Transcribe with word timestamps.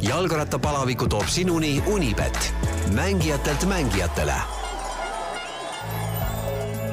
jalgrattapalaviku 0.00 1.08
toob 1.08 1.26
sinuni 1.26 1.82
Unibet, 1.86 2.54
mängijatelt 2.94 3.66
mängijatele. 3.66 4.34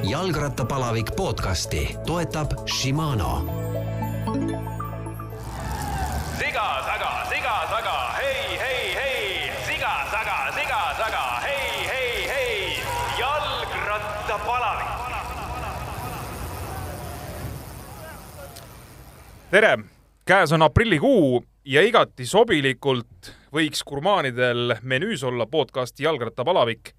jalgrattapalavik 0.04 1.12
podcasti 1.16 1.96
toetab 2.06 2.52
Shimano. 2.68 3.46
siga 6.40 6.84
taga, 6.86 7.12
siga 7.30 7.68
taga, 7.70 8.14
hei, 8.18 8.60
hei, 8.60 8.96
hei, 8.96 9.52
siga 9.68 9.94
taga, 10.12 10.52
siga 10.56 10.82
taga, 10.98 11.42
hei, 11.42 11.88
hei, 11.88 12.28
hei, 12.28 12.84
jalgrattapalavik. 13.20 14.88
tere, 19.52 19.78
käes 20.26 20.52
on 20.52 20.62
aprillikuu 20.62 21.44
ja 21.68 21.84
igati 21.84 22.26
sobilikult 22.28 23.32
võiks 23.52 23.84
gurmaanidel 23.88 24.78
menüüs 24.88 25.24
olla 25.28 25.48
podcasti 25.52 26.06
Jalgrattapalavik 26.06 26.94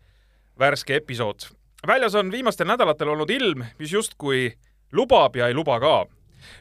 värske 0.60 0.98
episood. 0.98 1.48
väljas 1.86 2.14
on 2.14 2.32
viimastel 2.32 2.66
nädalatel 2.68 3.08
olnud 3.08 3.30
ilm, 3.30 3.64
mis 3.78 3.92
justkui 3.92 4.52
lubab 4.92 5.36
ja 5.36 5.48
ei 5.48 5.54
luba 5.54 5.80
ka. 5.80 6.06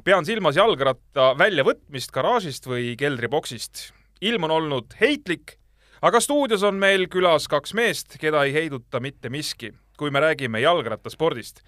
pean 0.03 0.25
silmas 0.25 0.55
jalgratta 0.55 1.35
väljavõtmist 1.37 2.11
garaažist 2.11 2.67
või 2.67 2.95
keldriboksist. 2.97 3.91
ilm 4.21 4.43
on 4.43 4.51
olnud 4.51 4.95
heitlik, 5.01 5.57
aga 6.01 6.19
stuudios 6.19 6.63
on 6.63 6.75
meil 6.75 7.07
külas 7.07 7.47
kaks 7.47 7.73
meest, 7.73 8.17
keda 8.19 8.43
ei 8.43 8.53
heiduta 8.53 8.99
mitte 8.99 9.29
miski, 9.29 9.73
kui 9.97 10.11
me 10.11 10.19
räägime 10.19 10.61
jalgrattaspordist. 10.61 11.61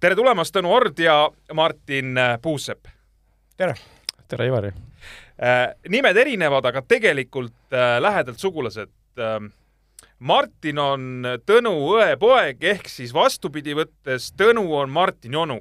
tere 0.00 0.14
tulemast, 0.14 0.56
Tõnu 0.56 0.66
Ord 0.68 0.98
ja 0.98 1.28
Martin 1.52 2.16
Puusepp! 2.42 2.86
tere! 3.56 3.74
tere, 4.28 4.46
Ivari! 4.46 4.72
Nimed 5.90 6.16
erinevad, 6.16 6.64
aga 6.70 6.82
tegelikult 6.86 7.74
äh, 7.74 7.98
lähedalt 8.02 8.38
sugulased. 8.38 8.92
Ähm, 9.18 9.50
Martin 10.24 10.78
on 10.78 11.06
Tõnu 11.44 11.72
õe 11.96 12.14
poeg 12.20 12.62
ehk 12.64 12.86
siis 12.88 13.12
vastupidi 13.14 13.74
võttes 13.76 14.30
Tõnu 14.38 14.62
on 14.78 14.92
Martini 14.94 15.36
onu. 15.36 15.58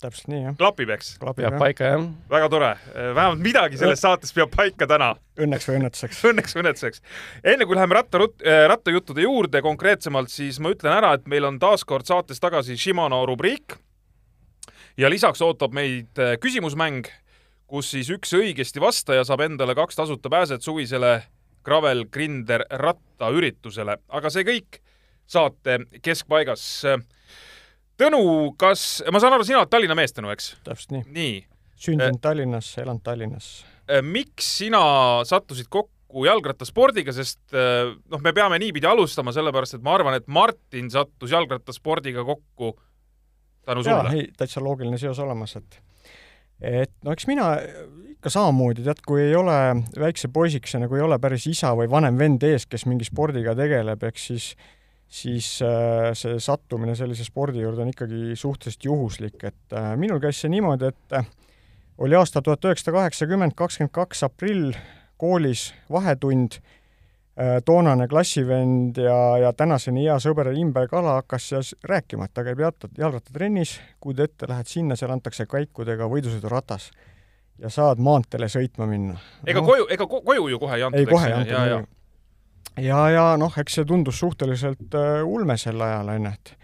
täpselt 0.00 0.28
nii, 0.30 0.42
jah. 0.44 0.54
klapib, 0.56 0.90
eks? 0.94 1.16
klapib, 1.18 1.42
peab 1.42 1.56
jah. 1.56 1.60
paika, 1.60 1.90
jah. 1.90 2.06
väga 2.30 2.48
tore, 2.52 2.70
vähemalt 2.94 3.42
midagi 3.42 3.80
selles 3.80 4.00
saates 4.04 4.32
peab 4.36 4.52
paika 4.54 4.86
täna. 4.86 5.14
Õnneks 5.42 5.66
või 5.68 5.80
õnnetuseks. 5.80 6.22
Õnneks 6.30 6.54
või 6.54 6.62
õnnetuseks. 6.62 7.02
enne 7.42 7.66
kui 7.66 7.76
läheme 7.76 7.98
ratta, 7.98 8.20
rattajuttude 8.70 9.26
juurde 9.26 9.62
konkreetsemalt, 9.64 10.30
siis 10.30 10.60
ma 10.62 10.70
ütlen 10.76 10.94
ära, 11.00 11.14
et 11.16 11.26
meil 11.26 11.48
on 11.48 11.58
taas 11.58 11.84
kord 11.84 12.06
saates 12.06 12.40
tagasi 12.40 12.76
Shimano 12.78 13.24
rubriik. 13.26 13.76
ja 14.96 15.10
lisaks 15.10 15.42
ootab 15.42 15.74
meid 15.76 16.22
äh, 16.22 16.38
küsimusmäng, 16.40 17.10
kus 17.66 17.90
siis 17.94 18.10
üks 18.14 18.32
õigesti 18.36 18.82
vastaja 18.82 19.24
saab 19.26 19.42
endale 19.46 19.74
kaks 19.78 19.98
tasuta 19.98 20.30
pääset 20.32 20.62
suvisele 20.62 21.18
Gravel 21.66 22.04
Grinder 22.12 22.62
rattaüritusele, 22.70 23.98
aga 24.08 24.30
see 24.30 24.46
kõik 24.46 24.80
saate 25.26 25.80
keskpaigas. 26.02 26.62
Tõnu, 27.98 28.22
kas, 28.60 29.02
ma 29.10 29.18
saan 29.22 29.34
aru, 29.34 29.46
sina 29.48 29.62
oled 29.62 29.72
Tallinna 29.72 29.96
mees, 29.98 30.14
Tõnu, 30.14 30.30
eks? 30.30 30.52
täpselt 30.66 30.94
nii. 30.94 31.04
nii. 31.16 31.36
sündinud 31.88 32.22
Tallinnas, 32.22 32.70
elanud 32.78 33.02
Tallinnas. 33.02 33.50
miks 34.06 34.50
sina 34.60 34.80
sattusid 35.26 35.66
kokku 35.72 36.26
jalgrattaspordiga, 36.28 37.14
sest 37.16 37.40
noh, 37.50 38.22
me 38.22 38.32
peame 38.36 38.60
niipidi 38.62 38.86
alustama, 38.86 39.34
sellepärast 39.34 39.80
et 39.80 39.86
ma 39.86 39.96
arvan, 39.98 40.20
et 40.20 40.28
Martin 40.30 40.92
sattus 40.92 41.34
jalgrattaspordiga 41.34 42.22
kokku 42.24 42.76
tänu 43.66 43.82
sulle. 43.82 44.14
ei, 44.14 44.28
täitsa 44.36 44.62
loogiline 44.62 44.98
seos 44.98 45.18
olemas, 45.18 45.56
et 45.58 45.80
et 46.60 46.92
no 47.04 47.12
eks 47.12 47.26
mina 47.28 47.50
ikka 48.16 48.32
samamoodi, 48.32 48.84
tead, 48.86 49.02
kui 49.06 49.20
ei 49.26 49.34
ole 49.36 49.56
väikse 49.98 50.30
poisikesena, 50.32 50.88
kui 50.88 51.00
ei 51.00 51.04
ole 51.04 51.18
päris 51.22 51.46
isa 51.50 51.74
või 51.76 51.90
vanem 51.90 52.16
vend 52.18 52.46
ees, 52.48 52.64
kes 52.66 52.86
mingi 52.88 53.06
spordiga 53.08 53.54
tegeleb, 53.58 54.02
eks 54.08 54.30
siis 54.32 54.48
siis 55.06 55.60
äh, 55.62 56.10
see 56.18 56.38
sattumine 56.42 56.96
sellise 56.98 57.24
spordi 57.26 57.62
juurde 57.62 57.84
on 57.84 57.92
ikkagi 57.92 58.34
suhteliselt 58.34 58.88
juhuslik, 58.88 59.38
et 59.46 59.76
äh, 59.76 59.92
minul 59.98 60.20
käis 60.22 60.40
see 60.42 60.50
niimoodi, 60.50 60.90
et 60.90 61.18
äh, 61.20 61.28
oli 62.02 62.18
aasta 62.18 62.42
tuhat 62.42 62.64
üheksasada 62.66 62.98
kaheksakümmend, 62.98 63.54
kakskümmend 63.56 63.94
kaks 63.94 64.24
aprill, 64.26 64.74
koolis 65.16 65.70
vahetund, 65.92 66.58
toonane 67.64 68.06
klassivend 68.08 68.96
ja, 68.96 69.16
ja 69.42 69.52
tänaseni 69.52 70.06
hea 70.06 70.14
sõber 70.22 70.48
Imbe 70.56 70.86
Kala 70.88 71.18
hakkas 71.18 71.48
siis 71.52 71.74
rääkima, 71.84 72.24
et 72.24 72.32
ta 72.34 72.44
käib 72.46 72.62
jalta, 72.64 72.88
jalgrattatrennis, 72.98 73.74
kujuta 74.00 74.24
ette, 74.24 74.48
lähed 74.48 74.70
sinna, 74.70 74.96
seal 74.96 75.12
antakse 75.12 75.44
kaikudega 75.46 76.08
võidusõiduratas 76.08 76.90
ja 77.60 77.68
saad 77.72 78.00
maanteele 78.00 78.48
sõitma 78.52 78.88
minna. 78.88 79.18
ega 79.46 79.60
no, 79.60 79.66
koju, 79.68 79.86
ega 79.92 80.06
ko- 80.08 80.22
koju 80.24 80.48
ju 80.48 80.58
kohe 80.62 80.76
ei 80.80 80.86
antud, 80.88 81.08
kohe 81.10 81.28
ei 81.28 81.50
ja, 81.50 81.64
ja, 81.66 81.82
ja, 82.80 83.02
ja 83.10 83.26
noh, 83.40 83.52
eks 83.58 83.78
see 83.80 83.84
tundus 83.88 84.18
suhteliselt 84.20 84.94
äh, 84.96 85.20
ulme 85.24 85.56
sel 85.60 85.80
ajal, 85.80 86.08
onju, 86.16 86.32
et 86.32 86.56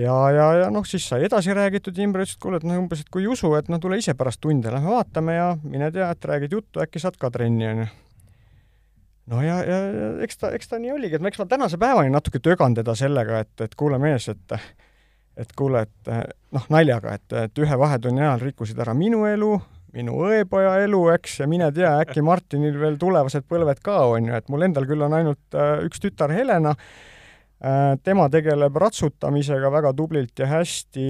ja, 0.00 0.16
ja, 0.32 0.50
ja 0.64 0.68
noh, 0.72 0.84
siis 0.88 1.08
sai 1.08 1.24
edasi 1.28 1.54
räägitud, 1.56 1.98
Imre 1.98 2.24
ütles, 2.24 2.36
et 2.36 2.42
kuule, 2.42 2.60
et 2.60 2.68
noh, 2.68 2.78
umbes, 2.80 3.00
et 3.04 3.08
kui 3.12 3.24
ei 3.24 3.32
usu, 3.32 3.52
et 3.58 3.68
no 3.68 3.78
tule 3.82 3.98
ise 4.00 4.14
pärast 4.16 4.40
tunde, 4.40 4.72
lähme 4.72 4.92
vaatame 4.96 5.34
ja 5.36 5.50
mine 5.62 5.90
tea, 5.92 6.10
et 6.12 6.24
räägid 6.24 6.56
juttu, 6.56 6.80
äkki 6.84 7.02
saad 7.02 7.16
ka 7.20 7.30
trenni, 7.34 7.68
onju. 7.68 7.88
No 9.30 9.42
ja, 9.46 9.58
ja, 9.64 9.80
ja 9.94 10.12
eks 10.26 10.40
ta, 10.42 10.52
eks 10.56 10.70
ta 10.70 10.78
nii 10.82 10.94
oligi, 10.96 11.18
et 11.18 11.26
eks 11.30 11.40
ma 11.42 11.48
tänase 11.50 11.80
päevani 11.80 12.12
natuke 12.12 12.42
tögan 12.42 12.74
teda 12.76 12.94
sellega, 12.98 13.42
et, 13.46 13.54
et 13.66 13.76
kuule 13.78 13.98
mees, 14.02 14.28
et 14.32 14.56
et 15.40 15.52
kuule, 15.56 15.84
et 15.86 16.08
noh, 16.52 16.64
naljaga, 16.74 17.14
et, 17.16 17.36
et 17.46 17.60
ühe 17.62 17.76
vahetunni 17.78 18.20
ajal 18.20 18.42
rikkusid 18.42 18.80
ära 18.82 18.92
minu 18.98 19.22
elu, 19.28 19.54
minu 19.96 20.18
õepoja 20.26 20.74
elu, 20.84 21.00
eks, 21.14 21.38
ja 21.40 21.48
mine 21.50 21.70
tea, 21.74 21.92
äkki 22.02 22.22
Martinil 22.24 22.76
veel 22.80 22.98
tulevased 23.00 23.46
põlved 23.50 23.80
ka, 23.84 23.96
on 24.10 24.28
ju, 24.30 24.36
et 24.36 24.50
mul 24.52 24.66
endal 24.66 24.86
küll 24.90 25.02
on 25.06 25.16
ainult 25.16 25.56
äh, 25.56 25.78
üks 25.86 26.02
tütar, 26.02 26.34
Helena. 26.34 26.74
Äh,, 27.60 27.94
tema 28.04 28.28
tegeleb 28.32 28.76
ratsutamisega 28.80 29.72
väga 29.72 29.92
tublilt 29.96 30.38
ja 30.40 30.48
hästi. 30.50 31.08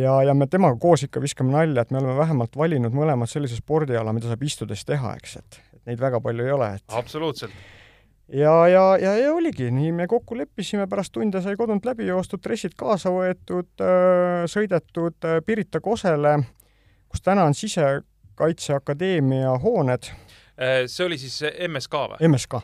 Ja, 0.00 0.20
ja 0.22 0.34
me 0.34 0.46
temaga 0.46 0.78
koos 0.78 1.02
ikka 1.02 1.22
viskame 1.22 1.50
nalja, 1.54 1.82
et 1.82 1.90
me 1.90 1.98
oleme 1.98 2.14
vähemalt 2.18 2.54
valinud 2.56 2.94
mõlemad 2.94 3.30
sellise 3.30 3.58
spordiala, 3.58 4.14
mida 4.14 4.30
saab 4.30 4.44
istudes 4.46 4.84
teha, 4.86 5.16
eks, 5.18 5.36
et 5.40 5.60
neid 5.86 6.00
väga 6.00 6.20
palju 6.20 6.46
ei 6.46 6.52
ole, 6.52 6.72
et 6.78 6.96
absoluutselt. 6.98 7.52
ja, 8.28 8.54
ja, 8.68 8.84
ja, 9.00 9.14
ja 9.18 9.34
oligi, 9.34 9.70
nii 9.70 9.92
me 9.92 10.06
kokku 10.10 10.36
leppisime, 10.38 10.86
pärast 10.90 11.12
tunde 11.12 11.42
sai 11.42 11.56
kodunt 11.56 11.86
läbi 11.88 12.06
joostud, 12.10 12.42
dressid 12.44 12.74
kaasa 12.78 13.12
võetud, 13.14 13.72
sõidetud 14.50 15.28
äh, 15.28 15.40
Pirita 15.46 15.80
Kosele, 15.80 16.38
kus 17.08 17.24
täna 17.26 17.44
on 17.48 17.54
Sisekaitseakadeemia 17.58 19.56
hooned, 19.62 20.12
Äh, 20.60 20.84
see 20.92 21.06
oli 21.08 21.16
siis 21.18 21.40
MSK 21.68 22.04
või? 22.12 22.28
MSK. 22.28 22.60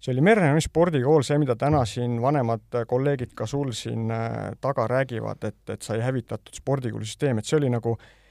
see 0.00 0.12
oli 0.14 0.22
Merenaine 0.24 0.60
spordikool, 0.64 1.24
see, 1.24 1.36
mida 1.40 1.56
täna 1.60 1.82
siin 1.88 2.16
vanemad 2.22 2.76
kolleegid 2.88 3.34
ka 3.36 3.46
sul 3.48 3.72
siin 3.76 4.08
äh, 4.12 4.54
taga 4.64 4.86
räägivad, 4.88 5.44
et, 5.44 5.60
et 5.68 5.82
sai 5.84 6.00
hävitatud 6.00 6.56
spordikoolisüsteem, 6.56 7.40
et 7.40 7.48
see 7.48 7.58
oli 7.60 7.72
nagu 7.72 7.96
äh, 7.98 8.23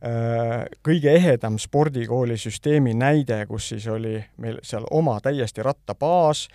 kõige 0.00 1.12
ehedam 1.12 1.58
spordikoolisüsteemi 1.60 2.94
näide, 2.96 3.42
kus 3.46 3.66
siis 3.74 3.86
oli 3.92 4.14
meil 4.40 4.56
seal 4.64 4.86
oma 4.90 5.18
täiesti 5.20 5.62
rattabaas, 5.62 6.46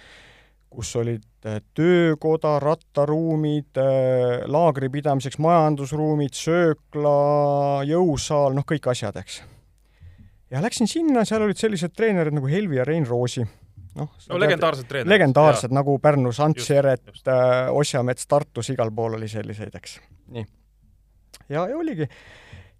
kus 0.75 0.95
olid 1.00 1.47
äh, 1.47 1.59
töökoda, 1.78 2.57
rattaruumid, 2.59 3.78
laagri 4.51 4.89
pidamiseks 4.91 5.38
majandusruumid, 5.44 6.35
söökla, 6.35 7.17
jõusaal, 7.88 8.56
noh, 8.57 8.66
kõik 8.67 8.89
asjad, 8.91 9.19
eks. 9.22 9.41
ja 10.51 10.63
läksin 10.63 10.89
sinna, 10.91 11.25
seal 11.27 11.45
olid 11.45 11.62
sellised 11.62 11.95
treenerid 11.95 12.35
nagu 12.35 12.50
Helvi 12.51 12.81
ja 12.81 12.88
Rein 12.88 13.07
Roosi. 13.07 13.45
noh, 13.95 14.09
no 14.29 14.39
legendaarsed 14.41 14.89
treenerid. 14.89 15.13
legendaarsed, 15.13 15.75
nagu 15.75 16.00
Pärnus 16.00 16.41
Ants 16.44 16.69
Jeret. 16.69 17.13
Osjamets, 17.72 18.27
Tartus, 18.27 18.73
igal 18.73 18.91
pool 18.91 19.19
oli 19.19 19.29
selliseid, 19.31 19.77
eks. 19.77 20.00
nii. 20.35 20.45
ja, 21.50 21.67
ja 21.69 21.77
oligi. 21.77 22.09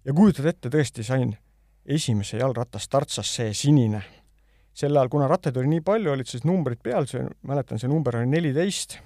Ja 0.06 0.14
kujutad 0.14 0.46
ette, 0.46 0.70
tõesti 0.70 1.04
sain 1.06 1.34
esimese 1.86 2.38
jalgratta 2.40 2.78
startsas 2.82 3.32
see 3.38 3.54
sinine. 3.54 4.02
sel 4.76 4.96
ajal, 4.96 5.08
kuna 5.08 5.26
rattaid 5.28 5.56
oli 5.56 5.70
nii 5.70 5.80
palju, 5.80 6.10
olid 6.12 6.28
siis 6.28 6.44
numbrid 6.44 6.82
peal, 6.84 7.06
see, 7.08 7.22
mäletan, 7.48 7.80
see 7.80 7.88
number 7.88 8.18
oli 8.20 8.30
neliteist. 8.30 8.98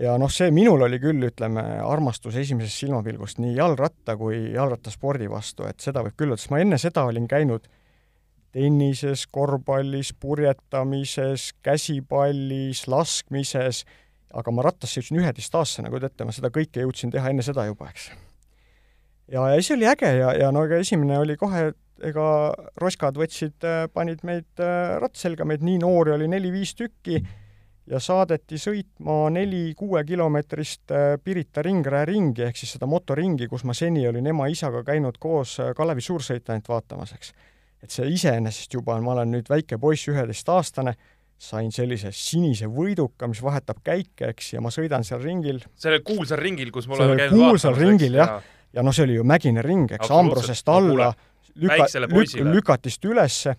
ja 0.00 0.16
noh, 0.18 0.30
see 0.30 0.50
minul 0.50 0.82
oli 0.82 0.98
küll, 0.98 1.22
ütleme, 1.28 1.62
armastus 1.84 2.36
esimesest 2.36 2.84
silmapilgust 2.84 3.38
nii 3.38 3.54
jalgratta 3.56 4.16
kui 4.16 4.52
jalgrattaspordi 4.54 5.30
vastu, 5.30 5.68
et 5.68 5.80
seda 5.80 6.02
võib 6.02 6.16
küll 6.18 6.34
öelda, 6.34 6.42
sest 6.42 6.54
ma 6.54 6.62
enne 6.64 6.78
seda 6.78 7.06
olin 7.06 7.28
käinud 7.30 7.68
tennises, 8.54 9.26
korvpallis, 9.34 10.12
purjetamises, 10.20 11.52
käsipallis, 11.62 12.84
laskmises, 12.86 13.82
aga 14.34 14.54
ma 14.54 14.62
rattasse 14.66 15.00
jõudsin 15.00 15.18
üheteistaastasena, 15.22 15.90
kujutad 15.90 16.12
ette, 16.12 16.26
ma 16.26 16.34
seda 16.34 16.50
kõike 16.54 16.86
jõudsin 16.86 17.10
teha 17.14 17.34
enne 17.34 17.42
seda 17.46 17.66
juba, 17.66 17.90
eks. 17.90 18.12
Ja, 19.32 19.46
ja 19.54 19.62
see 19.62 19.76
oli 19.78 19.88
äge 19.88 20.10
ja, 20.18 20.34
ja 20.38 20.50
no 20.54 20.64
ega 20.66 20.80
esimene 20.82 21.18
oli 21.22 21.36
kohe, 21.40 21.70
ega 22.04 22.26
roskad 22.80 23.16
võtsid, 23.18 23.64
panid 23.94 24.24
meid 24.26 24.62
äh, 24.62 24.98
ratt 25.02 25.16
selga, 25.20 25.46
meid 25.48 25.64
nii 25.64 25.80
noori 25.82 26.14
oli 26.16 26.28
neli-viis 26.30 26.74
tükki 26.78 27.22
ja 27.90 28.00
saadeti 28.00 28.58
sõitma 28.60 29.28
neli 29.34 29.72
kuuekilomeetrist 29.78 30.94
äh, 30.94 31.08
Pirita 31.22 31.64
ringraja 31.64 32.08
ringi, 32.08 32.46
ehk 32.46 32.60
siis 32.60 32.76
seda 32.76 32.88
motoringi, 32.90 33.48
kus 33.50 33.66
ma 33.68 33.76
seni 33.76 34.06
olin 34.08 34.32
ema-isaga 34.32 34.84
käinud 34.86 35.18
koos 35.22 35.58
äh, 35.62 35.74
Kalevi 35.76 36.04
suursõita 36.04 36.54
ainult 36.54 36.70
vaatamas, 36.72 37.14
eks. 37.16 37.34
et 37.84 37.92
see 37.92 38.08
iseenesest 38.14 38.78
juba 38.78 38.96
on, 38.96 39.04
ma 39.04 39.16
olen 39.18 39.36
nüüd 39.36 39.50
väike 39.52 39.78
poiss, 39.80 40.08
üheteistaastane, 40.12 40.96
sain 41.44 41.72
sellise 41.74 42.12
sinise 42.14 42.70
võiduka, 42.72 43.28
mis 43.28 43.42
vahetab 43.44 43.82
käike, 43.84 44.30
eks, 44.32 44.54
ja 44.54 44.62
ma 44.64 44.70
sõidan 44.72 45.04
seal 45.04 45.20
ringil 45.20 45.60
sellel 45.76 46.00
kuulsal 46.06 46.40
ringil, 46.40 46.70
kus 46.72 46.88
me 46.88 46.96
oleme 46.96 47.18
käinud 47.20 47.42
kuulsal 47.42 47.76
ringil, 47.76 48.20
jah. 48.22 48.38
ja 48.38 48.53
noh, 48.82 48.94
see 48.94 49.04
oli 49.06 49.18
ju 49.18 49.24
mägine 49.24 49.62
ring, 49.62 49.90
eks. 49.92 50.10
Ambrosest 50.10 50.68
alla, 50.68 51.12
lüka- 51.54 52.06
lük, 52.08 52.34
lükatist 52.54 53.04
ülesse 53.04 53.54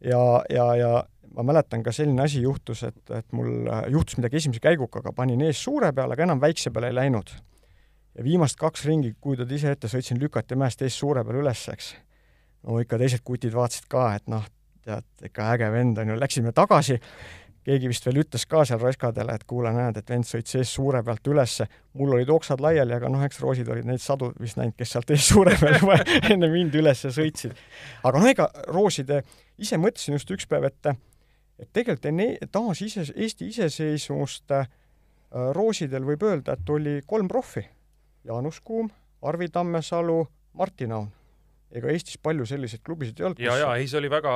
ja, 0.00 0.20
ja, 0.50 0.66
ja 0.76 0.92
ma 1.34 1.44
mäletan 1.46 1.82
ka 1.82 1.92
selline 1.94 2.24
asi 2.24 2.42
juhtus, 2.42 2.82
et, 2.88 3.00
et 3.14 3.26
mul 3.36 3.68
juhtus 3.92 4.18
midagi 4.18 4.40
esimese 4.40 4.62
käiguga, 4.64 5.02
aga 5.02 5.12
panin 5.16 5.42
ees 5.46 5.62
suure 5.62 5.92
peale, 5.96 6.16
aga 6.16 6.26
enam 6.26 6.42
väikse 6.42 6.72
peale 6.74 6.90
ei 6.90 6.96
läinud. 6.96 7.32
ja 8.18 8.24
viimast 8.26 8.58
kaks 8.58 8.84
ringi, 8.84 9.14
kujutad 9.20 9.52
ise 9.52 9.70
ette, 9.70 9.88
sõitsin 9.88 10.18
Lükati 10.20 10.58
mäest 10.58 10.82
ees 10.82 10.96
suure 10.98 11.24
peale 11.24 11.44
üles, 11.44 11.66
eks. 11.72 11.92
no 12.66 12.80
ikka 12.82 12.98
teised 12.98 13.22
kutid 13.24 13.54
vaatasid 13.54 13.86
ka, 13.88 14.14
et 14.18 14.26
noh, 14.28 14.46
tead, 14.84 15.06
ikka 15.30 15.52
äge 15.54 15.70
vend 15.72 15.98
on 16.02 16.14
ju, 16.14 16.18
läksime 16.18 16.52
tagasi, 16.56 16.98
keegi 17.70 17.90
vist 17.90 18.06
veel 18.06 18.22
ütles 18.24 18.46
ka 18.50 18.64
seal 18.68 18.80
raiskadele, 18.82 19.34
et 19.36 19.44
kuule, 19.48 19.70
näed, 19.74 20.00
et 20.00 20.10
vend 20.10 20.26
sõitis 20.26 20.58
ees 20.60 20.72
suure 20.74 21.02
pealt 21.06 21.30
ülesse, 21.30 21.66
mul 21.98 22.16
olid 22.16 22.32
oksad 22.34 22.62
laiali, 22.62 22.96
aga 22.96 23.10
noh, 23.12 23.22
eks 23.26 23.40
roosid 23.42 23.70
olid 23.70 23.86
neid 23.88 24.02
sadu 24.02 24.32
vist 24.40 24.58
näinud, 24.58 24.74
kes 24.78 24.96
sealt 24.96 25.12
ees 25.14 25.28
suure 25.30 25.54
peal 25.60 25.78
juba 25.80 26.00
enne 26.32 26.50
mind 26.50 26.74
üles 26.80 27.04
sõitsid. 27.06 27.54
aga 28.02 28.22
no 28.22 28.30
ega 28.30 28.48
rooside, 28.74 29.22
ise 29.58 29.78
mõtlesin 29.80 30.18
just 30.18 30.34
üks 30.34 30.50
päev, 30.50 30.70
et 30.70 30.92
et 31.60 31.68
tegelikult 31.76 32.08
enne 32.08 32.26
taas 32.52 32.80
ise, 32.82 33.04
Eesti 33.12 33.50
iseseisvust 33.52 34.54
äh, 34.56 34.68
roosidel 35.30 36.06
võib 36.08 36.24
öelda, 36.24 36.56
et 36.56 36.72
oli 36.72 37.00
kolm 37.06 37.28
profi. 37.28 37.62
Jaanus 38.24 38.60
Kuum, 38.64 38.90
Arvi 39.22 39.48
Tammesalu, 39.52 40.24
Martin 40.56 40.92
Aun. 40.92 41.10
Ega 41.72 41.90
Eestis 41.92 42.18
palju 42.18 42.46
selliseid 42.46 42.82
klubisid 42.86 43.20
ei 43.20 43.26
olnud. 43.26 43.40
ja, 43.44 43.56
ja 43.56 43.72
ei, 43.78 43.88
see 43.88 43.98
oli 44.00 44.10
väga, 44.10 44.32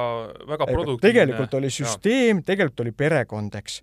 väga 0.49 0.67
produktiivne. 0.71 1.03
tegelikult 1.03 1.55
oli 1.59 1.71
süsteem, 1.71 2.43
tegelikult 2.47 2.85
oli 2.85 2.93
perekond, 2.93 3.55
eks. 3.59 3.81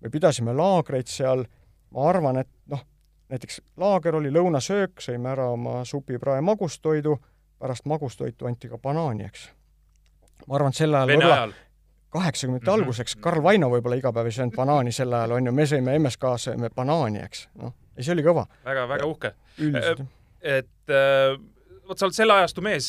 me 0.00 0.10
pidasime 0.12 0.52
laagreid 0.56 1.08
seal, 1.08 1.44
ma 1.94 2.08
arvan, 2.10 2.42
et 2.44 2.50
noh, 2.70 2.82
näiteks 3.32 3.60
laager 3.80 4.18
oli 4.20 4.32
lõunasöök, 4.34 5.00
sõime 5.00 5.30
ära 5.32 5.48
oma 5.54 5.82
supiprae 5.88 6.40
magustoidu, 6.44 7.16
pärast 7.58 7.86
magustoitu 7.88 8.46
anti 8.50 8.68
ka 8.68 8.78
banaani, 8.78 9.24
eks. 9.30 9.46
ma 10.46 10.58
arvan, 10.58 10.74
et 10.74 10.82
sel 10.82 10.94
ajal 10.94 11.14
võib-olla 11.14 11.46
kaheksakümnendate 12.14 12.70
Mhm. 12.70 12.82
alguseks, 12.82 13.16
Karl 13.16 13.42
Vaino 13.42 13.70
võib-olla 13.72 13.96
iga 13.98 14.12
päev 14.12 14.28
ei 14.28 14.36
söönud 14.36 14.54
banaani 14.56 14.92
sel 14.92 15.12
ajal, 15.12 15.32
on 15.38 15.46
ju, 15.46 15.52
me 15.52 15.64
sõime 15.66 15.96
MSK-s 15.98 16.50
sõime 16.50 16.70
banaani, 16.74 17.24
eks, 17.24 17.48
noh, 17.58 17.72
ja 17.96 18.04
see 18.04 18.12
oli 18.12 18.22
kõva. 18.22 18.44
väga, 18.64 18.84
väga 18.88 19.06
uhke. 19.06 19.32
üldiselt 19.58 20.04
et 20.44 20.92
äh, 20.92 21.38
vot 21.88 21.98
sa 22.00 22.06
oled 22.08 22.16
selle 22.16 22.32
ajastu 22.38 22.62
mees, 22.64 22.86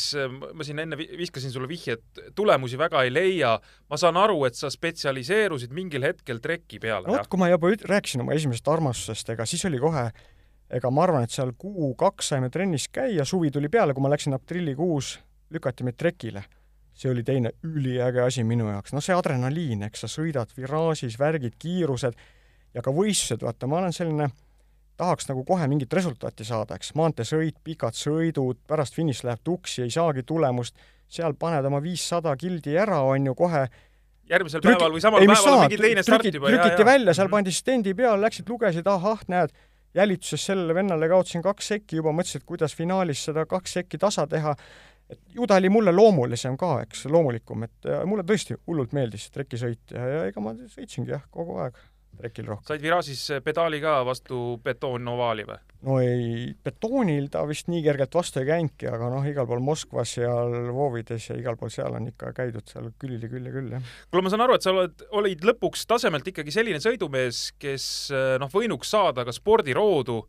ma 0.53 0.63
siin 0.65 0.79
enne 0.83 0.97
vi- 0.99 1.09
viskasin 1.19 1.51
sulle 1.51 1.67
vihje, 1.67 1.97
et 1.97 2.21
tulemusi 2.35 2.77
väga 2.79 3.03
ei 3.03 3.11
leia. 3.13 3.59
ma 3.89 3.97
saan 3.97 4.17
aru, 4.17 4.45
et 4.45 4.55
sa 4.55 4.69
spetsialiseerusid 4.69 5.73
mingil 5.75 6.03
hetkel 6.07 6.39
treki 6.39 6.79
peale 6.79 7.07
no 7.07 7.13
vot, 7.17 7.27
kui 7.27 7.39
ma 7.39 7.49
juba 7.51 7.69
üt- 7.73 7.85
rääkisin 7.89 8.21
oma 8.23 8.33
esimesest 8.33 8.67
armastusest, 8.67 9.29
ega 9.35 9.45
siis 9.45 9.65
oli 9.65 9.79
kohe, 9.79 10.09
ega 10.69 10.91
ma 10.91 11.03
arvan, 11.03 11.23
et 11.23 11.31
seal 11.35 11.51
kuu-kaks 11.57 12.33
saime 12.33 12.49
trennis 12.49 12.87
käia, 12.89 13.25
suvi 13.25 13.51
tuli 13.51 13.69
peale, 13.69 13.93
kui 13.93 14.01
ma 14.01 14.09
läksin 14.13 14.33
aprillikuus, 14.37 15.19
lükati 15.53 15.83
meid 15.83 15.97
trekile. 15.97 16.43
see 16.95 17.09
oli 17.11 17.23
teine 17.27 17.49
üliäge 17.67 18.21
asi 18.23 18.43
minu 18.47 18.69
jaoks, 18.71 18.93
no 18.95 19.01
see 19.03 19.11
adrenaliin, 19.15 19.81
eks 19.83 20.05
sa 20.05 20.07
sõidad 20.07 20.47
viraažis, 20.55 21.17
värgid, 21.19 21.57
kiirused 21.59 22.13
ja 22.73 22.81
ka 22.81 22.91
võistlused, 22.95 23.43
vaata, 23.43 23.67
ma 23.67 23.81
olen 23.81 23.91
selline, 23.91 24.29
tahaks 24.97 25.27
nagu 25.29 25.43
kohe 25.43 25.67
mingit 25.67 25.93
resultaati 25.93 26.45
saada, 26.47 26.75
eks, 26.79 26.93
maanteesõit, 26.95 27.57
pikad 27.63 27.93
sõidud, 27.97 28.57
pärast 28.67 28.95
finiš 28.95 29.23
läheb 29.27 29.39
tuksi, 29.43 29.81
ei 29.83 29.91
saagi 29.93 30.23
tulemust, 30.23 30.75
seal 31.07 31.33
paned 31.39 31.65
oma 31.65 31.81
viissada 31.83 32.35
kildi 32.39 32.77
ära, 32.81 33.01
on 33.05 33.25
ju, 33.25 33.35
kohe 33.35 33.67
järgmisel 34.29 34.61
Trüki- 34.63 34.79
päeval 34.79 34.95
või 34.95 35.01
samal 35.03 35.21
ei, 35.21 35.27
päeval 35.29 35.51
on 35.51 35.59
sa, 35.59 35.67
mingi 35.67 35.77
teine 35.81 36.03
start 36.03 36.25
juba. 36.33 36.47
trükiti 36.49 36.85
välja, 36.85 37.13
seal 37.13 37.27
Mhm. 37.27 37.31
pandi 37.31 37.51
stendi 37.51 37.93
peal, 37.93 38.21
läksid, 38.21 38.49
lugesid, 38.49 38.87
ahah, 38.87 39.19
näed, 39.27 39.51
jälituses 39.95 40.45
sellele 40.45 40.73
vennale 40.75 41.07
kaotasin 41.07 41.41
kaks 41.43 41.67
sekki 41.67 41.95
juba, 42.01 42.09
mõtlesin, 42.11 42.41
et 42.41 42.45
kuidas 42.45 42.75
finaalis 42.75 43.21
seda 43.25 43.45
kaks 43.45 43.73
sekki 43.73 43.97
tasa 43.97 44.27
teha. 44.27 44.55
et 45.07 45.19
ju 45.35 45.45
ta 45.45 45.55
oli 45.59 45.69
mulle 45.69 45.91
loomulisem 45.93 46.55
ka, 46.57 46.81
eks, 46.81 47.05
loomulikum, 47.05 47.63
et 47.63 47.85
mulle 48.09 48.23
tõesti 48.23 48.55
hullult 48.65 48.91
meeldis 48.91 49.29
trekisõit 49.29 49.91
ja, 49.93 49.99
ja 50.07 50.23
ega 50.25 50.41
ma 50.41 50.53
sõitsingi 50.55 51.09
jah, 51.13 51.21
kogu 51.29 51.59
aeg 51.61 51.75
trekil 52.19 52.49
rohkem. 52.49 52.67
said 52.67 52.83
viraažis 52.83 53.23
pedaali 53.45 53.81
ka 53.83 53.99
vastu 54.07 54.57
betoonovaali 54.63 55.45
või? 55.47 55.57
no 55.85 55.97
ei, 56.01 56.53
betoonil 56.65 57.29
ta 57.33 57.43
vist 57.49 57.69
nii 57.71 57.83
kergelt 57.85 58.17
vastu 58.17 58.41
ei 58.41 58.49
käinudki, 58.49 58.89
aga 58.89 59.09
noh, 59.13 59.25
igal 59.29 59.47
pool 59.49 59.63
Moskvas 59.65 60.15
ja 60.17 60.33
Lvovides 60.49 61.29
ja 61.29 61.39
igal 61.39 61.57
pool 61.59 61.73
seal 61.73 61.97
on 61.97 62.09
ikka 62.11 62.31
käidud 62.37 62.67
seal 62.71 62.91
külili 63.01 63.29
küll 63.31 63.49
ja 63.49 63.55
küll, 63.55 63.71
jah. 63.77 63.95
kuule, 64.09 64.25
ma 64.25 64.33
saan 64.33 64.45
aru, 64.45 64.57
et 64.57 64.65
sa 64.65 64.73
oled, 64.73 65.07
olid 65.21 65.45
lõpuks 65.51 65.85
tasemelt 65.89 66.27
ikkagi 66.31 66.53
selline 66.55 66.81
sõidumees, 66.83 67.47
kes 67.61 67.89
eh, 68.13 68.35
noh, 68.41 68.51
võinuks 68.51 68.93
saada 68.95 69.27
ka 69.27 69.35
spordiroodu, 69.35 70.21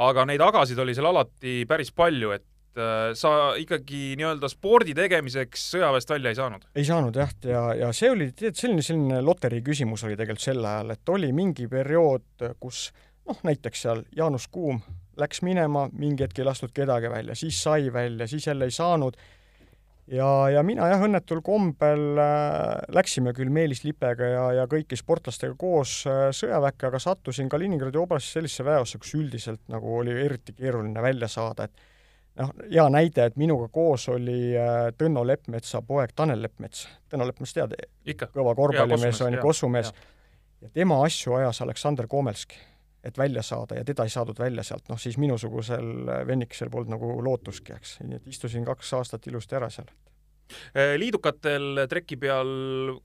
aga 0.00 0.26
neid 0.28 0.42
agasid 0.44 0.78
oli 0.80 0.96
seal 0.96 1.10
alati 1.10 1.62
päris 1.68 1.92
palju, 1.94 2.34
et 2.36 2.46
eh, 2.78 3.10
sa 3.18 3.34
ikkagi 3.58 4.14
nii-öelda 4.20 4.50
spordi 4.52 4.94
tegemiseks 4.98 5.70
sõjaväest 5.74 6.14
välja 6.14 6.34
ei 6.34 6.40
saanud. 6.40 6.70
ei 6.74 6.86
saanud 6.86 7.20
jah, 7.22 7.36
ja, 7.48 7.66
ja 7.86 7.92
see 7.96 8.12
oli 8.12 8.30
tead 8.36 8.58
selline, 8.58 8.84
selline 8.86 9.20
loterii 9.24 9.62
küsimus 9.66 10.06
oli 10.06 10.18
tegelikult 10.18 10.46
sel 10.46 10.64
ajal, 10.64 10.94
et 10.94 11.14
oli 11.14 11.32
mingi 11.36 11.68
periood, 11.70 12.50
kus 12.62 12.90
noh, 13.28 13.38
näiteks 13.46 13.86
seal 13.86 14.04
Jaanus 14.16 14.48
Kuum 14.50 14.80
läks 15.20 15.42
minema, 15.46 15.88
mingi 15.92 16.24
hetk 16.24 16.40
ei 16.40 16.48
lastud 16.48 16.72
kedagi 16.74 17.10
välja, 17.12 17.36
siis 17.38 17.58
sai 17.62 17.92
välja, 17.92 18.26
siis 18.30 18.46
jälle 18.46 18.68
ei 18.68 18.74
saanud. 18.74 19.16
ja, 20.10 20.28
ja 20.50 20.62
mina 20.66 20.88
jah, 20.90 21.02
õnnetul 21.06 21.42
kombel 21.46 22.18
äh, 22.18 22.80
läksime 22.94 23.34
küll 23.36 23.52
Meelis 23.52 23.84
Lipega 23.84 24.26
ja, 24.26 24.46
ja 24.60 24.64
kõiki 24.70 24.98
sportlastega 24.98 25.54
koos 25.58 26.00
äh, 26.08 26.30
sõjaväkke, 26.34 26.88
aga 26.88 26.98
sattusin 26.98 27.48
Kaliningradi 27.52 28.00
oblastis 28.00 28.38
sellisesse 28.38 28.66
väeossa, 28.66 28.98
kus 28.98 29.14
üldiselt 29.18 29.62
nagu 29.70 29.98
oli 30.00 30.16
eriti 30.24 30.56
keeruline 30.56 31.02
välja 31.02 31.28
saada, 31.30 31.68
et 31.68 31.89
noh, 32.40 32.54
hea 32.70 32.86
näide, 32.92 33.28
et 33.30 33.36
minuga 33.40 33.68
koos 33.72 34.08
oli 34.12 34.54
äh, 34.56 34.88
Tõnno 34.98 35.24
Leppmetsa 35.26 35.82
poeg 35.86 36.14
Tanel 36.16 36.42
Leppmets. 36.42 36.86
Tõnno 37.10 37.28
Leppmets 37.28 37.54
tead, 37.56 37.76
kõva 38.34 38.54
korvpallimees 38.58 39.22
on 39.26 39.36
ju, 39.36 39.44
kossumees. 39.44 39.92
ja 40.60 40.70
tema 40.74 41.00
asju 41.04 41.38
ajas 41.38 41.62
Aleksander 41.64 42.08
Komelski, 42.10 42.58
et 43.04 43.18
välja 43.18 43.42
saada 43.42 43.80
ja 43.80 43.84
teda 43.84 44.04
ei 44.04 44.12
saadud 44.12 44.38
välja 44.38 44.62
sealt, 44.66 44.88
noh 44.88 45.00
siis 45.00 45.18
minusugusel 45.18 46.10
vennikesel 46.26 46.70
polnud 46.70 46.96
nagu 46.96 47.16
lootustki, 47.24 47.72
eks, 47.76 47.98
nii 48.04 48.20
et 48.20 48.28
istusin 48.28 48.64
kaks 48.68 48.92
aastat 49.00 49.26
ilusti 49.26 49.56
ära 49.56 49.70
seal. 49.72 49.88
Eh, 50.74 50.94
liidukatel 51.00 51.84
treki 51.90 52.18
peal, 52.20 52.50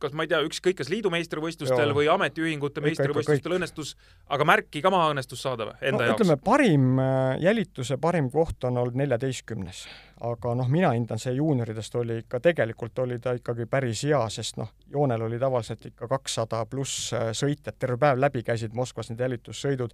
kas 0.01 0.15
ma 0.15 0.25
ei 0.25 0.31
tea, 0.31 0.41
ükskõik 0.45 0.79
kas 0.81 0.89
liidu 0.91 1.11
meistrivõistlustel 1.13 1.91
Jaa. 1.91 1.97
või 1.97 2.09
ametiühingute 2.11 2.83
meistrivõistlustel 2.85 3.57
õnnestus, 3.57 3.95
aga 4.31 4.47
märki 4.47 4.81
ka 4.83 4.91
maha 4.93 5.11
õnnestus 5.13 5.43
saada 5.45 5.69
või 5.69 5.77
enda 5.81 6.03
no 6.03 6.09
jaoks 6.09 6.21
ütleme,? 6.21 6.37
parim 6.45 6.99
äh, 7.01 7.37
jälituse 7.43 7.97
parim 8.01 8.29
koht 8.33 8.67
on 8.69 8.79
olnud 8.81 8.97
neljateistkümnes, 9.01 9.85
aga 10.29 10.55
noh, 10.57 10.69
mina 10.71 10.93
hindan 10.95 11.21
see 11.21 11.35
juunioridest 11.37 11.99
oli 12.01 12.19
ikka, 12.23 12.41
tegelikult 12.43 13.03
oli 13.05 13.19
ta 13.23 13.35
ikkagi 13.37 13.67
päris 13.69 14.05
hea, 14.07 14.21
sest 14.33 14.59
noh, 14.61 14.71
joonel 14.91 15.27
oli 15.27 15.39
tavaliselt 15.41 15.85
ikka 15.91 16.09
kakssada 16.11 16.63
pluss 16.69 17.13
äh, 17.13 17.29
sõitjat, 17.37 17.79
terve 17.79 17.99
päev 18.01 18.21
läbi 18.21 18.43
käisid 18.45 18.75
Moskvas 18.75 19.11
need 19.11 19.23
jälitussõidud. 19.25 19.93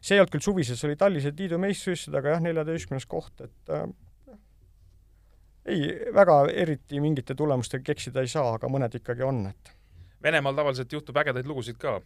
see 0.00 0.16
ei 0.16 0.22
olnud 0.22 0.32
küll 0.34 0.46
suvised, 0.46 0.78
see 0.78 0.90
oli 0.90 1.00
tallised 1.00 1.38
liidu 1.38 1.60
meistrivõistlused, 1.62 2.18
aga 2.18 2.36
jah, 2.36 2.48
neljateistkümnes 2.48 3.06
koht, 3.10 3.34
et 3.44 3.74
äh, 3.74 3.86
ei, 5.66 5.92
väga 6.14 6.42
eriti 6.64 7.00
mingite 7.00 7.34
tulemustega 7.38 7.84
keksida 7.92 8.24
ei 8.24 8.30
saa, 8.30 8.56
aga 8.56 8.70
mõned 8.72 8.98
ikkagi 8.98 9.22
on, 9.26 9.46
et 9.52 9.76
Venemaal 10.22 10.54
tavaliselt 10.54 10.92
juhtub 10.92 11.16
ägedaid 11.18 11.46
lugusid 11.50 11.78
ka. 11.82 11.96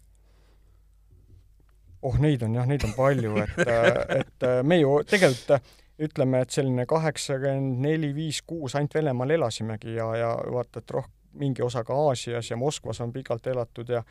oh, 2.02 2.14
neid 2.20 2.42
on 2.42 2.54
jah, 2.54 2.68
neid 2.68 2.84
on 2.84 2.94
palju, 2.96 3.34
et, 3.42 3.58
et 4.20 4.46
äh, 4.46 4.62
me 4.62 4.78
ju 4.80 5.00
tegelikult 5.08 5.56
äh, 5.56 5.74
ütleme, 6.06 6.42
et 6.44 6.52
selline 6.52 6.86
kaheksakümmend 6.86 7.80
neli, 7.84 8.12
viis, 8.14 8.42
kuus 8.46 8.76
ainult 8.76 8.94
Venemaal 8.94 9.36
elasimegi 9.38 9.96
ja, 9.96 10.06
ja 10.16 10.30
vaata, 10.52 10.84
et 10.84 10.94
roh-, 10.96 11.08
mingi 11.36 11.64
osa 11.64 11.84
ka 11.84 11.96
Aasias 12.08 12.50
ja 12.50 12.56
Moskvas 12.56 13.00
on 13.04 13.12
pikalt 13.12 13.46
elatud 13.52 13.90
ja 13.92 14.02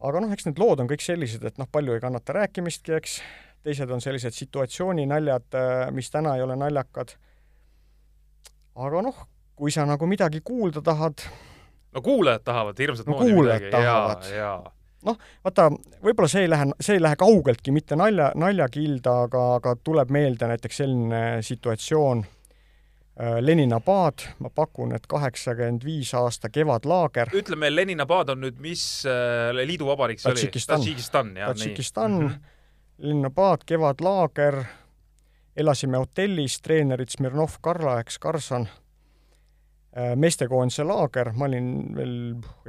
aga 0.00 0.22
noh, 0.22 0.32
eks 0.32 0.46
need 0.46 0.62
lood 0.62 0.82
on 0.82 0.90
kõik 0.90 1.02
sellised, 1.04 1.44
et 1.44 1.58
noh, 1.58 1.68
palju 1.70 1.96
ei 1.96 2.02
kannata 2.02 2.36
rääkimistki, 2.38 2.94
eks, 2.98 3.18
teised 3.66 3.90
on 3.90 4.02
sellised 4.02 4.36
situatsiooninäljad, 4.36 5.58
mis 5.94 6.10
täna 6.14 6.36
ei 6.38 6.44
ole 6.44 6.56
naljakad. 6.58 7.16
Aga 8.78 9.02
noh, 9.02 9.20
kui 9.58 9.74
sa 9.74 9.86
nagu 9.88 10.06
midagi 10.06 10.40
kuulda 10.44 10.82
tahad, 10.84 11.22
no 11.94 12.02
kuulajad 12.04 12.44
tahavad 12.46 12.78
hirmsat 12.78 13.08
No 13.08 13.18
moodi 13.18 13.34
midagi 13.34 13.70
tahavad. 13.74 14.26
ja, 14.30 14.36
ja 14.38 14.50
vaata, 15.44 15.68
võib-olla 16.02 16.30
see 16.30 16.46
ei 16.46 16.50
lähe, 16.50 16.70
see 16.80 16.98
ei 16.98 17.02
lähe 17.02 17.18
kaugeltki 17.18 17.72
mitte 17.74 17.96
nalja, 17.98 18.32
naljakilda, 18.38 19.14
aga, 19.28 19.44
aga 19.60 19.76
tuleb 19.84 20.10
meelde 20.14 20.50
näiteks 20.50 20.82
selline 20.82 21.22
situatsioon, 21.46 22.24
Lenina 23.42 23.80
paad, 23.82 24.22
ma 24.38 24.46
pakun, 24.54 24.92
et 24.94 25.06
kaheksakümmend 25.10 25.82
viis 25.82 26.12
aasta 26.14 26.52
kevadlaager, 26.54 27.32
ütleme, 27.34 27.66
Leninabad 27.74 28.30
on 28.30 28.44
nüüd 28.44 28.60
mis 28.62 28.82
äh, 29.10 29.50
liiduvabariik 29.58 30.22
see 30.22 30.30
oli? 30.30 30.38
Tadžikistan. 30.38 30.78
Tadžikistan, 30.78 31.32
jah. 31.34 31.50
Tadžikistan 31.50 32.12
mm. 32.14 32.28
-hmm. 32.28 32.54
Lenina 32.98 33.30
paad, 33.34 33.66
kevadlaager, 33.66 34.60
elasime 35.58 35.98
hotellis, 35.98 36.60
treenerid 36.62 37.10
Smirnov, 37.10 37.58
Karla, 37.62 37.98
eks, 38.02 38.18
Karlsson. 38.22 38.68
meestekoondise 40.16 40.84
laager, 40.86 41.32
ma 41.34 41.48
olin 41.48 41.70
veel 41.96 42.12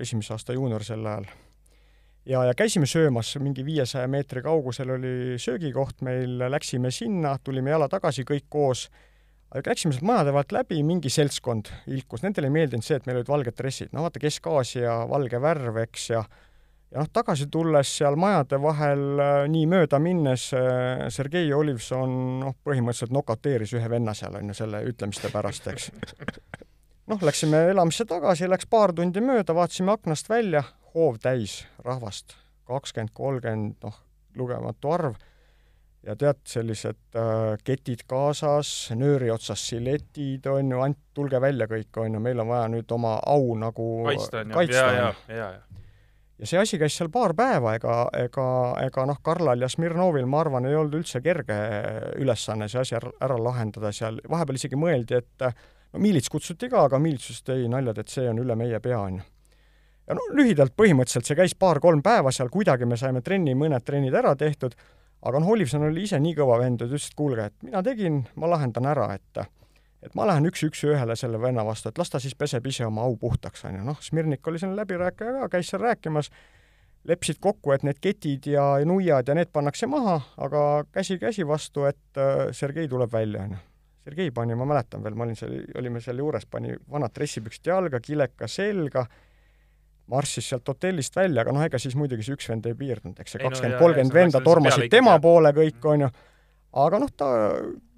esimese 0.02 0.34
aasta 0.34 0.54
juunior 0.56 0.82
sel 0.84 1.06
ajal. 1.06 1.28
ja, 2.26 2.44
ja 2.48 2.54
käisime 2.58 2.88
söömas, 2.90 3.36
mingi 3.38 3.66
viiesaja 3.66 4.08
meetri 4.08 4.42
kaugusel 4.42 4.90
oli 4.96 5.38
söögikoht 5.38 6.02
meil, 6.02 6.40
läksime 6.50 6.92
sinna, 6.92 7.36
tulime 7.44 7.70
jala 7.70 7.90
tagasi 7.92 8.24
kõik 8.24 8.48
koos, 8.50 8.88
läksime 9.54 9.94
sealt 9.94 10.08
majade 10.08 10.34
vahelt 10.34 10.56
läbi, 10.56 10.82
mingi 10.84 11.12
seltskond 11.14 11.70
ilkus, 11.92 12.24
nendele 12.24 12.50
ei 12.50 12.56
meeldinud 12.56 12.88
see, 12.88 12.98
et 12.98 13.06
meil 13.06 13.20
olid 13.20 13.30
valged 13.30 13.58
dressid, 13.60 13.94
no 13.94 14.08
vaata, 14.08 14.24
Kesk-Aasia 14.24 14.96
valge 15.12 15.42
värv, 15.44 15.84
eks, 15.84 16.10
ja 16.16 16.24
ja 16.92 17.04
noh, 17.04 17.10
tagasi 17.14 17.48
tulles 17.52 17.92
seal 18.00 18.18
majade 18.20 18.60
vahel 18.62 19.22
äh, 19.22 19.44
nii 19.52 19.68
mööda 19.70 20.00
minnes 20.02 20.50
äh, 20.58 21.06
Sergei 21.14 21.52
Olivson 21.54 22.16
noh, 22.42 22.58
põhimõtteliselt 22.66 23.14
nokauteeris 23.14 23.76
ühe 23.78 23.92
venna 23.92 24.16
seal, 24.18 24.40
on 24.40 24.50
ju, 24.50 24.58
selle 24.58 24.82
ütlemiste 24.90 25.32
pärast, 25.34 25.70
eks. 25.70 25.90
noh, 27.12 27.22
läksime 27.22 27.68
elamisse 27.74 28.08
tagasi, 28.10 28.50
läks 28.50 28.70
paar 28.70 28.96
tundi 28.98 29.22
mööda, 29.24 29.56
vaatasime 29.58 29.94
aknast 29.94 30.30
välja, 30.32 30.66
hoov 30.96 31.22
täis 31.22 31.62
rahvast, 31.86 32.38
kakskümmend, 32.70 33.14
kolmkümmend, 33.14 33.78
noh, 33.86 34.02
lugematu 34.40 34.94
arv, 34.96 35.22
ja 36.06 36.16
tead, 36.18 36.42
sellised 36.50 37.02
äh, 37.14 37.54
ketid 37.66 38.08
kaasas, 38.10 38.90
nööri 38.98 39.30
otsas 39.30 39.62
siletid, 39.70 40.50
on 40.50 40.74
ju, 40.74 40.82
ant-, 40.90 41.06
tulge 41.14 41.38
välja 41.44 41.70
kõik, 41.70 41.92
on 42.02 42.18
ju, 42.18 42.24
meil 42.32 42.42
on 42.42 42.50
vaja 42.50 42.70
nüüd 42.74 42.98
oma 42.98 43.20
au 43.30 43.54
nagu 43.62 43.92
kaitsta, 44.10 44.42
on 44.42 44.58
ju, 44.58 44.74
ja, 44.74 44.94
ja, 44.96 45.12
ja, 45.30 45.52
ja 45.60 45.70
ja 46.40 46.48
see 46.48 46.60
asi 46.62 46.80
käis 46.80 46.96
seal 46.96 47.10
paar 47.14 47.34
päeva, 47.38 47.74
ega, 47.78 47.96
ega, 48.18 48.46
ega 48.86 49.06
noh, 49.10 49.20
Karlal 49.24 49.66
ja 49.66 49.70
Smirnovil, 49.72 50.28
ma 50.30 50.44
arvan, 50.44 50.70
ei 50.70 50.78
olnud 50.78 51.00
üldse 51.02 51.22
kerge 51.24 51.58
ülesanne 52.20 52.70
see 52.72 52.82
asi 52.84 52.96
ära, 53.00 53.12
ära 53.26 53.40
lahendada 53.44 53.92
seal, 53.96 54.22
vahepeal 54.30 54.60
isegi 54.62 54.80
mõeldi, 54.80 55.20
et 55.20 55.48
no 55.50 56.04
miilits 56.04 56.32
kutsuti 56.32 56.70
ka, 56.72 56.86
aga 56.88 57.02
miilits 57.02 57.28
ütles, 57.28 57.44
et 57.44 57.54
ei, 57.58 57.68
naljad, 57.72 58.00
et 58.04 58.14
see 58.14 58.30
on 58.32 58.40
üle 58.44 58.56
meie 58.60 58.80
pea, 58.84 59.02
on 59.02 59.20
ju. 59.20 59.28
ja 60.08 60.18
no 60.18 60.30
lühidalt 60.38 60.76
põhimõtteliselt 60.80 61.28
see 61.28 61.40
käis 61.40 61.58
paar-kolm 61.60 62.04
päeva 62.06 62.32
seal, 62.36 62.52
kuidagi 62.54 62.88
me 62.88 62.98
saime 62.98 63.22
trenni, 63.26 63.58
mõned 63.58 63.86
trennid 63.86 64.16
ära 64.16 64.36
tehtud, 64.40 64.78
aga 65.28 65.44
noh, 65.44 65.56
Olivson 65.56 65.90
oli 65.90 66.08
ise 66.08 66.22
nii 66.24 66.38
kõva 66.40 66.62
vend, 66.64 66.82
et 66.82 66.92
ütles, 66.94 67.12
et 67.12 67.20
kuulge, 67.20 67.52
et 67.52 67.68
mina 67.68 67.84
tegin, 67.84 68.24
ma 68.40 68.56
lahendan 68.56 68.88
ära, 68.96 69.12
et 69.20 69.44
et 70.04 70.16
ma 70.16 70.28
lähen 70.30 70.48
üks-üks 70.50 70.84
ühele 70.88 71.16
selle 71.20 71.42
venna 71.42 71.66
vastu, 71.68 71.92
et 71.92 72.00
las 72.00 72.12
ta 72.12 72.22
siis 72.24 72.36
peseb 72.40 72.68
ise 72.72 72.86
oma 72.88 73.04
au 73.08 73.18
puhtaks, 73.20 73.66
on 73.68 73.80
ju, 73.80 73.86
noh, 73.88 74.00
Smirnik 74.04 74.48
oli 74.48 74.62
selline 74.62 74.80
läbirääkija 74.80 75.36
ka, 75.42 75.50
käis 75.56 75.72
seal 75.72 75.84
rääkimas, 75.84 76.32
leppisid 77.10 77.40
kokku, 77.44 77.74
et 77.76 77.86
need 77.88 78.00
ketid 78.04 78.48
ja 78.52 78.66
nuiad 78.88 79.28
ja 79.28 79.36
need 79.38 79.52
pannakse 79.56 79.88
maha, 79.92 80.20
aga 80.38 80.66
käsi 80.96 81.20
käsi 81.20 81.48
vastu, 81.48 81.88
et 81.90 82.20
äh, 82.20 82.50
Sergei 82.56 82.88
tuleb 82.92 83.12
välja, 83.12 83.44
on 83.48 83.58
ju. 83.58 83.64
Sergei 84.10 84.32
pani, 84.32 84.56
ma 84.58 84.66
mäletan 84.66 85.04
veel, 85.04 85.16
ma 85.20 85.26
olin 85.28 85.38
seal, 85.38 85.58
olime 85.78 86.02
seal 86.02 86.18
juures, 86.18 86.48
pani 86.50 86.74
vanad 86.90 87.14
dressipüksid 87.16 87.68
jalga, 87.70 88.00
kileka 88.02 88.48
selga, 88.50 89.06
marssis 90.10 90.48
sealt 90.50 90.68
hotellist 90.72 91.16
välja, 91.16 91.44
aga 91.44 91.54
noh, 91.54 91.64
ega 91.68 91.80
siis 91.82 91.96
muidugi 92.00 92.26
see 92.26 92.38
üks 92.40 92.48
vend 92.50 92.66
ei 92.66 92.76
piirdunud, 92.78 93.20
eks 93.20 93.36
see 93.36 93.44
no 93.44 93.50
kakskümmend, 93.50 93.76
jaa, 93.76 93.84
kolmkümmend 93.84 94.16
venda 94.16 94.42
tormasid 94.44 94.88
tema 94.90 95.14
ikkagi, 95.14 95.26
poole 95.28 95.52
kõik, 95.60 95.80
on 95.92 96.06
ju, 96.06 96.10
aga 96.74 97.00
noh, 97.02 97.12
ta 97.16 97.30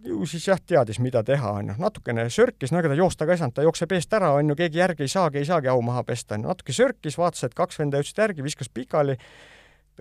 ju 0.06 0.26
siis 0.26 0.48
jah, 0.48 0.60
teadis, 0.66 1.00
mida 1.00 1.24
teha, 1.26 1.54
on 1.60 1.72
ju, 1.72 1.78
natukene 1.82 2.26
sörkis, 2.34 2.72
no 2.74 2.82
ega 2.82 2.92
ta 2.92 2.98
joosta 2.98 3.28
ka 3.28 3.36
ei 3.36 3.42
saanud, 3.42 3.56
ta 3.58 3.66
jookseb 3.66 3.96
eest 3.98 4.14
ära, 4.18 4.32
on 4.38 4.52
ju, 4.52 4.58
keegi 4.58 4.82
järgi 4.82 5.06
ei 5.06 5.14
saagi, 5.14 5.42
ei 5.42 5.48
saagi 5.48 5.70
au 5.72 5.82
maha 5.86 6.04
pesta, 6.08 6.36
on 6.36 6.46
ju, 6.46 6.52
natuke 6.52 6.76
sörkis, 6.76 7.18
vaatas, 7.22 7.46
et 7.48 7.58
kaks 7.58 7.80
venda 7.82 8.02
jõudsid 8.02 8.22
järgi, 8.24 8.46
viskas 8.46 8.72
pikali, 8.74 9.18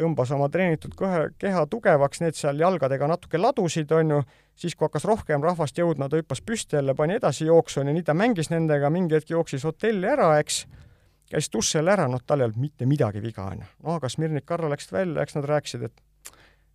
tõmbas 0.01 0.33
oma 0.33 0.49
treenitud 0.53 0.95
kõhe, 0.97 1.27
keha 1.41 1.67
tugevaks, 1.71 2.23
need 2.25 2.39
seal 2.39 2.61
jalgadega 2.63 3.11
natuke 3.11 3.41
ladusid, 3.41 3.93
on 3.93 4.15
ju, 4.17 4.21
siis 4.61 4.77
kui 4.77 4.89
hakkas 4.89 5.05
rohkem 5.09 5.45
rahvast 5.45 5.79
jõudma, 5.79 6.09
ta 6.09 6.21
hüppas 6.21 6.41
püsti 6.47 6.79
jälle, 6.79 6.95
pani 6.97 7.19
edasi 7.19 7.49
jooksu, 7.51 7.83
on 7.83 7.91
ju, 7.91 7.99
nii 7.99 8.07
ta 8.07 8.17
mängis 8.17 8.53
nendega, 8.53 8.93
mingi 8.93 9.19
hetk 9.19 9.35
jooksis 9.35 9.67
hotelli 9.69 10.09
ära, 10.09 10.33
eks, 10.41 10.65
käis 11.31 11.51
all 11.77 11.93
ära, 11.93 12.09
noh, 12.09 12.23
tal 12.27 12.41
ei 12.41 12.49
olnud 12.49 12.63
mitte 12.63 12.89
midagi 12.89 13.21
viga, 13.23 13.51
on 13.53 13.65
ju. 13.65 13.73
no 13.85 13.99
aga 13.99 14.09
Smirnik, 14.09 14.47
Karla 14.49 14.73
läksid 14.73 14.97
välja, 14.97 15.23
eks 15.23 15.37
nad 15.37 15.51
rääkisid, 15.51 15.85
et 15.91 16.07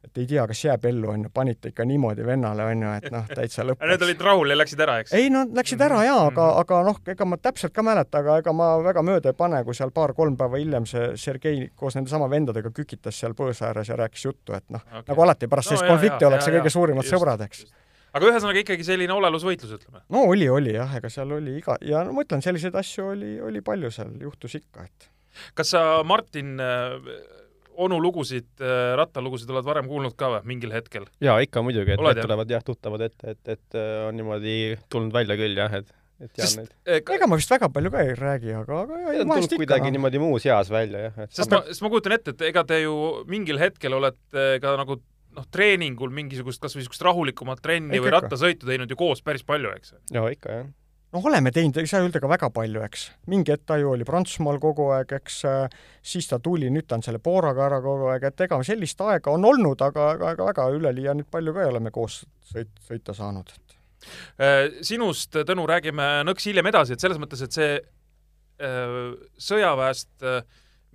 et 0.06 0.18
ei 0.22 0.26
tea, 0.30 0.46
kas 0.48 0.62
jääb 0.66 0.86
ellu, 0.90 1.10
on 1.12 1.24
ju, 1.26 1.30
panite 1.34 1.70
ikka 1.74 1.86
niimoodi 1.90 2.26
vennale, 2.26 2.64
on 2.72 2.82
ju, 2.86 2.92
et 3.00 3.08
noh, 3.14 3.26
täitsa 3.30 3.64
lõpp. 3.68 3.82
need 3.90 4.06
olid 4.08 4.22
rahul 4.30 4.54
ja 4.54 4.58
läksid 4.60 4.84
ära, 4.86 5.00
eks? 5.04 5.14
ei, 5.18 5.30
nad 5.34 5.52
läksid 5.58 5.82
ära 5.82 6.04
jaa, 6.06 6.26
aga 6.32 6.46
Mhm. 6.52 6.60
aga 6.64 6.82
noh, 6.90 7.00
ega 7.16 7.26
ma 7.26 7.38
täpselt 7.38 7.74
ka 7.74 7.84
mäleta, 7.84 8.22
aga 8.24 8.38
ega 8.44 8.54
ma 8.54 8.70
väga 8.86 9.02
mööda 9.06 9.34
ei 9.34 9.38
pane, 9.38 9.64
kui 9.66 9.74
seal 9.78 9.92
paar-kolm 9.96 10.38
päeva 10.38 10.58
hiljem 10.62 10.86
see 10.90 11.12
Sergei 11.18 11.70
koos 11.76 11.96
nende 11.98 12.10
sama 12.14 12.30
vendadega 12.30 12.70
kükitas 12.72 13.18
seal 13.20 13.34
põõsa 13.34 13.72
ääres 13.72 13.90
ja 13.90 13.96
rääkis 14.00 14.26
juttu, 14.30 14.54
et 14.54 14.64
noh 14.70 14.82
okay., 14.86 15.04
nagu 15.10 15.22
alati 15.26 15.48
pärast 15.48 15.72
No 15.72 15.76
sellist 15.78 15.90
konflikti 15.92 16.26
ollakse 16.30 16.52
kõige 16.54 16.70
jaa. 16.70 16.76
suurimad 16.78 17.04
Just, 17.06 17.16
sõbrad, 17.16 17.42
eks. 17.48 17.66
aga 18.16 18.30
ühesõnaga 18.30 18.62
ikkagi 18.62 18.84
selline 18.88 19.14
olelusvõitlus, 19.14 19.74
ütleme. 19.80 20.02
no 20.10 20.22
oli, 20.30 20.46
oli 20.50 20.74
jah, 20.78 20.94
ega 20.98 21.10
seal 21.10 21.32
oli 21.36 21.58
iga, 21.60 21.76
ja 21.82 22.04
no 22.08 22.14
ma 22.16 22.24
ütlen, 22.24 22.42
selliseid 22.46 22.76
asju 22.80 23.10
oli, 23.16 23.34
oli 23.42 23.62
palju 23.62 23.92
seal, 23.92 24.14
juhtus 24.22 24.56
ikka, 24.62 24.86
et 24.86 25.10
kas 25.58 25.74
sa, 25.76 25.82
Martin, 26.08 26.54
onu 27.82 28.00
lugusid, 28.02 28.48
rattalugusid 29.00 29.52
oled 29.54 29.68
varem 29.68 29.90
kuulnud 29.90 30.16
ka 30.20 30.32
või, 30.36 30.48
mingil 30.54 30.74
hetkel? 30.76 31.08
jaa, 31.24 31.38
ikka 31.46 31.64
muidugi, 31.66 31.96
et 31.96 32.02
need 32.02 32.24
tulevad 32.24 32.56
jah, 32.56 32.66
tuttavad 32.66 33.06
ette, 33.08 33.36
et, 33.36 33.54
et 33.56 33.78
äh, 33.80 33.94
on 34.10 34.18
niimoodi 34.20 34.58
tulnud 34.92 35.16
välja 35.16 35.38
küll 35.40 35.58
jah, 35.60 35.80
et, 35.80 35.90
et 36.20 36.32
tean 36.32 36.52
sest 36.52 36.62
neid. 36.62 37.10
ega 37.18 37.30
ma 37.30 37.40
vist 37.40 37.52
väga 37.52 37.70
palju 37.74 37.92
ka 37.94 38.06
ei 38.06 38.14
räägi, 38.20 38.54
aga, 38.62 38.84
aga 38.86 39.02
jah, 39.02 39.20
on 39.24 39.34
vahest 39.34 39.52
ikka 39.52 39.64
kuidagi 39.64 39.90
noh. 39.90 39.98
niimoodi 39.98 40.24
muus 40.24 40.48
eas 40.48 40.72
välja 40.74 41.08
jah, 41.08 41.20
sest 41.28 41.52
ma, 41.52 41.64
sest 41.72 41.86
ma 41.86 41.92
kujutan 41.94 42.18
ette, 42.18 42.36
et 42.36 42.48
ega 42.52 42.66
te 42.68 42.80
ju 42.84 42.96
mingil 43.32 43.62
hetkel 43.62 43.98
olete 44.00 44.48
ka 44.64 44.78
nagu 44.80 45.00
noh, 45.36 45.46
treeningul 45.52 46.14
mingisugust 46.16 46.64
kas 46.64 46.76
või 46.76 46.84
niisugust 46.84 47.06
rahulikumat 47.06 47.62
trenni 47.64 47.98
Ikka, 47.98 48.08
või 48.08 48.16
rattasõitu 48.18 48.70
teinud 48.70 48.92
ju 48.92 49.00
koos 49.00 49.24
päris 49.26 49.46
palju, 49.48 49.74
eks? 49.76 49.96
jaa, 50.16 50.32
ikka 50.34 50.60
jah. 50.62 50.74
Noh, 51.16 51.28
oleme 51.30 51.52
teinud, 51.56 51.78
ei 51.80 51.90
saa 51.90 52.04
öelda 52.04 52.20
ka 52.22 52.30
väga 52.30 52.50
palju, 52.54 52.82
eks. 52.86 53.06
mingi 53.32 53.54
hetk 53.54 53.66
ta 53.70 53.78
ju 53.80 53.94
oli 53.94 54.08
Prantsusmaal 54.08 54.60
kogu 54.64 54.90
aeg, 54.96 55.16
eks, 55.20 55.38
äh, 55.50 55.78
siis 56.06 56.28
ta 56.32 56.40
tuli, 56.44 56.70
nüüd 56.74 56.88
ta 56.90 57.00
on 57.00 57.06
selle 57.06 57.22
Booraga 57.24 57.66
ära 57.70 57.82
kogu 57.84 58.10
aeg, 58.14 58.28
et 58.30 58.46
ega 58.48 58.60
sellist 58.68 59.02
aega 59.06 59.34
on 59.34 59.48
olnud, 59.48 59.82
aga, 59.86 60.12
aga, 60.16 60.34
aga 60.36 60.50
väga 60.52 60.68
üleliia 60.76 61.16
nüüd 61.18 61.30
palju 61.32 61.56
ka 61.56 61.64
ei 61.64 61.72
ole 61.72 61.84
me 61.84 61.94
koos 61.96 62.24
sõit, 62.52 62.74
sõita 62.88 63.16
saanud. 63.18 63.54
Äh, 64.38 64.68
sinust, 64.86 65.34
Tõnu, 65.48 65.66
räägime 65.70 66.26
nõks 66.28 66.46
hiljem 66.50 66.70
edasi, 66.72 66.96
et 66.96 67.04
selles 67.04 67.22
mõttes, 67.22 67.42
et 67.46 67.56
see 67.56 67.72
äh, 67.80 69.00
sõjaväest 69.48 70.28
äh, 70.28 70.44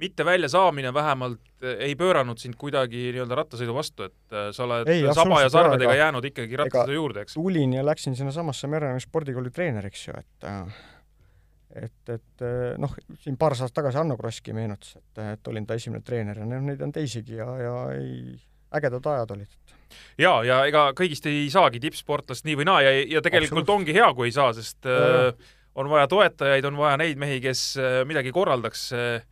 mitte 0.00 0.24
väljasaamine 0.24 0.92
vähemalt 0.96 1.40
äh, 1.62 1.76
ei 1.88 1.96
pööranud 1.98 2.40
sind 2.40 2.56
kuidagi 2.60 3.10
nii-öelda 3.14 3.36
rattasõidu 3.42 3.74
vastu, 3.76 4.08
et 4.08 4.36
äh, 4.36 4.48
sa 4.56 4.64
oled 4.66 4.88
Ei, 4.90 5.04
saba 5.16 5.42
ja 5.44 5.50
sarvedega 5.52 5.92
ega- 5.92 6.06
jäänud 6.06 6.30
ikkagi 6.30 6.60
rattasõidu 6.62 6.96
juurde, 6.96 7.26
eks? 7.26 7.36
tulin 7.38 7.76
ja 7.76 7.84
läksin 7.86 8.16
sinnasamasse 8.18 8.70
Meremehe 8.70 9.02
spordikooli 9.04 9.52
treeneriks 9.54 10.06
ju, 10.08 10.16
et 10.20 10.48
äh, 10.48 10.80
et, 11.84 12.10
et 12.10 12.44
noh, 12.82 12.94
siin 13.22 13.36
paar 13.38 13.54
aastat 13.54 13.76
tagasi 13.76 14.00
Hanno 14.00 14.16
Kroski 14.18 14.54
meenutas, 14.56 14.96
et, 14.98 15.20
et 15.36 15.50
olin 15.52 15.66
ta 15.68 15.76
esimene 15.78 16.02
treener 16.02 16.40
ja 16.42 16.48
neid 16.50 16.80
on 16.82 16.90
teisigi 16.92 17.36
ja, 17.38 17.46
ja 17.62 17.74
ei, 17.94 18.34
ägedad 18.74 19.06
ajad 19.06 19.36
olid. 19.36 19.76
ja, 20.18 20.32
ja 20.46 20.58
ega 20.66 20.88
kõigist 20.98 21.26
ei 21.30 21.44
saagi 21.52 21.78
tippsportlast 21.82 22.46
nii 22.48 22.58
või 22.58 22.66
naa 22.66 22.82
ja, 22.82 22.96
ja 22.98 23.22
tegelikult 23.22 23.62
Absoluutselt. 23.62 23.74
ongi 23.76 23.94
hea, 24.00 24.08
kui 24.18 24.30
ei 24.30 24.34
saa, 24.34 24.50
sest 24.56 24.88
Jaa, 24.88 25.28
äh, 25.30 25.52
on 25.78 25.90
vaja 25.92 26.08
toetajaid, 26.10 26.66
on 26.66 26.78
vaja 26.80 26.96
neid 26.98 27.18
mehi, 27.22 27.38
kes 27.44 27.62
midagi 28.10 28.32
korraldaks 28.34 28.88
äh, 28.96 29.22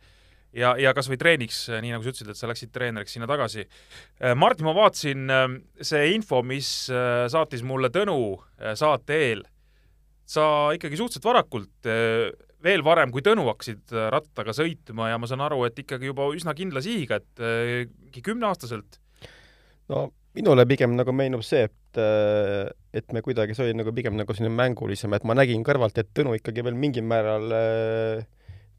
ja, 0.53 0.73
ja 0.79 0.93
kas 0.97 1.09
või 1.11 1.19
treeniks, 1.21 1.61
äh, 1.69 1.81
nii 1.83 1.93
nagu 1.95 2.05
sa 2.05 2.13
ütlesid, 2.13 2.33
et 2.33 2.39
sa 2.39 2.49
läksid 2.49 2.73
treeneriks 2.75 3.15
sinna 3.15 3.29
tagasi. 3.29 3.67
Martin, 4.35 4.67
ma 4.67 4.75
vaatasin 4.77 5.29
äh, 5.33 5.47
see 5.81 6.11
info, 6.15 6.41
mis 6.43 6.89
äh, 6.93 7.25
saatis 7.31 7.63
mulle 7.63 7.91
Tõnu 7.93 8.19
äh, 8.35 8.75
saate 8.79 9.23
eel. 9.29 9.47
sa 10.29 10.69
ikkagi 10.77 10.97
suhteliselt 10.97 11.25
varakult, 11.25 11.73
äh, 11.89 12.29
veel 12.63 12.83
varem 12.85 13.11
kui 13.11 13.23
Tõnu 13.25 13.47
hakkasid 13.49 13.93
äh, 13.95 14.09
rattaga 14.13 14.53
sõitma 14.55 15.09
ja 15.09 15.17
ma 15.17 15.27
saan 15.29 15.41
aru, 15.45 15.63
et 15.67 15.79
ikkagi 15.79 16.09
juba 16.11 16.27
üsna 16.35 16.53
kindla 16.57 16.83
sihiga, 16.85 17.21
et 17.21 17.43
äh, 17.43 17.87
mingi 18.03 18.23
kümneaastaselt 18.25 18.99
no 19.89 20.09
minule 20.37 20.65
pigem 20.69 20.93
nagu 20.97 21.13
meenub 21.15 21.43
see, 21.45 21.65
et 21.69 22.01
äh, 22.01 22.69
et 22.93 23.13
me 23.13 23.23
kuidagi, 23.25 23.55
see 23.55 23.69
oli 23.69 23.77
nagu 23.77 23.93
pigem 23.95 24.17
nagu 24.17 24.35
selline 24.35 24.53
mängulisem, 24.55 25.13
et 25.13 25.25
ma 25.25 25.37
nägin 25.37 25.63
kõrvalt, 25.65 25.97
et 26.01 26.11
Tõnu 26.13 26.35
ikkagi 26.37 26.65
veel 26.65 26.77
mingil 26.77 27.07
määral 27.09 27.49
äh, 27.55 28.27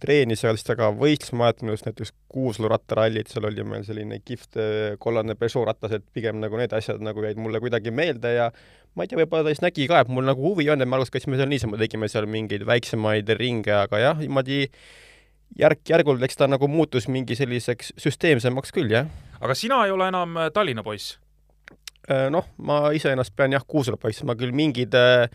treenis 0.02 0.42
seal, 0.42 0.56
siis 0.58 0.66
ta 0.66 0.76
ka 0.78 0.90
võistles, 0.96 1.32
ma 1.34 1.46
mäletan 1.46 1.72
just 1.72 1.86
näiteks 1.88 2.14
Kuuslu 2.30 2.70
rattarallit, 2.70 3.30
seal 3.32 3.48
oli 3.48 3.64
meil 3.66 3.84
selline 3.86 4.20
kihvt 4.24 4.58
äh, 4.60 4.96
kollane 5.02 5.36
Peugeot 5.38 5.68
ratas, 5.68 5.96
et 5.98 6.06
pigem 6.14 6.40
nagu 6.42 6.58
need 6.60 6.74
asjad 6.76 7.02
nagu 7.04 7.24
jäid 7.24 7.40
mulle 7.40 7.62
kuidagi 7.62 7.92
meelde 7.94 8.34
ja 8.36 8.50
ma 8.96 9.04
ei 9.04 9.10
tea, 9.10 9.20
võib-olla 9.20 9.46
ta 9.46 9.54
siis 9.54 9.62
nägi 9.64 9.86
ka, 9.90 10.02
et 10.02 10.10
mul 10.10 10.26
nagu 10.26 10.42
huvi 10.44 10.66
on, 10.72 10.82
et 10.82 10.88
me 10.88 10.98
alguses 10.98 11.14
käisime 11.14 11.38
seal 11.38 11.50
niisama, 11.50 11.78
tegime 11.80 12.10
seal 12.10 12.26
mingeid 12.30 12.66
väiksemaid 12.68 13.30
ringe, 13.38 13.72
aga 13.76 14.02
jah, 14.02 14.20
niimoodi 14.20 14.66
järk-järgult, 15.58 16.22
eks 16.26 16.38
ta 16.38 16.48
nagu 16.50 16.68
muutus 16.70 17.08
mingi 17.10 17.36
selliseks 17.38 17.94
süsteemsemaks 18.00 18.74
küll, 18.74 18.90
jah. 18.92 19.10
aga 19.40 19.56
sina 19.58 19.82
ei 19.86 19.94
ole 19.94 20.10
enam 20.10 20.38
äh, 20.38 20.52
Tallinna 20.54 20.84
poiss? 20.86 21.18
Äh, 22.10 22.28
noh, 22.32 22.46
ma 22.66 22.88
iseennast 22.96 23.34
pean 23.36 23.54
jah, 23.54 23.66
Kuusula 23.66 23.98
poiss, 24.00 24.24
ma 24.26 24.38
küll 24.38 24.54
mingid 24.56 24.94
äh, 24.98 25.26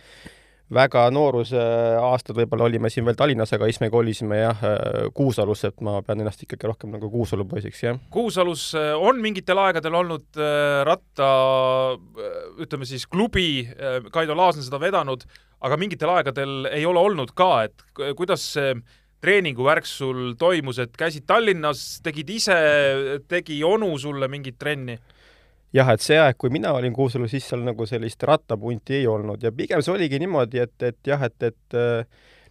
väga 0.74 1.06
nooruse 1.14 1.60
aastad 2.02 2.38
võib-olla 2.40 2.66
olime 2.66 2.90
siin 2.90 3.06
veel 3.06 3.18
Tallinnas, 3.18 3.54
aga 3.54 3.68
siis 3.70 3.80
me 3.84 3.92
kolisime 3.94 4.40
jah, 4.40 4.64
Kuusalusse, 5.14 5.70
et 5.70 5.86
ma 5.86 6.00
pean 6.06 6.24
ennast 6.24 6.42
ikkagi 6.46 6.70
rohkem 6.70 6.94
nagu 6.96 7.10
Kuusalu 7.14 7.46
poisiks, 7.50 7.84
jah. 7.86 8.00
Kuusalus 8.14 8.68
äh, 8.78 8.94
on 8.98 9.22
mingitel 9.22 9.62
aegadel 9.62 10.00
olnud 10.02 10.42
äh, 10.42 10.82
ratta, 10.88 11.30
äh, 11.94 12.38
ütleme 12.66 12.90
siis 12.90 13.06
klubi, 13.06 13.68
Kaido 14.12 14.38
Laas 14.38 14.58
on 14.58 14.66
seda 14.66 14.82
vedanud, 14.82 15.26
aga 15.66 15.78
mingitel 15.80 16.12
aegadel 16.16 16.70
ei 16.74 16.86
ole 16.86 17.02
olnud 17.02 17.34
ka, 17.38 17.52
et 17.68 17.86
kuidas 18.18 18.46
see 18.56 18.74
treeninguvärk 19.26 19.88
sul 19.90 20.34
toimus, 20.38 20.80
et 20.82 20.98
käisid 20.98 21.26
Tallinnas, 21.30 22.00
tegid 22.06 22.30
ise, 22.30 22.58
tegi 23.30 23.62
onu 23.66 23.94
sulle 24.02 24.30
mingit 24.32 24.58
trenni? 24.62 24.98
Jah, 25.74 25.90
et 25.94 26.04
see 26.04 26.20
aeg, 26.20 26.38
kui 26.38 26.54
mina 26.54 26.74
olin 26.76 26.94
Kuusalu, 26.94 27.28
siis 27.32 27.48
seal 27.50 27.66
nagu 27.66 27.86
sellist 27.90 28.24
rattapunti 28.24 29.00
ei 29.00 29.08
olnud. 29.08 29.44
Ja 29.44 29.52
pigem 29.52 29.82
see 29.86 29.94
oligi 29.96 30.20
niimoodi, 30.22 30.62
et, 30.64 30.76
et 30.84 31.00
jah, 31.08 31.24
et, 31.26 31.50
et 31.50 31.78
äh, 31.80 32.06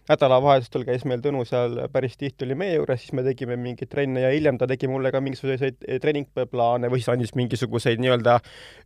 nädalavahetustel 0.09 0.85
käis 0.85 1.05
meil 1.09 1.21
Tõnu 1.23 1.41
seal 1.47 1.79
päris 1.93 2.17
tihti 2.19 2.45
oli 2.45 2.57
meie 2.57 2.77
juures, 2.77 3.01
siis 3.01 3.13
me 3.17 3.23
tegime 3.25 3.57
mingeid 3.59 3.89
trenne 3.89 4.21
ja 4.21 4.31
hiljem 4.33 4.59
ta 4.61 4.67
tegi 4.69 4.89
mulle 4.89 5.11
ka 5.13 5.21
mingisuguseid 5.23 5.81
eh, 5.87 5.99
treeningplaane 6.01 6.89
või 6.93 7.01
siis 7.01 7.11
andis 7.15 7.33
mingisuguseid 7.37 8.01
nii-öelda 8.03 8.37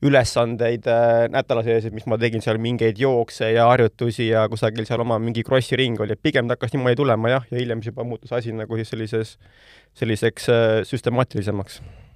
ülesandeid 0.07 0.87
äh, 0.91 1.27
nädala 1.33 1.63
sees, 1.67 1.89
et 1.89 1.95
mis 1.95 2.07
ma 2.09 2.19
tegin 2.21 2.43
seal 2.45 2.61
mingeid 2.63 3.01
jookse 3.01 3.51
ja 3.51 3.67
harjutusi 3.71 4.29
ja 4.31 4.45
kusagil 4.51 4.87
seal 4.87 5.03
oma 5.03 5.19
mingi 5.19 5.43
krossi 5.47 5.79
ring 5.79 5.99
oli, 5.99 6.15
et 6.15 6.23
pigem 6.23 6.47
ta 6.47 6.55
hakkas 6.55 6.75
niimoodi 6.75 7.01
tulema 7.01 7.35
jah, 7.35 7.49
ja 7.51 7.59
hiljem 7.59 7.83
siis 7.83 7.93
juba 7.93 8.07
muutus 8.07 8.35
asi 8.35 8.55
nagu 8.55 8.79
siis 8.79 8.93
sellises, 8.93 9.35
selliseks 9.99 10.53
äh, 10.53 10.77
süstemaatilisemaks. 10.87 11.81
Äh, 11.83 12.08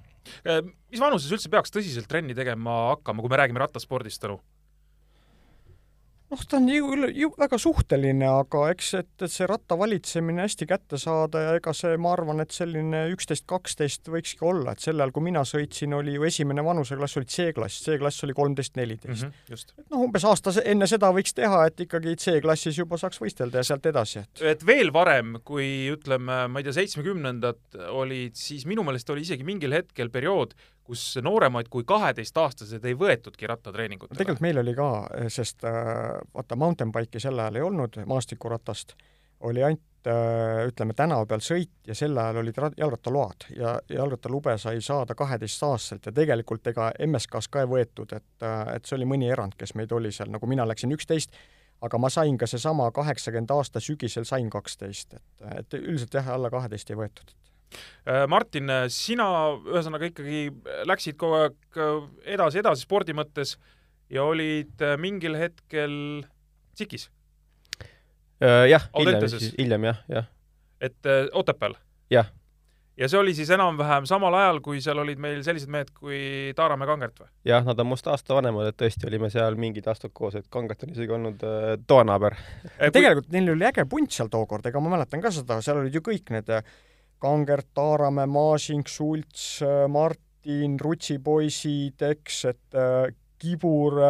mis 0.44 1.02
vanuses 1.02 1.32
üldse 1.34 1.50
peaks 1.52 1.72
tõsiselt 1.74 2.08
trenni 2.10 2.36
tegema 2.36 2.94
hakkama, 2.94 3.24
kui 3.24 3.32
me 3.32 3.40
räägime 3.40 3.62
rattaspordist, 3.64 4.22
Tõnu? 4.24 4.40
Noh, 6.34 6.44
ta 6.48 6.58
on 6.58 6.68
ju, 6.68 7.08
ju 7.14 7.30
väga 7.38 7.58
suhteline, 7.60 8.26
aga 8.28 8.64
eks, 8.72 8.90
et, 9.00 9.26
see 9.30 9.46
ratta 9.48 9.76
valitsemine 9.78 10.44
hästi 10.44 10.68
kätte 10.68 10.98
saada 11.00 11.42
ja 11.44 11.54
ega 11.58 11.74
see, 11.76 11.96
ma 12.00 12.14
arvan, 12.14 12.42
et 12.44 12.54
selline 12.54 13.04
üksteist, 13.14 13.46
kaksteist 13.50 14.10
võikski 14.12 14.44
olla, 14.46 14.74
et 14.74 14.84
sel 14.84 15.00
ajal, 15.00 15.14
kui 15.14 15.26
mina 15.28 15.44
sõitsin, 15.48 15.94
oli 15.96 16.16
ju 16.16 16.26
esimene 16.26 16.64
vanuseklass 16.66 17.20
oli 17.20 17.30
C-klass, 17.30 17.84
C-klass 17.86 18.26
oli 18.26 18.36
kolmteist, 18.36 18.76
neliteist. 18.80 19.28
Mhm, 19.28 19.54
et 19.54 19.86
noh, 19.94 20.04
umbes 20.08 20.26
aasta 20.28 20.54
enne 20.64 20.88
seda 20.90 21.10
võiks 21.14 21.36
teha, 21.36 21.64
et 21.70 21.84
ikkagi 21.86 22.16
C-klassis 22.20 22.80
juba 22.82 22.98
saaks 23.00 23.20
võistelda 23.22 23.62
ja 23.62 23.70
sealt 23.70 23.90
edasi, 23.90 24.24
et 24.24 24.44
et 24.54 24.66
veel 24.66 24.92
varem, 24.94 25.38
kui 25.46 25.90
ütleme, 25.92 26.44
ma 26.50 26.60
ei 26.60 26.66
tea, 26.66 26.76
seitsmekümnendad 26.80 27.80
olid, 27.94 28.36
siis 28.38 28.66
minu 28.70 28.84
meelest 28.86 29.10
oli 29.10 29.24
isegi 29.26 29.46
mingil 29.46 29.74
hetkel 29.74 30.10
periood, 30.14 30.54
kus 30.84 31.18
nooremaid 31.22 31.70
kui 31.72 31.84
kaheteistaastased 31.88 32.84
ei 32.84 32.96
võetudki 32.98 33.48
rattatreeningutele. 33.48 34.18
tegelikult 34.18 34.44
meil 34.44 34.60
oli 34.60 34.74
ka, 34.76 34.90
sest 35.32 35.64
äh, 35.64 35.80
vaata, 36.34 36.56
mountain 36.60 36.92
bike'i 36.92 37.22
sel 37.22 37.40
ajal 37.40 37.58
ei 37.58 37.64
olnud, 37.64 37.98
maastikuratast, 38.06 38.94
oli 39.48 39.64
ainult 39.64 40.10
äh, 40.10 40.66
ütleme, 40.68 40.96
tänava 40.96 41.26
peal 41.26 41.42
sõit 41.44 41.72
ja 41.88 41.96
sel 41.96 42.16
ajal 42.18 42.42
olid 42.42 42.60
jalgrattaload 42.76 43.48
ja 43.56 43.74
jalgrattalube 43.88 44.58
sai 44.60 44.82
saada 44.84 45.16
kaheteistaastaselt 45.16 46.06
ja 46.06 46.12
tegelikult 46.12 46.66
ega 46.72 46.90
MSK-s 47.06 47.48
ka 47.48 47.64
ei 47.64 47.70
võetud, 47.72 48.12
et, 48.16 48.30
äh, 48.44 48.74
et 48.76 48.84
see 48.84 48.98
oli 49.00 49.08
mõni 49.08 49.32
erand, 49.32 49.56
kes 49.58 49.74
meid 49.80 49.92
oli 49.92 50.12
seal, 50.12 50.32
nagu 50.34 50.48
mina 50.50 50.68
läksin 50.68 50.92
üksteist, 50.92 51.32
aga 51.84 51.98
ma 52.00 52.12
sain 52.12 52.36
ka 52.40 52.46
seesama 52.48 52.90
kaheksakümmend 52.92 53.56
aasta 53.56 53.80
sügisel 53.80 54.28
sain 54.28 54.52
kaksteist, 54.52 55.16
et, 55.16 55.48
et 55.58 55.80
üldiselt 55.80 56.20
jah, 56.20 56.34
alla 56.36 56.52
kaheteist 56.52 56.92
ei 56.92 57.00
võetud 57.00 57.32
Martin, 58.28 58.68
sina 58.92 59.26
ühesõnaga 59.64 60.10
ikkagi 60.10 60.50
läksid 60.84 61.16
kogu 61.16 61.38
aeg 61.38 61.78
edasi-edasi 62.34 62.84
spordi 62.84 63.14
mõttes 63.16 63.54
ja 64.12 64.24
olid 64.24 64.82
äh, 64.82 64.96
mingil 65.00 65.36
hetkel 65.38 66.24
Tsikis? 66.74 67.10
Äh, 68.42 68.68
jah, 68.70 68.88
hiljem 68.98 69.28
hiljem 69.58 69.90
jah, 69.90 70.00
jah. 70.10 70.32
et 70.80 71.12
Otepääl? 71.32 71.76
jah. 72.10 72.30
ja 72.96 73.08
see 73.08 73.18
oli 73.18 73.34
siis 73.34 73.50
enam-vähem 73.54 74.06
samal 74.10 74.34
ajal, 74.38 74.60
kui 74.64 74.80
seal 74.84 74.98
olid 75.02 75.22
meil 75.22 75.42
sellised 75.46 75.70
mehed 75.70 75.92
kui 75.94 76.52
Taaramäe 76.56 76.88
Kangert 76.90 77.22
või? 77.22 77.30
jah, 77.48 77.64
nad 77.66 77.80
on 77.80 77.90
must 77.90 78.08
aasta 78.10 78.36
vanemad, 78.36 78.70
et 78.70 78.80
tõesti 78.82 79.08
olime 79.08 79.30
seal 79.32 79.58
mingid 79.60 79.86
aastad 79.90 80.12
koos, 80.12 80.36
et 80.38 80.50
Kangert 80.50 80.84
on 80.86 80.94
isegi 80.94 81.14
olnud 81.14 81.46
äh, 81.46 81.70
toanaaber 81.86 82.36
kui... 82.38 82.90
tegelikult 82.98 83.30
neil 83.34 83.54
oli 83.54 83.70
äge 83.70 83.86
punt 83.90 84.12
seal 84.14 84.32
tookord, 84.32 84.66
ega 84.66 84.82
ma 84.82 84.96
mäletan 84.98 85.24
ka 85.24 85.32
seda, 85.34 85.62
seal 85.64 85.80
olid 85.82 85.94
ju 85.94 86.04
kõik 86.04 86.34
need 86.34 86.52
äh, 86.52 86.66
Kangert, 87.24 87.72
Taaramäe, 87.76 88.28
Maasing, 88.30 88.84
Sults, 88.90 89.48
äh, 89.64 89.84
Martin, 89.88 90.78
Rutsi 90.80 91.18
poisid, 91.24 92.04
eks, 92.12 92.44
et 92.52 92.78
äh, 92.78 93.08
Kibur, 93.40 94.00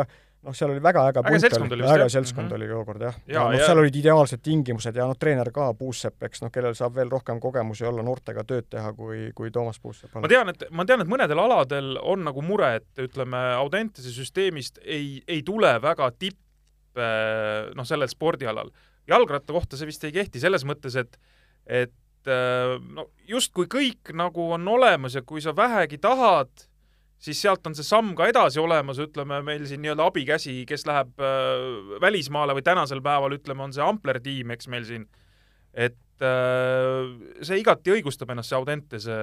noh, 0.45 0.55
seal 0.57 0.73
oli 0.75 0.83
väga 0.83 1.05
äge 1.11 1.23
äge 1.25 1.41
seltskond 1.45 1.73
oli 1.73 1.85
vist, 1.85 1.95
äge 1.95 2.09
seltskond 2.13 2.45
mm 2.45 2.51
-hmm. 2.51 2.57
oli 2.57 2.69
tookord 2.69 3.03
jah. 3.03 3.17
ja, 3.27 3.35
ja 3.35 3.45
noh, 3.51 3.67
seal 3.67 3.79
olid 3.79 3.97
ideaalsed 3.97 4.43
tingimused 4.43 4.97
ja 4.97 5.07
noh, 5.09 5.17
treener 5.19 5.51
ka, 5.53 5.73
Puusepp, 5.79 6.23
eks 6.29 6.43
noh, 6.43 6.53
kellel 6.53 6.75
saab 6.75 6.95
veel 6.95 7.11
rohkem 7.11 7.41
kogemusi 7.41 7.87
olla 7.89 8.03
noortega 8.03 8.45
tööd 8.45 8.69
teha, 8.71 8.93
kui, 8.93 9.31
kui 9.35 9.51
Toomas 9.51 9.81
Puusepp. 9.81 10.15
ma 10.15 10.29
tean, 10.29 10.49
et, 10.53 10.65
ma 10.71 10.85
tean, 10.85 11.01
et 11.01 11.09
mõnedel 11.09 11.41
aladel 11.41 11.99
on 12.03 12.25
nagu 12.25 12.43
mure, 12.43 12.75
et 12.77 13.05
ütleme, 13.07 13.43
Audentese 13.57 14.13
süsteemist 14.13 14.79
ei, 14.85 15.23
ei 15.29 15.43
tule 15.43 15.73
väga 15.83 16.11
tipp 16.19 16.99
äh, 16.99 17.73
noh, 17.75 17.85
sellel 17.85 18.09
spordialal. 18.09 18.71
jalgratta 19.09 19.53
kohta 19.53 19.77
see 19.77 19.87
vist 19.87 20.05
ei 20.05 20.13
kehti 20.13 20.41
selles 20.41 20.65
mõttes, 20.65 20.97
et 20.97 21.19
et 21.65 21.93
et 22.25 22.33
äh, 22.33 22.79
no 22.95 23.09
justkui 23.29 23.69
kõik 23.71 24.13
nagu 24.17 24.53
on 24.57 24.69
olemas 24.69 25.15
ja 25.15 25.23
kui 25.23 25.43
sa 25.45 25.55
vähegi 25.57 25.99
tahad, 25.99 26.51
siis 27.19 27.41
sealt 27.41 27.67
on 27.67 27.77
see 27.77 27.85
samm 27.87 28.15
ka 28.17 28.29
edasi 28.29 28.61
olemas, 28.61 29.01
ütleme 29.01 29.43
meil 29.45 29.67
siin 29.69 29.83
nii-öelda 29.85 30.09
abikäsi, 30.09 30.63
kes 30.69 30.87
läheb 30.89 31.21
äh, 31.21 31.99
välismaale 32.01 32.57
või 32.57 32.65
tänasel 32.65 33.03
päeval 33.05 33.37
ütleme, 33.37 33.65
on 33.65 33.77
see 33.77 33.85
Ampler 33.85 34.21
tiim, 34.25 34.55
eks 34.55 34.69
meil 34.73 34.89
siin, 34.89 35.07
et 35.73 36.25
äh, 36.25 37.13
see 37.45 37.61
igati 37.61 37.93
õigustab 37.93 38.33
ennast, 38.33 38.53
see 38.53 38.59
Audentese 38.59 39.21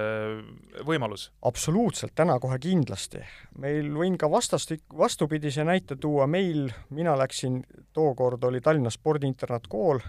võimalus. 0.86 1.30
absoluutselt, 1.42 2.14
täna 2.14 2.38
kohe 2.42 2.58
kindlasti. 2.62 3.24
meil 3.58 3.90
võin 3.98 4.18
ka 4.18 4.30
vastastik-, 4.30 4.86
vastupidise 4.98 5.66
näite 5.66 5.98
tuua, 5.98 6.30
meil, 6.30 6.70
mina 6.90 7.18
läksin, 7.18 7.64
tookord 7.92 8.44
oli 8.50 8.62
Tallinna 8.62 8.90
spordiinternatkool 8.94 10.02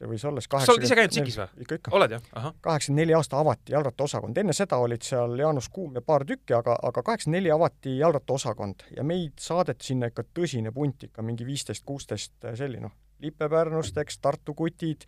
see 0.00 0.08
võis 0.08 0.24
olla 0.24 0.40
siis 0.40 0.50
kaheksakümmend 0.50 0.66
sa 0.66 0.74
oled 0.74 0.86
ise 0.88 0.98
käinud 0.98 1.14
Tsikis 1.14 1.38
või? 1.40 1.64
ikka, 1.64 1.78
ikka. 1.80 1.92
oled 1.98 2.14
jah? 2.16 2.48
kaheksakümmend 2.64 3.02
neli 3.02 3.16
aasta 3.16 3.40
avati 3.40 3.74
jalgrattaosakond, 3.74 4.40
enne 4.42 4.56
seda 4.56 4.80
olid 4.80 5.04
seal 5.06 5.36
Jaanus 5.38 5.68
Kuum 5.72 5.98
ja 5.98 6.02
paar 6.04 6.24
tükki, 6.28 6.56
aga, 6.56 6.78
aga 6.88 7.04
kaheksakümmend 7.06 7.38
neli 7.38 7.52
avati 7.54 7.96
jalgrattaosakond 8.00 8.86
ja 8.96 9.06
meid 9.06 9.36
saadeti 9.42 9.92
sinna 9.92 10.10
ikka 10.10 10.24
tõsine 10.36 10.72
punt, 10.74 11.08
ikka 11.10 11.24
mingi 11.26 11.46
viisteist, 11.48 11.84
kuusteist 11.88 12.50
selline, 12.58 12.88
noh, 12.88 12.96
Lippe 13.20 13.48
Pärnust, 13.52 13.98
eks, 14.00 14.16
Tartu 14.24 14.56
kutid, 14.56 15.04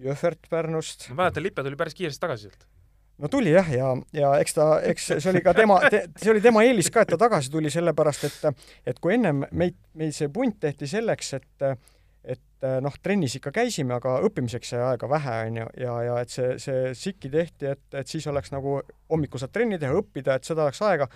Jõhvert 0.00 0.48
Pärnust. 0.50 1.10
ma 1.12 1.26
mäletan, 1.26 1.44
Lippe 1.44 1.66
tuli 1.66 1.76
päris 1.80 1.98
kiiresti 1.98 2.24
tagasi 2.24 2.48
sealt 2.48 2.68
no 3.20 3.28
tuli 3.28 3.52
jah, 3.52 3.68
ja, 3.74 3.92
ja 4.16 4.34
eks 4.40 4.56
ta, 4.56 4.66
eks 4.88 5.12
see 5.12 5.30
oli 5.34 5.44
ka 5.44 5.52
tema 5.56 5.76
te,, 5.92 6.06
see 6.16 6.32
oli 6.32 6.40
tema 6.44 6.64
eelis 6.64 6.88
ka, 6.92 7.04
et 7.04 7.12
ta 7.12 7.20
tagasi 7.20 7.52
tuli, 7.52 7.72
sellepärast 7.72 8.28
et 8.30 8.62
et 8.88 9.00
kui 9.02 9.18
ennem 9.18 9.44
meid, 9.52 9.76
meil 10.00 10.14
see 10.16 10.30
punt 10.32 10.56
tehti 10.60 10.88
selleks, 10.88 11.34
et 11.36 11.66
et 12.24 12.66
äh, 12.66 12.78
noh, 12.84 12.94
trennis 13.02 13.36
ikka 13.38 13.52
käisime, 13.54 13.94
aga 13.96 14.18
õppimiseks 14.26 14.74
jäi 14.74 14.84
aega 14.92 15.08
vähe, 15.08 15.36
on 15.48 15.60
ju, 15.62 15.66
ja, 15.80 15.96
ja 16.04 16.20
et 16.20 16.32
see, 16.32 16.54
see 16.60 16.94
SIK-i 16.94 17.32
tehti, 17.32 17.72
et, 17.72 17.84
et 17.96 18.08
siis 18.08 18.26
oleks 18.30 18.52
nagu 18.52 18.80
hommikul 19.10 19.40
saad 19.40 19.54
trenni 19.54 19.80
teha, 19.80 19.94
õppida, 19.96 20.36
et 20.36 20.48
seda 20.48 20.66
oleks 20.66 20.82
aega, 20.84 21.08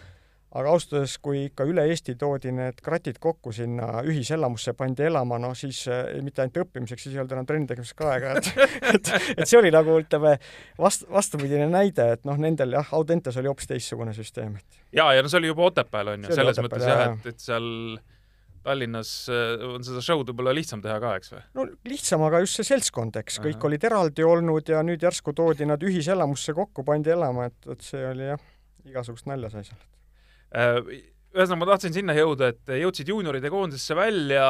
aga 0.54 0.70
ausalt 0.70 0.94
öeldes, 0.94 1.16
kui 1.18 1.42
ikka 1.48 1.66
üle 1.66 1.82
Eesti 1.90 2.14
toodi 2.18 2.52
need 2.54 2.78
kratid 2.84 3.18
kokku 3.22 3.52
sinna 3.52 4.04
ühiselamusse, 4.06 4.72
pandi 4.78 5.04
elama, 5.08 5.38
noh 5.42 5.52
siis 5.58 5.82
äh, 5.90 6.14
mitte 6.24 6.44
ainult 6.44 6.62
õppimiseks, 6.62 7.04
siis 7.04 7.16
ei 7.16 7.22
olnud 7.22 7.36
enam 7.36 7.50
trenni 7.50 7.68
tegemiseks 7.68 7.98
ka 7.98 8.10
aega, 8.14 8.36
et 8.38 8.50
et, 8.94 9.12
et 9.34 9.44
see 9.44 9.60
oli 9.60 9.74
nagu 9.74 9.98
ütleme, 10.00 10.38
vast-, 10.80 11.04
vastupidine 11.12 11.68
näide, 11.68 12.12
et 12.16 12.24
noh, 12.28 12.40
nendel 12.40 12.78
jah, 12.78 12.96
Audentes 12.96 13.36
oli 13.42 13.50
hoopis 13.50 13.68
teistsugune 13.74 14.16
süsteem, 14.16 14.56
et 14.56 14.82
jaa, 15.02 15.12
ja 15.18 15.26
no 15.26 15.28
see 15.28 15.42
oli 15.42 15.52
juba 15.52 15.68
Otepääl, 15.68 16.14
on 16.14 16.28
ju, 16.28 16.38
selles 16.38 16.62
Otepääl, 16.62 16.70
mõttes 16.70 16.92
jah, 16.94 17.06
et, 17.12 17.32
et 17.34 17.48
seal 17.50 17.70
Tallinnas 18.64 19.12
äh, 19.32 19.62
on 19.68 19.84
seda 19.86 20.02
show'd 20.04 20.30
võib-olla 20.30 20.54
lihtsam 20.56 20.82
teha 20.84 20.96
ka, 21.02 21.14
eks 21.20 21.34
või? 21.34 21.42
no 21.58 21.66
lihtsam, 21.88 22.24
aga 22.26 22.40
just 22.44 22.60
see 22.60 22.68
seltskond, 22.72 23.16
eks, 23.20 23.40
kõik 23.44 23.58
Aha. 23.58 23.68
olid 23.70 23.88
eraldi 23.90 24.26
olnud 24.26 24.72
ja 24.72 24.82
nüüd 24.86 25.04
järsku 25.04 25.34
toodi 25.36 25.68
nad 25.68 25.82
ühiselamusse 25.84 26.56
kokku, 26.56 26.86
pandi 26.86 27.12
elama, 27.14 27.50
et, 27.50 27.58
et 27.74 27.84
see 27.84 28.04
oli 28.08 28.30
jah, 28.30 28.48
igasugust 28.88 29.28
nalja 29.30 29.52
sai 29.52 29.66
seal. 29.68 29.80
Äh, 30.54 30.80
ühesõnaga, 31.34 31.60
ma 31.60 31.70
tahtsin 31.74 31.96
sinna 31.96 32.16
jõuda, 32.16 32.52
et 32.54 32.74
jõudsid 32.80 33.10
juunioride 33.10 33.50
koondisesse 33.52 33.96
välja, 33.98 34.46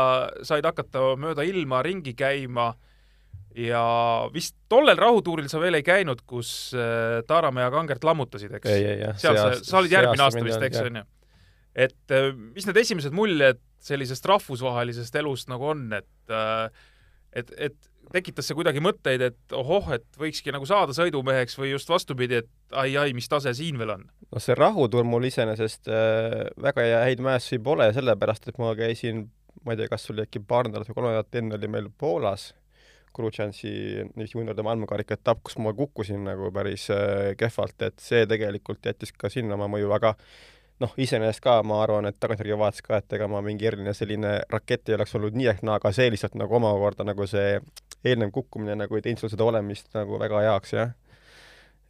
said 0.46 0.66
hakata 0.68 1.14
mööda 1.20 1.46
ilma 1.48 1.82
ringi 1.84 2.14
käima 2.18 2.72
ja 3.54 3.82
vist 4.34 4.56
tollel 4.70 4.98
rahutuuril 4.98 5.48
sa 5.50 5.60
veel 5.62 5.78
ei 5.78 5.86
käinud, 5.86 6.24
kus 6.26 6.74
äh, 6.76 7.22
Taaramäe 7.26 7.66
ja 7.66 7.72
Kangert 7.74 8.04
lammutasid, 8.04 8.54
eks? 8.58 8.70
seal 9.22 9.38
sa, 9.38 9.50
sa 9.58 9.80
olid 9.80 9.94
järgmine 9.94 10.26
aasta 10.26 10.42
vist, 10.44 10.62
eks, 10.70 10.82
on 10.84 11.00
ju? 11.00 11.04
Et 11.74 12.14
mis 12.54 12.66
need 12.68 12.80
esimesed 12.80 13.14
muljed 13.16 13.60
sellisest 13.84 14.26
rahvusvahelisest 14.30 15.16
elust 15.20 15.50
nagu 15.52 15.72
on, 15.74 15.88
et 15.98 16.32
äh, 16.32 16.68
et, 17.34 17.50
et 17.58 17.90
tekitas 18.14 18.46
see 18.46 18.56
kuidagi 18.56 18.82
mõtteid, 18.84 19.22
et 19.26 19.54
ohoh, 19.56 19.88
et 19.96 20.06
võikski 20.20 20.52
nagu 20.54 20.66
saada 20.68 20.94
sõidumeheks 20.96 21.56
või 21.58 21.72
just 21.72 21.90
vastupidi, 21.90 22.42
et 22.44 22.76
ai-ai, 22.78 23.14
mis 23.16 23.28
tase 23.30 23.54
siin 23.56 23.78
veel 23.80 23.96
on? 23.96 24.04
no 24.30 24.42
see 24.42 24.56
rahutuur 24.58 25.06
mul 25.08 25.26
iseenesest 25.28 25.90
äh, 25.90 26.44
väga 26.62 26.86
häid 27.04 27.24
mäessusi 27.24 27.60
pole, 27.64 27.90
sellepärast 27.96 28.50
et 28.50 28.60
ma 28.62 28.74
käisin 28.78 29.26
ma 29.64 29.74
ei 29.74 29.80
tea, 29.80 29.90
kas 29.90 30.10
oli 30.12 30.24
äkki 30.24 30.42
paar 30.44 30.68
nädalat 30.68 30.90
või 30.90 30.98
kolm 30.98 31.10
nädalat 31.10 31.40
enne 31.40 31.58
oli 31.58 31.70
meil 31.70 31.90
Poolas 31.98 32.52
Krutšansi 33.14 33.70
juunioride 34.18 34.64
maailmakarika 34.66 35.14
etapp, 35.14 35.44
kus 35.46 35.54
ma 35.62 35.70
kukkusin 35.76 36.24
nagu 36.26 36.50
päris 36.54 36.88
äh, 36.90 37.32
kehvalt, 37.38 37.76
et 37.86 38.02
see 38.02 38.24
tegelikult 38.30 38.84
jättis 38.90 39.14
ka 39.14 39.30
sinna 39.30 39.54
oma 39.54 39.68
mõju, 39.70 39.92
aga 39.94 40.16
noh, 40.82 40.94
iseenesest 40.98 41.42
ka 41.44 41.58
ma 41.66 41.80
arvan, 41.84 42.08
et 42.08 42.18
tagantjärgi 42.20 42.58
vaadates 42.58 42.84
ka, 42.84 42.98
et 42.98 43.16
ega 43.16 43.28
ma 43.30 43.42
mingi 43.44 43.68
eriline 43.68 43.94
selline 43.94 44.36
rakett 44.50 44.90
ei 44.90 44.96
oleks 44.98 45.14
olnud 45.18 45.36
nii 45.38 45.50
ehk 45.52 45.62
naa, 45.66 45.78
aga 45.80 45.92
see 45.94 46.10
lihtsalt 46.12 46.34
nagu 46.40 46.58
omakorda 46.58 47.06
nagu 47.06 47.26
see 47.30 47.58
eelnev 48.04 48.32
kukkumine 48.34 48.76
nagu 48.82 48.98
ei 48.98 49.04
teinud 49.04 49.22
sul 49.22 49.32
seda 49.32 49.46
olemist 49.46 49.92
nagu 49.96 50.18
väga 50.20 50.42
heaks, 50.48 50.74
jah. 50.76 50.94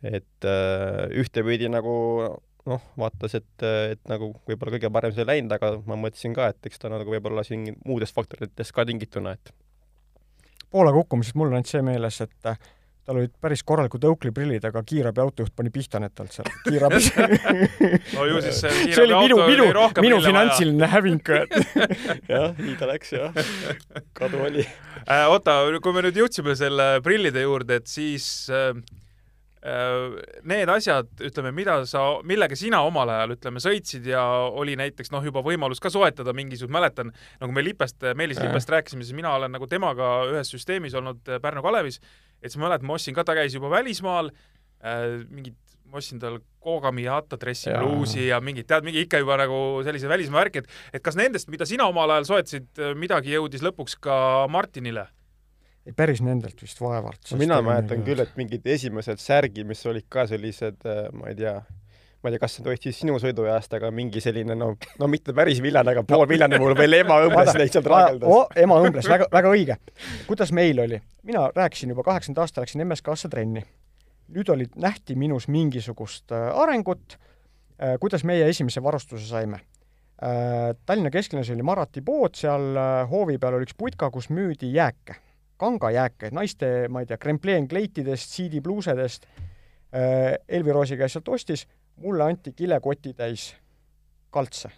et 0.04 0.48
äh, 0.48 1.06
ühtepidi 1.22 1.70
nagu 1.72 1.94
noh, 2.68 2.86
vaatas, 3.00 3.36
et, 3.40 3.66
et 3.92 4.00
nagu 4.08 4.32
võib-olla 4.48 4.76
kõige 4.76 4.92
parem 4.92 5.12
see 5.14 5.24
ei 5.24 5.32
läinud, 5.32 5.52
aga 5.56 5.74
ma 5.88 5.98
mõtlesin 6.00 6.36
ka, 6.36 6.52
et 6.52 6.68
eks 6.68 6.80
ta 6.80 6.92
nagu 6.92 7.12
võib-olla 7.12 7.44
siin 7.44 7.66
muudest 7.84 8.16
faktoritest 8.16 8.74
ka 8.76 8.86
tingituna, 8.88 9.36
et 9.36 9.54
Poola 10.74 10.90
kukkumisest 10.90 11.36
mul 11.38 11.52
on 11.52 11.60
ainult 11.60 11.70
see 11.70 11.84
meeles, 11.86 12.16
et 12.24 12.48
tal 13.04 13.20
olid 13.20 13.34
päris 13.40 13.62
korralikud 13.66 14.04
Oakley 14.08 14.32
prillid, 14.32 14.64
aga 14.64 14.82
kiirabi 14.86 15.20
autojuht 15.20 15.52
pani 15.56 15.72
pihta 15.74 16.00
need 16.00 16.14
talt 16.16 16.32
seal 16.32 16.48
kiirabis 16.64 17.10
no 18.16 18.26
ju 18.30 18.40
siis 18.44 18.62
see 18.64 18.94
see 18.94 19.04
oli 19.04 19.18
minu, 19.26 19.38
minu, 19.48 19.68
minu 20.06 20.20
finantsiline 20.24 20.88
häving 20.94 21.20
jah, 22.32 22.52
nii 22.58 22.74
ta 22.80 22.88
läks 22.88 23.14
jah. 23.14 23.36
kadu 24.16 24.42
oli. 24.46 24.64
Äh, 25.04 25.26
oota, 25.30 25.60
kui 25.82 25.94
me 25.94 26.04
nüüd 26.06 26.18
jõudsime 26.18 26.54
selle 26.58 26.98
prillide 27.04 27.44
juurde, 27.44 27.78
et 27.80 27.90
siis 27.90 28.26
äh, 28.52 28.72
äh, 29.64 30.16
need 30.48 30.72
asjad, 30.72 31.10
ütleme, 31.28 31.52
mida 31.56 31.78
sa, 31.90 32.04
millega 32.26 32.56
sina 32.58 32.82
omal 32.86 33.12
ajal, 33.14 33.36
ütleme, 33.36 33.62
sõitsid 33.64 34.08
ja 34.10 34.24
oli 34.48 34.76
näiteks 34.80 35.12
noh, 35.14 35.24
juba 35.24 35.44
võimalus 35.44 35.82
ka 35.82 35.92
soetada 35.92 36.34
mingisugust, 36.36 36.72
mäletan, 36.74 37.12
nagu 37.42 37.56
me 37.56 37.64
Lipest, 37.64 38.00
Meelis 38.16 38.42
Lipest 38.42 38.72
rääkisime, 38.74 39.06
siis 39.06 39.16
mina 39.16 39.34
olen 39.38 39.54
nagu 39.56 39.68
temaga 39.70 40.16
ühes 40.32 40.52
süsteemis 40.54 40.96
olnud 40.98 41.34
Pärnu 41.42 41.64
Kalevis, 41.64 42.00
et 42.44 42.52
siis 42.52 42.60
ma 42.60 42.68
mäletan, 42.68 42.88
ma 42.88 42.98
ostsin 42.98 43.16
ka, 43.16 43.24
ta 43.24 43.36
käis 43.38 43.56
juba 43.56 43.70
välismaal 43.72 44.28
äh,, 44.30 45.24
mingid, 45.32 45.56
ma 45.88 46.00
ostsin 46.00 46.20
tal 46.22 46.38
Kogami 46.64 47.06
Yata 47.06 47.38
dressi 47.40 47.70
Jaa. 47.70 47.80
bluusi 47.82 48.28
ja 48.28 48.40
mingid, 48.44 48.68
tead, 48.68 48.86
mingi 48.86 49.04
ikka 49.04 49.20
juba 49.22 49.38
nagu 49.40 49.58
sellise 49.86 50.08
välismaa 50.10 50.44
värki, 50.44 50.64
et 50.64 50.98
et 51.00 51.04
kas 51.04 51.18
nendest, 51.20 51.50
mida 51.52 51.66
sina 51.68 51.88
omal 51.90 52.12
ajal 52.16 52.30
soetasid, 52.32 52.70
midagi 53.00 53.34
jõudis 53.36 53.64
lõpuks 53.64 53.98
ka 54.04 54.16
Martinile? 54.52 55.08
ei, 55.84 55.92
päris 55.92 56.22
nendelt 56.24 56.60
vist 56.64 56.80
vaevalt. 56.80 57.34
mina 57.38 57.60
mäletan 57.64 58.04
küll, 58.04 58.22
et 58.24 58.36
mingid 58.40 58.66
esimesed 58.76 59.20
särgid, 59.20 59.66
mis 59.68 59.84
olid 59.86 60.06
ka 60.08 60.26
sellised, 60.30 60.84
ma 61.12 61.32
ei 61.32 61.36
tea, 61.40 61.58
ma 62.24 62.30
ei 62.30 62.38
tea, 62.38 62.40
kas 62.40 62.56
olid 62.64 62.80
siis 62.80 62.98
sinu 63.02 63.18
sõiduajast, 63.20 63.74
aga 63.76 63.90
mingi 63.92 64.20
selline 64.24 64.54
no, 64.56 64.70
no 65.00 65.08
mitte 65.12 65.34
päris 65.36 65.58
villane, 65.60 65.92
aga 65.92 66.02
pool 66.08 66.24
villane 66.28 66.56
mul 66.60 66.72
veel 66.78 66.96
ema 67.02 67.18
õmbles 67.26 67.52
neid 67.58 67.74
seal 67.74 67.84
traageldas. 67.84 68.30
oh, 68.32 68.46
ema 68.56 68.78
õmbles, 68.80 69.08
väga, 69.12 69.26
väga 69.32 69.50
õige. 69.52 69.76
kuidas 70.28 70.52
meil 70.56 70.80
oli? 70.86 71.00
mina 71.28 71.50
rääkisin 71.52 71.92
juba 71.92 72.06
kaheksakümnenda 72.06 72.46
aasta, 72.46 72.64
läksin 72.64 72.84
MSK-sse 72.86 73.28
trenni. 73.28 73.64
nüüd 74.32 74.54
oli, 74.56 74.70
nähti 74.80 75.18
minus 75.20 75.50
mingisugust 75.52 76.32
äh, 76.32 76.48
arengut 76.64 77.18
äh,, 77.18 77.98
kuidas 78.00 78.24
meie 78.24 78.48
esimese 78.48 78.82
varustuse 78.82 79.28
saime 79.28 79.60
äh,. 79.60 80.72
Tallinna 80.86 81.12
kesklinnas 81.12 81.52
oli 81.52 81.62
Marati 81.62 82.00
pood, 82.00 82.40
seal 82.40 82.72
hoovi 83.12 83.36
peal 83.38 83.60
oli 83.60 83.68
üks 83.68 83.76
putka, 83.76 84.08
kus 84.14 84.32
müüdi 84.32 84.72
jääke, 84.72 85.20
kangajääke, 85.60 86.32
naiste, 86.32 86.74
ma 86.88 87.04
ei 87.04 87.12
tea, 87.12 87.20
krempleen-kleitidest, 87.20 88.32
siidipluusedest 88.40 89.28
äh,. 89.28 90.38
Elvi 90.48 90.72
Roosi 90.72 90.96
käis 90.96 91.12
sealt 91.12 91.28
ostis, 91.28 91.68
mulle 92.02 92.24
anti 92.24 92.52
kilekotitäis 92.56 93.52
kaltse 94.34 94.70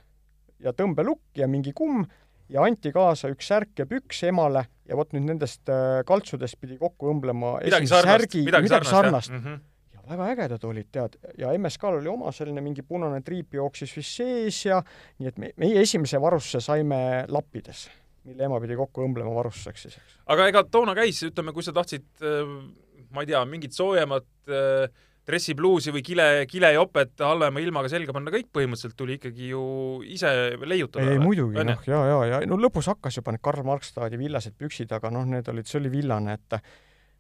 ja 0.63 0.73
tõmbelukk 0.77 1.41
ja 1.41 1.49
mingi 1.49 1.73
kumm 1.77 2.05
ja 2.53 2.65
anti 2.67 2.93
kaasa 2.95 3.31
üks 3.33 3.49
särk 3.51 3.81
ja 3.81 3.87
püks 3.91 4.23
emale 4.29 4.67
ja 4.87 4.99
vot 4.99 5.15
nüüd 5.17 5.27
nendest 5.29 5.69
äh, 5.73 6.03
kaltsudest 6.07 6.59
pidi 6.61 6.79
kokku 6.81 7.11
õmblema 7.13 7.57
midagi 7.65 7.91
sarnast, 7.91 8.13
särgi, 8.13 8.45
midagi 8.47 8.71
sarnast, 8.71 8.95
sarnast. 8.95 9.33
mm? 9.33 9.43
-hmm. 9.43 9.61
ja 9.97 10.05
väga 10.13 10.29
ägedad 10.35 10.67
olid, 10.69 10.89
tead, 10.93 11.19
ja 11.39 11.53
MSK-l 11.59 12.01
oli 12.01 12.11
oma 12.13 12.33
selline 12.33 12.63
mingi 12.63 12.83
punane 12.87 13.23
triip 13.27 13.55
jooksis 13.59 13.97
vist 13.97 14.21
sees 14.21 14.65
ja 14.67 14.83
nii 15.19 15.33
et 15.33 15.39
me, 15.39 15.53
meie 15.57 15.83
esimese 15.83 16.21
varustuse 16.23 16.63
saime 16.65 17.01
lappides, 17.29 17.89
mille 18.25 18.47
ema 18.47 18.61
pidi 18.63 18.79
kokku 18.79 19.05
õmblema 19.09 19.35
varustuseks 19.35 19.89
siis, 19.89 19.99
eks. 19.99 20.21
aga 20.27 20.49
ega 20.53 20.65
toona 20.71 20.95
käis, 20.95 21.23
ütleme, 21.27 21.53
kui 21.53 21.67
sa 21.67 21.75
tahtsid, 21.75 22.07
ma 23.11 23.27
ei 23.27 23.33
tea, 23.33 23.45
mingit 23.45 23.75
soojemat 23.75 24.31
äh, 24.47 24.87
dressipluusi 25.27 25.93
või 25.95 26.03
kile, 26.07 26.27
kilejopet 26.51 27.23
halvema 27.27 27.63
ilmaga 27.63 27.91
selga 27.91 28.15
panna, 28.15 28.33
kõik 28.35 28.49
põhimõtteliselt 28.55 28.97
tuli 28.99 29.17
ikkagi 29.19 29.51
ju 29.51 29.63
ise 30.07 30.31
leiutada. 30.63 31.07
ei 31.11 31.23
muidugi, 31.23 31.65
noh, 31.67 31.87
ja, 31.91 32.03
ja, 32.11 32.19
ja 32.37 32.41
no 32.47 32.59
lõpus 32.61 32.91
hakkas 32.93 33.19
juba 33.19 33.35
need 33.35 33.43
Karl 33.43 33.67
Markstadi 33.67 34.21
villased 34.21 34.55
püksid, 34.59 34.93
aga 34.95 35.11
noh, 35.15 35.27
need 35.29 35.49
olid, 35.51 35.67
see 35.67 35.81
oli 35.83 35.93
villane, 35.99 36.39
et 36.39 36.61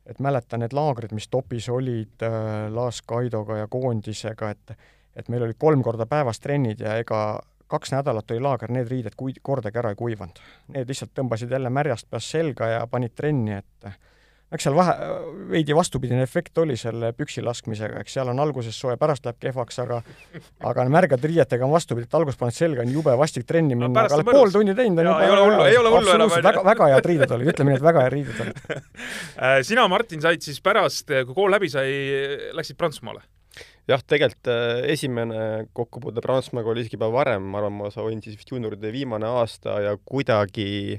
et 0.07 0.21
mäletan 0.23 0.63
need 0.63 0.75
laagrid, 0.77 1.11
mis 1.19 1.27
topis 1.27 1.67
olid 1.75 2.23
äh, 2.23 2.69
Laas 2.71 3.01
Kaidoga 3.03 3.65
ja 3.65 3.67
koondisega, 3.71 4.53
et 4.55 4.77
et 5.17 5.29
meil 5.33 5.47
olid 5.47 5.57
kolm 5.59 5.83
korda 5.83 6.07
päevas 6.07 6.39
trennid 6.45 6.83
ja 6.85 6.99
ega 7.01 7.41
kaks 7.67 7.93
nädalat 7.93 8.31
oli 8.31 8.43
laager, 8.45 8.71
need 8.71 8.91
riided 8.91 9.17
kui-, 9.19 9.35
kordagi 9.43 9.81
ära 9.81 9.91
ei 9.91 9.99
kuivanud. 9.99 10.39
Need 10.75 10.91
lihtsalt 10.93 11.15
tõmbasid 11.17 11.51
jälle 11.51 11.71
märjast 11.73 12.07
peast 12.11 12.31
selga 12.35 12.69
ja 12.71 12.85
panid 12.91 13.17
trenni, 13.17 13.57
et 13.57 13.89
eks 14.55 14.67
seal 14.67 14.77
vahe, 14.77 14.95
veidi 15.51 15.75
vastupidine 15.75 16.23
efekt 16.23 16.59
oli 16.63 16.77
selle 16.79 17.11
püksi 17.17 17.43
laskmisega, 17.43 17.99
eks 18.05 18.17
seal 18.17 18.31
on 18.31 18.41
alguses 18.43 18.79
soe, 18.79 18.95
pärast 19.01 19.27
läheb 19.27 19.41
kehvaks, 19.43 19.81
aga 19.83 20.01
aga 20.71 20.87
märgade 20.93 21.31
riietega 21.31 21.67
on 21.67 21.75
vastupidi, 21.75 22.07
et 22.07 22.19
alguses 22.19 22.39
paned 22.39 22.55
selga, 22.55 22.85
on 22.87 22.93
jube 22.95 23.15
vastik 23.19 23.47
trenni 23.49 23.75
minna 23.75 23.91
no,, 23.91 24.05
aga 24.05 24.21
oled 24.21 24.31
pool 24.31 24.55
tundi 24.55 24.77
teinud, 24.79 25.03
on 25.03 25.11
Jaa, 25.11 25.23
ei 25.25 25.35
ole 25.35 25.47
hullu, 25.49 25.63
ei 25.67 25.81
ole 25.81 25.95
hullu 25.97 26.15
enam, 26.15 26.35
väga, 26.37 26.63
väga 26.71 26.91
head 26.95 27.11
riided 27.11 27.37
olid, 27.39 27.53
ütleme 27.55 27.75
nii, 27.75 27.81
et 27.81 27.87
väga 27.89 28.05
head 28.07 28.17
riided 28.19 28.45
olid. 28.47 28.63
Äh, 29.37 29.61
sina, 29.67 29.85
Martin, 29.91 30.21
said 30.23 30.43
siis 30.43 30.59
pärast, 30.65 31.11
kui 31.11 31.35
kool 31.37 31.53
läbi 31.53 31.69
sai, 31.71 31.91
läksid 32.57 32.79
Prantsusmaale? 32.79 33.25
jah, 33.87 34.03
tegelikult 34.03 34.51
äh, 34.51 34.87
esimene 34.93 35.67
kokkupuude 35.77 36.23
Prantsusmaaga 36.25 36.73
oli 36.73 36.85
isegi 36.85 36.99
juba 36.99 37.11
varem, 37.15 37.45
ma 37.53 37.61
arvan, 37.61 37.77
ma 37.81 37.91
olin 38.03 38.23
siis 38.25 38.39
vist 38.39 38.51
juunioride 38.53 38.91
viimane 38.95 39.29
aasta 39.41 39.79
ja 39.85 39.95
kuidagi 39.97 40.99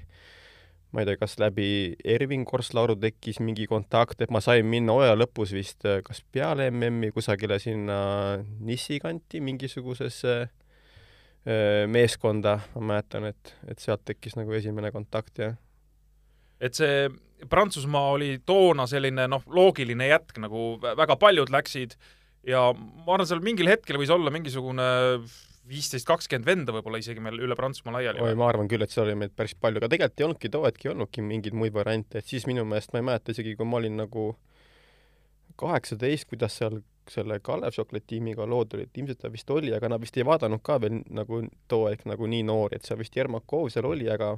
ma 0.98 1.04
ei 1.04 1.12
tea, 1.12 1.20
kas 1.22 1.36
läbi 1.38 1.70
Ervin 2.10 2.42
Korslauru 2.50 2.96
tekkis 2.98 3.38
mingi 3.46 3.68
kontakt, 3.70 4.24
et 4.26 4.32
ma 4.34 4.42
sain 4.42 4.66
minna 4.66 4.96
hooaja 4.98 5.14
lõpus 5.14 5.54
vist 5.54 5.86
äh, 5.86 6.00
kas 6.02 6.24
peale 6.34 6.72
MM-i 6.72 7.12
kusagile 7.14 7.60
sinna 7.62 8.00
Nissi 8.66 8.98
kanti 9.04 9.38
mingisugusesse 9.46 10.34
äh, 10.42 11.86
meeskonda, 11.94 12.58
ma 12.74 12.86
mäletan, 12.96 13.30
et, 13.30 13.54
et 13.70 13.84
sealt 13.84 14.08
tekkis 14.10 14.40
nagu 14.40 14.58
esimene 14.58 14.90
kontakt, 14.96 15.38
jah. 15.38 15.54
et 16.58 16.74
see 16.74 17.06
Prantsusmaa 17.46 18.16
oli 18.16 18.32
toona 18.50 18.88
selline 18.90 19.28
noh, 19.30 19.46
loogiline 19.54 20.10
jätk, 20.10 20.40
nagu 20.42 20.80
väga 20.82 21.20
paljud 21.22 21.54
läksid 21.54 21.94
ja 22.50 22.72
ma 22.74 23.14
arvan, 23.14 23.30
seal 23.30 23.46
mingil 23.46 23.70
hetkel 23.70 24.02
võis 24.02 24.10
olla 24.10 24.34
mingisugune 24.34 24.88
viisteist, 25.68 26.08
kakskümmend 26.08 26.48
venda 26.48 26.76
võib-olla 26.76 27.00
isegi 27.02 27.24
meil 27.24 27.40
üle 27.44 27.56
Prantsusmaa 27.60 27.98
laiali. 27.98 28.22
oi, 28.24 28.36
ma 28.40 28.50
arvan 28.52 28.70
küll, 28.72 28.84
et 28.84 28.94
seal 28.94 29.06
oli 29.08 29.18
meid 29.24 29.36
päris 29.38 29.56
palju, 29.56 29.82
aga 29.82 29.92
tegelikult 29.94 30.22
ei 30.22 30.28
olnudki 30.28 30.52
too 30.54 30.66
hetk 30.66 30.86
ei 30.86 30.92
olnudki 30.94 31.24
mingeid 31.26 31.58
muid 31.58 31.76
variante, 31.76 32.22
et 32.22 32.30
siis 32.30 32.48
minu 32.50 32.66
meelest 32.66 32.94
ma 32.94 33.02
ei 33.02 33.08
mäleta 33.10 33.36
isegi, 33.36 33.56
kui 33.60 33.68
ma 33.68 33.82
olin 33.82 33.98
nagu 34.00 34.28
kaheksateist, 35.58 36.30
kuidas 36.30 36.58
seal 36.60 36.82
selle 37.10 37.40
Kalev 37.40 37.72
Chocolate 37.72 38.06
tiimiga 38.08 38.46
lood 38.46 38.74
olid, 38.76 38.92
ilmselt 39.00 39.22
ta 39.24 39.32
vist 39.32 39.50
oli, 39.52 39.72
aga 39.76 39.90
nad 39.94 40.04
vist 40.04 40.18
ei 40.20 40.26
vaadanud 40.28 40.62
ka 40.64 40.80
veel 40.84 41.02
nagu 41.16 41.42
too 41.72 41.88
hetk 41.88 42.08
nagu 42.10 42.28
nii 42.28 42.44
noori, 42.48 42.78
et 42.78 42.88
seal 42.88 43.00
vist 43.00 43.16
Jermakov 43.16 43.70
seal 43.74 43.88
oli, 43.88 44.10
aga 44.12 44.36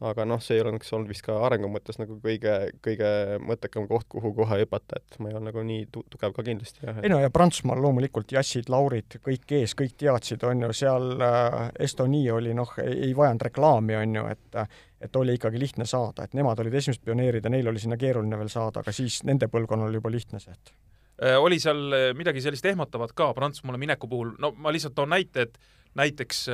aga 0.00 0.24
noh, 0.28 0.40
see 0.42 0.58
ei 0.58 0.62
olnud, 0.62 1.08
vist 1.10 1.24
ka 1.26 1.36
arengu 1.46 1.70
mõttes 1.72 1.98
nagu 1.98 2.18
kõige, 2.22 2.54
kõige 2.84 3.38
mõttekam 3.42 3.88
koht, 3.90 4.06
kuhu 4.12 4.30
kohe 4.36 4.60
hüpata, 4.62 5.00
et 5.00 5.18
ma 5.18 5.30
ei 5.30 5.38
olnud 5.38 5.50
nagu 5.50 5.64
nii 5.66 5.88
tu 5.92 6.04
tugev 6.10 6.34
ka 6.36 6.44
kindlasti, 6.46 6.84
ei 7.02 7.10
no 7.10 7.18
ja 7.22 7.32
Prantsusmaal 7.34 7.82
loomulikult 7.82 8.32
Jassid, 8.36 8.70
Laurid, 8.70 9.18
kõik 9.24 9.56
ees, 9.58 9.74
kõik 9.78 9.96
teadsid, 9.98 10.44
on 10.46 10.66
ju, 10.68 10.74
seal 10.84 11.10
äh, 11.18 11.58
Estonia 11.88 12.36
oli 12.38 12.54
noh, 12.54 12.76
ei 12.84 13.10
vajanud 13.16 13.48
reklaami, 13.50 13.98
on 14.02 14.20
ju, 14.20 14.28
et 14.34 14.62
et 14.98 15.14
oli 15.16 15.36
ikkagi 15.38 15.60
lihtne 15.62 15.84
saada, 15.86 16.24
et 16.26 16.32
nemad 16.34 16.58
olid 16.58 16.74
esimesed 16.74 17.04
pioneerid 17.06 17.44
ja 17.46 17.50
neil 17.54 17.68
oli 17.70 17.78
sinna 17.78 17.94
keeruline 17.98 18.38
veel 18.40 18.50
saada, 18.50 18.82
aga 18.82 18.94
siis 18.94 19.20
nende 19.28 19.46
põlvkonnal 19.46 19.92
oli 19.92 20.00
juba 20.00 20.10
lihtne 20.10 20.40
see, 20.42 20.54
et 20.54 20.72
oli 21.18 21.58
seal 21.62 22.12
midagi 22.14 22.42
sellist 22.44 22.66
ehmatavat 22.70 23.14
ka 23.16 23.32
Prantsusmaale 23.34 23.80
mineku 23.80 24.10
puhul, 24.10 24.36
no 24.38 24.52
ma 24.56 24.72
lihtsalt 24.74 24.94
toon 24.94 25.10
näite, 25.10 25.48
et 25.48 25.58
näiteks 25.98 26.44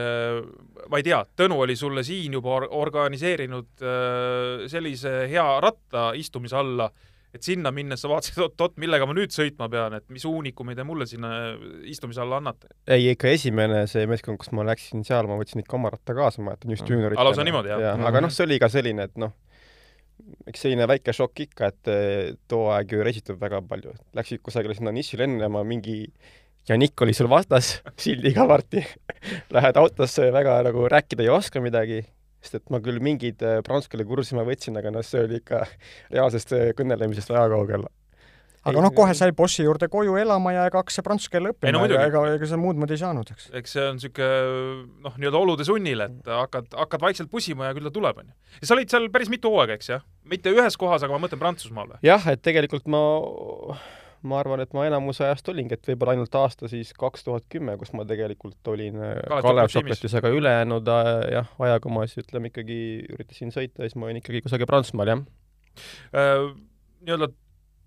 ma 0.88 1.00
ei 1.00 1.04
tea, 1.04 1.18
Tõnu 1.36 1.58
oli 1.66 1.76
sulle 1.76 2.04
siin 2.06 2.32
juba 2.38 2.54
or 2.54 2.68
organiseerinud 2.84 3.82
sellise 4.72 5.16
hea 5.28 5.48
ratta 5.60 6.12
istumise 6.16 6.56
alla, 6.56 6.88
et 7.34 7.42
sinna 7.42 7.72
minnes 7.74 8.02
sa 8.02 8.10
vaatasid, 8.10 8.38
oot-oot, 8.44 8.76
millega 8.82 9.06
ma 9.08 9.14
nüüd 9.16 9.34
sõitma 9.34 9.66
pean, 9.70 9.96
et 9.98 10.06
mis 10.14 10.24
uunikumid 10.28 10.78
te 10.78 10.86
mulle 10.86 11.06
sinna 11.10 11.30
istumise 11.90 12.22
alla 12.22 12.38
annate? 12.42 12.70
ei, 12.86 13.08
ikka 13.12 13.32
esimene 13.34 13.84
see 13.90 14.06
meeskond, 14.10 14.38
kus 14.40 14.52
ma 14.54 14.66
läksin 14.68 15.02
seal, 15.06 15.26
ma 15.30 15.38
võtsin 15.40 15.64
ikka 15.64 15.78
oma 15.78 15.90
ratta 15.94 16.14
kaasa, 16.16 16.42
ma 16.42 16.52
mäletan 16.52 16.74
just 16.76 16.88
juuniorit. 16.90 17.18
lausa 17.18 17.46
niimoodi, 17.46 17.74
jah 17.74 17.82
ja,? 17.82 17.96
aga 18.10 18.22
noh, 18.24 18.32
see 18.34 18.46
oli 18.46 18.60
ka 18.62 18.70
selline, 18.72 19.08
et 19.10 19.18
noh, 19.20 19.34
eks 20.48 20.64
selline 20.64 20.86
väike 20.88 21.14
šokk 21.16 21.44
ikka, 21.46 21.70
et 21.72 21.90
eh, 21.92 22.32
too 22.50 22.68
aeg 22.74 22.94
ju 22.94 23.04
reisitud 23.04 23.40
väga 23.40 23.60
palju. 23.68 23.94
Läksid 24.16 24.42
kusagile 24.44 24.76
sinna 24.76 24.92
niši 24.94 25.20
lennama, 25.20 25.64
mingi 25.66 26.04
Janik 26.68 27.00
oli 27.04 27.12
sul 27.12 27.28
vastas 27.28 27.74
sildiga 28.00 28.46
varti 28.48 28.80
Lähed 29.54 29.76
autosse, 29.76 30.30
väga 30.32 30.62
nagu 30.64 30.86
rääkida 30.88 31.26
ei 31.26 31.32
oska 31.32 31.60
midagi, 31.64 32.00
sest 32.40 32.60
et 32.60 32.72
ma 32.72 32.80
küll 32.84 33.02
mingeid 33.04 33.42
äh, 33.44 33.60
prantsuse 33.66 33.92
keele 33.92 34.06
kursusi 34.08 34.38
ma 34.38 34.46
võtsin, 34.48 34.78
aga 34.80 34.92
noh, 34.94 35.04
see 35.04 35.26
oli 35.26 35.42
ikka 35.42 35.64
reaalsest 36.14 36.56
äh, 36.56 36.70
kõnelemisest 36.78 37.32
väga 37.32 37.50
kaugel. 37.52 37.88
Aga 38.64 38.84
noh, 38.84 38.92
kohe 38.96 39.14
sai 39.16 39.32
bossi 39.36 39.64
juurde 39.66 39.88
koju 39.92 40.16
elama 40.20 40.54
ja 40.54 40.66
ega 40.68 40.80
hakkas 40.80 40.98
see 40.98 41.06
prantsuse 41.06 41.32
keele 41.32 41.52
Ei, 41.52 41.74
no 41.74 41.82
õppima 41.84 42.00
ja 42.00 42.06
ega, 42.08 42.22
ega 42.36 42.48
sa 42.48 42.58
muud 42.60 42.78
moodi 42.80 42.96
ei 42.96 43.02
saanud, 43.02 43.32
eks. 43.34 43.50
eks 43.60 43.76
see 43.76 43.88
on 43.88 43.98
niisugune 43.98 44.30
noh, 45.04 45.18
nii-öelda 45.18 45.40
olude 45.40 45.66
sunnil, 45.68 46.04
et 46.06 46.30
hakkad, 46.30 46.70
hakkad 46.84 47.04
vaikselt 47.04 47.32
pusima 47.32 47.68
ja 47.68 47.76
küll 47.76 47.90
ta 47.90 47.94
tuleb, 47.94 48.22
on 48.22 48.30
ju. 48.30 48.38
ja 48.62 48.70
sa 48.70 48.78
olid 48.78 48.94
seal 48.94 49.10
päris 49.14 49.32
mitu 49.32 49.52
hooaega, 49.52 49.76
eks 49.78 49.92
jah? 49.92 50.06
mitte 50.30 50.52
ühes 50.54 50.78
kohas, 50.80 51.04
aga 51.04 51.16
ma 51.16 51.26
mõtlen 51.26 51.42
Prantsusmaal 51.42 51.92
või? 51.92 52.00
jah, 52.06 52.24
et 52.32 52.42
tegelikult 52.44 52.88
ma, 52.90 53.02
ma 54.24 54.40
arvan, 54.40 54.64
et 54.64 54.72
ma 54.76 54.88
enamus 54.88 55.20
ajast 55.24 55.52
olingi, 55.52 55.76
et 55.76 55.92
võib-olla 55.92 56.16
ainult 56.16 56.40
aasta 56.40 56.70
siis 56.72 56.94
kaks 56.96 57.28
tuhat 57.28 57.48
kümme, 57.52 57.76
kus 57.80 57.92
ma 57.96 58.08
tegelikult 58.08 58.72
olin 58.72 58.96
äh, 58.96 59.16
Kalev. 59.44 59.68
Chocolate'is, 59.72 60.16
aga 60.20 60.32
ülejäänud 60.32 60.88
äh, 60.96 61.14
jah, 61.36 61.54
ajaga 61.68 61.92
ma 61.92 62.08
siis 62.08 62.24
ütleme 62.24 62.52
ikkagi 62.52 62.78
üritasin 63.12 63.52
sõita 63.54 63.84
ja 63.84 63.90
siis 63.90 64.00
ma 64.00 64.08
olin 64.08 64.22
ikkagi 64.22 64.44
kusagil 64.46 64.70
Prantsusmaal, 64.70 65.12
jah. 65.12 65.26
Äh, 66.16 66.48
nii-öelda 67.04 67.34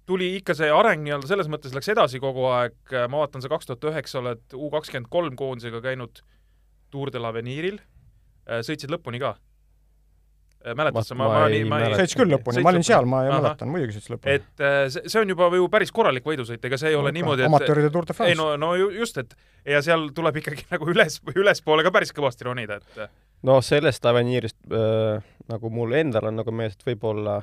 tuli 0.08 0.30
ikka 0.39 0.56
see 0.58 0.70
areng 0.72 1.04
nii-öelda 1.06 1.28
selles 1.30 1.50
mõttes 1.52 1.74
läks 1.76 1.89
edasi 1.93 2.22
kogu 2.24 2.48
aeg, 2.54 2.78
ma 3.12 3.24
vaatan, 3.26 3.43
sa 3.43 3.52
kaks 3.52 3.67
tuhat 3.70 3.89
üheksa 3.91 4.22
oled 4.22 4.56
U 4.56 4.70
kakskümmend 4.74 5.12
kolm 5.12 5.36
koondisega 5.39 5.84
käinud 5.84 6.24
Tour 6.91 7.12
de 7.12 7.20
l'Aveniril, 7.20 7.82
sõitsid 8.63 8.93
lõpuni 8.93 9.20
ka? 9.20 9.36
mäletad 10.76 11.06
sa, 11.06 11.15
ma, 11.15 11.28
Ma 11.28 11.39
ma, 11.39 11.48
ei 11.54 11.63
ma, 11.63 11.78
mäleta. 11.80 12.02
sõits 12.02 12.15
küll 12.17 12.32
lõpuni, 12.34 12.62
ma 12.65 12.72
olin 12.74 12.84
seal, 12.86 13.06
ma 13.10 13.22
Ahah. 13.24 13.38
mäletan, 13.41 13.70
muidugi 13.72 13.96
sõits 13.98 14.10
lõpuni. 14.12 14.34
et 14.39 14.63
äh, 14.63 14.80
see, 14.91 15.04
see 15.13 15.22
on 15.22 15.32
juba 15.32 15.50
ju 15.54 15.67
päris 15.72 15.93
korralik 15.96 16.26
võidusõit, 16.28 16.63
ega 16.67 16.80
see 16.82 16.91
ei 16.91 16.98
ole 17.00 17.13
niimoodi, 17.15 17.46
et 17.46 17.52
amatööride 17.52 17.91
Tour 17.93 18.08
de 18.10 18.15
ei 18.15 18.17
France. 18.17 18.38
no, 18.41 18.48
no 18.60 18.74
ju- 18.80 18.89
just, 18.98 19.20
et 19.22 19.36
ja 19.67 19.82
seal 19.86 20.10
tuleb 20.17 20.41
ikkagi 20.41 20.65
nagu 20.74 20.89
üles, 20.91 21.20
ülespoole 21.36 21.86
ka 21.88 21.93
päris 21.96 22.12
kõvasti 22.15 22.48
ronida, 22.50 22.80
et 22.82 23.00
no 23.48 23.60
sellest 23.63 24.06
Avenirist 24.10 24.58
äh, 24.74 25.22
nagu 25.52 25.72
mul 25.74 25.96
endal 26.02 26.32
on 26.32 26.41
nagu 26.41 26.52
meeles, 26.56 26.76
et 26.80 26.88
võib-olla 26.89 27.39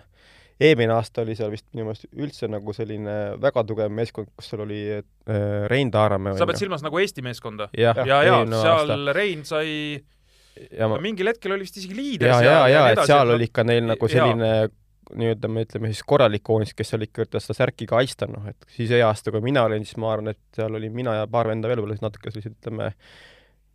eelmine 0.61 0.95
aasta 0.95 1.25
oli 1.25 1.35
seal 1.39 1.51
vist 1.53 1.67
minu 1.75 1.89
meelest 1.89 2.07
üldse 2.13 2.49
nagu 2.51 2.75
selline 2.77 3.17
väga 3.43 3.65
tugev 3.67 3.93
meeskond, 3.95 4.31
kus 4.37 4.53
seal 4.53 4.65
oli 4.67 4.81
äh, 4.95 5.67
Rein 5.71 5.91
Taaramäe. 5.95 6.37
sa 6.39 6.47
pead 6.49 6.63
silmas 6.63 6.85
nagu 6.87 7.01
Eesti 7.03 7.25
meeskonda? 7.27 7.69
ja, 7.79 7.95
ja 8.07 8.23
eelmine 8.23 8.63
seal 8.63 8.95
aasta. 8.95 9.17
Rein 9.17 9.45
sai, 9.49 9.75
ja 10.71 10.89
ma, 10.91 11.01
mingil 11.03 11.33
hetkel 11.33 11.57
oli 11.57 11.67
vist 11.67 11.83
isegi 11.83 11.99
liider 11.99 12.31
ja, 12.31 12.41
ja, 12.45 12.57
ja, 12.71 12.87
nii 12.89 12.99
et 12.99 13.11
seal 13.11 13.35
oli 13.35 13.51
ikka 13.51 13.67
neil 13.67 13.87
nagu 13.91 14.11
jaa. 14.11 14.17
selline 14.17 14.55
nii-öelda 15.15 15.51
me 15.53 15.65
ütleme 15.67 15.91
siis 15.93 16.03
korralik 16.07 16.43
koonis, 16.47 16.73
kes 16.77 16.95
seal 16.95 17.05
ikka 17.05 17.25
üritas 17.25 17.47
seda 17.47 17.59
särki 17.59 17.87
kaitsta, 17.91 18.29
noh, 18.31 18.47
et 18.49 18.67
siis 18.73 18.89
see 18.91 19.03
aasta, 19.05 19.33
kui 19.35 19.43
mina 19.45 19.67
olin, 19.69 19.85
siis 19.85 19.99
ma 20.01 20.15
arvan, 20.15 20.33
et 20.33 20.57
seal 20.57 20.79
oli 20.79 20.89
mina 20.93 21.19
ja 21.19 21.29
paar 21.31 21.51
venda 21.51 21.69
veel 21.69 21.83
võib-olla 21.83 22.07
natuke 22.07 22.33
sellised, 22.33 22.57
ütleme, 22.57 22.89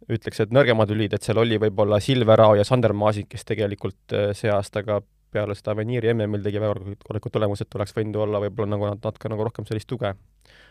ütleks, 0.09 0.41
et 0.41 0.55
nõrgemad 0.55 0.89
lülid, 0.93 1.13
et 1.13 1.25
seal 1.25 1.37
oli 1.41 1.59
võib-olla 1.61 1.99
Silver 2.01 2.39
Rao 2.41 2.57
ja 2.57 2.65
Sander 2.67 2.95
Maasik, 2.97 3.29
kes 3.33 3.45
tegelikult 3.45 4.17
äh, 4.17 4.31
see 4.37 4.49
aasta 4.53 4.83
ka 4.87 4.99
peale 5.31 5.55
seda 5.57 5.75
Aveniri 5.75 6.13
MM-il 6.13 6.45
tegi 6.45 6.61
väga 6.61 6.95
korralikud 7.03 7.33
tulemused, 7.35 7.69
oleks 7.75 7.95
võinud 7.97 8.19
olla 8.25 8.41
võib-olla 8.45 8.75
nagu 8.75 8.89
nat- 8.89 9.03
natuke 9.05 9.31
nagu 9.31 9.45
rohkem 9.47 9.67
sellist 9.69 9.89
tuge. 9.89 10.13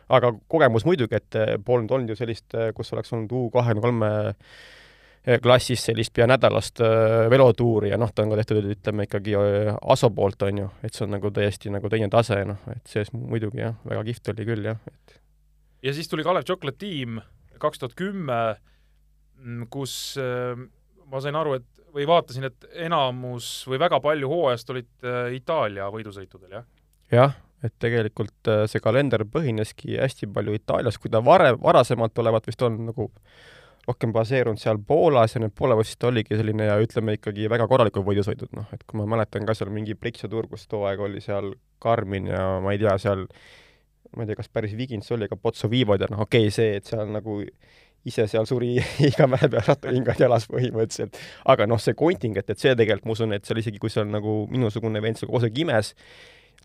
aga 0.08 0.32
kogemus 0.48 0.84
muidugi, 0.88 1.14
et 1.16 1.36
äh, 1.36 1.54
polnud 1.64 1.90
olnud 1.90 2.10
ju 2.10 2.16
sellist, 2.16 2.54
äh, 2.54 2.72
kus 2.74 2.92
oleks 2.92 3.12
olnud 3.12 3.32
U 3.32 3.50
kahekümne 3.52 3.82
kolme 3.84 4.10
eh, 5.26 5.40
klassis 5.42 5.84
sellist 5.84 6.12
pea 6.16 6.26
nädalast 6.26 6.80
velotuuri 7.30 7.90
ja 7.90 7.98
noh, 8.00 8.10
ta 8.14 8.22
on 8.22 8.32
ka 8.32 8.40
tehtud, 8.40 8.64
ütleme 8.72 9.04
ikkagi 9.04 9.34
Aso 9.82 10.10
poolt, 10.10 10.42
on 10.42 10.62
ju, 10.64 10.68
et 10.82 10.94
see 10.94 11.04
on 11.04 11.12
nagu 11.18 11.30
täiesti 11.30 11.70
nagu 11.74 11.88
teine 11.92 12.08
tase, 12.08 12.40
noh, 12.48 12.62
et 12.72 12.86
see 12.88 13.04
muidugi 13.12 13.60
jah, 13.60 13.76
väga 13.84 14.06
kihvt 14.08 14.32
oli 14.32 14.46
küll, 14.48 14.70
jah, 14.70 14.80
et 14.88 15.18
ja 15.82 15.92
siis 15.94 16.08
tuli 16.08 16.24
Kalev 16.24 16.46
Chocolate 16.48 16.80
tiim 16.80 17.20
kaks 17.58 17.82
tuhat 17.82 17.94
kümme, 17.98 18.38
kus 19.72 19.92
äh, 20.20 20.58
ma 21.10 21.22
sain 21.22 21.38
aru, 21.38 21.58
et 21.58 21.87
või 21.98 22.06
vaatasin, 22.08 22.48
et 22.48 22.70
enamus 22.86 23.50
või 23.68 23.80
väga 23.82 24.00
palju 24.04 24.30
hooajast 24.30 24.72
olid 24.74 24.88
äh, 25.04 25.34
Itaalia 25.38 25.90
võidusõitudel, 25.94 26.58
jah? 26.58 26.66
jah, 27.12 27.36
et 27.64 27.74
tegelikult 27.82 28.50
äh, 28.50 28.64
see 28.70 28.82
kalender 28.84 29.26
põhineski 29.28 29.98
hästi 29.98 30.30
palju 30.34 30.56
Itaalias, 30.58 30.98
kui 31.02 31.12
ta 31.12 31.22
varem, 31.24 31.58
varasemalt 31.62 32.18
olevat 32.22 32.46
vist 32.50 32.62
on 32.66 32.80
nagu 32.90 33.10
rohkem 33.88 34.12
baseerunud 34.12 34.60
seal 34.60 34.80
Poolas 34.84 35.34
ja 35.34 35.42
need 35.42 35.54
Poola 35.56 35.78
vist 35.78 36.02
oligi 36.04 36.36
selline 36.36 36.68
ja 36.68 36.76
ütleme 36.82 37.16
ikkagi 37.16 37.48
väga 37.50 37.66
korralikud 37.70 38.04
võidusõidud, 38.06 38.52
noh, 38.56 38.68
et 38.74 38.84
kui 38.86 39.00
ma 39.00 39.08
mäletan 39.16 39.48
ka 39.48 39.56
seal 39.56 39.72
mingi 39.72 39.96
Brixia 39.96 40.28
turg, 40.30 40.50
kus 40.52 40.68
too 40.68 40.84
aeg 40.88 41.00
oli 41.00 41.22
seal 41.24 41.54
Karmin 41.82 42.28
ja 42.28 42.44
ma 42.64 42.74
ei 42.74 42.82
tea, 42.82 42.94
seal 43.00 43.24
ma 44.16 44.24
ei 44.24 44.30
tea, 44.30 44.38
kas 44.38 44.52
päris 44.52 44.76
Vigins 44.76 45.08
oli, 45.16 45.28
aga 45.28 45.40
Pozzo 45.40 45.70
Vivod 45.72 46.04
ja 46.04 46.10
noh, 46.12 46.26
okei 46.26 46.48
okay, 46.48 46.54
see, 46.54 46.76
et 46.80 46.88
seal 46.88 47.08
nagu 47.12 47.40
ise 48.06 48.26
seal 48.30 48.46
suri 48.48 48.76
iga 49.10 49.26
mäe 49.30 49.50
peal 49.50 49.64
rattakingad 49.66 50.20
jalas 50.22 50.48
põhimõtteliselt. 50.50 51.18
aga 51.48 51.66
noh, 51.66 51.80
see 51.82 51.96
kontingent, 51.98 52.50
et 52.50 52.58
see 52.58 52.74
tegelikult, 52.78 53.08
ma 53.08 53.16
usun, 53.18 53.36
et 53.36 53.48
seal 53.48 53.62
isegi, 53.62 53.80
kui 53.82 53.92
seal 53.92 54.08
nagu 54.10 54.40
minusugune 54.52 55.02
vend 55.04 55.20
seal 55.20 55.30
koos 55.32 55.48
imes, 55.48 55.94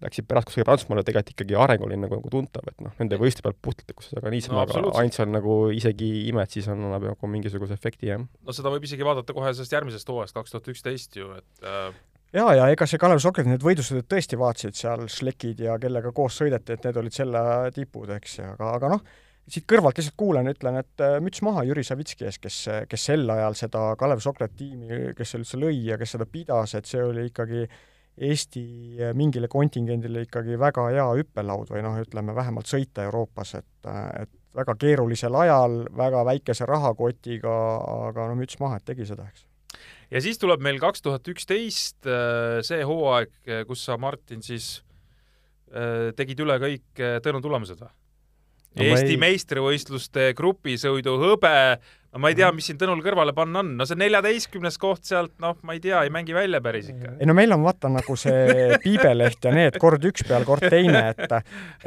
läksid 0.04 0.28
pärast 0.28 0.50
kusagile 0.50 0.68
Prantsusmaale, 0.68 1.04
tegelikult 1.08 1.36
ikkagi 1.36 1.58
areng 1.60 1.84
oli 1.86 1.98
nagu, 2.00 2.18
nagu 2.20 2.32
tuntav, 2.32 2.66
et 2.72 2.80
noh, 2.84 2.94
nende 3.00 3.20
võistluste 3.22 3.54
pealt 3.62 4.06
sa 4.06 4.24
ka 4.24 4.32
niisama 4.34 4.60
No 4.60 4.64
absoluutselt. 4.66 5.00
ainult 5.02 5.18
seal 5.18 5.30
nagu 5.32 5.58
isegi 5.76 6.10
imed, 6.32 6.50
siis 6.54 6.68
on, 6.72 6.82
annab 6.88 7.06
nagu 7.12 7.30
mingisuguse 7.30 7.78
efekti, 7.78 8.10
jah. 8.12 8.24
no 8.24 8.56
seda 8.56 8.74
võib 8.74 8.88
isegi 8.88 9.06
vaadata 9.06 9.36
kohe 9.36 9.54
sellest 9.54 9.76
järgmisest 9.76 10.10
hooajast, 10.10 10.36
kaks 10.38 10.56
tuhat 10.56 10.72
üksteist 10.74 11.20
ju, 11.20 11.30
et 11.38 11.68
äh, 11.70 12.02
jaa, 12.36 12.56
ja 12.58 12.70
ega 12.74 12.88
see 12.90 13.02
Kalev 13.02 13.22
Sokrat, 13.24 13.50
need 13.50 13.64
võidusõidud 13.66 14.10
tõesti 14.10 14.40
vaatasid 14.40 14.80
seal 14.80 15.06
Šlekid 15.12 15.62
ja 15.68 15.78
kellega 15.82 16.12
koos 16.16 16.42
sõideti, 16.42 16.76
et 16.76 16.90
need 16.90 17.00
olid 17.04 17.16
selle 17.16 17.44
tipud, 17.76 18.10
eks, 18.18 18.40
aga, 18.48 18.74
aga 18.80 18.96
noh, 18.96 19.06
siit 19.50 19.66
kõrvalt 19.70 19.98
lihtsalt 20.00 20.18
kuulan, 20.20 20.48
ütlen, 20.52 20.78
et 20.80 21.04
äh, 21.04 21.18
müts 21.24 21.44
maha 21.46 21.66
Jüri 21.68 21.84
Savitski 21.86 22.28
ees, 22.28 22.40
kes, 22.42 22.60
kes 22.90 23.08
sel 23.10 23.26
ajal 23.30 23.58
seda 23.60 23.88
Kalev 24.00 24.22
Sokrat 24.24 24.54
tiimi, 24.58 25.16
kes 25.18 25.34
selle 25.34 25.46
üldse 25.46 25.60
lõi 25.60 25.82
ja 25.90 25.98
kes 26.00 26.16
seda 26.16 26.28
pidas, 26.30 26.76
et 26.80 26.90
see 26.90 27.04
oli 27.04 27.28
ikkagi 27.32 27.66
Eesti 28.24 28.62
mingile 29.18 29.48
kontingendile 29.50 30.22
ikkagi 30.28 30.54
väga 30.62 30.84
hea 30.94 31.06
hüppelaud 31.18 31.72
või 31.74 31.82
noh, 31.82 31.96
ütleme 31.98 32.36
vähemalt 32.38 32.70
sõita 32.70 33.08
Euroopas, 33.08 33.56
et, 33.58 33.88
et 34.22 34.30
väga 34.54 34.76
keerulisel 34.78 35.34
ajal, 35.34 35.80
väga 35.98 36.22
väikese 36.28 36.68
rahakotiga, 36.70 37.56
aga 38.12 38.28
no 38.30 38.38
müts 38.38 38.60
maha, 38.62 38.78
et 38.78 38.86
tegi 38.86 39.08
seda, 39.10 39.26
eks. 39.32 39.48
ja 40.14 40.22
siis 40.22 40.38
tuleb 40.38 40.62
meil 40.62 40.78
kaks 40.82 41.02
tuhat 41.02 41.28
üksteist 41.34 42.06
see 42.70 42.86
hooaeg, 42.86 43.34
kus 43.66 43.88
sa, 43.90 43.98
Martin, 43.98 44.46
siis 44.46 44.76
äh, 45.74 46.12
tegid 46.18 46.46
üle 46.46 46.60
kõik 46.62 47.02
äh, 47.02 47.20
Tõnu 47.24 47.42
tulemused 47.44 47.82
või? 47.82 47.94
Eesti 48.76 49.14
ei- 49.14 49.20
meistrivõistluste 49.22 50.32
grupisõidu 50.38 51.14
hõbe, 51.22 51.52
no 52.14 52.20
ma 52.22 52.30
ei 52.32 52.38
tea, 52.38 52.52
mis 52.56 52.66
siin 52.70 52.78
Tõnul 52.82 53.04
kõrvale 53.06 53.34
panna 53.38 53.62
on, 53.62 53.74
no 53.78 53.86
see 53.86 53.98
neljateistkümnes 54.02 54.78
koht 54.82 55.04
sealt, 55.06 55.34
noh, 55.44 55.58
ma 55.62 55.76
ei 55.78 55.82
tea, 55.84 56.02
ei 56.04 56.10
mängi 56.14 56.34
välja 56.34 56.62
päris 56.62 56.90
ikka. 56.90 57.16
ei 57.20 57.30
no 57.30 57.36
meil 57.38 57.54
on 57.54 57.64
vaata 57.66 57.92
nagu 57.94 58.16
see 58.18 58.56
piibeleht 58.86 59.46
ja 59.46 59.54
need 59.54 59.78
kord 59.82 60.04
üks 60.10 60.26
peal, 60.28 60.46
kord 60.50 60.66
teine, 60.74 61.10
et 61.14 61.38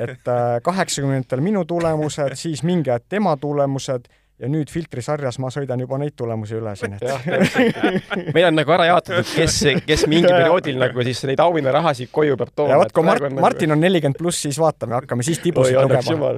et 0.07 0.31
kaheksakümnendatel 0.63 1.43
minu 1.43 1.65
tulemused, 1.65 2.37
siis 2.39 2.63
mingi 2.63 2.91
aeg 2.95 3.07
tema 3.09 3.37
tulemused 3.37 4.07
ja 4.37 4.49
nüüd 4.53 4.69
filtrisarjas 4.69 5.39
ma 5.41 5.49
sõidan 5.53 5.81
juba 5.81 5.97
neid 6.01 6.13
tulemusi 6.19 6.59
üle 6.59 6.75
siin, 6.77 6.97
et 6.99 8.35
meil 8.37 8.49
on 8.51 8.59
nagu 8.59 8.75
ära 8.77 8.89
jaotatud, 8.91 9.31
kes, 9.33 9.57
kes 9.87 10.05
mingi 10.13 10.29
perioodil 10.29 10.77
nagu 10.81 11.07
siis 11.07 11.23
neid 11.29 11.41
auhinnarahasid 11.41 12.11
koju 12.13 12.37
peab 12.41 12.53
tooma. 12.53 12.75
ja 12.75 12.81
vot, 12.83 12.93
kui 12.93 13.07
Mart- 13.07 13.25
nagu..., 13.25 13.41
Martin 13.41 13.73
on 13.73 13.81
nelikümmend 13.81 14.21
pluss, 14.21 14.43
siis 14.45 14.61
vaatame, 14.61 14.99
hakkame 14.99 15.25
siis 15.27 15.41
tibusid 15.41 15.79
lugema. 15.81 16.35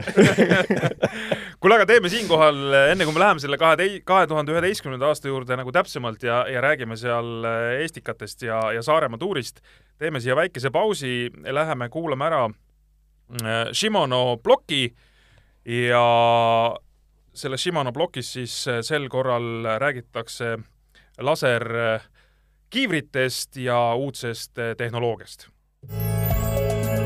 kuule, 1.60 1.78
aga 1.80 1.88
teeme 1.90 2.12
siinkohal, 2.12 2.62
enne 2.92 3.08
kui 3.08 3.18
me 3.18 3.24
läheme 3.24 3.42
selle 3.42 3.58
kahe, 3.58 3.90
kahe 4.06 4.30
tuhande 4.30 4.54
üheteistkümnenda 4.54 5.10
aasta 5.10 5.32
juurde 5.32 5.58
nagu 5.58 5.74
täpsemalt 5.74 6.22
ja, 6.22 6.44
ja 6.46 6.62
räägime 6.62 6.98
seal 7.00 7.50
äh, 7.50 7.82
Estikatest 7.82 8.46
ja, 8.46 8.62
ja 8.78 8.82
Saaremaa 8.86 9.18
tuurist, 9.18 9.58
teeme 9.98 10.22
siia 10.22 10.38
väikese 10.38 10.70
pausi, 10.70 11.32
läheme 11.42 11.90
kuulame 11.90 12.30
ära 12.30 12.44
äh, 12.46 13.72
Shimano 13.74 14.36
ploki 14.38 14.86
ja 15.66 16.04
selles 17.38 17.62
Shimano 17.62 17.92
plokis 17.92 18.32
siis 18.32 18.68
äh, 18.68 18.80
sel 18.82 19.08
korral 19.08 19.64
räägitakse 19.78 20.58
laserkiivritest 21.18 23.56
ja 23.56 23.94
uudsest 23.94 24.58
äh, 24.58 24.76
tehnoloogiast. 24.76 25.48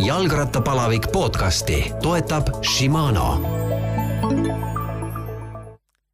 jalgrattapalavik 0.06 1.02
podcasti 1.12 1.92
toetab 2.02 2.46
Shimano 2.64 3.40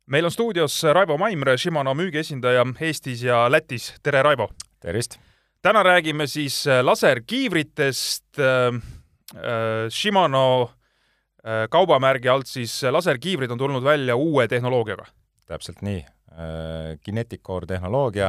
meil 0.06 0.24
on 0.24 0.30
stuudios 0.30 0.82
Raivo 0.82 1.18
Maimre, 1.18 1.58
Shimano 1.58 1.94
müügiesindaja 1.94 2.66
Eestis 2.80 3.22
ja 3.22 3.52
Lätis. 3.52 3.94
tere, 4.02 4.22
Raivo! 4.22 4.48
tervist! 4.80 5.18
täna 5.62 5.82
räägime 5.82 6.26
siis 6.26 6.66
äh, 6.66 6.84
laserkiivritest 6.84 8.38
äh,. 8.38 8.74
Äh, 9.34 9.90
Shimano 9.90 10.62
äh, 10.62 10.77
kaubamärgi 11.70 12.28
alt 12.28 12.48
siis 12.50 12.74
laserkiivrid 12.90 13.50
on 13.54 13.58
tulnud 13.58 13.84
välja 13.84 14.16
uue 14.16 14.48
tehnoloogiaga. 14.48 15.06
täpselt 15.46 15.82
nii. 15.82 16.02
Kinetic 17.02 17.40
Core 17.42 17.66
tehnoloogia, 17.66 18.28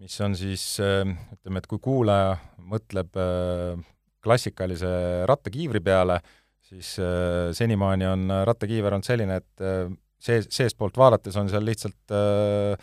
mis 0.00 0.16
on 0.20 0.34
siis, 0.36 0.64
ütleme, 0.80 1.62
et 1.62 1.68
kui 1.70 1.78
kuulaja 1.80 2.34
mõtleb 2.60 3.16
äh, 3.16 3.78
klassikalise 4.26 4.90
rattakiivri 5.30 5.80
peale, 5.80 6.18
siis 6.66 6.96
äh, 7.00 7.54
senimaani 7.56 8.08
on 8.10 8.34
rattakiiver 8.48 8.96
olnud 8.96 9.06
selline, 9.06 9.38
et 9.40 9.64
äh, 9.64 9.86
sees, 10.18 10.50
seestpoolt 10.52 10.98
vaadates 10.98 11.38
on 11.38 11.50
seal 11.52 11.64
lihtsalt 11.66 12.14
äh, 12.14 12.74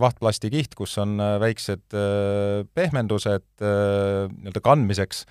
vahtplastikiht, 0.00 0.74
kus 0.76 0.96
on 1.02 1.18
äh, 1.20 1.36
väiksed 1.42 1.96
äh, 1.96 2.64
pehmendused 2.74 3.46
äh, 3.62 4.26
nii-öelda 4.32 4.62
kandmiseks, 4.64 5.24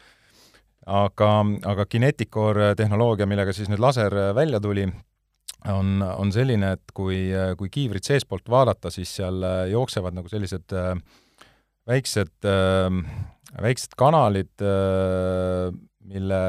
aga, 0.85 1.29
aga 1.71 1.85
Kineticore 1.89 2.73
tehnoloogia, 2.77 3.27
millega 3.29 3.53
siis 3.55 3.69
nüüd 3.71 3.81
laser 3.83 4.13
välja 4.37 4.61
tuli, 4.63 4.85
on, 5.71 5.99
on 6.05 6.31
selline, 6.33 6.75
et 6.77 6.93
kui, 6.93 7.29
kui 7.57 7.71
kiivrit 7.73 8.05
seestpoolt 8.05 8.49
vaadata, 8.49 8.91
siis 8.93 9.15
seal 9.17 9.41
jooksevad 9.71 10.13
nagu 10.13 10.29
sellised 10.29 10.75
väiksed, 11.89 12.49
väiksed 13.65 13.95
kanalid, 13.97 14.65
mille, 16.05 16.41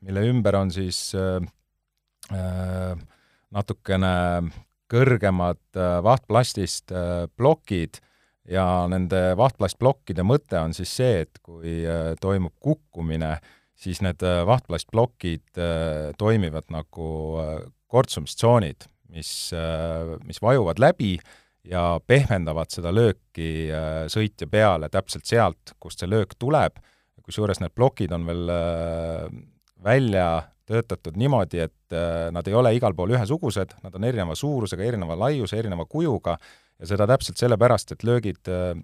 mille 0.00 0.26
ümber 0.30 0.60
on 0.62 0.72
siis 0.72 1.10
natukene 3.54 4.14
kõrgemad 4.90 5.62
äh, 5.78 5.98
vahtplastist 6.04 6.92
äh, 6.94 7.26
plokid. 7.36 8.00
Ja 8.44 8.84
nende 8.92 9.32
vahtplastplokkide 9.40 10.20
mõte 10.26 10.58
on 10.60 10.74
siis 10.76 10.90
see, 10.98 11.22
et 11.24 11.38
kui 11.44 11.78
äh, 11.88 12.12
toimub 12.20 12.52
kukkumine, 12.60 13.38
siis 13.74 14.00
need 14.04 14.22
vahtplastplokid 14.46 15.58
toimivad 16.18 16.68
nagu 16.70 17.08
kortsumistsoonid, 17.90 18.86
mis, 19.14 19.50
mis 20.24 20.40
vajuvad 20.42 20.78
läbi 20.82 21.16
ja 21.66 21.98
pehmendavad 22.06 22.70
seda 22.70 22.92
lööki 22.94 23.68
sõitja 24.12 24.46
peale 24.50 24.88
täpselt 24.92 25.26
sealt, 25.26 25.74
kust 25.82 26.00
see 26.00 26.10
löök 26.10 26.36
tuleb, 26.38 26.78
kusjuures 27.26 27.60
need 27.60 27.74
plokid 27.74 28.14
on 28.14 28.26
veel 28.30 28.54
välja 29.84 30.28
töötatud 30.68 31.16
niimoodi, 31.20 31.60
et 31.66 31.92
äh, 31.94 32.30
nad 32.32 32.46
ei 32.48 32.56
ole 32.56 32.72
igal 32.76 32.94
pool 32.96 33.14
ühesugused, 33.14 33.76
nad 33.84 33.96
on 33.96 34.06
erineva 34.08 34.36
suurusega, 34.38 34.84
erineva 34.84 35.16
laiuse, 35.26 35.58
erineva 35.60 35.86
kujuga 35.90 36.38
ja 36.80 36.88
seda 36.88 37.06
täpselt 37.10 37.40
sellepärast, 37.40 37.92
et 37.94 38.06
löögid, 38.06 38.40
äh, 38.48 38.70
äh, 38.72 38.82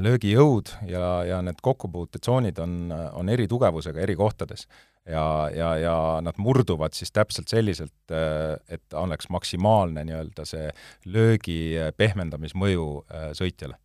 löögijõud 0.00 0.70
ja, 0.88 1.08
ja 1.28 1.42
need 1.44 1.58
kokkupuutetsoonid 1.62 2.58
on, 2.62 2.94
on 3.12 3.28
eri 3.28 3.44
tugevusega 3.48 4.00
eri 4.00 4.16
kohtades. 4.16 4.66
ja, 5.04 5.50
ja, 5.54 5.74
ja 5.76 5.96
nad 6.22 6.38
murduvad 6.38 6.96
siis 6.96 7.12
täpselt 7.12 7.48
selliselt, 7.48 8.14
et 8.68 8.94
oleks 8.94 9.28
maksimaalne 9.28 10.04
nii-öelda 10.08 10.44
see 10.48 10.72
löögi 11.04 11.60
pehmendamismõju 11.96 12.88
sõitjale 13.36 13.76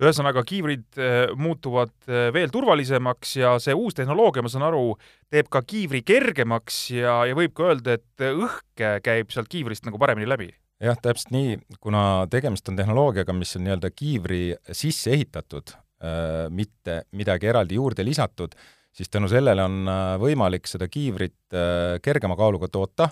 ühesõnaga, 0.00 0.42
kiivrid 0.48 0.98
äh, 0.98 1.32
muutuvad 1.36 1.92
äh, 2.08 2.30
veel 2.34 2.52
turvalisemaks 2.52 3.36
ja 3.40 3.54
see 3.62 3.76
uus 3.76 3.96
tehnoloogia, 3.98 4.44
ma 4.44 4.52
saan 4.52 4.66
aru, 4.70 4.94
teeb 5.32 5.50
ka 5.52 5.62
kiivri 5.66 6.02
kergemaks 6.06 6.82
ja, 6.94 7.20
ja 7.28 7.36
võib 7.36 7.54
ka 7.56 7.70
öelda, 7.70 7.98
et 8.00 8.26
õhk 8.30 8.84
käib 9.04 9.34
sealt 9.34 9.50
kiivrist 9.52 9.86
nagu 9.88 10.00
paremini 10.00 10.28
läbi. 10.28 10.50
Jah, 10.80 10.98
täpselt 11.02 11.32
nii, 11.34 11.56
kuna 11.80 12.26
tegemist 12.30 12.68
on 12.68 12.78
tehnoloogiaga, 12.78 13.34
mis 13.36 13.56
on 13.56 13.66
nii-öelda 13.66 13.90
kiivri 13.94 14.42
sisse 14.72 15.14
ehitatud, 15.16 15.74
äh, 16.04 16.46
mitte 16.50 17.02
midagi 17.12 17.50
eraldi 17.52 17.80
juurde 17.80 18.06
lisatud, 18.06 18.54
siis 18.92 19.10
tänu 19.10 19.28
sellele 19.30 19.62
on 19.62 19.84
võimalik 20.18 20.66
seda 20.66 20.88
kiivrit 20.90 21.54
kergema 22.02 22.34
kaaluga 22.36 22.66
toota 22.68 23.06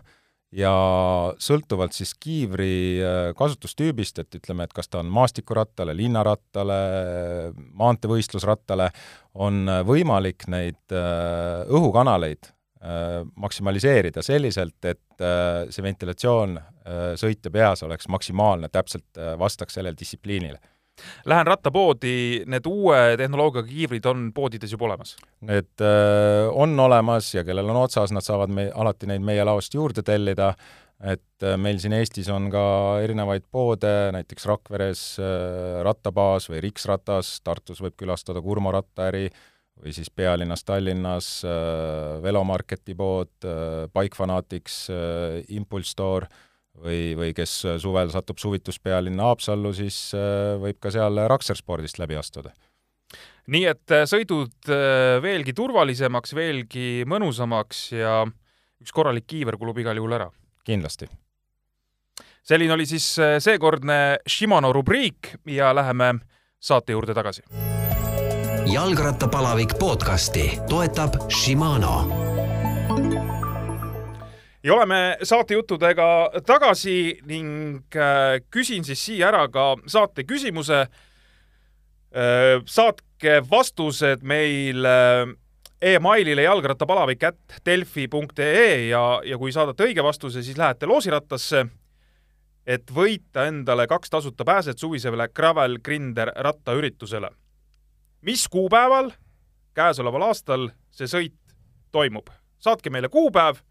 ja 0.54 0.72
sõltuvalt 1.42 1.96
siis 1.96 2.14
kiivri 2.20 3.00
äh, 3.02 3.16
kasutustüübist, 3.38 4.20
et 4.22 4.38
ütleme, 4.40 4.64
et 4.64 4.74
kas 4.76 4.88
ta 4.88 5.02
on 5.02 5.10
maastikurattale, 5.12 5.94
linnarattale, 5.96 6.78
maanteevõistlusrattale, 7.78 8.90
on 9.34 9.66
äh, 9.68 9.82
võimalik 9.86 10.48
neid 10.50 10.80
äh, 10.94 11.68
õhukanaleid 11.68 12.52
maksimaliseerida 12.78 14.22
selliselt, 14.22 14.76
et 14.86 15.22
see 15.74 15.82
ventilatsioon 15.82 16.52
sõitja 17.18 17.50
peas 17.50 17.82
oleks 17.82 18.06
maksimaalne, 18.06 18.68
täpselt 18.70 19.18
vastaks 19.40 19.74
sellele 19.74 19.98
distsipliinile 19.98 20.60
Lähen 21.26 21.46
rattapoodi, 21.46 22.44
need 22.50 22.66
uue 22.66 22.98
tehnoloogiaga 23.20 23.68
kiivrid 23.68 24.06
on 24.10 24.28
poodides 24.34 24.72
juba 24.74 24.88
olemas? 24.88 25.14
Need 25.46 25.84
äh, 25.84 26.48
on 26.50 26.78
olemas 26.80 27.30
ja 27.34 27.44
kellel 27.46 27.70
on 27.70 27.82
otsas, 27.84 28.12
nad 28.14 28.24
saavad 28.26 28.52
me 28.54 28.68
alati 28.74 29.10
neid 29.10 29.24
meie 29.24 29.44
laost 29.46 29.74
juurde 29.74 30.02
tellida, 30.06 30.52
et 30.98 31.46
äh, 31.46 31.58
meil 31.60 31.78
siin 31.82 31.94
Eestis 31.98 32.30
on 32.34 32.48
ka 32.52 32.64
erinevaid 33.04 33.46
poode, 33.50 33.94
näiteks 34.16 34.48
Rakveres 34.50 35.04
äh, 35.22 35.82
Rattabaas 35.86 36.48
või 36.50 36.62
Riksratas, 36.66 37.38
Tartus 37.46 37.82
võib 37.84 37.98
külastada 37.98 38.42
Kurmo 38.42 38.74
rattaäri 38.74 39.28
või 39.78 39.94
siis 39.94 40.10
pealinnas 40.10 40.64
Tallinnas 40.66 41.30
äh, 41.46 42.18
Velomarketi 42.22 42.94
pood 42.98 43.30
äh,, 43.46 43.86
Bike 43.94 44.18
Fanatics 44.18 44.86
äh,, 44.90 45.42
Impulse 45.54 45.94
Store 45.94 46.28
või, 46.82 47.02
või 47.18 47.34
kes 47.36 47.54
suvel 47.82 48.10
satub 48.12 48.40
suvituspealinna 48.40 49.28
Haapsallu, 49.30 49.72
siis 49.76 49.98
äh, 50.16 50.56
võib 50.60 50.80
ka 50.82 50.92
seal 50.94 51.20
Rakser 51.30 51.58
spordist 51.58 51.98
läbi 51.98 52.18
astuda. 52.18 52.52
nii 53.46 53.64
et 53.70 53.94
äh, 53.94 54.04
sõidud 54.08 54.70
äh, 54.70 55.18
veelgi 55.22 55.54
turvalisemaks, 55.56 56.34
veelgi 56.34 57.04
mõnusamaks 57.08 57.88
ja 57.96 58.20
üks 58.82 58.92
korralik 58.94 59.26
kiiver 59.26 59.58
kulub 59.58 59.78
igal 59.78 59.96
juhul 59.96 60.12
ära. 60.12 60.30
kindlasti. 60.64 61.08
selline 62.42 62.72
oli 62.72 62.86
siis 62.86 63.16
seekordne 63.38 64.18
Shimano 64.28 64.72
rubriik 64.72 65.34
ja 65.46 65.74
läheme 65.74 66.14
saate 66.60 66.92
juurde 66.92 67.14
tagasi. 67.14 67.42
Jalgrattapalavik 68.72 69.78
podcasti 69.78 70.58
toetab 70.68 71.14
Shimano 71.30 72.08
ja 74.62 74.74
oleme 74.74 75.16
saatejuttudega 75.22 76.30
tagasi 76.46 77.20
ning 77.26 77.96
äh, 77.96 78.40
küsin 78.50 78.84
siis 78.84 79.04
siia 79.06 79.28
ära 79.28 79.46
ka 79.48 79.70
saate 79.86 80.24
küsimuse. 80.28 80.82
Äh, 82.12 82.60
saatke 82.66 83.40
vastused 83.50 84.22
meil 84.22 84.84
äh, 84.84 85.32
emailile 85.80 86.44
jalgrattapalavik 86.44 87.24
at 87.24 87.58
delfi.ee 87.66 88.88
ja, 88.88 89.02
ja 89.24 89.38
kui 89.38 89.52
saadate 89.52 89.88
õige 89.88 90.04
vastuse, 90.04 90.42
siis 90.42 90.58
lähete 90.58 90.86
loosirattasse, 90.86 91.66
et 92.66 92.90
võita 92.94 93.48
endale 93.48 93.86
kaks 93.88 94.10
tasuta 94.10 94.44
pääset 94.44 94.78
suvisele 94.78 95.28
Gravel 95.32 95.78
Grinder 95.84 96.32
rattaüritusele. 96.36 97.30
Mis 98.20 98.48
kuupäeval 98.48 99.12
käesoleval 99.74 100.30
aastal 100.30 100.70
see 100.90 101.06
sõit 101.06 101.56
toimub? 101.92 102.30
saatke 102.58 102.90
meile 102.90 103.08
kuupäev 103.08 103.62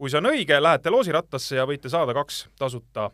kui 0.00 0.08
see 0.08 0.16
on 0.22 0.30
õige, 0.30 0.56
lähete 0.62 0.90
loosirattasse 0.90 1.58
ja 1.58 1.66
võite 1.68 1.90
saada 1.92 2.14
kaks 2.16 2.46
tasuta 2.58 3.10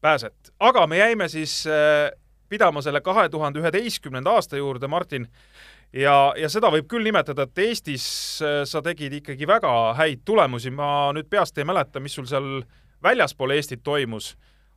pääset. 0.00 0.54
aga 0.60 0.86
me 0.86 0.96
jäime 0.98 1.28
siis 1.28 1.66
äh, 1.68 2.08
pidama 2.48 2.80
selle 2.82 3.02
kahe 3.04 3.28
tuhande 3.28 3.60
üheteistkümnenda 3.60 4.32
aasta 4.32 4.56
juurde, 4.56 4.88
Martin, 4.88 5.26
ja, 5.92 6.32
ja 6.40 6.48
seda 6.48 6.70
võib 6.72 6.88
küll 6.88 7.04
nimetada, 7.04 7.44
et 7.44 7.60
Eestis 7.66 8.06
äh, 8.40 8.62
sa 8.64 8.80
tegid 8.82 9.18
ikkagi 9.20 9.46
väga 9.46 9.74
häid 10.00 10.24
tulemusi, 10.24 10.72
ma 10.72 11.12
nüüd 11.12 11.28
peast 11.28 11.60
ei 11.60 11.68
mäleta, 11.68 12.00
mis 12.00 12.16
sul 12.16 12.28
seal 12.30 12.48
väljaspool 13.04 13.52
Eestit 13.58 13.84
toimus, 13.84 14.32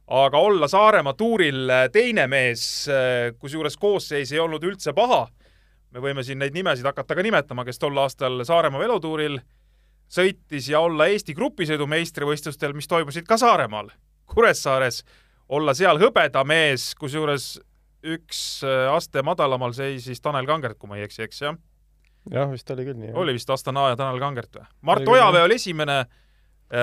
aga 0.07 0.39
olla 0.39 0.67
Saaremaa 0.71 1.13
tuuril 1.13 1.69
äh, 1.69 1.87
teine 1.91 2.27
mees, 2.27 2.87
kusjuures 3.39 3.77
koosseis 3.77 4.31
ei 4.31 4.39
olnud 4.39 4.63
üldse 4.63 4.93
paha, 4.95 5.25
me 5.91 6.03
võime 6.03 6.23
siin 6.23 6.39
neid 6.39 6.55
nimesid 6.55 6.85
hakata 6.87 7.15
ka 7.15 7.25
nimetama, 7.25 7.65
kes 7.67 7.79
tol 7.79 7.97
aastal 7.99 8.43
Saaremaa 8.47 8.79
velotuuril 8.79 9.39
sõitis 10.11 10.69
ja 10.71 10.81
olla 10.83 11.07
Eesti 11.11 11.35
grupisõidu 11.35 11.87
meistrivõistlustel, 11.89 12.75
mis 12.75 12.87
toimusid 12.87 13.27
ka 13.27 13.37
Saaremaal, 13.39 13.91
Kuressaares, 14.27 15.03
olla 15.49 15.73
seal 15.77 15.99
hõbedamees, 16.01 16.93
kusjuures 16.99 17.57
üks 18.07 18.41
äh, 18.65 18.87
aste 18.93 19.23
madalamal 19.25 19.73
seisis 19.75 20.21
Tanel 20.23 20.47
Kangert, 20.47 20.77
kui 20.79 20.89
ma 20.89 20.99
ei 20.99 21.07
eksi, 21.07 21.23
eks 21.27 21.41
jah? 21.43 21.57
jah, 22.31 22.49
vist 22.51 22.71
oli 22.71 22.85
küll 22.87 22.99
nii. 22.99 23.13
oli 23.17 23.35
vist 23.37 23.49
Astana 23.49 23.89
ja 23.91 23.99
Tanel 23.99 24.19
Kangert 24.21 24.59
või? 24.59 24.67
Mart 24.89 25.07
Ojavee 25.07 25.43
oli 25.47 25.57
esimene, 25.59 25.99
äh, 26.05 26.23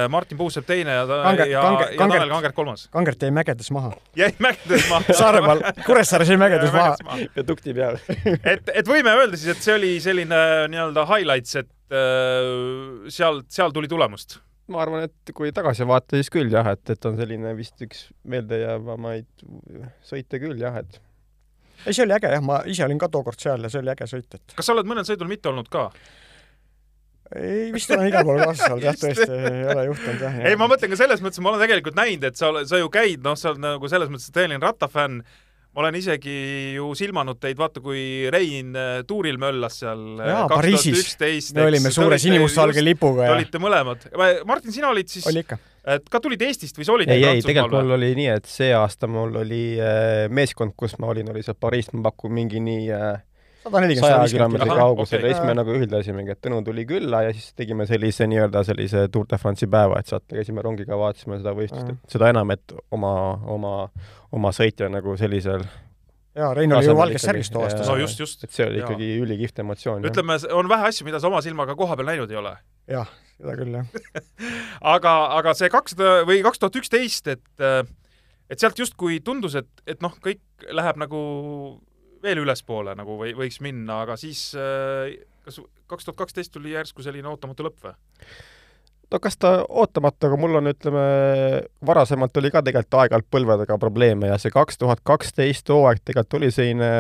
Martin 0.09 0.39
Puusepp 0.41 0.65
teine 0.65 0.95
ja, 0.97 1.03
Kanger, 1.07 1.49
ja, 1.51 1.61
Kanger, 1.61 1.91
ja 1.93 1.99
Tanel 2.01 2.31
Kangert 2.31 2.55
kolmas. 2.57 2.87
Kangert 2.93 3.23
jäi 3.23 3.29
mägedes 3.37 3.69
maha. 3.75 3.91
jäi 4.17 4.31
mägedes 4.41 4.89
maha 4.89 5.17
Saaremaal, 5.21 5.61
Kuressaares 5.85 6.33
jäi 6.33 6.41
mägedes 6.41 6.73
maha. 6.73 7.19
ja 7.37 7.45
tukti 7.45 7.77
peal 7.77 8.01
et, 8.55 8.73
et 8.73 8.89
võime 8.89 9.13
öelda 9.13 9.37
siis, 9.37 9.53
et 9.57 9.67
see 9.67 9.77
oli 9.77 9.95
selline 10.01 10.41
nii-öelda 10.73 11.05
highlights, 11.11 11.61
et 11.61 11.69
Äh, 11.93 13.09
sealt, 13.13 13.51
seal 13.53 13.73
tuli 13.75 13.89
tulemust? 13.91 14.39
ma 14.73 14.81
arvan, 14.81 15.03
et 15.05 15.33
kui 15.37 15.51
tagasi 15.53 15.85
vaadata, 15.85 16.17
siis 16.17 16.31
küll 16.33 16.49
jah, 16.49 16.65
et, 16.73 16.81
et 16.89 17.05
on 17.05 17.19
selline 17.19 17.51
vist 17.59 17.83
üks 17.85 18.07
meeldejäävamaid 18.33 19.43
sõite 20.09 20.41
küll 20.41 20.63
jah, 20.63 20.79
et 20.81 20.97
ei, 21.85 21.93
see 21.93 22.07
oli 22.07 22.15
äge 22.17 22.31
jah, 22.33 22.41
ma 22.41 22.63
ise 22.73 22.87
olin 22.87 23.03
ka 23.03 23.11
tookord 23.13 23.37
seal 23.45 23.61
ja 23.61 23.69
see 23.69 23.83
oli 23.83 23.93
äge 23.93 24.09
sõit, 24.09 24.31
et 24.33 24.57
kas 24.57 24.65
sa 24.65 24.73
oled 24.73 24.89
mõnel 24.89 25.05
sõidul 25.05 25.29
mitte 25.29 25.53
olnud 25.53 25.69
ka? 25.69 25.91
Ei, 27.33 27.71
vist 27.75 27.91
olen 27.95 28.11
igal 28.11 28.27
pool 28.27 28.43
kaasas 28.43 28.69
olnud 28.71 28.85
jah, 28.89 28.99
tõesti 29.05 29.31
ei 29.31 29.65
ole 29.73 29.87
juhtunud 29.89 30.27
jah 30.27 30.37
ja.. 30.41 30.51
ei, 30.51 30.59
ma 30.61 30.69
mõtlen 30.71 30.93
ka 30.93 31.01
selles 31.01 31.25
mõttes, 31.25 31.41
ma 31.45 31.55
olen 31.55 31.65
tegelikult 31.65 31.99
näinud, 31.99 32.29
et 32.29 32.41
sa, 32.41 32.53
sa 32.69 32.81
ju 32.81 32.93
käid, 32.93 33.25
noh, 33.25 33.39
sa 33.39 33.53
oled 33.53 33.65
nagu 33.65 33.91
selles 33.91 34.13
mõttes 34.13 34.35
tõeline 34.35 34.63
rattafänn 34.63 35.25
ma 35.75 35.83
olen 35.83 35.97
isegi 35.99 36.35
ju 36.77 36.93
silmanud 36.95 37.41
teid, 37.43 37.59
vaata 37.59 37.83
kui 37.83 38.31
Rein 38.31 38.75
äh, 38.79 39.01
tuuril 39.09 39.39
möllas 39.43 39.81
seal 39.83 40.05
äh, 40.23 40.31
jaa, 40.31 40.47
Pariisis. 40.53 41.17
me 41.57 41.67
olime 41.67 41.91
suure 41.95 42.19
sinimustvalge 42.23 42.85
lipuga 42.85 43.27
ja 43.27 43.35
olite 43.35 43.59
mõlemad. 43.63 44.07
Martin, 44.47 44.75
sina 44.75 44.93
olid 44.93 45.11
siis 45.11 45.27
oli 45.31 45.43
ikka. 45.43 45.59
et 45.97 46.07
ka 46.11 46.23
tulid 46.23 46.43
Eestist 46.47 46.79
või 46.79 46.87
sa 46.87 46.95
olid 46.95 47.11
ei, 47.11 47.27
ei, 47.27 47.43
tegelikult 47.43 47.81
mul 47.83 47.97
oli 47.99 48.13
nii, 48.21 48.31
et 48.39 48.51
see 48.51 48.71
aasta 48.77 49.11
mul 49.11 49.35
oli 49.43 49.65
äh, 49.83 50.29
meeskond, 50.31 50.77
kus 50.79 50.95
ma 51.03 51.11
olin, 51.11 51.35
oli 51.35 51.43
seal 51.43 51.59
Pariis, 51.59 51.91
ma 51.97 52.07
pakun 52.07 52.37
mingi 52.39 52.63
nii 52.63 52.87
äh, 52.95 53.17
sada 53.65 53.81
nelikümmend, 53.85 54.15
saja 54.15 54.33
kilomeetri 54.35 54.77
kaugusel 54.79 55.25
ja 55.25 55.33
siis 55.35 55.47
me 55.47 55.55
nagu 55.57 55.73
ühildasimegi, 55.75 56.35
et 56.37 56.41
Tõnu 56.45 56.61
tuli 56.67 56.85
külla 56.89 57.23
ja 57.27 57.33
siis 57.33 57.55
tegime 57.57 57.87
sellise 57.89 58.27
nii-öelda 58.31 58.65
sellise 58.69 59.07
Tour 59.13 59.27
de 59.31 59.39
France'i 59.41 59.69
päeva, 59.71 59.99
et 60.01 60.11
sealt 60.11 60.27
käisime 60.31 60.63
rongiga, 60.65 60.99
vaatasime 61.01 61.39
seda 61.41 61.55
võistlust 61.57 61.85
Mhm. 61.85 61.95
mm, 61.97 61.99
-hmm. 62.05 62.13
seda 62.17 62.29
enam, 62.35 62.51
et 62.51 62.77
oma, 62.93 63.15
oma, 63.57 63.73
oma 64.33 64.53
sõitja 64.53 64.89
nagu 64.93 65.17
sellisel, 65.17 65.65
jaa, 66.35 66.53
Rein 66.55 66.73
oli 66.73 66.87
ju 66.87 66.95
ikkagi, 66.95 67.19
särgist 67.23 67.53
too 67.53 67.63
aasta. 67.63 67.87
no 67.89 67.97
just, 67.97 68.21
just. 68.21 68.45
et 68.45 68.51
see 68.51 68.67
oli 68.67 68.79
ikkagi 68.83 69.11
ülikihvt 69.25 69.59
emotsioon. 69.65 70.05
ütleme, 70.05 70.39
on 70.53 70.69
vähe 70.69 70.89
asju, 70.89 71.05
mida 71.05 71.21
sa 71.21 71.29
oma 71.29 71.41
silmaga 71.43 71.75
koha 71.75 71.97
peal 71.97 72.07
näinud 72.13 72.31
ei 72.31 72.37
ole. 72.37 72.57
jah, 72.91 73.09
seda 73.39 73.57
küll, 73.57 73.75
jah. 73.75 73.87
aga, 74.95 75.15
aga 75.39 75.55
see 75.55 75.71
kakssada 75.71 76.25
või 76.29 76.43
kaks 76.43 76.59
tuhat 76.59 76.77
üksteist, 76.83 77.29
et 77.29 77.65
et 78.51 78.61
sealt 78.61 78.79
justkui 78.79 79.21
tundus, 79.25 79.55
et, 79.55 79.71
et 79.87 80.03
noh, 80.05 80.13
kõik 80.23 80.43
läheb 80.71 80.97
nagu 81.01 81.21
veel 82.25 82.41
ülespoole 82.43 82.97
nagu 82.99 83.19
või 83.21 83.35
võiks 83.37 83.61
minna, 83.65 84.01
aga 84.07 84.17
siis 84.21 84.51
äh, 84.59 85.15
kas 85.45 85.61
kaks 85.91 86.09
tuhat 86.09 86.19
kaksteist 86.25 86.53
tuli 86.55 86.73
järsku 86.75 87.05
selline 87.05 87.29
ootamatu 87.31 87.67
lõpp 87.69 87.85
või? 87.89 87.95
no 89.13 89.21
kas 89.23 89.37
ta 89.39 89.51
ootamatu, 89.69 90.27
aga 90.31 90.39
mul 90.41 90.59
on, 90.59 90.71
ütleme, 90.73 91.03
varasemalt 91.87 92.37
oli 92.41 92.51
ka 92.51 92.65
tegelikult 92.65 93.01
aeg-ajalt 93.03 93.29
põlvedega 93.31 93.77
probleeme 93.79 94.33
ja 94.33 94.39
see 94.41 94.51
kaks 94.55 94.81
tuhat 94.81 95.05
kaksteist 95.07 95.69
hooaeg 95.71 96.01
tegelikult 96.05 96.41
oli 96.41 96.51
selline 96.55 96.91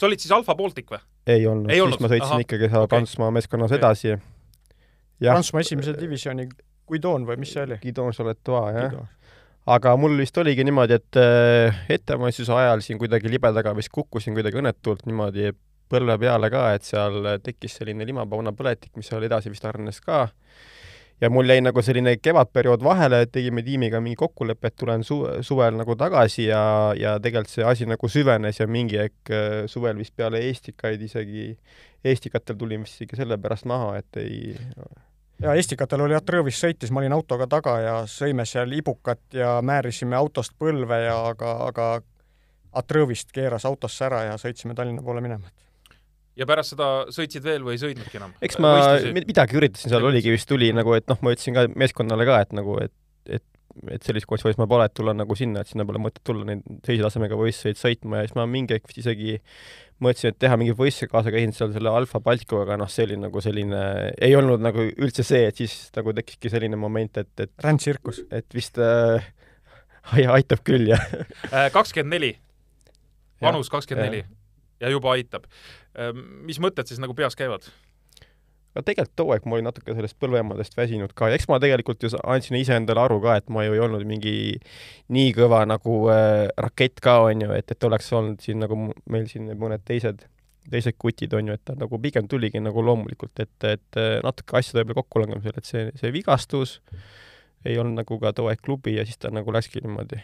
sa 0.00 0.06
olid 0.08 0.22
siis 0.22 0.32
Alfa 0.32 0.54
Baltic 0.56 0.88
või? 0.94 1.02
ei 1.26 1.44
olnud, 1.46 1.68
Ei 1.68 1.76
siis 1.76 1.84
olnud? 1.84 2.00
ma 2.00 2.08
sõitsin 2.14 2.30
Ahah. 2.30 2.44
ikkagi 2.46 2.68
seal 2.70 2.86
Okei. 2.86 2.94
Prantsusmaa 2.94 3.30
meeskonnas 3.36 3.70
Okei. 3.74 3.78
edasi. 3.82 4.14
Prantsusmaa 5.20 5.60
esimese 5.66 5.92
divisjoni 5.98 6.46
Guidon 6.90 7.26
või 7.28 7.36
mis 7.42 7.52
see 7.54 7.62
oli? 7.66 7.76
Guidon 7.82 8.14
Soletois, 8.16 8.78
jah. 8.78 8.94
Aga 9.68 9.96
mul 10.00 10.16
vist 10.20 10.38
oligi 10.40 10.64
niimoodi, 10.64 10.96
et 10.96 11.18
äh, 11.20 11.82
ettevalmistuse 11.92 12.54
ajal 12.56 12.84
siin 12.84 13.00
kuidagi 13.00 13.30
libedaga 13.30 13.74
vist 13.76 13.92
kukkusin 13.92 14.36
kuidagi 14.36 14.60
õnnetult 14.60 15.04
niimoodi 15.08 15.50
põlve 15.90 16.16
peale 16.22 16.50
ka, 16.52 16.70
et 16.76 16.86
seal 16.86 17.36
tekkis 17.44 17.80
selline 17.80 18.06
limapaunapõletik, 18.08 18.94
mis 18.96 19.10
seal 19.10 19.26
edasi 19.26 19.50
vist 19.50 19.66
arenes 19.66 20.00
ka. 20.04 20.28
ja 21.20 21.28
mul 21.28 21.50
jäi 21.52 21.60
nagu 21.60 21.82
selline 21.84 22.14
kevadperiood 22.16 22.80
vahele, 22.80 23.26
tegime 23.26 23.62
tiimiga 23.62 24.00
mingi 24.00 24.16
kokkuleppe, 24.16 24.70
et 24.70 24.76
tulen 24.80 25.04
su-, 25.04 25.26
suvel 25.44 25.76
nagu 25.76 25.96
tagasi 25.96 26.46
ja, 26.46 26.62
ja 26.96 27.18
tegelikult 27.20 27.52
see 27.52 27.66
asi 27.66 27.90
nagu 27.90 28.08
süvenes 28.08 28.62
ja 28.62 28.66
mingi 28.66 29.02
hetk 29.02 29.34
äh, 29.34 29.66
suvel 29.68 30.00
vist 30.00 30.16
peale 30.16 30.40
Eestikaid 30.48 31.02
isegi, 31.04 31.52
Eestikatel 32.04 32.56
tulin 32.56 32.86
vist 32.86 32.96
isegi 32.96 33.20
sellepärast 33.20 33.68
maha, 33.68 33.98
et 34.00 34.22
ei 34.22 34.54
ja 35.42 35.54
Estikatel 35.58 36.04
oli 36.04 36.14
jah, 36.16 36.22
Trõvis 36.26 36.60
sõitis, 36.60 36.92
ma 36.92 37.00
olin 37.02 37.14
autoga 37.16 37.46
taga 37.50 37.76
ja 37.80 37.94
sõime 38.10 38.44
seal 38.48 38.72
ibukat 38.76 39.20
ja 39.36 39.56
määrisime 39.64 40.16
autost 40.18 40.52
põlve 40.58 41.04
ja 41.06 41.16
aga, 41.32 41.56
aga 41.70 41.88
Atrõvist 42.70 43.32
keeras 43.34 43.64
autosse 43.66 44.04
ära 44.06 44.20
ja 44.28 44.36
sõitsime 44.38 44.76
Tallinna 44.78 45.02
poole 45.02 45.20
minema. 45.24 45.48
ja 46.38 46.46
pärast 46.46 46.76
seda 46.76 46.86
sõitsid 47.10 47.42
veel 47.42 47.64
või 47.66 47.74
ei 47.74 47.80
sõitnudki 47.82 48.20
enam? 48.20 48.34
eks 48.40 48.58
ma 48.62 48.74
mi- 49.12 49.24
midagi 49.26 49.58
üritasin 49.58 49.90
seal, 49.90 50.04
oligi 50.06 50.30
vist 50.30 50.48
tuli 50.48 50.70
nagu, 50.72 50.94
et 50.94 51.08
noh, 51.10 51.18
ma 51.20 51.32
ütlesin 51.34 51.56
ka 51.56 51.66
meeskonnale 51.74 52.26
ka, 52.28 52.40
et 52.46 52.52
nagu, 52.54 52.78
et, 52.84 52.92
et 53.90 54.02
sellises 54.06 54.26
konditsioonis 54.28 54.58
ma 54.60 54.66
pole, 54.70 54.86
et 54.88 54.94
tulla 54.96 55.14
nagu 55.16 55.36
sinna, 55.38 55.62
et 55.62 55.70
sinna 55.70 55.86
pole 55.88 56.00
mõtet 56.02 56.22
tulla 56.26 56.46
neid 56.48 56.64
teise 56.86 57.04
tasemega 57.04 57.38
võistluseid 57.38 57.78
sõitma 57.80 58.20
ja 58.20 58.28
siis 58.28 58.36
ma 58.38 58.46
mingi 58.50 58.76
hetk 58.76 58.96
isegi 58.98 59.38
mõtlesin, 60.00 60.32
et 60.32 60.40
teha 60.40 60.56
mingi 60.60 60.74
võistluse 60.76 61.10
kaasa, 61.12 61.32
käisin 61.34 61.54
seal 61.56 61.74
selle 61.74 61.92
Alfa 61.92 62.22
Balticuga, 62.24 62.64
aga 62.66 62.78
noh, 62.80 62.90
see 62.90 63.06
oli 63.08 63.18
nagu 63.20 63.42
selline, 63.44 63.82
ei 64.22 64.36
olnud 64.38 64.62
nagu 64.64 64.86
üldse 64.90 65.24
see, 65.26 65.44
et 65.50 65.60
siis 65.60 65.76
nagu 65.96 66.14
tekkiski 66.16 66.52
selline 66.52 66.78
moment, 66.80 67.20
et, 67.20 67.32
et, 67.44 67.52
rändtsirkus. 67.64 68.22
et 68.32 68.56
vist 68.56 68.80
äh, 68.80 69.30
ai- 70.16 70.28
aitab 70.38 70.64
küll 70.66 70.90
ja 70.90 71.00
kakskümmend 71.76 72.16
neli, 72.16 72.34
vanus 73.44 73.70
kakskümmend 73.72 74.08
jah. 74.08 74.14
neli 74.16 74.24
ja 74.80 74.90
juba 74.92 75.14
aitab. 75.16 75.46
mis 76.46 76.60
mõtted 76.62 76.88
siis 76.88 77.00
nagu 77.02 77.14
peas 77.14 77.36
käivad? 77.36 77.68
Aga 78.70 78.84
tegelikult 78.86 79.16
too 79.18 79.32
aeg 79.34 79.46
ma 79.48 79.56
olin 79.56 79.66
natuke 79.66 79.94
sellest 79.96 80.16
põlveemadest 80.22 80.76
väsinud 80.78 81.14
ka 81.18 81.30
ja 81.30 81.38
eks 81.38 81.48
ma 81.50 81.58
tegelikult 81.62 82.04
ju 82.06 82.10
andsin 82.22 82.58
iseendale 82.60 83.02
aru 83.02 83.18
ka, 83.24 83.38
et 83.40 83.48
ma 83.50 83.64
ju 83.66 83.74
ei 83.74 83.82
olnud 83.82 84.04
mingi 84.06 84.34
nii 85.10 85.32
kõva 85.38 85.64
nagu 85.68 85.96
äh, 86.14 86.46
rakett 86.66 87.02
ka, 87.02 87.18
on 87.26 87.46
ju, 87.46 87.50
et, 87.56 87.74
et 87.74 87.88
oleks 87.88 88.12
olnud 88.14 88.44
siin 88.44 88.62
nagu 88.62 88.78
meil 89.10 89.26
siin 89.30 89.50
mõned 89.58 89.82
teised, 89.86 90.22
teised 90.70 90.98
kutid 91.02 91.34
on 91.34 91.50
ju, 91.50 91.58
et 91.58 91.64
ta 91.66 91.74
nagu 91.78 91.98
pigem 92.02 92.30
tuligi 92.30 92.62
nagu 92.62 92.84
loomulikult, 92.86 93.34
et, 93.42 93.56
et 93.66 94.00
äh, 94.00 94.18
natuke 94.26 94.60
asjade 94.60 94.84
võib-olla 94.84 95.02
kokkulangemisel, 95.02 95.58
et 95.58 95.72
see, 95.72 95.86
see 95.98 96.14
vigastus 96.14 96.78
ei 97.66 97.74
olnud 97.80 98.04
nagu 98.04 98.22
ka 98.22 98.32
too 98.36 98.48
aeg 98.48 98.62
klubi 98.62 98.94
ja 98.96 99.04
siis 99.04 99.18
ta 99.20 99.34
nagu 99.34 99.52
läkski 99.52 99.82
niimoodi 99.82 100.22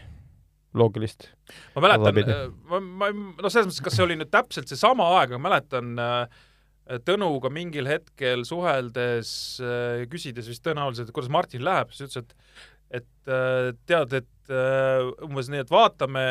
loogilist. 0.77 1.33
ma 1.75 1.83
mäletan 1.83 2.07
Vabapidi., 2.07 2.35
ma, 2.69 2.79
ma, 2.79 3.11
no 3.11 3.49
selles 3.51 3.67
mõttes, 3.67 3.83
kas 3.83 3.97
see 3.97 4.05
oli 4.07 4.17
nüüd 4.19 4.31
täpselt 4.31 4.71
seesama 4.71 5.11
aeg, 5.17 5.33
aga 5.35 5.41
mäletan 5.41 5.97
äh, 5.99 6.45
Tõnuga 7.03 7.51
mingil 7.51 7.89
hetkel 7.89 8.45
suheldes 8.47 9.29
äh,, 9.59 10.05
küsides 10.11 10.47
vist 10.47 10.63
tõenäoliselt, 10.63 11.09
et 11.09 11.15
kuidas 11.15 11.33
Martin 11.33 11.65
läheb, 11.67 11.91
siis 11.91 12.07
ütles, 12.07 12.23
et 12.23 12.35
et 12.91 13.31
äh, 13.31 13.73
tead, 13.87 14.13
et 14.21 14.51
äh, 14.53 15.01
umbes 15.25 15.49
nii, 15.51 15.63
et 15.65 15.71
vaatame, 15.71 16.23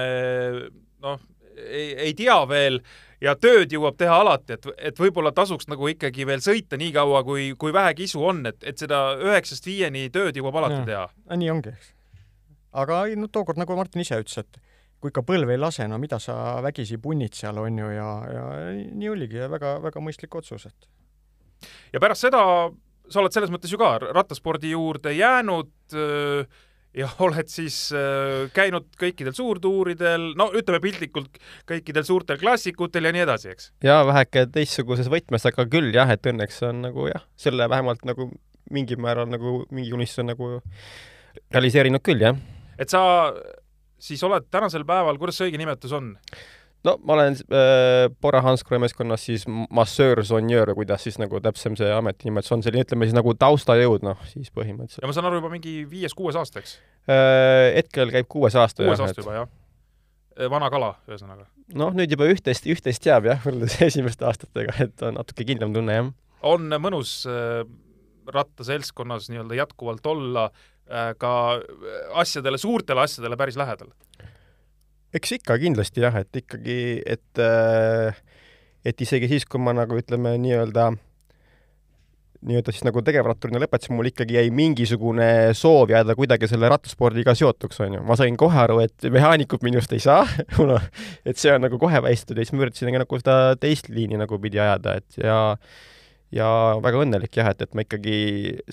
noh, 1.05 1.19
ei, 1.57 1.91
ei 2.09 2.15
tea 2.17 2.37
veel 2.49 2.81
ja 3.23 3.35
tööd 3.41 3.73
jõuab 3.73 3.97
teha 4.01 4.17
alati, 4.23 4.57
et, 4.57 4.69
et 4.91 5.01
võib-olla 5.01 5.33
tasuks 5.37 5.69
nagu 5.73 5.89
ikkagi 5.93 6.27
veel 6.29 6.43
sõita 6.45 6.79
nii 6.81 6.93
kaua, 6.97 7.23
kui, 7.27 7.51
kui 7.61 7.75
vähegi 7.77 8.09
isu 8.09 8.25
on, 8.33 8.45
et, 8.49 8.61
et 8.65 8.81
seda 8.81 9.19
üheksast 9.21 9.69
viieni 9.69 10.09
tööd 10.13 10.37
jõuab 10.37 10.61
alati 10.63 10.81
Jaa. 10.81 10.89
teha. 10.91 11.37
nii 11.41 11.53
ongi, 11.53 11.75
eks. 11.77 11.93
aga 12.85 13.05
ei, 13.09 13.19
no 13.21 13.29
tookord, 13.33 13.61
nagu 13.61 13.79
Martin 13.79 14.05
ise 14.05 14.21
ütles, 14.23 14.45
et 14.45 14.61
kui 15.01 15.13
ikka 15.13 15.23
põlve 15.27 15.55
ei 15.55 15.61
lase, 15.61 15.87
no 15.91 15.99
mida 16.03 16.19
sa 16.23 16.59
vägisi 16.65 16.99
punnid 17.03 17.37
seal, 17.37 17.59
on 17.63 17.79
ju, 17.79 17.91
ja, 17.95 18.11
ja 18.33 18.45
nii 18.73 19.13
oligi 19.13 19.43
ja 19.43 19.51
väga, 19.53 19.77
väga 19.85 20.03
mõistlik 20.03 20.35
otsus, 20.39 20.67
et 20.71 20.89
ja 21.95 22.03
pärast 22.03 22.27
seda 22.27 22.43
sa 23.11 23.23
oled 23.23 23.35
selles 23.35 23.53
mõttes 23.53 23.73
ju 23.73 23.81
ka 23.81 23.97
rattaspordi 24.03 24.73
juurde 24.73 25.13
jäänud 25.15 25.71
öö, 25.95 26.47
ja 26.97 27.09
oled 27.23 27.51
siis 27.53 27.77
öö, 27.95 28.49
käinud 28.57 28.89
kõikidel 29.01 29.37
suurtuuridel, 29.37 30.33
no 30.39 30.49
ütleme 30.57 30.81
piltlikult 30.83 31.39
kõikidel 31.69 32.07
suurtel 32.09 32.41
klassikutel 32.41 33.09
ja 33.09 33.15
nii 33.15 33.25
edasi, 33.27 33.53
eks. 33.55 33.71
ja 33.87 34.01
väheke 34.09 34.47
teistsuguses 34.53 35.11
võtmes, 35.13 35.47
aga 35.49 35.69
küll 35.71 35.93
jah, 35.95 36.11
et 36.13 36.27
õnneks 36.27 36.63
on 36.67 36.83
nagu 36.89 37.09
jah, 37.13 37.25
selle 37.41 37.69
vähemalt 37.71 38.05
nagu 38.09 38.31
mingil 38.75 38.99
määral 39.03 39.31
nagu 39.31 39.61
mingi 39.71 39.95
unistus 39.95 40.25
on 40.25 40.33
nagu 40.33 40.51
realiseerinud 41.55 42.03
küll 42.03 42.25
jah. 42.27 42.39
et 42.79 42.91
sa 42.91 43.03
siis 43.99 44.23
oled 44.27 44.47
tänasel 44.51 44.85
päeval, 44.89 45.19
kuidas 45.21 45.39
see 45.39 45.51
õige 45.51 45.61
nimetus 45.61 45.95
on? 45.97 46.15
no 46.87 46.95
ma 47.05 47.17
olen 47.17 47.37
äh, 47.51 48.07
Bora 48.23 48.41
Hansgrohe 48.45 48.81
meeskonnas 48.83 49.25
siis 49.27 49.47
massöör, 49.49 50.23
sonjöör 50.25 50.75
kuidas 50.77 51.07
siis 51.07 51.19
nagu 51.23 51.41
täpsem 51.43 51.77
see 51.79 51.89
ametinimetus 51.93 52.53
on, 52.55 52.65
selline 52.65 52.87
ütleme 52.87 53.09
siis 53.09 53.17
nagu 53.17 53.35
taustajõud, 53.39 54.05
noh 54.07 54.21
siis 54.31 54.53
põhimõtteliselt 54.55 55.03
ja 55.05 55.11
ma 55.11 55.17
saan 55.17 55.31
aru 55.31 55.41
juba 55.41 55.53
mingi 55.53 55.79
viies-kuues 55.91 56.39
aasta, 56.39 56.63
eks? 56.63 56.77
äh,. 57.09 57.73
hetkel 57.79 58.13
käib 58.15 58.29
kuues 58.33 58.59
aasta 58.59 58.85
kuues 58.85 59.03
aasta 59.03 59.25
juba, 59.25 59.41
jah. 59.41 60.53
vana 60.53 60.71
kala, 60.73 60.93
ühesõnaga. 61.09 61.49
noh, 61.75 61.97
nüüd 61.97 62.13
juba 62.13 62.29
üht-teist, 62.33 62.69
üht-teist 62.71 63.09
jääb 63.09 63.31
jah, 63.33 63.43
võrreldes 63.45 63.81
esimeste 63.89 64.29
aastatega, 64.29 64.77
et 64.87 65.07
on 65.07 65.19
natuke 65.19 65.49
kindlam 65.49 65.75
tunne 65.77 66.01
jah. 66.01 66.15
on 66.47 66.71
mõnus 66.83 67.19
äh, 67.31 67.65
rattaseltskonnas 68.27 69.31
nii-öelda 69.33 69.63
jätkuvalt 69.65 70.07
olla 70.13 70.51
äh, 70.51 70.65
ka 71.19 71.33
asjadele, 72.23 72.59
suurtele 72.63 73.03
asjadele 73.03 73.37
päris 73.37 73.57
lähedal. 73.59 73.91
eks 75.15 75.33
ikka 75.39 75.59
kindlasti 75.59 76.05
jah, 76.05 76.15
et 76.21 76.43
ikkagi, 76.43 77.03
et 77.07 77.43
äh, 77.43 78.23
et 78.87 79.03
isegi 79.03 79.29
siis, 79.31 79.47
kui 79.49 79.63
ma 79.63 79.75
nagu 79.75 79.99
ütleme 79.99 80.37
nii-öelda 80.43 80.93
nii-öelda 82.47 82.73
siis 82.75 82.85
nagu 82.87 83.01
tegevratturina 83.03 83.59
lõpetasin, 83.63 83.97
mul 83.97 84.11
ikkagi 84.11 84.37
jäi 84.37 84.51
mingisugune 84.55 85.55
soov 85.57 85.91
jääda 85.91 86.15
kuidagi 86.19 86.47
selle 86.51 86.69
rattaspordiga 86.71 87.35
seotuks, 87.39 87.81
onju. 87.83 88.03
ma 88.07 88.17
sain 88.19 88.37
kohe 88.39 88.61
aru, 88.63 88.79
et 88.85 89.09
mehaanikut 89.13 89.65
minust 89.67 89.93
ei 89.97 90.03
saa, 90.05 90.23
et 91.29 91.41
see 91.41 91.55
on 91.55 91.65
nagu 91.67 91.81
kohe 91.83 92.03
väistatud 92.05 92.39
ja 92.39 92.47
siis 92.47 92.55
ma 92.55 92.67
üritasin 92.67 92.95
nagu 92.95 93.21
seda 93.23 93.57
teist 93.61 93.91
liini 93.91 94.21
nagu 94.21 94.39
pidi 94.43 94.63
ajada, 94.63 94.99
et 95.01 95.21
ja 95.23 95.41
ja 96.35 96.49
väga 96.83 97.03
õnnelik 97.07 97.39
jah, 97.39 97.51
et, 97.51 97.67
et 97.67 97.75
ma 97.75 97.87
ikkagi 97.87 98.17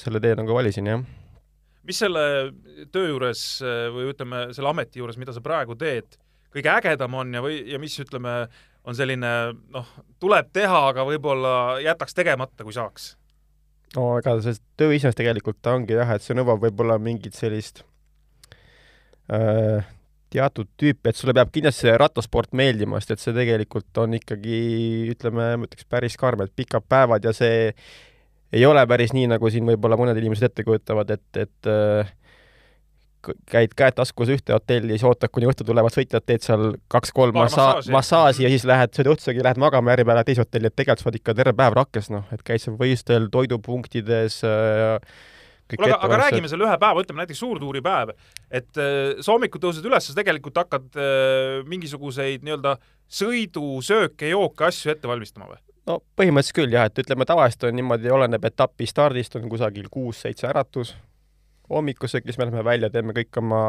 selle 0.02 0.22
tee 0.22 0.36
nagu 0.38 0.58
valisin, 0.58 0.90
jah 0.90 1.04
mis 1.88 2.00
selle 2.00 2.26
töö 2.94 3.10
juures 3.12 3.42
või 3.94 4.12
ütleme, 4.12 4.46
selle 4.56 4.72
ameti 4.72 5.02
juures, 5.02 5.18
mida 5.20 5.36
sa 5.36 5.44
praegu 5.44 5.76
teed, 5.80 6.18
kõige 6.54 6.72
ägedam 6.74 7.18
on 7.20 7.34
ja, 7.36 7.42
või, 7.44 7.60
ja 7.72 7.80
mis 7.82 7.98
ütleme, 8.00 8.36
on 8.84 8.96
selline 8.98 9.34
noh, 9.74 9.90
tuleb 10.22 10.52
teha, 10.56 10.86
aga 10.92 11.06
võib-olla 11.08 11.82
jätaks 11.84 12.16
tegemata, 12.18 12.66
kui 12.66 12.76
saaks? 12.76 13.14
no 13.96 14.14
ega 14.18 14.38
see 14.42 14.58
töö 14.80 14.94
iseenesest 14.96 15.20
tegelikult 15.20 15.60
ta 15.62 15.76
ongi 15.78 15.98
jah, 15.98 16.16
et 16.16 16.24
see 16.26 16.38
nõuab 16.38 16.64
võib-olla 16.64 16.98
mingit 17.02 17.38
sellist 17.38 17.84
äh, 19.32 19.86
teatud 20.34 20.70
tüüpi, 20.80 21.12
et 21.12 21.20
sulle 21.20 21.36
peab 21.38 21.52
kindlasti 21.54 21.88
see 21.88 21.98
rattasport 22.00 22.56
meeldima, 22.58 23.00
sest 23.02 23.16
et 23.16 23.24
see 23.24 23.36
tegelikult 23.38 24.02
on 24.02 24.18
ikkagi 24.18 24.58
ütleme, 25.14 25.52
ma 25.60 25.70
ütleks 25.70 25.86
päris 25.90 26.18
karm, 26.20 26.46
et 26.46 26.56
pikad 26.58 26.86
päevad 26.90 27.26
ja 27.28 27.36
see 27.38 27.70
ei 28.54 28.66
ole 28.70 28.84
päris 28.90 29.14
nii, 29.16 29.30
nagu 29.34 29.50
siin 29.52 29.66
võib-olla 29.68 29.98
mõned 30.00 30.20
inimesed 30.20 30.50
ette 30.50 30.66
kujutavad, 30.68 31.16
et, 31.16 31.42
et 31.42 31.70
äh, 31.72 32.12
käid 33.50 33.74
käed 33.78 33.96
taskus 33.98 34.32
ühte 34.34 34.54
hotelli, 34.56 34.98
siis 34.98 35.06
ootad, 35.08 35.32
kuni 35.34 35.48
õhtu 35.50 35.66
tulevad 35.68 35.94
sõitjad, 35.96 36.26
teed 36.28 36.44
seal 36.44 36.74
kaks-kolm 36.92 37.38
massa- 37.38 37.80
massaaži., 37.94 38.46
ja 38.46 38.52
siis 38.52 38.66
lähed, 38.68 38.94
sööd 38.96 39.14
õhtusöögi, 39.14 39.44
lähed 39.46 39.62
magama 39.62 39.94
järje 39.94 40.08
peale 40.10 40.26
teise 40.28 40.44
hotelli, 40.44 40.70
et 40.70 40.76
tegelikult 40.76 41.06
sa 41.06 41.10
oled 41.10 41.20
ikka 41.22 41.38
terve 41.40 41.56
päev 41.58 41.78
rakkes, 41.80 42.12
noh, 42.14 42.26
et 42.36 42.44
käid 42.46 42.64
seal 42.64 42.76
võistlustel, 42.80 43.30
toidupunktides 43.34 44.42
äh, 44.50 45.16
kuule, 45.72 45.94
aga, 45.94 46.02
aga 46.08 46.22
räägime 46.26 46.52
selle 46.52 46.68
ühe 46.68 46.78
päeva, 46.82 47.04
ütleme 47.04 47.24
näiteks 47.24 47.44
suurtuuripäev, 47.46 48.16
et 48.52 48.82
äh, 48.82 49.22
sa 49.24 49.36
hommikul 49.36 49.64
tõused 49.64 49.86
üles, 49.88 50.10
sa 50.10 50.18
tegelikult 50.20 50.60
hakkad 50.60 50.90
äh, 51.00 51.62
mingisuguseid 51.70 52.44
nii-öelda 52.46 52.78
sõidu, 53.08 53.78
sööke, 53.86 54.30
jooke, 54.34 54.68
asju 54.68 54.94
ette 54.94 55.10
valmistama 55.10 55.54
või? 55.54 55.62
No 55.90 56.00
põhimõtteliselt 56.20 56.60
küll 56.60 56.76
jah, 56.76 56.90
et 56.90 57.04
ütleme 57.04 57.28
tavaliselt 57.30 57.70
on 57.70 57.80
niimoodi, 57.80 58.12
oleneb 58.12 58.46
etapi 58.52 58.88
stardist 58.90 59.36
on 59.40 59.50
kusagil 59.52 59.90
kuus-seitse 59.92 60.48
äratus, 60.52 60.96
hommikusöögis 61.70 62.38
me 62.38 62.48
läheme 62.48 62.64
välja, 62.66 62.92
teeme 62.94 63.16
kõik 63.16 63.42
oma 63.42 63.64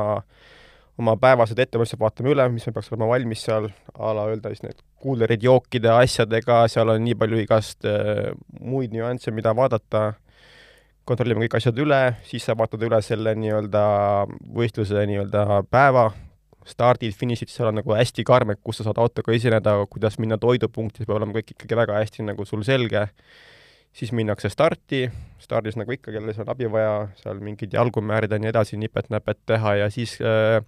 oma 0.98 1.16
päevased 1.18 1.58
ettevalmistused 1.58 2.00
vaatame 2.00 2.30
üle, 2.30 2.44
mis 2.54 2.66
meil 2.66 2.74
peaks 2.76 2.92
olema 2.92 3.08
valmis 3.10 3.42
seal 3.46 3.66
a 3.98 4.12
la 4.14 4.28
öelda 4.30 4.52
siis 4.52 4.62
need 4.62 4.82
kuulerid 5.02 5.42
jookide 5.42 5.90
asjadega, 5.90 6.64
seal 6.70 6.92
on 6.94 7.02
nii 7.04 7.16
palju 7.18 7.40
igast 7.42 7.88
äh, 7.88 8.30
muid 8.60 8.94
nüansse, 8.94 9.34
mida 9.34 9.54
vaadata, 9.58 10.12
kontrollime 11.08 11.44
kõik 11.44 11.58
asjad 11.58 11.80
üle, 11.82 12.00
siis 12.28 12.46
sa 12.46 12.54
vaatad 12.58 12.86
üle 12.86 13.00
selle 13.04 13.34
nii-öelda 13.40 13.82
võistluse 14.54 15.02
nii-öelda 15.10 15.64
päeva, 15.70 16.12
stardid, 16.68 17.14
finišid, 17.16 17.50
seal 17.52 17.68
on 17.70 17.78
nagu 17.80 17.96
hästi 17.96 18.24
karm, 18.26 18.54
et 18.54 18.60
kus 18.64 18.80
sa 18.80 18.86
saad 18.88 19.00
autoga 19.02 19.34
esineda, 19.36 19.76
kuidas 19.90 20.18
minna 20.22 20.38
toidupunkti, 20.40 21.04
peab 21.04 21.18
olema 21.18 21.36
kõik 21.36 21.54
ikkagi 21.54 21.78
väga 21.78 21.98
hästi 22.00 22.26
nagu 22.30 22.46
sul 22.48 22.64
selge. 22.66 23.08
siis 23.94 24.10
minnakse 24.10 24.48
starti, 24.50 25.04
stardis 25.38 25.76
nagu 25.78 25.92
ikka, 25.94 26.10
kellel 26.10 26.34
on 26.42 26.48
abi 26.50 26.66
vaja, 26.66 26.94
seal 27.20 27.38
mingid 27.38 27.76
jalgumäärid 27.76 28.32
ja 28.32 28.40
nii 28.42 28.50
edasi, 28.50 28.76
nipet-näpet 28.82 29.38
teha 29.46 29.74
ja 29.84 29.86
siis 29.90 30.16
äh, 30.18 30.64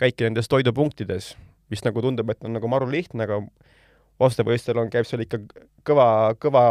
käidki 0.00 0.24
nendes 0.24 0.48
toidupunktides, 0.48 1.34
mis 1.68 1.84
nagu 1.84 2.00
tundub, 2.00 2.30
et 2.32 2.40
on 2.44 2.56
nagu 2.56 2.70
maru 2.72 2.88
lihtne, 2.88 3.26
aga 3.28 3.42
vastuvõistlustel 4.20 4.80
on, 4.80 4.88
käib 4.88 5.04
seal 5.04 5.26
ikka 5.26 5.42
kõva, 5.84 6.08
kõva 6.40 6.64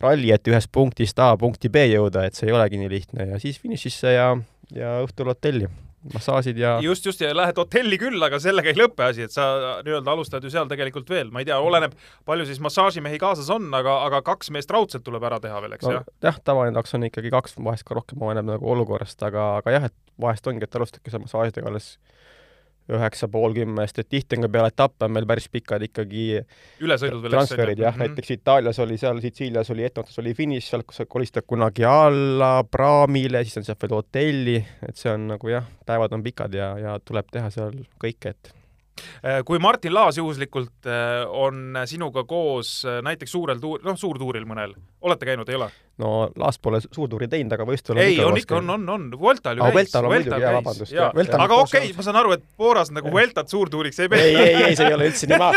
ralli, 0.00 0.30
et 0.30 0.46
ühest 0.46 0.70
punktist 0.72 1.18
A 1.18 1.32
punkti 1.40 1.70
B 1.72 1.88
jõuda, 1.90 2.28
et 2.28 2.38
see 2.38 2.46
ei 2.46 2.54
olegi 2.54 2.78
nii 2.80 2.90
lihtne. 2.92 3.26
Ja 3.32 3.42
siis 3.42 3.58
finišisse 3.58 4.14
ja, 4.14 4.30
ja 4.74 4.98
õhtul 5.04 5.32
hotelli, 5.32 5.66
massaažid 6.14 6.58
ja 6.58 6.78
just, 6.84 7.06
just 7.06 7.20
ja 7.20 7.30
lähed 7.36 7.58
hotelli 7.60 7.98
küll, 8.00 8.20
aga 8.24 8.38
sellega 8.40 8.72
ei 8.72 8.78
lõpe 8.78 9.04
asi, 9.04 9.26
et 9.26 9.34
sa 9.34 9.46
nii-öelda 9.84 10.14
alustad 10.14 10.44
ju 10.44 10.52
seal 10.52 10.68
tegelikult 10.70 11.10
veel, 11.12 11.32
ma 11.34 11.42
ei 11.42 11.48
tea, 11.48 11.58
oleneb, 11.60 11.96
palju 12.28 12.46
siis 12.48 12.60
massaažimehi 12.64 13.20
kaasas 13.20 13.50
on, 13.52 13.68
aga, 13.76 13.98
aga 14.08 14.22
kaks 14.26 14.52
meest 14.54 14.72
raudselt 14.72 15.04
tuleb 15.06 15.26
ära 15.28 15.40
teha 15.42 15.60
veel, 15.60 15.76
eks 15.76 15.88
no 15.88 15.98
jah? 15.98 16.08
jah, 16.24 16.40
tavaline 16.44 16.76
taks 16.78 16.96
on 16.96 17.04
ikkagi 17.10 17.32
kaks, 17.34 17.58
vahest 17.60 17.84
ka 17.88 17.98
rohkem 17.98 18.22
oleneb 18.24 18.48
nagu 18.48 18.72
olukorrast, 18.74 19.20
aga, 19.28 19.50
aga 19.60 19.76
jah, 19.76 19.90
et 19.90 19.96
vahest 20.20 20.48
ongi, 20.48 20.64
et 20.64 20.80
alustadki 20.80 21.12
seal 21.12 21.24
massaažidega 21.26 21.68
alles 21.68 21.92
üheksa 22.96 23.28
pool 23.32 23.54
kümme, 23.56 23.86
sest 23.88 24.02
et 24.02 24.10
tihti 24.16 24.38
on 24.38 24.46
ka 24.46 24.52
peale 24.52 24.72
etappe 24.72 25.06
on 25.06 25.14
meil 25.14 25.26
päris 25.30 25.48
pikad 25.52 25.84
ikkagi 25.86 26.26
ülesõidud 26.84 27.24
veel. 27.24 27.34
transferid 27.36 27.82
jah, 27.82 27.98
näiteks 28.00 28.34
Itaalias 28.36 28.80
oli 28.84 28.98
seal, 29.00 29.20
Sitsiilias 29.24 29.72
oli 29.74 29.86
Etnotas 29.88 30.18
oli 30.22 30.34
finiš 30.36 30.70
seal, 30.72 30.86
kus 30.86 31.02
sa 31.02 31.08
kolistad 31.10 31.46
kunagi 31.48 31.86
alla 31.88 32.52
praamile, 32.64 33.44
siis 33.46 33.60
on 33.60 33.68
sealt 33.68 33.82
veel 33.84 33.98
hotelli, 33.98 34.56
et 34.88 35.00
see 35.00 35.12
on 35.12 35.28
nagu 35.34 35.52
jah, 35.52 35.66
päevad 35.86 36.16
on 36.16 36.24
pikad 36.26 36.54
ja, 36.56 36.72
ja 36.80 36.96
tuleb 37.04 37.30
teha 37.32 37.52
seal 37.54 37.76
kõike, 38.02 38.34
et 38.34 38.54
kui 39.46 39.58
Martin 39.62 39.94
Laas 39.94 40.18
juhuslikult 40.18 40.86
äh, 40.86 41.24
on 41.28 41.78
sinuga 41.86 42.24
koos 42.24 42.80
äh, 42.84 43.00
näiteks 43.04 43.32
suurel 43.32 43.60
tuur, 43.60 43.80
noh, 43.84 43.98
suurtuuril 43.98 44.46
mõnel, 44.48 44.74
olete 45.04 45.28
käinud, 45.28 45.48
ei 45.48 45.58
ole? 45.58 45.70
no 46.00 46.30
Laas 46.40 46.58
pole 46.62 46.80
suurtuuri 46.82 47.28
teinud, 47.30 47.52
aga 47.56 47.66
võistlusel 47.68 48.02
ei, 48.02 48.18
on 48.24 48.38
ikka, 48.40 48.58
on, 48.60 48.70
on, 48.76 48.88
on, 48.94 49.06
Vueltal 49.20 49.60
ju 49.60 49.66
käis. 49.66 49.76
Vueltal 49.76 50.08
on 50.08 50.14
muidugi, 50.14 50.42
jaa, 50.42 50.52
vabandust, 50.58 50.96
aga 51.36 51.60
okei 51.60 51.86
okay, 51.86 51.94
ma 51.96 52.06
saan 52.06 52.20
aru, 52.22 52.34
et 52.38 52.44
Booras 52.60 52.92
nagu 52.94 53.12
Vueltat 53.12 53.52
suurtuuriks 53.52 54.00
ei 54.04 54.12
pea. 54.12 54.26
ei, 54.26 54.36
ei, 54.36 54.60
ei, 54.64 54.76
see 54.78 54.88
ei 54.88 54.96
ole 54.96 55.10
üldse 55.10 55.30
nii, 55.30 55.40
ma, 55.40 55.50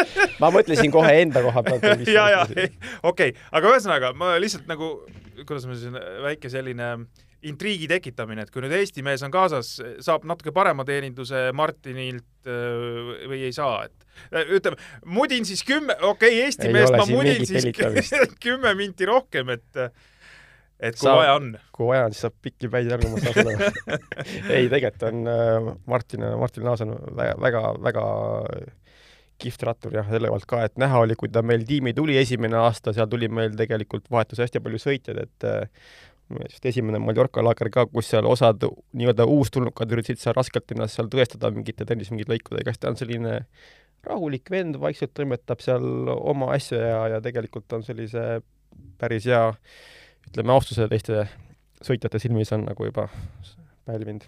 ma 0.43 0.53
mõtlesin 0.55 0.93
kohe 0.93 1.13
enda 1.23 1.43
koha 1.45 1.65
pealt. 1.65 2.07
ja, 2.17 2.29
ja, 2.37 2.69
okei, 3.11 3.35
aga 3.51 3.75
ühesõnaga 3.75 4.13
ma 4.17 4.35
lihtsalt 4.43 4.67
nagu, 4.71 4.95
kuidas 5.43 5.67
ma 5.69 5.77
siis, 5.79 6.01
väike 6.27 6.51
selline 6.51 6.95
intriigi 7.49 7.89
tekitamine, 7.91 8.45
et 8.45 8.53
kui 8.53 8.63
nüüd 8.63 8.75
Eesti 8.77 9.03
mees 9.05 9.23
on 9.25 9.33
kaasas, 9.33 9.75
saab 10.03 10.25
natuke 10.29 10.53
parema 10.55 10.85
teeninduse 10.87 11.49
Martinilt 11.55 12.47
või 12.47 13.43
ei 13.47 13.53
saa, 13.55 13.85
et 13.87 14.47
ütleme, 14.57 14.79
mudin 15.05 15.47
siis 15.47 15.63
kümme, 15.67 15.95
okei 16.01 16.37
okay,, 16.37 16.41
Eesti 16.47 16.69
Ei 16.69 16.75
meest 16.75 16.95
ma 16.97 17.05
mudin 17.09 17.45
siis 17.47 17.69
kümme 18.45 18.73
minti 18.79 19.07
rohkem, 19.09 19.53
et 19.55 19.85
et 20.83 20.97
kui 20.97 21.07
Saab. 21.07 21.21
vaja 21.21 21.33
on. 21.37 21.49
kui 21.71 21.87
vaja 21.87 22.07
on, 22.09 22.15
siis 22.15 22.25
saab 22.25 22.35
pikki 22.43 22.67
päid 22.71 22.89
jalgu 22.91 23.11
massaaži 23.13 23.43
olema. 23.45 23.99
ei, 24.55 24.69
tegelikult 24.71 25.05
on 25.07 25.27
Martin, 25.87 26.25
Martin 26.39 26.65
Laas 26.67 26.83
on 26.83 26.95
väga, 27.15 27.35
väga, 27.39 27.61
väga 27.87 28.05
kihvt 29.43 29.65
rattur 29.67 29.95
jah, 29.97 30.07
selle 30.11 30.31
poolt 30.31 30.47
ka, 30.49 30.63
et 30.67 30.75
näha 30.81 31.03
oli, 31.03 31.17
kui 31.19 31.31
ta 31.33 31.43
meil 31.45 31.65
tiimi 31.67 31.93
tuli 31.95 32.17
esimene 32.19 32.59
aasta, 32.59 32.93
seal 32.95 33.09
tuli 33.11 33.29
meil 33.31 33.55
tegelikult 33.59 34.09
vahetus 34.13 34.43
hästi 34.43 34.61
palju 34.63 34.81
sõitjaid, 34.81 35.23
et 35.23 35.47
äh, 36.31 36.47
just 36.49 36.65
esimene 36.65 37.01
Mallorca 37.03 37.43
laager 37.43 37.69
ka, 37.73 37.85
kus 37.91 38.11
seal 38.13 38.27
osad 38.29 38.63
nii-öelda 38.93 39.27
uustulnukad 39.29 39.91
üritasid 39.95 40.21
seal 40.23 40.37
raskelt 40.37 40.71
ennast 40.75 40.99
seal 40.99 41.11
tõestada 41.11 41.51
mingite 41.55 41.87
trennis 41.87 42.11
mingite 42.13 42.33
lõikudega, 42.35 42.73
siis 42.73 42.83
ta 42.83 42.91
on 42.93 42.99
selline 42.99 43.39
rahulik 44.03 44.51
vend, 44.51 44.79
vaikselt 44.83 45.13
toimetab 45.15 45.63
seal 45.63 46.09
oma 46.15 46.51
asja 46.55 46.81
ja, 46.81 47.01
ja 47.15 47.21
tegelikult 47.23 47.71
on 47.75 47.85
sellise 47.85 48.41
päris 48.99 49.27
hea 49.29 49.45
ütleme, 50.29 50.53
austuse 50.55 50.87
teiste 50.91 51.27
sõitjate 51.83 52.19
silmis 52.21 52.51
on 52.55 52.65
nagu 52.67 52.87
juba 52.87 53.07
pälvinud. 53.87 54.25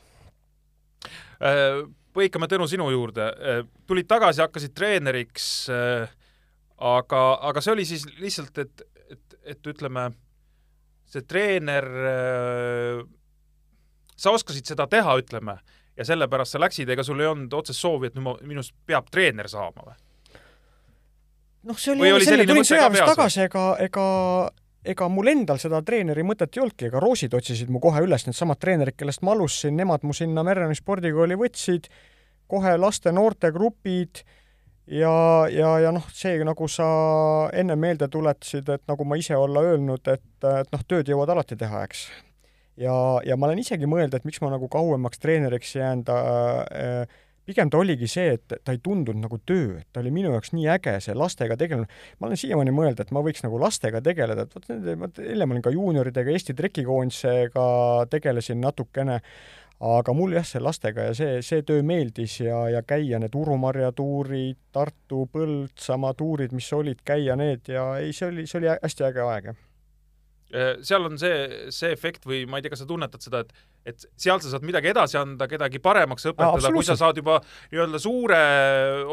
põikame 2.16 2.50
Tõnu 2.52 2.68
sinu 2.72 2.88
juurde, 2.92 3.30
tulid 3.88 4.08
tagasi, 4.08 4.44
hakkasid 4.44 4.76
treeneriks, 4.76 5.48
aga, 6.80 7.24
aga 7.50 7.64
see 7.64 7.74
oli 7.76 7.88
siis 7.88 8.06
lihtsalt, 8.20 8.58
et, 8.64 8.86
et, 9.12 9.38
et 9.56 9.72
ütleme, 9.72 10.10
see 11.12 11.26
treener, 11.28 11.88
sa 14.16 14.34
oskasid 14.36 14.74
seda 14.74 14.88
teha, 14.92 15.18
ütleme, 15.22 15.58
ja 15.96 16.08
sellepärast 16.08 16.56
sa 16.56 16.62
läksid, 16.64 16.90
ega 16.92 17.06
sul 17.06 17.22
ei 17.24 17.30
olnud 17.30 17.54
otsest 17.56 17.82
soovi, 17.82 18.10
et 18.10 18.18
nüüd 18.18 18.26
ma, 18.26 18.36
minust 18.48 18.76
peab 18.88 19.08
treener 19.14 19.50
saama 19.52 19.86
või? 19.86 19.98
noh, 21.66 21.80
see 21.80 21.96
oli 21.96 22.12
oli 22.14 22.28
selline, 22.28 22.50
tulin 22.50 22.68
sõjaväest 22.68 23.10
tagasi, 23.14 23.46
ega, 23.48 23.66
ega 23.86 24.06
ega 24.86 25.08
mul 25.10 25.32
endal 25.32 25.60
seda 25.62 25.82
treeneri 25.86 26.24
mõtet 26.26 26.56
ei 26.56 26.62
olnudki, 26.64 26.90
ega 26.90 27.02
roosid 27.02 27.34
otsisid 27.34 27.72
mu 27.74 27.82
kohe 27.84 28.04
üles, 28.06 28.28
needsamad 28.28 28.60
treenerid, 28.62 28.98
kellest 29.00 29.24
ma 29.26 29.34
alustasin, 29.34 29.76
nemad 29.78 30.06
mu 30.06 30.14
sinna 30.14 30.44
Merrani 30.46 30.78
spordikooli 30.78 31.38
võtsid, 31.40 31.90
kohe 32.52 32.76
laste-noortegrupid 32.78 34.22
ja, 34.88 35.16
ja, 35.52 35.72
ja 35.80 35.92
noh, 35.96 36.06
see, 36.14 36.38
nagu 36.46 36.70
sa 36.72 36.88
enne 37.54 37.78
meelde 37.80 38.10
tuletasid, 38.12 38.70
et 38.70 38.86
nagu 38.90 39.08
ma 39.08 39.18
ise 39.20 39.38
olla 39.38 39.64
öelnud, 39.66 40.08
et, 40.12 40.32
et 40.46 40.72
noh, 40.74 40.86
tööd 40.88 41.10
jõuad 41.10 41.34
alati 41.34 41.58
teha, 41.60 41.84
eks. 41.88 42.08
ja, 42.82 42.96
ja 43.26 43.38
ma 43.38 43.50
olen 43.50 43.62
isegi 43.64 43.90
mõelnud, 43.90 44.18
et 44.18 44.28
miks 44.28 44.42
ma 44.44 44.54
nagu 44.54 44.70
kauemaks 44.72 45.22
treeneriks 45.24 45.76
jäänud 45.78 46.12
äh,, 46.14 47.22
pigem 47.46 47.70
ta 47.70 47.80
oligi 47.80 48.08
see, 48.10 48.36
et 48.40 48.56
ta 48.66 48.74
ei 48.74 48.80
tundunud 48.84 49.22
nagu 49.22 49.38
töö, 49.46 49.78
et 49.80 49.88
ta 49.94 50.02
oli 50.02 50.12
minu 50.14 50.32
jaoks 50.34 50.52
nii 50.56 50.66
äge, 50.76 50.96
see 51.04 51.16
lastega 51.18 51.58
tegelemine. 51.60 51.90
ma 52.20 52.30
olen 52.30 52.40
siiamaani 52.42 52.74
mõelnud, 52.74 53.02
et 53.02 53.14
ma 53.14 53.22
võiks 53.26 53.46
nagu 53.46 53.60
lastega 53.62 54.02
tegeleda, 54.06 54.48
et 54.48 54.56
vot 54.58 54.66
nende, 54.72 54.96
vot 55.02 55.22
eile 55.22 55.46
ma 55.46 55.56
olin 55.56 55.66
ka 55.66 55.74
juunioridega 55.76 56.34
Eesti 56.34 56.56
trekikoondisega 56.58 57.68
tegelesin 58.10 58.62
natukene, 58.66 59.20
aga 59.84 60.14
mul 60.16 60.36
jah, 60.38 60.46
see 60.48 60.64
lastega 60.64 61.10
ja 61.10 61.14
see, 61.18 61.44
see 61.44 61.64
töö 61.68 61.84
meeldis 61.84 62.40
ja, 62.40 62.66
ja 62.72 62.82
käia 62.88 63.20
need 63.20 63.36
Urumarja 63.36 63.92
tuurid, 63.96 64.58
Tartu, 64.76 65.26
Põltsamaa 65.32 66.16
tuurid, 66.16 66.56
mis 66.56 66.72
olid, 66.74 67.04
käia 67.06 67.36
need 67.40 67.68
ja 67.72 67.90
ei, 68.00 68.14
see 68.16 68.30
oli, 68.32 68.48
see 68.48 68.62
oli 68.62 68.72
hästi 68.72 69.08
äge 69.10 69.26
aeg, 69.26 69.52
jah. 69.52 69.64
seal 70.86 71.10
on 71.10 71.20
see, 71.20 71.70
see 71.76 71.92
efekt 71.92 72.28
või 72.28 72.46
ma 72.48 72.60
ei 72.60 72.66
tea, 72.66 72.72
kas 72.72 72.86
sa 72.86 72.90
tunnetad 72.90 73.24
seda, 73.28 73.44
et 73.44 73.56
et 73.86 74.06
seal 74.18 74.40
sa 74.42 74.50
saad 74.50 74.64
midagi 74.66 74.90
edasi 74.90 75.18
anda, 75.20 75.46
kedagi 75.50 75.78
paremaks 75.84 76.26
õpetada, 76.32 76.72
kui 76.74 76.86
sa 76.88 76.96
saad 76.98 77.20
juba 77.20 77.38
nii-öelda 77.70 78.00
suure, 78.02 78.40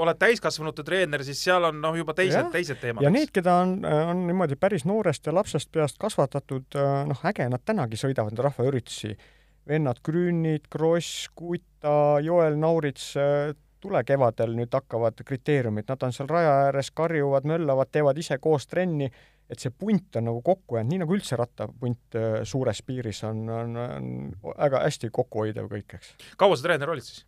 oled 0.01 0.21
täiskasvanute 0.21 0.85
treener, 0.87 1.25
siis 1.27 1.43
seal 1.45 1.69
on 1.69 1.83
noh, 1.83 1.99
juba 1.99 2.15
teised 2.17 2.49
teised 2.55 2.81
teemad. 2.81 3.05
ja 3.05 3.13
need, 3.13 3.35
keda 3.35 3.59
on, 3.67 3.75
on 3.85 4.25
niimoodi 4.31 4.57
päris 4.57 4.87
noorest 4.89 5.29
ja 5.29 5.35
lapsest 5.37 5.69
peast 5.75 6.01
kasvatatud, 6.01 6.81
noh, 7.11 7.29
äge, 7.29 7.51
nad 7.53 7.65
tänagi 7.69 8.01
sõidavad 8.01 8.47
rahvaüritusi. 8.49 9.13
Vennad 9.69 10.01
Grünid, 10.05 10.69
Kross, 10.71 11.29
Kuta, 11.35 12.21
Joel 12.23 12.57
Naurits, 12.59 13.13
tule 13.83 14.05
kevadel 14.07 14.55
nüüd 14.57 14.73
hakkavad 14.75 15.23
kriteeriumid, 15.27 15.89
nad 15.91 16.07
on 16.07 16.15
seal 16.15 16.31
raja 16.31 16.53
ääres, 16.69 16.93
karjuvad, 16.95 17.47
möllavad, 17.49 17.91
teevad 17.93 18.19
ise 18.19 18.39
koos 18.43 18.69
trenni, 18.71 19.09
et 19.51 19.61
see 19.61 19.73
punt 19.75 20.17
on 20.17 20.29
nagu 20.31 20.43
kokku 20.47 20.79
jäänud, 20.79 20.93
nii 20.93 21.03
nagu 21.03 21.17
üldse 21.17 21.37
rattapunt 21.37 22.17
äh, 22.19 22.39
suures 22.49 22.83
piiris 22.87 23.25
on, 23.29 23.43
on, 23.51 23.77
on 23.77 24.11
väga 24.47 24.85
hästi 24.87 25.11
kokkuhoidev 25.13 25.69
kõik, 25.73 25.99
eks 25.99 26.15
kaua 26.41 26.57
sa 26.57 26.69
treener 26.69 26.95
olid 26.95 27.07
siis? 27.07 27.27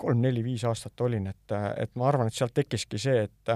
kolm-neli-viis 0.00 0.64
aastat 0.66 1.00
olin, 1.06 1.28
et, 1.30 1.52
et 1.78 1.92
ma 1.98 2.08
arvan, 2.08 2.30
et 2.30 2.34
sealt 2.34 2.54
tekkiski 2.54 2.98
see, 2.98 3.28
et 3.28 3.52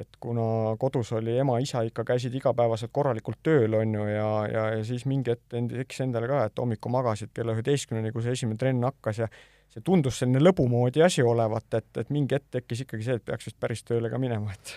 et 0.00 0.16
kuna 0.20 0.76
kodus 0.80 1.12
oli 1.12 1.34
ema-isa 1.38 1.82
ikka 1.88 2.04
käisid 2.08 2.34
igapäevaselt 2.38 2.92
korralikult 2.94 3.42
tööl, 3.44 3.74
on 3.76 3.94
ju, 3.94 4.06
ja, 4.08 4.28
ja, 4.48 4.66
ja 4.76 4.84
siis 4.88 5.04
mingi 5.08 5.34
hetk 5.34 5.56
end-, 5.58 5.74
tekkis 5.76 6.00
endale 6.06 6.30
ka, 6.30 6.46
et 6.48 6.62
hommikul 6.62 6.94
magasid 6.94 7.32
kella 7.34 7.56
üheteistkümneni, 7.56 8.12
kui 8.14 8.24
see 8.24 8.36
esimene 8.38 8.60
trenn 8.60 8.88
hakkas 8.88 9.22
ja 9.24 9.28
see 9.72 9.84
tundus 9.84 10.20
selline 10.20 10.40
lõbu 10.42 10.66
moodi 10.68 11.04
asi 11.04 11.24
olevat, 11.24 11.68
et, 11.78 11.90
et 12.00 12.10
mingi 12.12 12.36
hetk 12.36 12.48
tekkis 12.58 12.86
ikkagi 12.86 13.08
see, 13.08 13.20
et 13.20 13.28
peaks 13.28 13.50
vist 13.50 13.60
päris 13.60 13.84
tööle 13.88 14.10
ka 14.12 14.20
minema, 14.20 14.56
et 14.56 14.74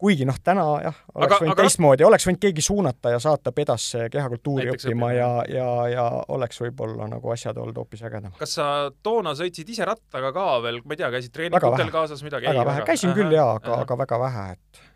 kuigi 0.00 0.24
noh, 0.28 0.36
täna 0.44 0.64
jah, 0.84 1.00
oleks 1.14 1.26
Aga- 1.34 1.38
võinud 1.44 1.52
aga- 1.54 1.64
teistmoodi, 1.66 2.04
oleks 2.06 2.26
võinud 2.28 2.40
keegi 2.40 2.64
suunata 2.64 3.12
ja 3.12 3.18
saata 3.22 3.52
pedasse 3.52 4.06
kehakultuuri 4.12 4.70
Näiteks 4.70 4.86
õppima 4.88 5.10
ja, 5.12 5.28
ja, 5.52 5.66
ja 5.92 6.04
oleks 6.32 6.60
võib-olla 6.62 7.08
nagu 7.10 7.32
asjad 7.34 7.58
olnud 7.60 7.76
hoopis 7.82 8.04
ägedamad. 8.08 8.38
kas 8.40 8.56
sa 8.56 8.68
toona 9.02 9.34
sõitsid 9.38 9.68
ise 9.74 9.84
rattaga 9.88 10.32
ka 10.36 10.46
veel, 10.64 10.80
ma 10.84 10.96
ei 10.96 11.02
tea, 11.02 11.10
käisid 11.16 11.34
treeningutel 11.36 11.92
kaasas 11.92 12.24
midagi? 12.24 12.48
väga 12.48 12.64
vähe, 12.70 12.86
käisin 12.88 13.12
küll 13.16 13.34
jaa, 13.36 13.50
aga, 13.60 13.82
aga 13.84 13.98
väga 14.04 14.20
vähe, 14.24 14.46
et 14.56 14.86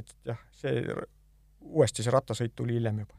et 0.00 0.12
jah, 0.32 0.42
see, 0.60 0.84
uuesti 1.60 2.04
see 2.04 2.12
rattasõit 2.14 2.54
tuli 2.56 2.76
hiljem 2.78 3.02
juba. 3.02 3.16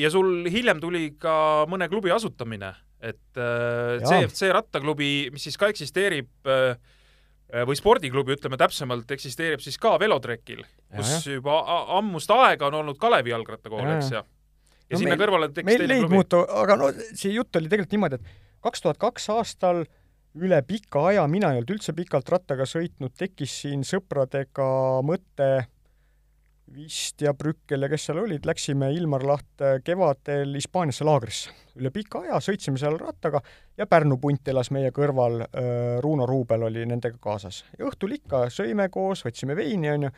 ja 0.00 0.10
sul 0.10 0.48
hiljem 0.50 0.82
tuli 0.82 1.06
ka 1.18 1.36
mõne 1.70 1.88
klubi 1.92 2.12
asutamine, 2.14 2.74
et 3.00 3.38
äh. 3.38 4.02
CFC 4.04 4.50
rattaklubi, 4.54 5.30
mis 5.32 5.46
siis 5.48 5.56
ka 5.60 5.70
eksisteerib 5.72 6.50
äh, 6.50 6.76
või 7.68 7.76
spordiklubi, 7.78 8.34
ütleme 8.38 8.56
täpsemalt, 8.58 9.10
eksisteerib 9.14 9.60
siis 9.62 9.76
ka 9.78 9.98
velotrekil, 10.00 10.62
kus 10.96 11.10
jah. 11.12 11.26
juba 11.36 11.58
ammust 11.98 12.30
aega 12.34 12.66
on 12.70 12.74
olnud 12.80 12.98
Kalevi 12.98 13.30
jalgrattakool, 13.30 13.84
eks 13.98 14.10
jaa. 14.10 14.22
ja 14.24 14.24
ja 14.24 14.96
No 14.96 14.98
sinna 14.98 15.14
meil- 15.16 15.20
kõrvale 15.24 15.48
tekkis 15.52 15.78
meil 15.78 16.00
klubi. 16.00 16.14
muutu, 16.14 16.40
aga 16.62 16.76
no 16.76 16.90
see 17.14 17.32
jutt 17.32 17.56
oli 17.56 17.68
tegelikult 17.68 17.92
niimoodi, 17.96 18.14
et 18.14 18.60
kaks 18.64 18.80
tuhat 18.84 18.98
kaks 18.98 19.28
aastal 19.32 19.84
üle 20.34 20.58
pika 20.66 21.06
aja, 21.08 21.26
mina 21.30 21.52
ei 21.52 21.60
olnud 21.60 21.70
üldse 21.76 21.92
pikalt 21.94 22.28
rattaga 22.28 22.64
sõitnud, 22.66 23.12
tekkis 23.16 23.52
siin 23.62 23.84
sõpradega 23.86 24.66
mõte 25.06 25.66
vist 26.74 27.20
ja 27.20 27.34
Brückel 27.34 27.84
ja 27.84 27.88
kes 27.92 28.06
seal 28.08 28.22
olid, 28.22 28.46
läksime 28.48 28.88
Ilmar 28.96 29.26
Lahte 29.26 29.80
kevadel 29.84 30.54
Hispaaniasse 30.56 31.04
laagrisse. 31.04 31.50
üle 31.76 31.90
pika 31.90 32.22
aja 32.24 32.38
sõitsime 32.40 32.80
seal 32.80 32.96
rattaga 32.98 33.42
ja 33.76 33.86
Pärnu 33.86 34.16
punt 34.22 34.48
elas 34.48 34.70
meie 34.70 34.90
kõrval, 34.90 35.42
Runo 36.00 36.26
Ruubel 36.26 36.62
oli 36.62 36.86
nendega 36.86 37.18
kaasas. 37.20 37.64
ja 37.78 37.84
õhtul 37.84 38.16
ikka 38.16 38.46
sõime 38.48 38.88
koos, 38.88 39.24
võtsime 39.26 39.56
veini, 39.56 39.90
onju, 39.90 40.10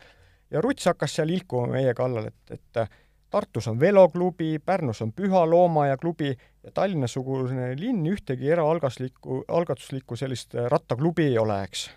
ja 0.51 0.61
Ruts 0.61 0.87
hakkas 0.87 1.19
seal 1.19 1.29
ilkuma 1.35 1.67
meie 1.73 1.93
kallal, 1.93 2.31
et, 2.31 2.55
et 2.55 2.87
Tartus 3.29 3.67
on 3.67 3.79
veloklubi, 3.79 4.59
Pärnus 4.65 5.01
on 5.01 5.11
Püha 5.13 5.49
Loomaaia 5.49 5.97
klubi 5.97 6.29
ja 6.63 6.71
Tallinna-sugune 6.73 7.73
linn 7.79 8.05
ühtegi 8.07 8.47
eraalgaslikku, 8.55 9.41
algatuslikku 9.47 10.15
sellist 10.15 10.55
äh, 10.55 10.69
rattaklubi 10.71 11.25
ei 11.27 11.37
ole, 11.37 11.57
eks. 11.63 11.89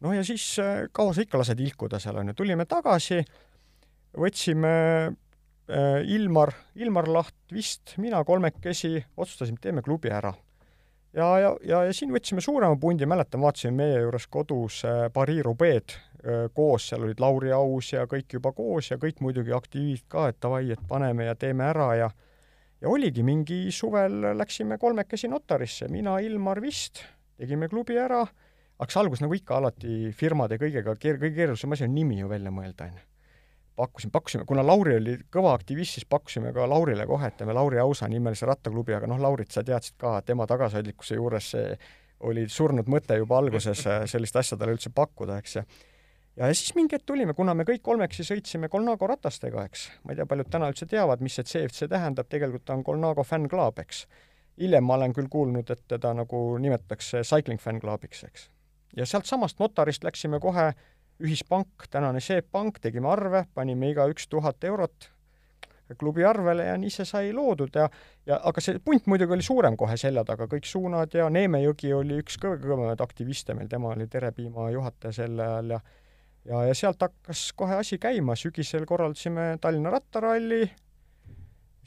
noh, 0.00 0.16
ja 0.16 0.24
siis 0.26 0.44
äh, 0.58 0.88
kaua 0.92 1.14
sa 1.14 1.22
ikka 1.22 1.38
lased 1.38 1.60
ilkuda 1.62 2.02
seal, 2.02 2.18
on 2.18 2.32
ju, 2.32 2.34
tulime 2.42 2.66
tagasi, 2.66 3.20
võtsime 4.18 4.74
äh, 5.70 6.02
Ilmar, 6.14 6.52
Ilmar 6.74 7.08
Laht 7.08 7.52
vist, 7.52 7.96
mina 7.98 8.22
kolmekesi, 8.24 8.98
otsustasime, 9.16 9.60
teeme 9.60 9.82
klubi 9.82 10.10
ära. 10.10 10.32
ja, 11.12 11.38
ja, 11.38 11.56
ja, 11.66 11.82
ja 11.84 11.92
siin 11.94 12.12
võtsime 12.14 12.40
suurema 12.40 12.76
pundi, 12.80 13.06
mäletan, 13.06 13.42
vaatasime 13.42 13.76
meie 13.82 14.00
juures 14.00 14.26
kodus 14.26 14.82
äh, 14.84 15.06
Paris-Roubaix'd 15.12 15.94
äh, 15.94 16.48
koos, 16.54 16.88
seal 16.88 17.06
olid 17.06 17.20
Lauri 17.20 17.52
Aus 17.52 17.92
ja 17.92 18.06
kõik 18.06 18.38
juba 18.38 18.52
koos 18.52 18.90
ja 18.90 18.98
kõik 18.98 19.20
muidugi 19.20 19.54
aktiivid 19.54 20.06
ka, 20.08 20.28
et 20.30 20.40
davai, 20.42 20.68
et 20.70 20.82
paneme 20.88 21.30
ja 21.30 21.34
teeme 21.38 21.70
ära 21.70 21.94
ja 21.98 22.10
ja 22.80 22.88
oligi 22.88 23.22
mingi 23.22 23.66
suvel 23.74 24.22
läksime 24.38 24.78
kolmekesi 24.80 25.28
notarisse, 25.28 25.88
mina, 25.92 26.18
Ilmar 26.24 26.62
vist, 26.64 27.02
tegime 27.36 27.68
klubi 27.68 27.98
ära, 28.00 28.22
aga 28.80 28.92
see 28.92 29.02
algus 29.02 29.20
nagu 29.20 29.36
ikka 29.36 29.58
alati 29.60 30.14
firmade 30.16 30.56
kõigega 30.60 30.96
keer-, 30.96 31.20
kõige 31.20 31.36
keerulisem 31.36 31.76
asi 31.76 31.84
on 31.88 31.94
nimi 31.94 32.20
ju 32.22 32.30
välja 32.30 32.52
mõelda, 32.54 32.88
on 32.88 32.96
ju. 32.96 33.09
Pakkusime, 33.76 34.10
pakkusime, 34.12 34.44
kuna 34.48 34.64
Lauri 34.66 34.96
oli 34.98 35.16
kõva 35.32 35.54
aktivist, 35.56 35.98
siis 35.98 36.08
pakkusime 36.08 36.52
ka 36.56 36.66
Laurile 36.68 37.06
kohe, 37.08 37.28
et 37.30 37.36
teeme 37.38 37.54
Lauri 37.56 37.78
Ausa 37.82 38.08
nimelise 38.08 38.48
rattaklubi, 38.48 38.94
aga 38.96 39.08
noh, 39.10 39.20
Laurit 39.20 39.52
sa 39.52 39.64
teadsid 39.66 39.96
ka, 40.00 40.18
tema 40.26 40.46
tagasihoidlikkuse 40.50 41.18
juures 41.18 41.52
see 41.54 41.76
oli 42.28 42.44
surnud 42.52 42.88
mõte 42.92 43.16
juba 43.16 43.38
alguses 43.40 43.86
sellist 44.12 44.36
asja 44.36 44.58
talle 44.58 44.76
üldse 44.76 44.92
pakkuda, 44.94 45.38
eks 45.40 45.56
ja 45.60 45.64
ja 46.36 46.54
siis 46.54 46.74
mingi 46.74 46.96
hetk 46.96 47.06
tulime, 47.06 47.34
kuna 47.36 47.54
me 47.54 47.66
kõik 47.68 47.82
kolmekesi 47.84 48.24
sõitsime 48.24 48.70
Colnago 48.72 49.08
ratastega, 49.10 49.64
eks, 49.68 49.86
ma 50.04 50.14
ei 50.14 50.20
tea, 50.20 50.26
paljud 50.30 50.50
täna 50.52 50.70
üldse 50.72 50.86
teavad, 50.88 51.22
mis 51.24 51.36
see 51.36 51.48
CFC 51.52 51.88
tähendab, 51.90 52.28
tegelikult 52.30 52.64
ta 52.68 52.76
on 52.76 52.84
Colnago 52.86 53.24
fänn-klaab, 53.26 53.80
eks. 53.82 54.06
hiljem 54.60 54.86
ma 54.86 54.96
olen 54.96 55.16
küll 55.16 55.28
kuulnud, 55.32 55.70
et 55.70 55.82
teda 55.88 56.14
nagu 56.16 56.40
nimetatakse 56.62 57.24
cycling 57.26 57.60
fänn-klaabiks, 57.60 58.24
eks. 58.28 58.48
ja 58.96 59.06
sealtsamast 59.06 59.60
notarist 59.60 60.04
läksime 60.04 60.40
kohe 60.40 60.72
ühispank, 61.20 61.88
tänane 61.90 62.20
SEB 62.20 62.50
Pank, 62.52 62.80
tegime 62.80 63.10
arve, 63.12 63.44
panime 63.54 63.90
igaüks 63.92 64.28
tuhat 64.28 64.64
eurot 64.64 65.10
klubi 65.98 66.24
arvele 66.24 66.68
ja 66.68 66.76
nii 66.78 66.90
see 66.94 67.06
sai 67.08 67.32
loodud 67.34 67.74
ja 67.74 67.88
ja 68.26 68.36
aga 68.46 68.62
see 68.62 68.78
punt 68.84 69.08
muidugi 69.10 69.34
oli 69.34 69.42
suurem 69.42 69.76
kohe 69.76 69.96
selja 69.98 70.22
taga, 70.24 70.46
kõik 70.50 70.68
suunad 70.68 71.14
ja 71.14 71.26
Neeme 71.32 71.62
Jõgi 71.64 71.90
oli 71.96 72.20
üks 72.22 72.38
kõige 72.38 72.62
kõvemaid 72.62 73.02
aktiviste 73.02 73.56
meil, 73.58 73.68
tema 73.68 73.90
oli 73.94 74.06
Terepiima 74.10 74.68
juhataja 74.70 75.16
sel 75.22 75.40
ajal 75.40 75.74
ja 75.74 75.80
ja, 76.44 76.62
ja 76.70 76.76
sealt 76.76 77.02
hakkas 77.02 77.50
kohe 77.56 77.80
asi 77.80 77.98
käima, 78.00 78.36
sügisel 78.38 78.86
korraldasime 78.88 79.56
Tallinna 79.60 79.92
rattaralli, 79.92 80.62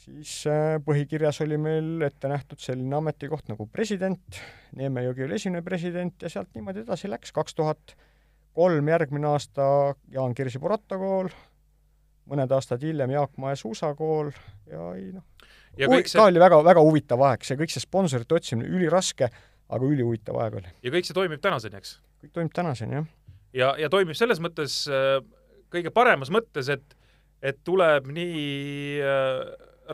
siis 0.04 0.36
äh, 0.52 0.78
põhikirjas 0.86 1.42
oli 1.46 1.58
meil 1.62 2.08
ette 2.10 2.32
nähtud 2.32 2.62
selline 2.62 3.00
ametikoht 3.00 3.50
nagu 3.52 3.68
president, 3.72 4.42
Neeme 4.78 5.06
Jõgi 5.08 5.28
oli 5.28 5.40
esimene 5.40 5.64
president 5.66 6.26
ja 6.26 6.32
sealt 6.34 6.52
niimoodi 6.58 6.84
edasi 6.84 7.12
läks, 7.12 7.32
kaks 7.36 7.56
tuhat 7.58 7.96
kolm 8.54 8.88
järgmine 8.88 9.28
aasta 9.34 9.66
Jaan 10.14 10.36
Kirsipuu 10.38 10.72
rattakool, 10.72 11.30
mõned 12.30 12.54
aastad 12.56 12.84
hiljem 12.86 13.14
Jaak 13.16 13.38
Mae 13.42 13.58
suusakool 13.60 14.32
ja 14.70 14.90
ei 14.98 15.10
noh, 15.12 15.26
ja 15.78 15.90
kõik 15.92 16.08
ka 16.08 16.14
see, 16.14 16.24
oli 16.24 16.42
väga, 16.42 16.62
väga 16.66 16.86
huvitav 16.86 17.24
aeg, 17.30 17.46
see 17.48 17.60
kõik 17.60 17.74
see 17.74 17.84
sponsorite 17.84 18.38
otsimine, 18.38 18.70
üliraske, 18.70 19.30
aga 19.74 19.90
ülihuvitav 19.90 20.40
aeg 20.44 20.60
oli. 20.62 20.74
ja 20.86 20.94
kõik 20.94 21.10
see 21.10 21.18
toimib 21.18 21.44
tänaseni, 21.44 21.82
eks? 21.82 21.98
kõik 22.24 22.36
toimub 22.38 22.56
tänaseni, 22.56 23.00
jah. 23.00 23.08
ja, 23.58 23.72
ja 23.86 23.92
toimib 23.94 24.18
selles 24.18 24.42
mõttes 24.44 24.84
äh, 24.92 25.20
kõige 25.74 25.94
paremas 25.94 26.32
mõttes, 26.34 26.70
et, 26.74 26.98
et 27.42 27.60
tuleb 27.66 28.08
nii 28.14 29.02
äh, 29.02 29.42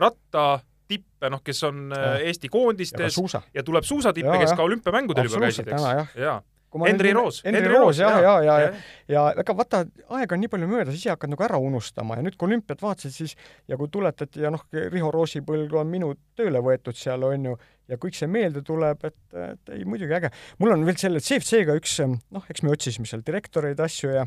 rattatippe, 0.00 1.32
noh, 1.32 1.42
kes 1.44 1.64
on 1.68 1.88
äh. 1.96 2.28
Eesti 2.28 2.50
ja 2.50 2.52
ka 2.52 2.58
koondistes 2.58 3.16
suusa. 3.16 3.42
ja 3.54 3.64
tuleb 3.66 3.86
suusatippe, 3.88 4.36
kes 4.42 4.52
jah. 4.52 4.58
ka 4.60 4.68
olümpiamängudel 4.68 5.30
juba 5.30 5.46
käisid, 5.48 5.72
eks 5.72 6.16
jaa. 6.20 6.40
Henri 6.86 7.12
Roos, 7.12 7.40
Henri 7.44 7.66
Roos, 7.66 7.98
jah, 7.98 8.20
ja, 8.22 8.34
ja, 8.44 8.56
ja, 8.62 8.72
ja 9.10 9.22
ega 9.42 9.54
vaata, 9.58 9.82
aega 10.16 10.36
on 10.36 10.42
nii 10.44 10.50
palju 10.52 10.68
möödas, 10.70 10.94
ise 10.94 11.10
hakkad 11.10 11.32
nagu 11.32 11.42
ära 11.46 11.58
unustama. 11.58 12.18
Ja 12.18 12.24
nüüd, 12.26 12.36
kui 12.38 12.46
olümpiat 12.46 12.82
vaatasid, 12.84 13.14
siis 13.14 13.34
ja 13.68 13.78
kui 13.80 13.90
tuletati 13.90 14.44
ja 14.44 14.52
noh, 14.54 14.62
Riho 14.70 15.10
Roosi 15.14 15.42
põlg 15.46 15.74
on 15.80 15.90
minu 15.90 16.12
tööle 16.38 16.62
võetud 16.62 16.98
seal, 16.98 17.26
on 17.26 17.48
ju, 17.50 17.56
ja 17.90 17.98
kõik 18.00 18.18
see 18.18 18.30
meelde 18.30 18.62
tuleb, 18.66 19.02
et, 19.08 19.18
et 19.34 19.72
ei, 19.74 19.84
muidugi 19.88 20.14
äge. 20.20 20.30
mul 20.62 20.76
on 20.76 20.86
veel 20.86 20.98
selle 21.00 21.22
CFC-ga 21.24 21.74
üks, 21.80 21.98
noh, 22.06 22.46
eks 22.50 22.62
me 22.62 22.74
otsisime 22.74 23.10
seal 23.10 23.24
direktoreid, 23.26 23.80
asju 23.82 24.12
ja 24.14 24.26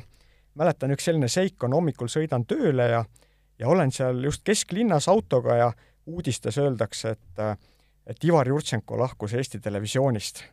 mäletan, 0.59 0.91
üks 0.95 1.07
selline 1.07 1.31
seik 1.31 1.63
on, 1.63 1.77
hommikul 1.79 2.11
sõidan 2.11 2.47
tööle 2.49 2.89
ja 2.91 3.03
ja 3.59 3.69
olen 3.69 3.91
seal 3.93 4.19
just 4.25 4.43
kesklinnas 4.43 5.07
autoga 5.07 5.55
ja 5.55 5.69
uudistes 6.09 6.57
öeldakse, 6.57 7.15
et 7.15 7.45
et 8.09 8.25
Ivar 8.27 8.47
Jurtšenko 8.47 8.97
lahkus 8.99 9.33
Eesti 9.33 9.61
Televisioonist 9.63 10.43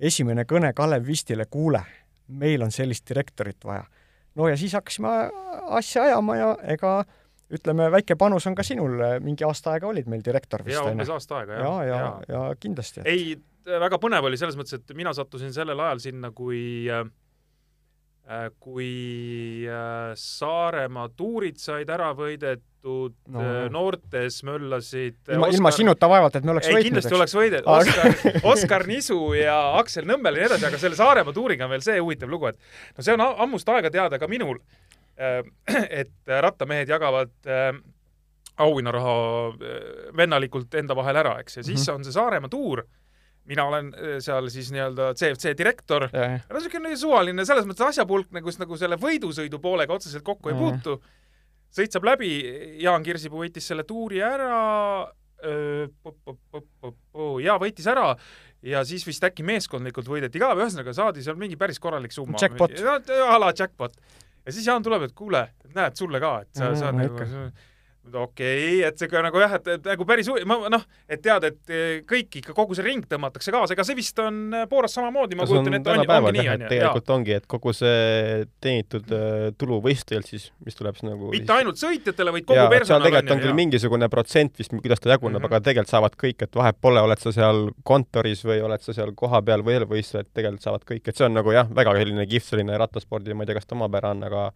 esimene 0.00 0.44
kõne 0.48 0.72
Kalev 0.76 1.06
Vistile, 1.06 1.46
kuule, 1.50 1.82
meil 2.28 2.62
on 2.62 2.72
sellist 2.74 3.08
direktorit 3.08 3.64
vaja. 3.64 3.84
no 4.34 4.48
ja 4.48 4.56
siis 4.56 4.74
hakkasime 4.76 5.12
asja 5.78 6.02
ajama 6.02 6.36
ja 6.36 6.56
ega 6.62 7.04
ütleme, 7.52 7.90
väike 7.90 8.16
panus 8.16 8.46
on 8.46 8.54
ka 8.54 8.64
sinul, 8.66 8.98
mingi 9.22 9.44
aasta 9.46 9.76
aega 9.76 9.86
olid 9.86 10.08
meil 10.10 10.24
direktor 10.24 10.64
vist, 10.64 10.76
jaa, 10.78 10.88
on 10.88 10.96
umbes 10.96 11.08
ju? 11.08 11.14
aasta 11.14 11.38
aega, 11.38 11.52
ja, 11.52 11.60
jah. 11.60 11.86
ja, 11.86 12.00
ja, 12.28 12.40
ja 12.48 12.56
kindlasti. 12.60 13.04
ei, 13.06 13.36
väga 13.66 14.00
põnev 14.02 14.26
oli 14.26 14.38
selles 14.40 14.58
mõttes, 14.58 14.80
et 14.80 14.96
mina 14.98 15.14
sattusin 15.14 15.54
sellel 15.54 15.80
ajal 15.80 16.02
sinna, 16.08 16.32
kui 16.34 16.60
äh, 16.90 17.06
kui 18.60 19.66
äh, 19.70 20.12
Saaremaa 20.18 21.08
tuurid 21.16 21.60
said 21.62 21.90
ära 21.94 22.10
võidetud 22.18 22.64
No. 22.86 23.40
no., 23.42 23.68
noortes 23.74 24.36
möllasid 24.46 25.16
ilma, 25.34 25.48
ilma 25.50 25.70
sinuta 25.74 26.06
vaevalt, 26.08 26.36
et 26.38 26.44
me 26.46 26.52
oleks 26.52 26.68
ei, 26.68 26.74
võitnud, 26.76 26.86
kindlasti 26.90 27.10
eks. 27.10 27.16
oleks 27.18 27.34
võidetud, 27.34 27.66
Aga- 27.66 28.10
Oskar, 28.12 28.40
Oskar 28.52 28.86
Nisu 28.86 29.18
ja 29.34 29.56
Aksel 29.80 30.06
Nõmmel 30.06 30.36
ja 30.38 30.44
nii 30.44 30.50
edasi, 30.52 30.66
aga 30.68 30.78
selle 30.78 30.96
Saaremaa 30.98 31.34
tuuriga 31.34 31.66
on 31.66 31.72
veel 31.74 31.82
see 31.82 31.98
huvitav 31.98 32.30
lugu, 32.30 32.46
et 32.52 32.58
no 32.96 33.02
see 33.02 33.16
on 33.16 33.24
ammust 33.26 33.68
aega 33.74 33.90
teada 33.90 34.18
ka 34.22 34.28
minul, 34.30 34.60
et 35.90 36.12
rattamehed 36.46 36.88
jagavad 36.92 37.32
äh, 37.50 37.72
auhinnaraha 38.62 39.16
äh, 39.48 40.14
vennalikult 40.16 40.74
enda 40.80 40.94
vahel 40.96 41.18
ära, 41.24 41.34
eks, 41.42 41.58
ja 41.60 41.66
siis 41.66 41.82
Mhm. 41.88 41.94
on 41.98 42.04
see 42.06 42.12
Saaremaa 42.14 42.48
tuur, 42.52 42.84
mina 43.46 43.64
olen 43.68 43.92
äh, 43.94 44.16
seal 44.24 44.48
siis 44.50 44.70
nii-öelda 44.74 45.10
CFC 45.18 45.52
direktor, 45.58 46.08
no 46.12 46.56
niisugune 46.60 46.96
suvaline 46.98 47.44
selles 47.46 47.66
mõttes 47.68 47.88
asjapulk 47.90 48.30
nagu, 48.34 48.50
nagu 48.58 48.76
selle 48.80 48.96
võidusõidu 48.96 49.60
poolega 49.62 49.94
otseselt 49.94 50.24
kokku 50.26 50.48
ei 50.50 50.54
Mhm. 50.54 50.62
puutu. 50.64 51.00
Sõit 51.76 51.92
saab 51.92 52.06
läbi, 52.08 52.30
Jaan 52.82 53.04
Kirsipuu 53.04 53.42
võitis 53.44 53.66
selle 53.68 53.84
tuuri 53.88 54.22
ära, 54.24 55.10
ja 57.44 57.56
võitis 57.60 57.86
ära 57.92 58.10
ja 58.66 58.80
siis 58.88 59.04
vist 59.06 59.24
äkki 59.28 59.44
meeskondlikult 59.46 60.08
võideti 60.10 60.40
ka, 60.42 60.54
ühesõnaga 60.56 60.94
saadi 60.96 61.22
seal 61.24 61.36
mingi 61.40 61.58
päris 61.60 61.78
korralik 61.82 62.14
summa. 62.14 62.38
Jackpot. 62.40 62.72
a 62.80 63.38
la 63.38 63.52
jackpot. 63.52 63.94
ja 64.46 64.52
siis 64.52 64.66
Jaan 64.66 64.82
tuleb, 64.82 65.02
et 65.06 65.14
kuule, 65.14 65.44
näed 65.76 65.96
sulle 65.98 66.20
ka, 66.22 66.32
et 66.46 66.52
sa, 66.56 66.70
Mhm, 66.70 66.76
sa 66.80 66.92
nagu. 66.92 67.52
Okei 68.12 68.80
okay,, 68.80 68.82
et 68.88 68.98
see 69.00 69.08
ka 69.10 69.22
nagu 69.24 69.40
jah, 69.40 69.56
et 69.58 69.86
nagu 69.86 70.06
päris 70.08 70.28
huvi- 70.30 70.44
ma 70.48 70.58
noh, 70.72 70.84
et 71.08 71.22
tead, 71.22 71.46
et 71.48 71.72
eh, 71.72 72.02
kõik 72.08 72.38
ikka, 72.40 72.54
kogu 72.56 72.76
see 72.76 72.86
ring 72.86 73.06
tõmmatakse 73.10 73.52
kaasa, 73.54 73.74
ega 73.74 73.84
see 73.86 73.96
vist 73.98 74.18
on 74.22 74.40
eh, 74.54 74.66
Booras 74.70 74.94
samamoodi, 74.96 75.38
ma 75.38 75.44
on 75.44 75.50
kujutan 75.50 75.78
ette, 75.78 75.90
on, 75.90 76.00
tänapäeval 76.02 76.30
ongi 76.30 76.40
nii, 76.40 76.48
on 76.48 76.60
ju, 76.60 76.66
jaa. 76.66 76.70
tegelikult 76.72 77.12
ongi, 77.16 77.36
et 77.40 77.48
kogu 77.50 77.74
see 77.76 78.46
teenitud 78.62 79.12
äh, 79.16 79.34
tulu 79.58 79.80
võistlejalt 79.84 80.30
siis, 80.30 80.48
mis 80.66 80.78
tuleb 80.78 80.98
siis 80.98 81.08
nagu 81.10 81.30
mitte 81.34 81.56
ainult 81.56 81.80
sõitjatele, 81.80 82.34
vaid 82.38 82.48
kogu 82.48 82.60
jaa, 82.60 82.72
personal 82.72 83.06
tegelikult 83.06 83.36
on 83.36 83.44
küll 83.44 83.52
jaa. 83.52 83.60
mingisugune 83.60 84.10
protsent 84.12 84.62
vist, 84.62 84.74
kuidas 84.74 85.02
ta 85.02 85.12
jaguneb 85.14 85.38
mm, 85.38 85.44
-hmm. 85.44 85.52
aga 85.52 85.62
tegelikult 85.70 85.94
saavad 85.94 86.18
kõik, 86.24 86.46
et 86.46 86.60
vahet 86.62 86.80
pole, 86.80 87.02
oled 87.02 87.22
sa 87.22 87.34
seal 87.34 87.70
kontoris 87.84 88.44
või 88.46 88.60
oled 88.66 88.82
sa 88.84 88.96
seal 88.96 89.14
kohapeal 89.16 89.64
või 89.66 89.80
eelvõistlejad, 89.80 90.32
tegelikult 90.34 90.68
saavad 90.68 90.86
kõik, 90.88 91.04
et 91.06 91.16
see 91.16 91.26
on 91.28 91.36
nagu 91.36 91.54
jah, 91.54 91.70
väga 91.70 91.96
selline 91.98 92.26
kihvt 92.30 92.52
selline 92.52 92.78
rattaspordi, 92.78 93.34
ma 93.34 93.44
ei 93.44 93.50
tea, 93.50 93.58
kas 93.58 93.66
ta 93.66 93.78
omapära 93.78 94.14
on, 94.14 94.22
aga 94.26 94.50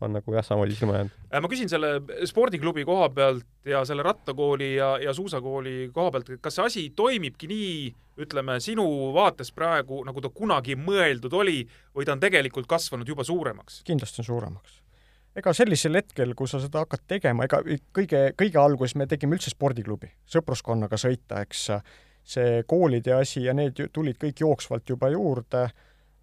on 0.00 0.14
nagu 0.14 0.34
jah, 0.34 0.44
samamoodi 0.46 0.76
silma 0.76 0.98
jäänud. 0.98 1.14
Äh, 1.34 1.42
ma 1.42 1.50
küsin 1.50 1.70
selle 1.70 1.92
spordiklubi 2.28 2.84
koha 2.88 3.08
pealt 3.14 3.68
ja 3.68 3.84
selle 3.88 4.04
rattakooli 4.06 4.74
ja, 4.76 4.94
ja 5.02 5.14
suusakooli 5.14 5.90
koha 5.94 6.12
pealt, 6.14 6.32
kas 6.40 6.58
see 6.58 6.66
asi 6.66 6.84
toimibki 6.96 7.50
nii, 7.50 7.78
ütleme 8.24 8.58
sinu 8.62 8.86
vaates 9.14 9.52
praegu, 9.54 10.02
nagu 10.06 10.22
ta 10.22 10.30
kunagi 10.34 10.76
mõeldud 10.78 11.34
oli 11.38 11.62
või 11.94 12.06
ta 12.06 12.16
on 12.16 12.22
tegelikult 12.22 12.68
kasvanud 12.70 13.08
juba 13.08 13.26
suuremaks? 13.26 13.82
kindlasti 13.86 14.22
on 14.22 14.28
suuremaks. 14.30 14.80
ega 15.38 15.54
sellisel 15.54 16.00
hetkel, 16.00 16.34
kui 16.34 16.50
sa 16.50 16.60
seda 16.62 16.82
hakkad 16.82 17.06
tegema, 17.06 17.46
ega 17.46 17.62
kõige, 17.94 18.22
kõige 18.38 18.58
alguses 18.62 18.96
me 18.98 19.06
tegime 19.06 19.38
üldse 19.38 19.54
spordiklubi, 19.54 20.10
sõpruskonnaga 20.26 20.98
sõita, 20.98 21.42
eks 21.46 21.68
see 22.28 22.62
koolide 22.68 23.14
asi 23.16 23.46
ja 23.46 23.54
need 23.56 23.78
tulid 23.92 24.18
kõik 24.20 24.42
jooksvalt 24.44 24.90
juba 24.90 25.08
juurde, 25.14 25.68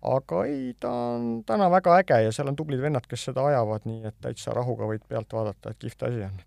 aga 0.06 0.42
ei, 0.50 0.74
ta 0.80 0.92
on 1.16 1.30
täna 1.48 1.70
väga 1.74 2.00
äge 2.02 2.20
ja 2.28 2.34
seal 2.36 2.52
on 2.52 2.58
tublid 2.58 2.82
vennad, 2.84 3.08
kes 3.10 3.30
seda 3.30 3.46
ajavad, 3.50 3.88
nii 3.90 4.06
et 4.10 4.18
täitsa 4.24 4.54
rahuga 4.56 4.90
võid 4.90 5.06
pealt 5.10 5.34
vaadata, 5.34 5.74
et 5.74 5.82
kihvt 5.82 6.06
asi 6.08 6.26
on. 6.28 6.44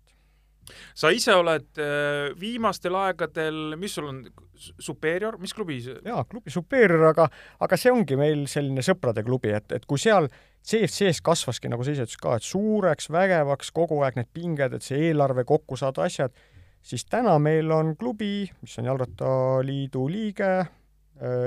sa 0.95 1.09
ise 1.09 1.33
oled 1.33 1.81
äh, 1.81 2.29
viimastel 2.39 2.95
aegadel, 2.95 3.75
mis 3.79 3.97
sul 3.97 4.11
on, 4.11 4.21
Superior, 4.59 5.37
mis 5.39 5.53
klubi 5.55 5.79
see 5.81 5.95
jaa, 6.05 6.25
klubi 6.27 6.51
Superior, 6.51 7.05
aga, 7.13 7.29
aga 7.63 7.77
see 7.79 7.91
ongi 7.95 8.17
meil 8.19 8.45
selline 8.51 8.83
sõprade 8.85 9.23
klubi, 9.25 9.53
et, 9.55 9.71
et 9.71 9.85
kui 9.87 10.01
seal 10.01 10.27
CFC-s 10.67 11.23
kasvaski, 11.23 11.71
nagu 11.71 11.85
sa 11.85 11.93
ise 11.95 12.03
ütlesid 12.05 12.21
ka, 12.21 12.35
et 12.35 12.45
suureks, 12.45 13.07
vägevaks, 13.13 13.71
kogu 13.75 14.01
aeg 14.03 14.19
need 14.19 14.31
pinged, 14.35 14.75
et 14.75 14.85
see 14.85 15.09
eelarve 15.09 15.45
kokku 15.47 15.79
saada, 15.79 16.03
asjad, 16.05 16.35
siis 16.83 17.05
täna 17.07 17.37
meil 17.41 17.71
on 17.71 17.95
klubi, 17.99 18.49
mis 18.61 18.75
on 18.81 18.91
Jalgrattaliidu 18.91 20.05
liige, 20.11 20.51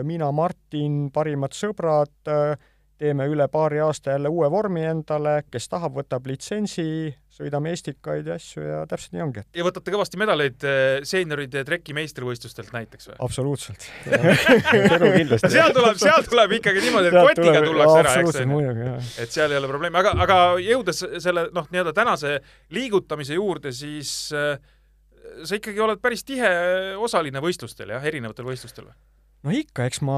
mina, 0.05 0.29
Martin, 0.37 1.07
parimad 1.15 1.55
sõbrad, 1.57 2.13
teeme 3.03 3.27
üle 3.31 3.47
paari 3.51 3.81
aasta 3.83 4.15
jälle 4.15 4.31
uue 4.31 4.49
vormi 4.51 4.85
endale, 4.87 5.43
kes 5.51 5.67
tahab, 5.73 5.97
võtab 5.99 6.27
litsentsi, 6.31 7.11
sõidame 7.33 7.73
Estikaid 7.75 8.29
ja 8.29 8.37
asju 8.39 8.63
ja 8.63 8.83
täpselt 8.89 9.17
nii 9.17 9.25
ongi. 9.25 9.45
ja 9.57 9.67
võtate 9.67 9.95
kõvasti 9.95 10.21
medaleid 10.21 10.67
äh, 10.69 11.01
seenioride 11.09 11.65
treki 11.67 11.97
meistrivõistlustelt 11.99 12.71
näiteks 12.75 13.11
või? 13.11 13.17
absoluutselt. 13.27 13.87
seal 15.57 15.75
tuleb, 15.75 15.99
seal 16.03 16.29
tuleb 16.29 16.57
ikkagi 16.61 16.85
niimoodi, 16.87 17.11
et 17.11 17.19
kotiga 17.19 17.65
tullakse 17.65 17.97
ära, 18.03 18.13
eks 18.13 18.21
absoluutselt, 18.21 18.53
muidugi, 18.53 18.87
jah. 18.87 19.11
et 19.25 19.39
seal 19.39 19.55
ei 19.55 19.63
ole 19.63 19.73
probleemi, 19.73 19.99
aga, 20.03 20.15
aga 20.27 20.39
jõudes 20.63 21.03
selle 21.25 21.49
noh, 21.57 21.67
nii-öelda 21.75 21.97
tänase 21.97 22.37
liigutamise 22.77 23.41
juurde, 23.41 23.75
siis 23.75 24.13
äh, 24.37 24.55
sa 25.43 25.59
ikkagi 25.59 25.83
oled 25.83 26.03
päris 26.03 26.23
tihe 26.29 26.53
osaline 27.03 27.43
võistlustel 27.43 27.97
jah, 27.97 28.13
erinevatel 28.13 28.47
võistlustel 28.47 28.87
või? 28.93 29.01
No 29.43 29.53
ikka, 29.55 29.87
eks 29.91 30.01
ma, 30.07 30.17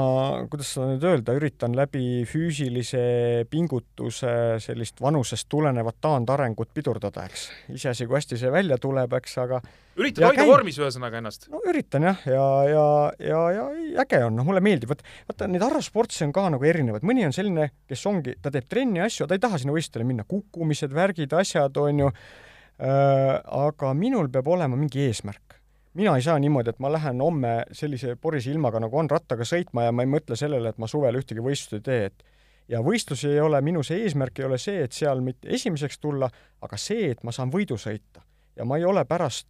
kuidas 0.53 0.75
seda 0.75 0.91
nüüd 0.91 1.05
öelda, 1.09 1.35
üritan 1.39 1.75
läbi 1.77 2.25
füüsilise 2.29 3.05
pingutuse 3.51 4.35
sellist 4.63 5.01
vanusest 5.03 5.49
tulenevat 5.53 5.97
taandarengut 6.05 6.73
pidurdada, 6.77 7.25
eks. 7.31 7.47
iseasi, 7.73 8.09
kui 8.09 8.19
hästi 8.19 8.39
see 8.41 8.53
välja 8.53 8.79
tuleb, 8.81 9.17
eks, 9.21 9.39
aga 9.41 9.63
üritad 9.97 10.27
hoida 10.29 10.43
käin. 10.43 10.51
vormis 10.51 10.81
ühesõnaga 10.81 11.23
ennast? 11.23 11.49
no 11.53 11.63
üritan 11.71 12.09
jah, 12.11 12.21
ja, 12.29 12.45
ja, 12.69 12.87
ja, 13.25 13.43
ja 13.57 13.67
äge 14.05 14.21
on, 14.27 14.37
noh, 14.37 14.49
mulle 14.49 14.61
meeldib, 14.65 14.93
vot 14.93 15.05
vaata 15.31 15.49
neid 15.49 15.65
harrastussportse 15.65 16.29
on 16.29 16.37
ka 16.37 16.47
nagu 16.57 16.69
erinevad, 16.69 17.07
mõni 17.09 17.25
on 17.25 17.37
selline, 17.37 17.71
kes 17.89 18.05
ongi, 18.11 18.37
ta 18.45 18.53
teeb 18.55 18.69
trenni 18.69 19.05
asju, 19.05 19.29
ta 19.29 19.39
ei 19.39 19.45
taha 19.45 19.63
sinna 19.63 19.77
võistlustele 19.77 20.09
minna, 20.09 20.29
kukkumised, 20.29 20.93
värgid, 20.93 21.33
asjad, 21.41 21.81
on 21.81 22.05
ju 22.05 22.13
äh,, 22.13 23.41
aga 23.41 23.97
minul 23.97 24.29
peab 24.33 24.53
olema 24.53 24.77
mingi 24.77 25.09
eesmärk 25.09 25.63
mina 25.95 26.17
ei 26.17 26.23
saa 26.23 26.39
niimoodi, 26.39 26.75
et 26.75 26.83
ma 26.83 26.91
lähen 26.93 27.21
homme 27.23 27.55
sellise 27.73 28.17
porise 28.21 28.51
ilmaga, 28.51 28.81
nagu 28.83 28.99
on, 28.99 29.11
rattaga 29.11 29.47
sõitma 29.47 29.87
ja 29.87 29.93
ma 29.95 30.05
ei 30.05 30.11
mõtle 30.11 30.37
sellele, 30.39 30.75
et 30.75 30.79
ma 30.83 30.89
suvel 30.91 31.21
ühtegi 31.21 31.43
võistlust 31.45 31.79
ei 31.79 31.85
tee, 31.87 32.07
et 32.11 32.25
ja 32.69 32.81
võistlusi 32.85 33.29
ei 33.31 33.41
ole, 33.41 33.61
minu 33.65 33.83
see 33.87 34.05
eesmärk 34.05 34.41
ei 34.41 34.47
ole 34.49 34.59
see, 34.61 34.85
et 34.85 34.93
seal 34.97 35.21
mitte 35.25 35.51
esimeseks 35.53 36.01
tulla, 36.01 36.31
aga 36.65 36.79
see, 36.81 37.11
et 37.13 37.23
ma 37.25 37.35
saan 37.35 37.53
võidu 37.53 37.79
sõita. 37.81 38.25
ja 38.55 38.63
ma 38.65 38.77
ei 38.79 38.85
ole 38.87 39.03
pärast, 39.05 39.49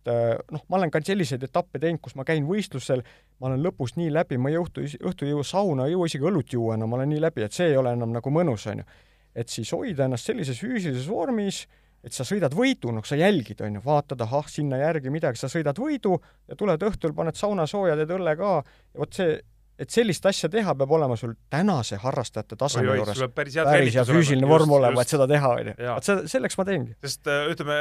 noh, 0.50 0.62
ma 0.68 0.78
olen 0.78 0.90
ka 0.90 1.00
selliseid 1.04 1.42
etappe 1.44 1.78
teinud, 1.78 2.00
kus 2.00 2.14
ma 2.16 2.24
käin 2.24 2.46
võistlusel, 2.48 3.02
ma 3.38 3.50
olen 3.50 3.60
lõpus 3.60 3.98
nii 3.98 4.08
läbi, 4.08 4.38
ma 4.40 4.48
ei 4.48 4.56
õhtu, 4.56 4.80
õhtu 4.80 5.26
ei 5.26 5.34
jõua 5.34 5.44
sauna, 5.44 5.84
ei 5.84 5.92
jõua 5.92 6.08
isegi 6.08 6.24
õlut 6.24 6.54
juua 6.56 6.78
enam, 6.78 6.88
ma 6.88 6.96
olen 6.96 7.12
nii 7.12 7.20
läbi, 7.20 7.44
et 7.44 7.52
see 7.52 7.68
ei 7.68 7.76
ole 7.76 7.92
enam 7.92 8.14
nagu 8.16 8.32
mõnus, 8.32 8.64
on 8.72 8.80
ju. 8.80 8.86
et 9.34 9.48
siis 9.52 9.72
hoida 9.76 10.06
ennast 10.06 10.24
sellises 10.24 10.60
füüsilises 10.62 11.08
vormis, 11.10 11.66
et 12.04 12.12
sa 12.12 12.26
sõidad 12.28 12.52
võidu, 12.54 12.92
noh, 12.92 13.04
sa 13.06 13.16
jälgid, 13.18 13.62
on 13.64 13.78
ju, 13.78 13.82
vaatad, 13.84 14.20
ahah, 14.26 14.46
sinna 14.50 14.78
järgi 14.82 15.12
midagi, 15.12 15.40
sa 15.40 15.48
sõidad 15.52 15.78
võidu 15.80 16.18
ja 16.50 16.58
tuled 16.58 16.86
õhtul, 16.90 17.16
paned 17.16 17.38
sauna 17.38 17.66
sooja, 17.70 17.96
teed 17.96 18.12
õlle 18.18 18.36
ka 18.40 18.58
vot 18.98 19.16
see, 19.16 19.38
et 19.80 19.90
sellist 19.90 20.26
asja 20.28 20.48
teha, 20.50 20.74
peab 20.78 20.92
olema 20.94 21.16
sul 21.18 21.32
tänase 21.50 21.98
harrastajate 22.02 22.58
taseme 22.58 22.94
juures 22.94 23.22
päris 23.34 23.56
hea 23.58 23.64
päris 23.66 23.96
hea 23.96 24.04
füüsiline 24.06 24.48
vorm 24.48 24.76
olema, 24.76 25.02
et 25.02 25.10
seda 25.10 25.26
teha, 25.30 25.50
on 25.58 25.70
ju. 25.72 25.74
Vot 25.88 26.06
see, 26.06 26.28
selleks 26.30 26.58
ma 26.60 26.66
teengi. 26.68 26.94
sest 27.02 27.30
äh, 27.30 27.48
ütleme, 27.50 27.78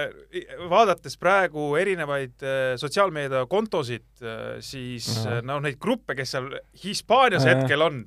vaadates 0.71 1.19
praegu 1.21 1.73
erinevaid 1.81 2.47
äh, 2.47 2.73
sotsiaalmeediakontosid, 2.81 4.09
siis 4.65 5.11
Jaa. 5.19 5.37
äh, 5.37 5.45
no 5.45 5.59
neid 5.63 5.77
gruppe, 5.81 6.17
kes 6.17 6.33
seal 6.37 6.49
Hispaanias 6.83 7.45
Jaa. 7.45 7.59
hetkel 7.59 7.85
on, 7.85 8.03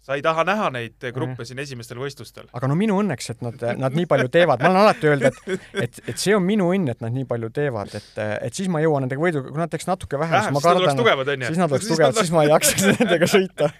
sa 0.00 0.16
ei 0.16 0.22
taha 0.24 0.46
näha 0.48 0.70
neid 0.72 1.04
gruppe 1.14 1.44
siin 1.48 1.58
esimestel 1.60 1.98
võistlustel. 2.00 2.46
aga 2.56 2.68
no 2.70 2.74
minu 2.78 2.94
õnneks, 3.02 3.26
et 3.34 3.40
nad, 3.44 3.56
nad 3.80 3.92
nii 3.96 4.06
palju 4.10 4.28
teevad, 4.32 4.58
ma 4.62 4.68
olen 4.72 4.82
alati 4.84 5.04
öelnud, 5.10 5.26
et, 5.28 5.36
et, 5.84 5.94
et 6.12 6.18
see 6.20 6.34
on 6.36 6.44
minu 6.44 6.64
õnn, 6.74 6.86
et 6.94 7.00
nad 7.04 7.12
nii 7.14 7.26
palju 7.28 7.48
teevad, 7.56 7.88
et, 7.98 8.12
et 8.48 8.54
siis 8.56 8.68
ma 8.72 8.78
jõuan 8.84 9.00
nendega 9.04 9.20
võiduga, 9.22 9.46
kui 9.52 9.60
nad 9.60 9.70
teeks 9.72 9.88
natuke 9.90 10.16
vähem, 10.20 10.34
vähem, 10.38 10.48
siis 10.48 10.56
ma 10.56 10.60
kardan, 10.64 10.96
siis 11.44 11.60
nad 11.60 11.70
oleks 11.76 11.88
tugevad, 11.90 12.14
siis 12.22 12.32
ma 12.34 12.40
ei 12.46 12.50
jaksaks 12.54 12.82
nendega 12.94 13.26
sõita. 13.30 13.64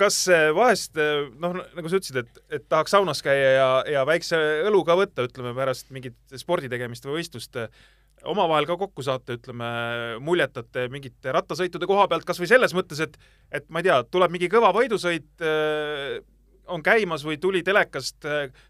kas 0.00 0.16
äh, 0.32 0.48
vahest 0.56 0.92
äh, 0.96 1.28
noh, 1.40 1.52
nagu 1.76 1.86
sa 1.90 1.96
ütlesid, 2.00 2.16
et, 2.22 2.32
et 2.56 2.64
tahaks 2.72 2.92
saunas 2.94 3.20
käia 3.24 3.50
ja, 3.58 3.70
ja 3.98 4.02
väikse 4.08 4.36
õlu 4.70 4.80
ka 4.88 4.94
võtta, 4.96 5.20
ütleme 5.28 5.52
pärast 5.56 5.86
mingit 5.92 6.16
spordi 6.40 6.68
tegemist 6.72 7.04
või 7.04 7.14
võistlust, 7.20 7.52
omavahel 8.28 8.66
ka 8.68 8.76
kokku 8.80 9.02
saate, 9.02 9.38
ütleme, 9.38 9.68
muljetate 10.22 10.86
mingite 10.92 11.32
rattasõitude 11.34 11.88
koha 11.90 12.06
pealt, 12.10 12.26
kas 12.28 12.40
või 12.40 12.50
selles 12.50 12.74
mõttes, 12.76 13.00
et 13.02 13.18
et 13.52 13.66
ma 13.68 13.82
ei 13.82 13.88
tea, 13.88 14.02
tuleb 14.10 14.32
mingi 14.32 14.50
kõva 14.52 14.72
võidusõit, 14.76 15.42
on 16.72 16.82
käimas 16.82 17.24
või 17.26 17.38
tuli 17.42 17.62
telekast, 17.66 18.24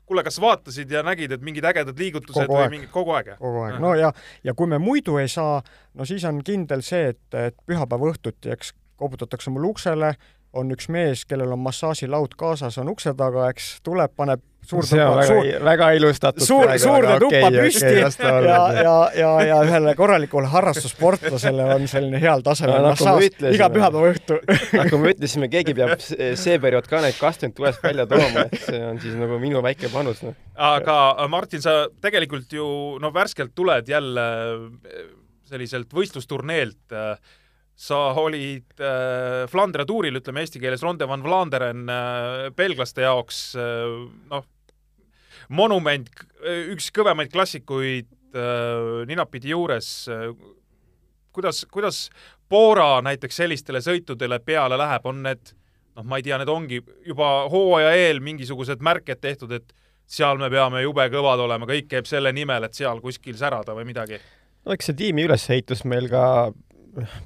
kuule, 0.08 0.24
kas 0.24 0.40
vaatasid 0.40 0.90
ja 0.90 1.02
nägid, 1.06 1.34
et 1.36 1.42
mingid 1.44 1.64
ägedad 1.68 1.98
liigutused 1.98 2.46
Kogu 2.46 2.56
või 2.56 2.64
aeg. 2.64 2.72
mingid 2.72 2.92
kogu 2.92 3.14
aeg? 3.16 3.34
kogu 3.38 3.64
aeg, 3.66 3.80
no 3.82 3.94
ja, 3.98 4.12
ja 4.44 4.54
kui 4.58 4.70
me 4.70 4.80
muidu 4.82 5.18
ei 5.20 5.28
saa, 5.28 5.60
no 5.94 6.06
siis 6.08 6.24
on 6.28 6.40
kindel 6.46 6.82
see, 6.86 7.12
et, 7.12 7.22
et 7.36 7.58
pühapäeva 7.68 8.12
õhtuti, 8.12 8.52
eks 8.54 8.72
koputatakse 9.02 9.52
mul 9.52 9.68
uksele, 9.72 10.14
on 10.52 10.72
üks 10.74 10.88
mees, 10.92 11.26
kellel 11.28 11.52
on 11.54 11.62
massaažilaud 11.64 12.36
kaasas, 12.38 12.78
on 12.82 12.90
ukse 12.92 13.14
taga, 13.16 13.48
eks 13.52 13.78
tuleb, 13.84 14.12
paneb 14.16 14.42
suur 14.62 14.86
see 14.86 15.00
on 15.02 15.08
tuba, 15.10 15.22
väga 15.22 15.28
suur, 15.28 15.64
väga 15.66 15.86
ilustatud 15.98 16.44
suur, 16.46 16.72
suurde 16.78 17.08
aga 17.10 17.22
tuppa 17.22 17.48
okei, 17.48 17.62
püsti 17.66 18.20
ta 18.20 18.34
ja 18.46 18.58
ja, 18.76 18.94
ja, 19.18 19.30
ja 19.48 19.56
ühele 19.66 19.94
korralikule 19.98 20.50
harrastussportlasele 20.52 21.66
on 21.74 21.88
selline 21.90 22.20
heal 22.22 22.44
tasemel 22.46 22.78
No 22.82 22.92
massaaž 22.92 23.26
ütlesime. 23.26 23.56
iga 23.58 23.68
pühapäeva 23.74 24.12
õhtu. 24.12 24.38
nagu 24.78 25.00
me 25.02 25.14
ütlesime, 25.16 25.50
keegi 25.52 25.74
peab 25.78 25.96
see 26.04 26.60
periood 26.62 26.86
ka 26.90 27.02
neid 27.02 27.18
kastmeid 27.18 27.56
tulest 27.58 27.82
välja 27.82 28.06
tooma, 28.10 28.46
et 28.46 28.68
see 28.68 28.82
on 28.86 29.02
siis 29.02 29.18
nagu 29.18 29.40
minu 29.42 29.64
väike 29.66 29.90
panus, 29.92 30.22
noh. 30.26 30.38
aga 30.54 30.98
Martin, 31.32 31.64
sa 31.64 31.88
tegelikult 32.04 32.54
ju 32.54 32.68
no 33.02 33.10
värskelt 33.14 33.56
tuled 33.58 33.90
jälle 33.90 34.28
eh, 34.86 35.06
selliselt 35.50 35.90
võistlusturneelt. 35.92 36.94
Sa 37.82 37.98
olid 38.20 38.78
äh, 38.78 39.44
Flandria 39.50 39.86
tuuril, 39.88 40.20
ütleme 40.20 40.44
eesti 40.44 40.60
keeles 40.62 40.82
Ronde 40.84 41.08
van 41.10 41.24
Vlaanderen 41.24 41.88
äh, 41.90 42.50
belglaste 42.54 43.02
jaoks 43.02 43.40
äh, 43.58 43.96
noh, 44.30 44.46
monument, 45.50 46.10
üks 46.72 46.92
kõvemaid 46.94 47.32
klassikuid 47.32 48.10
äh, 48.34 49.02
ninapidi 49.10 49.50
juures 49.52 49.88
äh,. 50.12 50.30
kuidas, 51.34 51.64
kuidas 51.72 52.06
Bora 52.52 53.00
näiteks 53.02 53.40
sellistele 53.40 53.80
sõitudele 53.80 54.38
peale 54.44 54.76
läheb, 54.78 55.06
on 55.08 55.22
need 55.26 55.54
noh, 55.96 56.04
ma 56.04 56.20
ei 56.20 56.26
tea, 56.26 56.38
need 56.38 56.50
ongi 56.52 56.82
juba 57.08 57.48
hooaja 57.50 57.94
eel 57.98 58.20
mingisugused 58.22 58.84
märked 58.84 59.20
tehtud, 59.20 59.52
et 59.58 59.72
seal 60.06 60.38
me 60.38 60.50
peame 60.52 60.84
jube 60.84 61.06
kõvad 61.10 61.40
olema, 61.42 61.66
kõik 61.66 61.88
käib 61.90 62.06
selle 62.06 62.30
nimel, 62.36 62.68
et 62.68 62.76
seal 62.78 63.00
kuskil 63.02 63.34
särada 63.40 63.74
või 63.74 63.88
midagi. 63.88 64.20
no 64.62 64.76
eks 64.76 64.90
see 64.90 65.00
tiimi 65.02 65.26
ülesehitus 65.26 65.82
meil 65.88 66.06
ka 66.12 66.52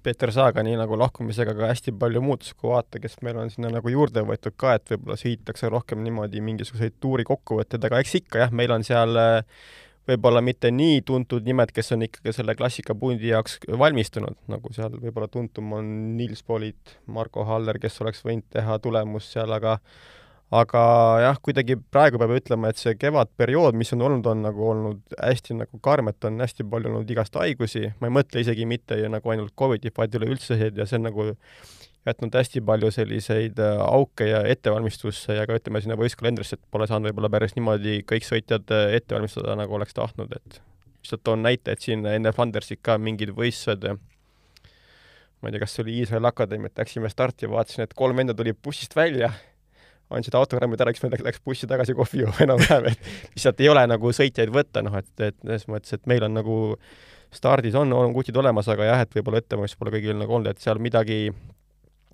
Peeter 0.03 0.31
Saagani 0.31 0.77
nagu 0.79 0.99
lahkumisega 0.99 1.55
ka 1.59 1.71
hästi 1.73 1.95
palju 1.99 2.21
muutusi, 2.23 2.55
kui 2.55 2.71
vaata, 2.71 3.01
kes 3.03 3.19
meil 3.27 3.41
on 3.43 3.51
sinna 3.51 3.73
nagu 3.75 3.91
juurde 3.91 4.23
võetud 4.27 4.55
ka, 4.57 4.77
et 4.79 4.93
võib-olla 4.93 5.17
sõitakse 5.19 5.71
rohkem 5.73 6.05
niimoodi 6.07 6.43
mingisuguseid 6.45 7.01
tuuri 7.03 7.27
kokkuvõtteid, 7.27 7.89
aga 7.89 7.99
eks 8.05 8.15
ikka 8.21 8.45
jah, 8.45 8.55
meil 8.55 8.75
on 8.77 8.87
seal 8.87 9.19
äh, 9.19 9.59
võib-olla 10.07 10.43
mitte 10.45 10.71
nii 10.71 11.01
tuntud 11.07 11.47
nimed, 11.47 11.73
kes 11.75 11.95
on 11.97 12.07
ikkagi 12.07 12.35
selle 12.35 12.55
klassikapundi 12.59 13.33
jaoks 13.33 13.59
valmistunud, 13.79 14.39
nagu 14.51 14.73
seal 14.77 14.95
võib-olla 15.01 15.29
tuntum 15.33 15.75
on 15.79 15.89
Nils 16.19 16.45
Polit, 16.47 16.97
Marko 17.11 17.45
Haller, 17.49 17.81
kes 17.83 17.99
oleks 18.05 18.23
võinud 18.27 18.47
teha 18.55 18.79
tulemust 18.83 19.35
seal, 19.35 19.53
aga 19.57 19.79
aga 20.55 20.81
jah, 21.25 21.39
kuidagi 21.43 21.75
praegu 21.91 22.21
peab 22.23 22.37
ütlema, 22.37 22.71
et 22.71 22.79
see 22.79 22.95
kevadperiood, 22.99 23.75
mis 23.79 23.91
on 23.97 24.05
olnud, 24.07 24.29
on 24.31 24.45
nagu 24.47 24.69
olnud 24.71 25.17
hästi 25.19 25.57
nagu 25.59 25.81
karm, 25.83 26.13
et 26.13 26.29
on 26.29 26.39
hästi 26.43 26.67
palju 26.71 26.93
olnud 26.93 27.11
igast 27.11 27.35
haigusi, 27.41 27.89
ma 28.01 28.07
ei 28.07 28.15
mõtle 28.15 28.45
isegi 28.45 28.69
mitte 28.69 28.99
ju 29.01 29.11
nagu 29.11 29.35
ainult 29.35 29.57
Covidi, 29.59 29.91
vaid 29.97 30.15
üleüldse 30.15 30.59
ja 30.69 30.87
see 30.87 31.01
on 31.01 31.09
nagu 31.09 31.27
jätnud 32.07 32.39
hästi 32.39 32.63
palju 32.63 32.93
selliseid 32.95 33.59
äh, 33.59 33.81
auke 33.83 34.29
ja 34.31 34.45
ettevalmistusse 34.47 35.35
ja 35.35 35.49
ka 35.51 35.59
ütleme 35.59 35.83
sinna 35.83 35.99
võistkalendrisse, 35.99 36.61
et 36.61 36.71
pole 36.71 36.87
saanud 36.87 37.11
võib-olla 37.11 37.33
päris 37.35 37.57
niimoodi 37.59 37.99
kõik 38.07 38.29
sõitjad 38.29 38.71
äh, 38.71 38.93
ette 39.01 39.19
valmistada, 39.19 39.59
nagu 39.59 39.75
oleks 39.75 39.99
tahtnud, 39.99 40.31
et 40.31 40.61
lihtsalt 41.03 41.27
toon 41.27 41.43
näite, 41.43 41.75
et 41.75 41.83
siin 41.83 42.07
enne 42.07 42.31
Flandersit 42.35 42.85
ka 42.87 43.01
mingid 43.03 43.35
võistlused 43.35 43.89
ma 45.43 45.51
ei 45.51 45.53
tea, 45.53 45.61
kas 45.65 45.75
see 45.75 45.83
oli 45.83 45.99
Iisraeli 46.01 46.31
akadeemiat, 46.31 46.79
läksime 46.79 47.11
starti, 47.11 47.51
vaatasin, 47.51 47.85
et 47.85 47.99
kolm 47.99 48.23
venda 48.23 48.35
tulid 48.39 48.63
bussist 48.63 48.95
välja 48.97 49.35
andsid 50.15 50.37
autogrammid 50.39 50.81
ära, 50.83 50.93
üks 50.95 51.03
vend 51.03 51.17
läks 51.27 51.43
bussi 51.45 51.67
tagasi 51.71 51.97
kohvi 51.97 52.23
jooma 52.23 52.45
enam-vähem, 52.45 52.91
et 52.93 53.11
lihtsalt 53.35 53.61
ei 53.65 53.71
ole 53.73 53.83
nagu 53.91 54.13
sõitjaid 54.15 54.53
võtta, 54.55 54.85
noh 54.87 54.95
et, 55.01 55.11
et 55.19 55.37
selles 55.43 55.67
mõttes, 55.71 55.97
et 55.97 56.07
meil 56.11 56.27
on 56.27 56.37
nagu 56.37 56.57
stardis 57.35 57.75
on, 57.79 57.93
on 57.93 58.15
kutid 58.15 58.37
olemas, 58.39 58.69
aga 58.73 58.87
jah, 58.87 59.03
et 59.03 59.17
võib-olla 59.19 59.43
ettevalmistus 59.43 59.81
pole 59.81 59.93
kõigil 59.97 60.19
nagu 60.19 60.39
olnud, 60.39 60.53
et 60.53 60.63
seal 60.63 60.79
midagi, 60.83 61.25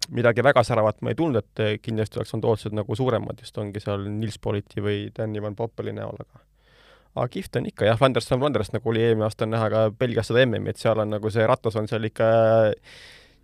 midagi 0.08 0.44
väga 0.44 0.64
säravat 0.66 1.02
ma 1.04 1.12
ei 1.12 1.18
tundnud, 1.18 1.44
et 1.44 1.82
kindlasti 1.84 2.20
oleks 2.20 2.32
olnud 2.34 2.48
ootused 2.52 2.78
nagu 2.78 2.96
suuremad, 2.96 3.42
just 3.44 3.60
ongi 3.60 3.82
seal 3.82 4.08
Nils 4.08 4.40
Politi 4.42 4.84
või 4.84 5.04
Danny 5.14 5.42
Van 5.44 5.58
Poppeli 5.58 5.92
näol, 5.96 6.16
aga 6.24 6.46
aga 7.12 7.26
kihvt 7.28 7.58
on 7.60 7.66
ikka 7.68 7.84
jah, 7.84 7.98
Flanders 8.00 8.30
on 8.32 8.40
Flanders, 8.40 8.70
nagu 8.72 8.88
oli 8.88 9.02
eelmine 9.04 9.26
aasta 9.26 9.44
näha 9.44 9.66
ka 9.68 9.82
Belgias 9.92 10.30
seda 10.30 10.46
MM-i, 10.46 10.72
et 10.72 10.80
seal 10.80 11.02
on 11.02 11.12
nagu 11.12 11.30
see 11.30 11.44
ratas 11.44 11.76
on 11.76 11.84
seal 11.90 12.08
ikka 12.08 12.28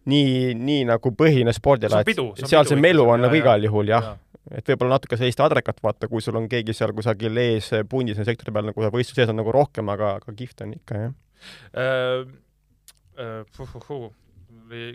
nii, 0.09 0.55
nii 0.57 0.87
nagu 0.89 1.13
põhine 1.13 1.53
spordiala, 1.53 2.01
et 2.01 2.49
seal 2.49 2.65
see 2.65 2.81
melu 2.81 3.05
on 3.05 3.27
nagu 3.27 3.37
igal 3.37 3.69
juhul 3.69 3.93
jah. 3.93 4.15
Ja 4.15 4.28
et 4.55 4.69
võib-olla 4.71 4.97
natuke 4.97 5.19
sellist 5.21 5.41
adrekat 5.45 5.81
vaata, 5.85 6.09
kui 6.11 6.25
sul 6.25 6.39
on 6.41 6.49
keegi 6.51 6.75
seal 6.77 6.95
kusagil 6.97 7.37
ees 7.43 7.71
pundis 7.91 8.21
sektori 8.25 8.55
peal 8.55 8.71
nagu 8.71 8.85
võistluse 8.89 9.23
sees 9.23 9.33
on 9.33 9.41
nagu 9.41 9.55
rohkem, 9.55 9.89
aga, 9.93 10.17
aga 10.21 10.37
kihvt 10.37 10.67
on 10.67 10.77
ikka, 10.79 11.07
jah 11.07 11.17
äh,. 11.75 12.37
Äh, 13.19 13.43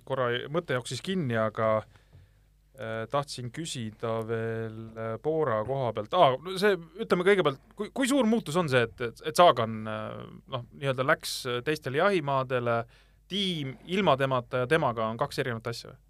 korra 0.08 0.30
mõte 0.54 0.78
jooksis 0.78 1.01
kinni, 1.04 1.36
aga 1.39 1.82
äh, 1.82 3.04
tahtsin 3.12 3.49
küsida 3.54 4.22
veel 4.28 4.78
äh, 4.95 5.16
Bora 5.24 5.60
koha 5.68 5.91
pealt 5.97 6.16
ah,, 6.18 6.38
see, 6.62 6.78
ütleme 7.04 7.26
kõigepealt, 7.28 7.60
kui, 7.76 7.91
kui 7.93 8.10
suur 8.10 8.30
muutus 8.30 8.58
on 8.60 8.72
see, 8.72 8.86
et, 8.88 8.95
et, 9.01 9.24
et 9.28 9.39
Saagan 9.39 9.82
äh, 9.89 10.24
noh, 10.56 10.66
nii-öelda 10.78 11.06
läks 11.08 11.36
teistele 11.68 11.99
jahimaadele, 12.01 12.84
tiim 13.30 13.76
ilma 13.91 14.16
temata 14.20 14.64
ja 14.64 14.72
temaga 14.72 15.10
on 15.10 15.20
kaks 15.20 15.43
erinevat 15.43 15.72
asja 15.74 15.91
või? 15.91 16.03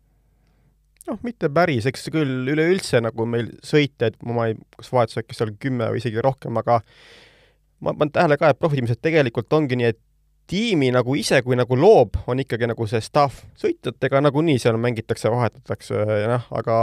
Noh, 1.09 1.19
mitte 1.25 1.49
päris, 1.53 1.87
eks 1.89 2.07
küll 2.13 2.47
üleüldse 2.53 3.01
nagu 3.03 3.27
meil 3.29 3.51
sõitjaid, 3.65 4.19
ma 4.29 4.49
ei, 4.49 4.57
kas 4.77 4.91
vahetus 4.93 5.19
äkki 5.21 5.37
seal 5.37 5.53
kümme 5.59 5.91
või 5.91 6.01
isegi 6.01 6.23
rohkem, 6.23 6.57
aga 6.61 6.79
ma 7.83 7.93
panen 7.93 8.13
tähele 8.15 8.39
ka, 8.39 8.53
et 8.53 8.61
profitiimiselt 8.61 9.01
tegelikult 9.03 9.51
ongi 9.53 9.79
nii, 9.79 9.91
et 9.93 10.01
tiimi 10.49 10.89
nagu 10.91 11.15
ise, 11.15 11.39
kui 11.43 11.57
nagu 11.59 11.75
loob, 11.79 12.17
on 12.27 12.41
ikkagi 12.43 12.67
nagu 12.69 12.87
see 12.89 13.01
staff, 13.03 13.43
sõitjatega 13.59 14.23
nagunii 14.23 14.59
seal 14.61 14.79
mängitakse, 14.81 15.31
vahetatakse 15.31 16.03
ja 16.23 16.31
noh, 16.35 16.47
aga 16.55 16.77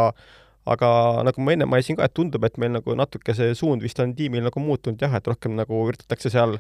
aga 0.71 0.91
nagu 1.27 1.43
ma 1.43 1.55
enne 1.55 1.67
mainisin 1.69 1.99
ka, 1.99 2.07
et 2.07 2.15
tundub, 2.15 2.45
et 2.47 2.59
meil 2.63 2.73
nagu 2.77 2.95
natuke 2.99 3.35
see 3.37 3.55
suund 3.59 3.83
vist 3.83 3.99
on 4.03 4.13
tiimil 4.17 4.45
nagu 4.47 4.63
muutunud 4.63 5.01
jah, 5.03 5.17
et 5.19 5.27
rohkem 5.27 5.57
nagu 5.59 5.83
üritatakse 5.89 6.31
seal, 6.33 6.57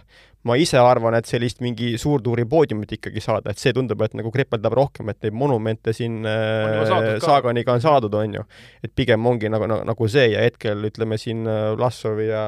ma 0.48 0.56
ise 0.58 0.80
arvan, 0.82 1.14
et 1.18 1.30
sellist 1.30 1.62
mingi 1.64 1.92
suurtuuri 2.00 2.46
poodiumit 2.50 2.96
ikkagi 2.98 3.22
saada, 3.22 3.54
et 3.54 3.62
see 3.62 3.74
tundub, 3.76 4.02
et 4.02 4.16
nagu 4.18 4.32
kripeldab 4.34 4.74
rohkem, 4.76 5.12
et 5.12 5.20
neid 5.26 5.36
monumente 5.36 5.94
siin 5.96 6.24
äh, 6.26 6.82
Saaganiga 7.22 7.76
on 7.76 7.84
saadud, 7.84 8.18
on 8.18 8.40
ju. 8.40 8.46
et 8.82 8.94
pigem 8.96 9.26
ongi 9.30 9.52
nagu, 9.52 9.68
nagu, 9.70 9.86
nagu 9.86 10.10
see 10.10 10.32
ja 10.34 10.42
hetkel 10.46 10.90
ütleme 10.90 11.20
siin 11.20 11.46
äh, 11.46 11.70
Vlassovi 11.78 12.30
ja 12.32 12.44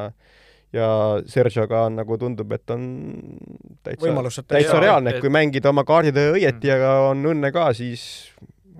ja 0.73 0.87
Sergioga 1.29 1.83
on 1.85 1.99
nagu 2.01 2.17
tundub, 2.17 2.53
et 2.57 2.71
on 2.73 2.85
täitsa, 3.85 4.45
täitsa 4.49 4.79
reaalne, 4.81 5.13
et 5.13 5.21
kui 5.21 5.29
mängida 5.29 5.69
oma 5.69 5.85
kaardid 5.85 6.17
õieti 6.17 6.71
ja 6.71 6.79
on 7.11 7.21
õnne 7.29 7.53
ka, 7.53 7.67
siis 7.77 8.07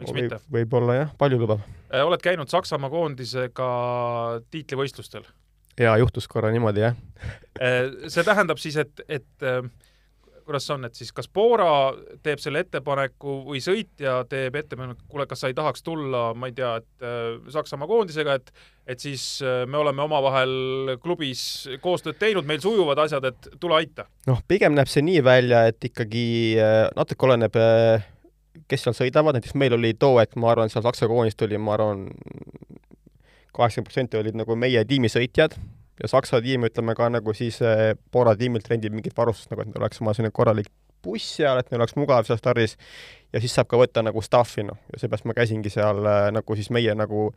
võib, 0.09 0.35
võib-olla 0.59 0.99
jah, 1.03 1.15
palju 1.19 1.39
lubab 1.39 1.63
Äh, 1.93 2.07
oled 2.07 2.25
käinud 2.25 2.49
Saksamaa 2.49 2.91
koondisega 2.91 3.69
tiitlivõistlustel? 4.51 5.29
jaa, 5.81 5.97
juhtus 6.01 6.29
korra 6.29 6.53
niimoodi, 6.53 6.87
jah 6.87 6.97
äh, 7.61 7.89
see 8.13 8.25
tähendab 8.25 8.61
siis, 8.61 8.79
et, 8.81 9.03
et 9.09 9.45
äh, 9.45 9.61
kuidas 10.47 10.65
see 10.67 10.75
on, 10.75 10.87
et 10.89 10.97
siis 10.97 11.13
kas 11.13 11.29
Bora 11.29 11.93
teeb 12.25 12.41
selle 12.41 12.63
ettepaneku 12.65 13.39
või 13.47 13.61
sõitja 13.65 14.23
teeb 14.29 14.57
ettepaneku, 14.63 15.05
kuule, 15.09 15.27
kas 15.29 15.45
sa 15.45 15.51
ei 15.53 15.57
tahaks 15.57 15.85
tulla, 15.85 16.31
ma 16.33 16.49
ei 16.49 16.57
tea, 16.57 16.75
et 16.81 17.05
äh, 17.05 17.37
Saksamaa 17.53 17.91
koondisega, 17.91 18.39
et 18.41 18.55
et 18.89 18.99
siis 18.99 19.23
me 19.71 19.79
oleme 19.79 20.03
omavahel 20.03 20.97
klubis 20.99 21.69
koostööd 21.85 22.17
teinud, 22.19 22.49
meil 22.49 22.59
sujuvad 22.59 22.99
asjad, 23.05 23.29
et 23.29 23.53
tule 23.61 23.77
aita? 23.79 24.09
noh, 24.27 24.41
pigem 24.49 24.75
näeb 24.75 24.91
see 24.91 25.05
nii 25.07 25.21
välja, 25.25 25.67
et 25.71 25.93
ikkagi 25.93 26.25
natuke 26.97 27.29
oleneb 27.29 27.61
äh, 27.61 28.09
kes 28.69 28.87
seal 28.87 28.97
sõidavad, 28.97 29.37
näiteks 29.39 29.57
meil 29.59 29.77
oli 29.77 29.95
too 29.99 30.19
hetk, 30.21 30.37
ma 30.41 30.53
arvan, 30.53 30.73
seal 30.73 30.85
Saksa 30.85 31.09
koonist 31.11 31.43
oli, 31.47 31.59
ma 31.59 31.77
arvan, 31.77 32.09
kaheksakümmend 33.53 33.89
protsenti 33.89 34.21
olid 34.21 34.39
nagu 34.39 34.57
meie 34.57 34.85
tiimisõitjad 34.89 35.57
ja 36.03 36.09
Saksa 36.09 36.41
tiim, 36.45 36.67
ütleme 36.69 36.95
ka 36.99 37.09
nagu 37.13 37.35
siis 37.37 37.61
eh, 37.65 37.93
Poola 38.11 38.35
tiimilt 38.39 38.69
rendib 38.71 38.95
mingit 38.97 39.17
varustust, 39.17 39.51
nagu 39.53 39.65
et 39.65 39.77
oleks 39.81 40.01
oma 40.03 40.15
selline 40.17 40.33
korralik 40.35 40.71
buss 41.03 41.37
seal, 41.39 41.59
et 41.59 41.71
neil 41.71 41.83
oleks 41.83 41.99
mugav 41.99 42.29
seal 42.29 42.41
stardis 42.41 42.79
ja 43.33 43.41
siis 43.41 43.55
saab 43.57 43.69
ka 43.71 43.79
võtta 43.81 44.03
nagu 44.05 44.23
staff'i, 44.25 44.65
noh, 44.67 44.79
ja 44.93 45.01
seepärast 45.01 45.27
ma 45.29 45.35
käisingi 45.37 45.73
seal 45.73 46.05
äh, 46.09 46.27
nagu 46.35 46.57
siis 46.59 46.69
meie 46.75 46.95
nagu 46.97 47.31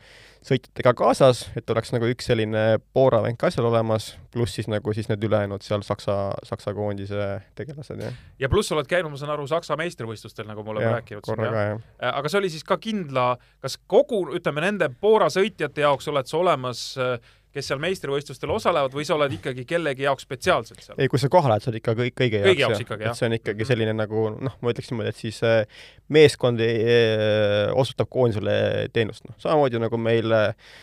sõitjatega 0.46 0.92
kaasas, 0.98 1.46
et 1.58 1.70
oleks 1.72 1.94
nagu 1.96 2.10
üks 2.12 2.28
selline 2.30 2.66
Bora 2.94 3.22
vend 3.24 3.40
ka 3.42 3.50
seal 3.54 3.68
olemas, 3.70 4.12
pluss 4.34 4.58
siis 4.60 4.68
nagu 4.72 4.94
siis 4.96 5.08
need 5.12 5.24
ülejäänud 5.24 5.64
seal 5.66 5.86
Saksa, 5.88 6.18
Saksa 6.48 6.76
koondise 6.76 7.30
tegelased, 7.58 8.02
jah. 8.02 8.20
ja 8.42 8.52
pluss 8.52 8.76
oled 8.76 8.90
käinud, 8.92 9.14
ma 9.14 9.22
saan 9.22 9.34
aru, 9.38 9.48
Saksa 9.50 9.80
meistrivõistlustel, 9.80 10.48
nagu 10.50 10.66
me 10.66 10.76
oleme 10.76 10.92
rääkinud. 10.98 11.24
korra 11.26 11.50
ka, 11.50 11.66
jah. 11.72 11.88
Äh, 12.02 12.12
aga 12.12 12.32
see 12.32 12.44
oli 12.44 12.52
siis 12.54 12.68
ka 12.68 12.80
kindla, 12.82 13.32
kas 13.64 13.80
kogu, 13.88 14.26
ütleme, 14.36 14.66
nende 14.68 14.92
Bora 14.92 15.32
sõitjate 15.34 15.88
jaoks 15.88 16.12
oled 16.12 16.30
sa 16.30 16.42
olemas 16.44 16.88
äh, 17.00 17.16
kes 17.56 17.70
seal 17.72 17.82
meistrivõistlustel 17.84 18.52
osalevad 18.52 18.96
või 18.96 19.06
sa 19.08 19.16
oled 19.16 19.36
ikkagi 19.38 19.66
kellegi 19.68 20.06
jaoks 20.06 20.26
spetsiaalselt 20.28 20.82
seal? 20.84 20.98
ei, 21.00 21.12
kui 21.12 21.22
sa 21.22 21.30
kohale 21.32 21.56
lähed, 21.56 21.66
sa 21.66 21.72
oled 21.72 21.80
ikka 21.82 21.96
kõik, 22.00 22.16
kõigi 22.20 22.42
jaoks, 22.42 22.64
jaoks 22.64 22.84
ikkagi, 22.84 23.08
jah. 23.08 23.16
see 23.18 23.30
on 23.30 23.38
ikkagi 23.38 23.62
mhm. 23.62 23.70
selline 23.72 23.94
nagu 23.96 24.26
noh, 24.36 24.58
ma 24.60 24.74
ütleks 24.74 24.92
niimoodi, 24.92 25.14
et 25.14 25.22
siis 25.22 25.40
äh, 25.48 25.86
meeskond 26.16 26.64
äh, 26.66 27.72
osutab 27.76 28.12
koondisele 28.12 28.58
teenust, 28.96 29.24
noh, 29.30 29.38
samamoodi 29.44 29.82
nagu 29.86 30.00
meil 30.02 30.36
äh, 30.36 30.74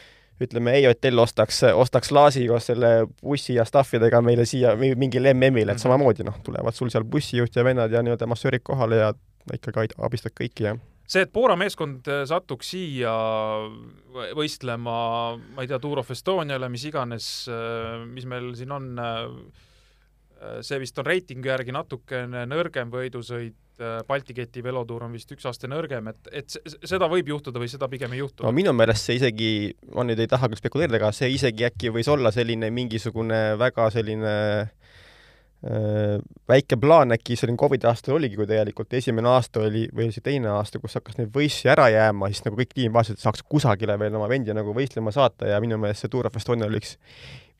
ütleme, 0.43 0.75
EOTL 0.81 1.23
ostaks, 1.23 1.61
ostaks 1.77 2.11
Laasi 2.11 2.47
koos 2.51 2.71
selle 2.73 2.93
bussi 3.23 3.59
ja 3.59 3.67
staffidega 3.69 4.23
meile 4.25 4.47
siia 4.49 4.73
mingile 4.77 5.35
MM-ile, 5.37 5.75
et 5.75 5.77
mhm. 5.77 5.85
samamoodi 5.85 6.27
noh, 6.29 6.41
tulevad 6.47 6.79
sul 6.79 6.91
seal 6.95 7.05
bussijuht 7.09 7.57
ja 7.59 7.67
vennad 7.67 7.93
ja 7.93 8.03
nii-öelda 8.05 8.31
massöörid 8.31 8.65
kohale 8.67 9.05
ja 9.05 9.13
ikkagi 9.53 9.93
abistad 9.99 10.35
kõiki 10.39 10.71
ja 10.71 10.77
see, 11.13 11.27
et 11.27 11.33
Poola 11.33 11.57
meeskond 11.61 12.09
äh, 12.11 12.23
satuks 12.29 12.73
siia 12.75 13.13
võistlema, 14.37 14.97
ma 15.37 15.65
ei 15.65 15.71
tea, 15.71 15.81
Tour 15.83 16.03
of 16.03 16.13
Estoniale, 16.15 16.71
mis 16.73 16.87
iganes, 16.89 17.33
äh, 17.53 18.05
mis 18.09 18.29
meil 18.29 18.53
siin 18.59 18.73
on, 18.75 18.93
äh, 19.03 20.63
see 20.65 20.81
vist 20.83 20.99
on 20.99 21.07
reitingu 21.07 21.53
järgi 21.53 21.75
natukene 21.75 22.47
nõrgem 22.51 22.93
võidusõit, 22.93 23.59
Balti 24.07 24.35
keti 24.37 24.61
velotuur 24.63 25.07
on 25.07 25.15
vist 25.17 25.31
üks 25.33 25.47
aste 25.49 25.67
nõrgem, 25.67 26.07
et, 26.13 26.29
et 26.43 26.57
seda 26.87 27.09
võib 27.11 27.31
juhtuda 27.33 27.59
või 27.59 27.71
seda 27.73 27.89
pigem 27.91 28.13
ei 28.15 28.21
juhtu? 28.21 28.45
no 28.45 28.53
minu 28.55 28.71
meelest 28.77 29.09
see 29.09 29.17
isegi, 29.17 29.49
ma 29.97 30.05
nüüd 30.07 30.21
ei 30.23 30.29
taha 30.31 30.51
küll 30.53 30.61
spekuleerida, 30.61 31.01
aga 31.01 31.09
see 31.17 31.33
isegi 31.35 31.67
äkki 31.67 31.91
võis 31.91 32.11
olla 32.13 32.31
selline 32.37 32.69
mingisugune 32.71 33.41
väga 33.59 33.89
selline 33.91 34.35
äh, 34.37 34.82
väike 35.63 36.77
plaan 36.83 37.15
äkki 37.15 37.37
selline 37.39 37.61
Covidi 37.61 37.87
aastal 37.87 38.17
oligi, 38.17 38.35
kui 38.35 38.49
tegelikult 38.51 38.97
esimene 38.99 39.29
aasta 39.31 39.61
oli, 39.63 39.85
või 39.95 40.09
oli 40.09 40.17
see 40.17 40.25
teine 40.25 40.51
aasta, 40.51 40.81
kus 40.83 40.99
hakkas 40.99 41.21
neid 41.21 41.31
võistlusi 41.35 41.71
ära 41.71 41.87
jääma, 41.93 42.33
siis 42.33 42.43
nagu 42.49 42.59
kõik 42.59 42.75
tiim 42.75 42.97
vaatasid, 42.97 43.21
et 43.21 43.23
saaks 43.23 43.45
kusagile 43.47 43.95
veel 44.01 44.19
oma 44.19 44.27
vendi 44.31 44.55
nagu 44.57 44.75
võistlema 44.75 45.15
saata 45.15 45.53
ja 45.53 45.61
minu 45.63 45.79
meelest 45.79 46.03
see 46.03 46.11
Tour 46.11 46.27
of 46.27 46.41
Estonia 46.41 46.67
oli 46.67 46.83
üks 46.83 46.97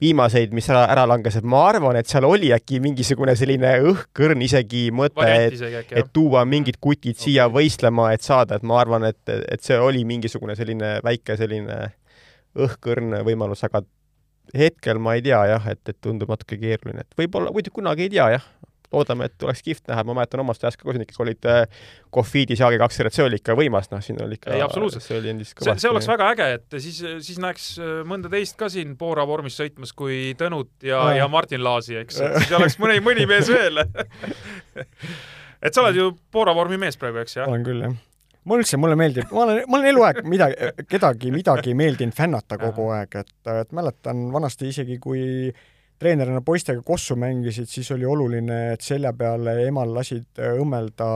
viimaseid, 0.03 0.51
mis 0.57 0.67
ära, 0.73 0.83
ära 0.91 1.07
langes, 1.07 1.37
et 1.39 1.47
ma 1.47 1.63
arvan, 1.71 1.97
et 2.01 2.11
seal 2.11 2.27
oli 2.27 2.51
äkki 2.55 2.81
mingisugune 2.83 3.37
selline 3.39 3.77
õhkõrn 3.93 4.43
isegi 4.43 4.89
mõte, 4.95 5.29
et, 5.31 5.63
et 5.95 6.11
tuua 6.11 6.43
mingid 6.49 6.81
kutid 6.83 7.15
okay. 7.15 7.29
siia 7.29 7.47
võistlema, 7.53 8.11
et 8.17 8.27
saada, 8.27 8.59
et 8.59 8.67
ma 8.67 8.81
arvan, 8.83 9.07
et, 9.13 9.23
et 9.31 9.63
see 9.63 9.79
oli 9.79 10.03
mingisugune 10.09 10.59
selline 10.59 10.97
väike 11.07 11.39
selline 11.39 11.85
õhkõrn 12.59 13.21
võimalus, 13.23 13.63
aga 13.69 13.85
hetkel 14.57 15.01
ma 15.03 15.17
ei 15.17 15.25
tea 15.25 15.41
jah, 15.55 15.71
et, 15.73 15.83
et 15.89 15.99
tundub 16.03 16.33
natuke 16.33 16.59
keeruline, 16.61 17.07
et 17.07 17.19
võib-olla, 17.19 17.53
muidu 17.55 17.73
kunagi 17.75 18.09
ei 18.09 18.13
tea 18.13 18.29
jah. 18.37 18.51
loodame, 18.93 19.25
et 19.25 19.45
oleks 19.47 19.63
kihvt 19.65 19.87
näha, 19.89 20.03
ma 20.05 20.19
mäletan 20.19 20.43
omast 20.43 20.65
ajast 20.67 20.77
ka, 20.77 20.85
kui 20.85 20.93
siin 20.93 21.07
ikkagi 21.07 21.23
olid 21.25 21.47
äh, 21.49 21.79
Cofiidis 22.13 22.61
ja 22.61 22.69
AG2 22.69 22.99
sõrad, 22.99 23.15
see 23.17 23.25
oli 23.25 23.39
ikka 23.41 23.57
võimas, 23.57 23.89
noh, 23.89 24.03
siin 24.05 24.21
oli 24.21 24.37
ikka 24.37 24.53
Ei, 24.53 24.61
absoluutselt. 24.61 25.07
see 25.07 25.17
oli 25.17 25.31
endist 25.33 25.57
see, 25.57 25.75
see 25.81 25.89
oleks 25.89 26.11
väga 26.11 26.29
äge, 26.35 26.49
et 26.59 26.77
siis, 26.77 26.99
siis 27.25 27.41
näeks 27.41 27.71
äh, 27.81 27.95
mõnda 28.09 28.29
teist 28.35 28.59
ka 28.61 28.69
siin 28.73 28.93
Bora 29.01 29.25
vormis 29.29 29.57
sõitmas 29.57 29.97
kui 29.97 30.35
Tõnut 30.37 30.85
ja 30.85 31.01
ja 31.17 31.31
Martin 31.33 31.65
Laasi, 31.65 31.97
eks, 32.03 32.21
et 32.27 32.39
siis 32.43 32.53
oleks 32.59 32.77
mõni, 32.83 33.01
mõni 33.01 33.25
mees 33.31 33.49
veel. 33.49 33.81
et 35.65 35.73
sa 35.73 35.87
oled 35.87 35.97
ju 35.97 36.13
Bora 36.33 36.53
vormi 36.53 36.77
mees 36.85 37.01
praegu, 37.01 37.25
eks 37.25 37.41
jah? 37.41 37.49
olen 37.49 37.65
küll, 37.65 37.87
jah. 37.89 37.97
Mulle 38.45 38.65
üldse, 38.65 38.79
mulle 38.81 38.97
meeldib, 38.99 39.31
ma 39.33 39.45
olen, 39.45 39.61
ma 39.69 39.79
olen 39.79 39.91
eluaeg 39.93 40.23
midagi, 40.29 40.73
kedagi 40.91 41.31
midagi 41.35 41.77
meeldinud 41.79 42.17
fännata 42.17 42.59
kogu 42.61 42.89
aeg, 42.97 43.21
et, 43.23 43.37
et 43.55 43.73
mäletan 43.77 44.27
vanasti 44.35 44.71
isegi, 44.73 44.99
kui 45.03 45.23
treenerina 46.03 46.43
poistega 46.43 46.83
kossu 46.83 47.17
mängisid, 47.17 47.71
siis 47.71 47.91
oli 47.95 48.07
oluline, 48.09 48.61
et 48.75 48.83
selja 48.83 49.13
peale 49.15 49.61
emal 49.69 49.95
lasid 49.95 50.43
äh, 50.43 50.59
õmmelda 50.59 51.09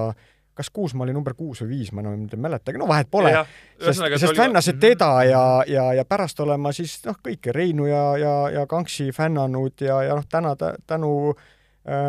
kas 0.56 0.70
Kuusmaa 0.72 1.04
oli 1.04 1.12
number 1.12 1.34
kuus 1.36 1.60
või 1.60 1.74
viis, 1.74 1.90
ma 1.92 2.00
enam 2.00 2.22
ei 2.32 2.38
mäleta, 2.40 2.72
no 2.80 2.86
vahet 2.88 3.10
pole. 3.12 3.28
sest, 3.76 4.00
sest 4.16 4.38
fännasid 4.38 4.78
teda 4.80 5.10
ja, 5.28 5.42
ja, 5.68 5.90
ja 5.98 6.04
pärast 6.08 6.40
olen 6.40 6.62
ma 6.64 6.72
siis 6.72 6.94
noh, 7.04 7.18
kõike 7.20 7.52
Reinu 7.52 7.84
ja, 7.90 8.04
ja, 8.16 8.32
ja 8.54 8.62
Kanksi 8.70 9.10
fännanud 9.12 9.84
ja, 9.84 9.98
ja 10.06 10.16
noh, 10.16 10.24
täna 10.24 10.54
tä- 10.56 10.72
tänu 10.88 11.10
äh, 11.34 11.44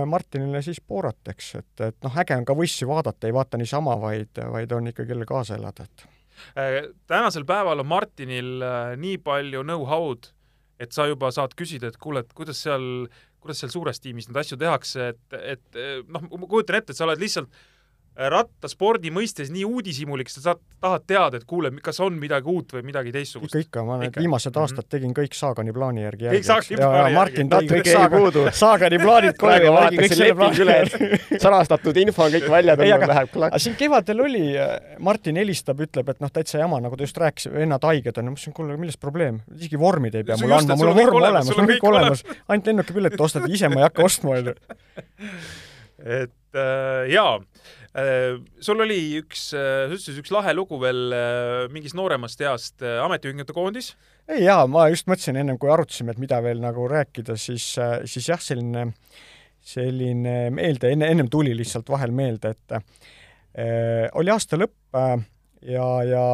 Martinile 0.06 0.62
siis 0.66 0.80
Borat, 0.82 1.20
eks, 1.30 1.52
et, 1.60 1.82
et 1.86 1.98
noh, 2.02 2.16
äge 2.18 2.34
on 2.34 2.46
ka 2.48 2.56
võistlusi 2.58 2.88
vaadata, 2.90 3.28
ei 3.30 3.36
vaata 3.36 3.60
niisama, 3.62 3.94
vaid, 4.02 4.40
vaid 4.54 4.72
on 4.74 4.90
ikka 4.90 5.06
kellel 5.06 5.28
kaasa 5.30 5.60
elada, 5.60 5.86
et. 5.86 6.08
Äh, 6.58 6.80
tänasel 7.10 7.46
päeval 7.46 7.84
on 7.84 7.90
Martinil 7.90 8.66
äh, 8.66 8.96
nii 8.98 9.20
palju 9.22 9.62
know-how'd, 9.62 10.32
et 10.82 10.98
sa 10.98 11.06
juba 11.10 11.30
saad 11.34 11.54
küsida, 11.58 11.92
et 11.92 12.02
kuule, 12.02 12.26
et 12.26 12.34
kuidas 12.38 12.64
seal, 12.66 13.06
kuidas 13.42 13.62
seal 13.62 13.74
suures 13.74 14.02
tiimis 14.02 14.32
neid 14.32 14.42
asju 14.42 14.58
tehakse, 14.62 15.12
et, 15.14 15.38
et 15.38 15.78
äh, 15.78 16.02
noh, 16.10 16.26
ma 16.26 16.50
kujutan 16.50 16.82
ette, 16.82 16.96
et 16.96 16.98
sa 16.98 17.06
oled 17.06 17.22
lihtsalt 17.22 17.54
äh, 17.54 17.77
rattaspordi 18.18 19.12
mõistes 19.14 19.52
nii 19.54 19.62
uudishimulik, 19.68 20.30
sa 20.34 20.42
saad, 20.42 20.62
tahad 20.82 21.04
teada, 21.06 21.38
et 21.38 21.44
kuule, 21.46 21.70
kas 21.86 22.00
on 22.02 22.16
midagi 22.18 22.50
uut 22.50 22.72
või 22.74 22.82
midagi 22.88 23.12
teistsugust 23.14 23.54
ikka, 23.54 23.68
ikka, 23.68 23.84
ma 23.86 23.98
need 24.02 24.16
viimased 24.18 24.50
Mhm. 24.56 24.62
aastad 24.64 24.88
tegin 24.90 25.14
kõik 25.14 25.36
Saagani 25.38 25.74
plaani 25.74 26.02
järgi 26.02 26.26
Kõik 26.32 26.48
Saagani 26.48 26.80
plaani 26.82 26.98
järgi. 26.98 27.14
Martin 27.18 27.50
tõi 27.52 27.60
kõik 27.68 27.70
Natuke 27.70 27.90
jäi 27.90 27.98
Saaga, 28.00 28.18
puudu. 28.24 28.46
Saagani 28.52 29.00
plaanid 29.04 29.38
praegu 29.38 29.74
vaadatakse 29.76 30.16
selle 30.16 30.30
leping 30.32 30.62
üle, 30.66 30.78
et 30.82 31.42
salastatud 31.46 31.98
info 32.02 32.24
on 32.26 32.32
kõik 32.38 32.50
välja 32.56 32.74
ei, 32.78 32.92
tulnud, 32.92 33.08
läheb 33.14 33.32
klaks. 33.36 33.64
siin 33.68 33.78
kevadel 33.84 34.26
oli, 34.26 34.44
Martin 35.00 35.36
helistab, 35.38 35.86
ütleb, 35.86 36.10
et 36.10 36.20
noh, 36.26 36.34
täitsa 36.34 36.58
jama, 36.64 36.82
nagu 36.82 36.98
ta 36.98 37.06
just 37.06 37.18
rääkis, 37.22 37.52
vennad 37.54 37.86
haiged 37.86 38.18
on, 38.18 38.32
ma 38.32 38.38
ütlesin, 38.38 38.54
kuule, 38.58 38.78
milles 38.82 38.98
probleem, 38.98 39.42
isegi 39.56 39.78
vormid 39.78 40.16
ei 40.18 40.24
pea 40.26 40.40
mulle 40.42 40.58
andma, 40.58 40.76
mul 40.82 40.90
on 40.94 40.98
vorm 41.04 41.22
olemas, 41.22 41.52
mul 41.54 41.64
on 41.68 41.70
kõik 41.76 41.88
olemas, 41.92 42.26
ainult 42.48 42.72
lennukipileti 42.74 43.22
ostad, 43.30 43.46
ise 43.50 43.70
ma 43.70 43.84
ei 43.84 43.90
hakka 43.92 44.04
ostma, 44.10 44.40
onju. 44.42 44.58
et 46.22 46.34
äh, 46.58 47.10
jaa 47.14 47.38
äh,, 47.38 47.46
sul 48.62 48.84
oli 48.84 49.00
üks 49.22 49.50
äh,, 49.56 49.88
sa 49.88 49.96
ütlesid 49.96 50.20
üks 50.22 50.34
lahe 50.34 50.54
lugu 50.58 50.80
veel 50.82 51.14
äh, 51.16 51.64
mingist 51.74 51.98
nooremast 51.98 52.42
east 52.46 52.84
äh, 52.86 53.00
ametiühingute 53.04 53.56
koondis. 53.56 53.94
ei 54.30 54.44
jaa, 54.44 54.68
ma 54.70 54.88
just 54.92 55.08
mõtlesin 55.10 55.40
ennem, 55.40 55.58
kui 55.62 55.72
arutasime, 55.72 56.14
et 56.14 56.22
mida 56.22 56.42
veel 56.44 56.62
nagu 56.64 56.88
rääkida, 56.92 57.38
siis, 57.40 57.70
siis 58.06 58.28
jah, 58.30 58.42
selline, 58.44 58.90
selline 59.64 60.38
meelde, 60.54 60.92
enne, 60.94 61.10
ennem 61.14 61.32
tuli 61.32 61.56
lihtsalt 61.58 61.90
vahel 61.90 62.14
meelde, 62.16 62.54
et 62.54 62.78
äh, 62.78 64.06
oli 64.20 64.34
aasta 64.34 64.60
lõpp 64.60 65.00
äh, 65.00 65.18
ja, 65.74 65.88
ja 66.06 66.26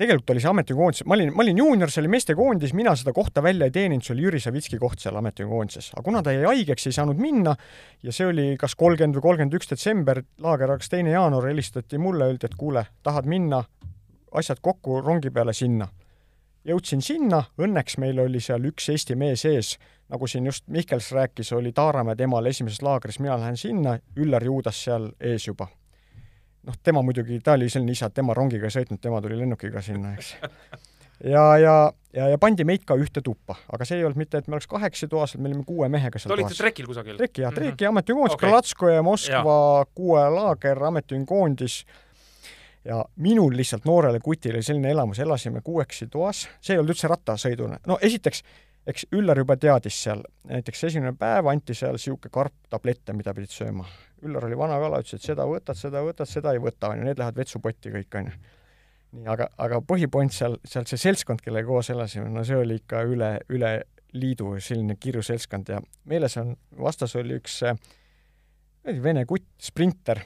tegelikult 0.00 0.30
oli 0.34 0.42
see 0.42 0.50
ametiühingukoondis, 0.50 1.04
ma 1.06 1.16
olin, 1.16 1.32
ma 1.36 1.44
olin 1.44 1.58
juunior, 1.58 1.90
see 1.92 2.02
oli 2.02 2.10
meestekoondis, 2.14 2.74
mina 2.74 2.94
seda 2.98 3.12
kohta 3.16 3.42
välja 3.44 3.68
ei 3.68 3.74
teeninud, 3.74 4.04
see 4.06 4.14
oli 4.16 4.26
Jüri 4.26 4.40
Savitski 4.40 4.80
koht 4.82 5.02
seal 5.02 5.16
ametiühingukoondises. 5.20 5.92
aga 5.94 6.04
kuna 6.06 6.22
ta 6.22 6.34
jäi 6.34 6.44
haigeks, 6.48 6.86
ei 6.88 6.96
saanud 6.96 7.20
minna 7.20 7.54
ja 8.02 8.12
see 8.12 8.26
oli 8.26 8.46
kas 8.60 8.74
kolmkümmend 8.80 9.20
või 9.20 9.28
kolmkümmend 9.28 9.58
üks 9.60 9.70
detsember, 9.70 10.22
laager 10.42 10.74
hakkas 10.74 10.92
teine 10.92 11.14
jaanuar, 11.14 11.48
helistati 11.52 11.98
mulle, 11.98 12.30
öeldi, 12.32 12.48
et 12.48 12.56
kuule, 12.58 12.86
tahad 13.02 13.28
minna, 13.28 13.64
asjad 14.32 14.62
kokku 14.64 15.00
rongi 15.04 15.30
peale 15.30 15.52
sinna 15.56 15.88
jõudsin 16.64 17.02
sinna, 17.02 17.42
õnneks 17.58 17.98
meil 17.98 18.20
oli 18.22 18.40
seal 18.40 18.64
üks 18.70 18.88
Eesti 18.92 19.16
mees 19.18 19.44
ees, 19.48 19.76
nagu 20.12 20.28
siin 20.30 20.46
just 20.46 20.66
Mihkels 20.70 21.10
rääkis, 21.14 21.52
oli 21.56 21.72
Taaramäe 21.72 22.16
temal 22.16 22.46
esimeses 22.46 22.82
laagris, 22.82 23.18
mina 23.18 23.38
lähen 23.40 23.56
sinna, 23.56 23.98
Üllar 24.16 24.44
Juudas 24.44 24.84
seal 24.84 25.10
ees 25.20 25.46
juba. 25.46 25.68
noh, 26.66 26.74
tema 26.82 27.02
muidugi, 27.02 27.40
ta 27.44 27.52
oli 27.58 27.68
selline 27.70 27.92
isa, 27.92 28.06
et 28.06 28.14
tema 28.14 28.34
rongiga 28.34 28.68
ei 28.68 28.74
sõitnud, 28.74 29.00
tema 29.02 29.20
tuli 29.24 29.38
lennukiga 29.38 29.82
sinna, 29.82 30.12
eks. 30.14 30.34
ja, 31.24 31.44
ja, 31.58 31.74
ja, 32.14 32.28
ja 32.28 32.38
pandi 32.38 32.64
meid 32.68 32.84
ka 32.86 32.94
ühte 33.00 33.22
tuppa, 33.24 33.56
aga 33.72 33.84
see 33.88 33.98
ei 33.98 34.04
olnud 34.06 34.20
mitte, 34.22 34.38
et 34.38 34.48
me 34.48 34.54
oleks 34.58 34.66
kahekesi 34.70 35.08
toas, 35.10 35.36
me 35.38 35.50
olime 35.50 35.64
kuue 35.68 35.88
mehega 35.92 36.18
Te 36.18 36.24
seal 36.24 36.36
olite 36.36 36.52
toas. 36.52 36.58
trekil 36.62 36.86
kusagil? 36.90 37.16
Treki, 37.18 37.42
jah, 37.42 37.50
Mhm. 37.52 37.60
Treki 37.60 37.86
ametiühingukoondis 37.90 38.34
Okei. 38.34 38.46
okay., 38.46 38.50
Kralatsko 38.50 38.88
ja 38.88 39.02
Moskva 39.02 39.84
kuue 39.94 40.24
laager 40.30 40.82
ametiühingukoondis 40.90 41.84
ja 42.84 43.04
minul 43.16 43.54
lihtsalt 43.56 43.84
noorele 43.86 44.18
kutile 44.20 44.62
selline 44.62 44.90
elamus, 44.90 45.18
elasime 45.22 45.60
kuuekesi 45.62 46.06
toas, 46.10 46.48
see 46.60 46.74
ei 46.74 46.78
olnud 46.82 46.94
üldse 46.96 47.08
rattasõiduna, 47.10 47.78
no 47.86 47.98
esiteks, 48.02 48.42
eks 48.86 49.06
Üllar 49.14 49.38
juba 49.38 49.54
teadis 49.56 49.94
seal, 50.02 50.24
näiteks 50.50 50.84
esimene 50.88 51.12
päev 51.18 51.46
anti 51.46 51.74
seal 51.78 51.94
niisugune 51.94 52.30
karp 52.34 52.54
tablette, 52.70 53.12
mida 53.14 53.34
pidid 53.34 53.50
sööma. 53.54 53.86
Üllar 54.22 54.46
oli 54.46 54.58
vana 54.58 54.78
kala, 54.78 55.00
ütles, 55.02 55.18
et 55.18 55.30
seda 55.32 55.46
võtad, 55.48 55.78
seda 55.78 56.02
võtad, 56.04 56.28
seda 56.30 56.52
ei 56.54 56.60
võta, 56.62 56.92
on 56.92 57.00
ju, 57.00 57.06
need 57.08 57.18
lähevad 57.18 57.40
vetsupotti 57.42 57.90
kõik, 57.94 58.18
on 58.20 58.28
ju. 58.30 58.34
nii, 59.16 59.26
aga, 59.34 59.48
aga 59.64 59.80
põhipoint 59.86 60.34
seal, 60.34 60.58
seal 60.68 60.86
see 60.90 61.00
seltskond, 61.00 61.42
kellega 61.44 61.68
koos 61.68 61.90
elasime, 61.92 62.30
no 62.30 62.44
see 62.46 62.58
oli 62.58 62.78
ikka 62.80 63.02
üle, 63.08 63.32
üle 63.52 63.72
liidu 64.12 64.54
selline 64.60 64.96
kirju 65.00 65.24
seltskond 65.24 65.72
ja 65.72 65.80
meeles 66.08 66.36
on, 66.40 66.54
vastas 66.78 67.16
oli 67.16 67.38
üks 67.40 67.58
äh, 67.66 67.76
vene 69.02 69.24
kutt, 69.28 69.48
sprinter, 69.62 70.22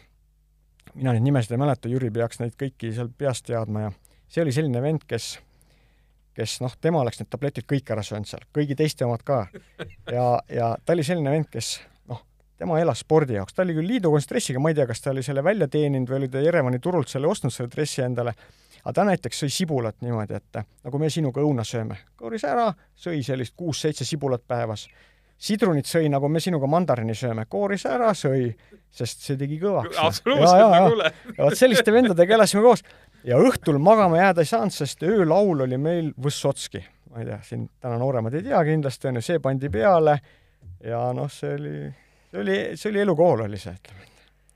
mina 0.95 1.15
neid 1.15 1.25
nimesid 1.25 1.55
ei 1.55 1.63
mäleta, 1.63 1.91
Jüri 1.91 2.11
peaks 2.13 2.41
neid 2.43 2.57
kõiki 2.59 2.93
seal 2.95 3.11
peast 3.19 3.47
teadma 3.49 3.87
ja 3.87 3.93
see 4.29 4.43
oli 4.43 4.55
selline 4.55 4.83
vend, 4.83 5.07
kes 5.09 5.37
kes 6.37 6.59
noh, 6.61 6.75
tema 6.81 7.01
oleks 7.01 7.21
need 7.21 7.31
tabletid 7.33 7.67
kõik 7.69 7.91
ära 7.95 8.05
söönud 8.05 8.29
seal, 8.29 8.45
kõigi 8.55 8.77
teiste 8.77 9.07
omad 9.07 9.25
ka. 9.27 9.47
ja, 10.13 10.27
ja 10.53 10.75
ta 10.85 10.97
oli 10.97 11.05
selline 11.07 11.33
vend, 11.33 11.49
kes 11.53 11.79
tema 12.59 12.79
elas 12.81 13.03
spordi 13.05 13.37
jaoks, 13.37 13.55
ta 13.55 13.65
oli 13.65 13.75
küll 13.77 13.91
liidukoondise 13.91 14.31
dressiga, 14.31 14.61
ma 14.63 14.73
ei 14.73 14.79
tea, 14.79 14.87
kas 14.89 15.03
ta 15.05 15.13
oli 15.13 15.25
selle 15.25 15.45
välja 15.45 15.69
teeninud 15.73 16.11
või 16.11 16.23
oli 16.23 16.31
ta 16.33 16.45
Jerevani 16.45 16.81
turult 16.83 17.11
selle 17.13 17.29
ostnud, 17.29 17.53
selle 17.53 17.73
dressi 17.73 18.05
endale, 18.05 18.33
aga 18.83 18.95
ta 18.97 19.05
näiteks 19.09 19.43
sõi 19.45 19.53
sibulat 19.53 20.01
niimoodi, 20.05 20.39
et 20.39 20.63
nagu 20.87 21.03
me 21.03 21.11
sinuga 21.13 21.45
õuna 21.45 21.67
sööme, 21.67 21.99
koris 22.17 22.47
ära, 22.49 22.71
sõi 22.97 23.21
sellist 23.27 23.57
kuus-seitse 23.59 24.09
sibulat 24.09 24.47
päevas. 24.49 24.87
Sidrunit 25.37 25.85
sõi, 25.85 26.07
nagu 26.09 26.31
me 26.33 26.41
sinuga 26.41 26.69
mandariini 26.71 27.13
sööme, 27.15 27.45
kooris 27.53 27.83
ära, 27.91 28.15
sõi, 28.17 28.55
sest 28.89 29.27
see 29.27 29.37
tegi 29.37 29.59
kõvaks. 29.61 29.99
absoluutselt, 30.01 30.77
kuule. 30.87 31.11
ja 31.37 31.43
vot 31.43 31.59
selliste 31.59 31.93
vendadega 31.93 32.39
elasime 32.39 32.63
koos. 32.65 32.81
Ja 33.27 33.37
õhtul 33.43 33.77
magama 33.83 34.17
jääda 34.17 34.41
ei 34.41 34.49
saanud, 34.49 34.73
sest 34.73 35.05
öölaul 35.05 35.67
oli 35.67 35.77
meil 35.77 36.09
Võssotski. 36.17 36.81
ma 37.11 37.21
ei 37.21 37.29
tea, 37.29 37.39
siin 37.45 37.69
täna 37.81 37.99
nooremad 38.01 38.35
ei 38.35 38.49
tea 38.49 38.65
kindlasti, 38.65 39.11
on 39.11 39.21
ju, 39.21 39.27
see 39.29 39.45
pandi 39.45 39.69
peale 39.73 40.17
ja 40.85 41.03
noh, 41.17 41.29
see 41.33 41.53
oli, 41.59 41.77
see 42.37 42.45
oli, 42.45 42.77
see 42.77 42.93
oli 42.93 43.03
elukool 43.05 43.47
oli 43.47 43.59
see, 43.61 43.73
ütleme. 43.77 44.05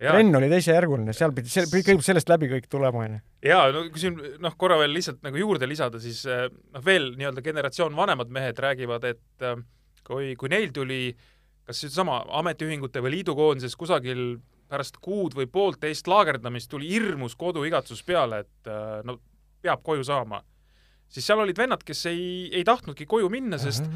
trenn 0.01 0.37
oli 0.39 0.49
teisejärguline, 0.53 1.14
seal 1.16 1.35
pidi, 1.37 1.53
see 1.53 1.66
kõigepealt 1.70 2.07
sellest 2.07 2.33
läbi 2.33 2.51
kõik 2.53 2.68
tulema, 2.72 3.05
on 3.07 3.16
ju. 3.16 3.24
jaa, 3.51 3.66
no 3.74 3.85
kui 3.93 4.03
siin 4.03 4.20
noh, 4.43 4.57
korra 4.61 4.78
veel 4.81 4.95
lihtsalt 4.97 5.20
nagu 5.26 5.41
juurde 5.41 5.68
lisada, 5.68 6.01
siis 6.03 6.22
eh, 6.28 6.47
noh, 6.49 6.85
veel 6.85 7.12
nii-öelda 7.16 7.45
generatsioon 7.45 7.97
vanemad 7.97 8.33
mehed 8.33 8.61
räägivad, 8.61 9.07
et 9.11 9.47
eh, 9.47 9.59
kui, 10.07 10.35
kui 10.41 10.53
neil 10.53 10.72
tuli 10.76 11.03
kas 11.68 11.85
seesama 11.85 12.22
ametiühingute 12.41 13.03
või 13.05 13.18
liidukoondises 13.18 13.76
kusagil 13.78 14.41
pärast 14.70 14.97
kuud 15.03 15.35
või 15.39 15.47
poolteist 15.51 16.09
laagerdamist 16.11 16.70
tuli 16.70 16.89
hirmus 16.91 17.37
koduigatsus 17.39 18.03
peale, 18.07 18.45
et 18.47 18.70
eh, 18.70 19.01
no 19.07 19.20
peab 19.61 19.85
koju 19.85 20.07
saama, 20.07 20.41
siis 21.11 21.26
seal 21.26 21.42
olid 21.42 21.58
vennad, 21.58 21.82
kes 21.86 22.04
ei, 22.11 22.26
ei 22.54 22.62
tahtnudki 22.66 23.06
koju 23.11 23.30
minna, 23.32 23.58
sest 23.61 23.86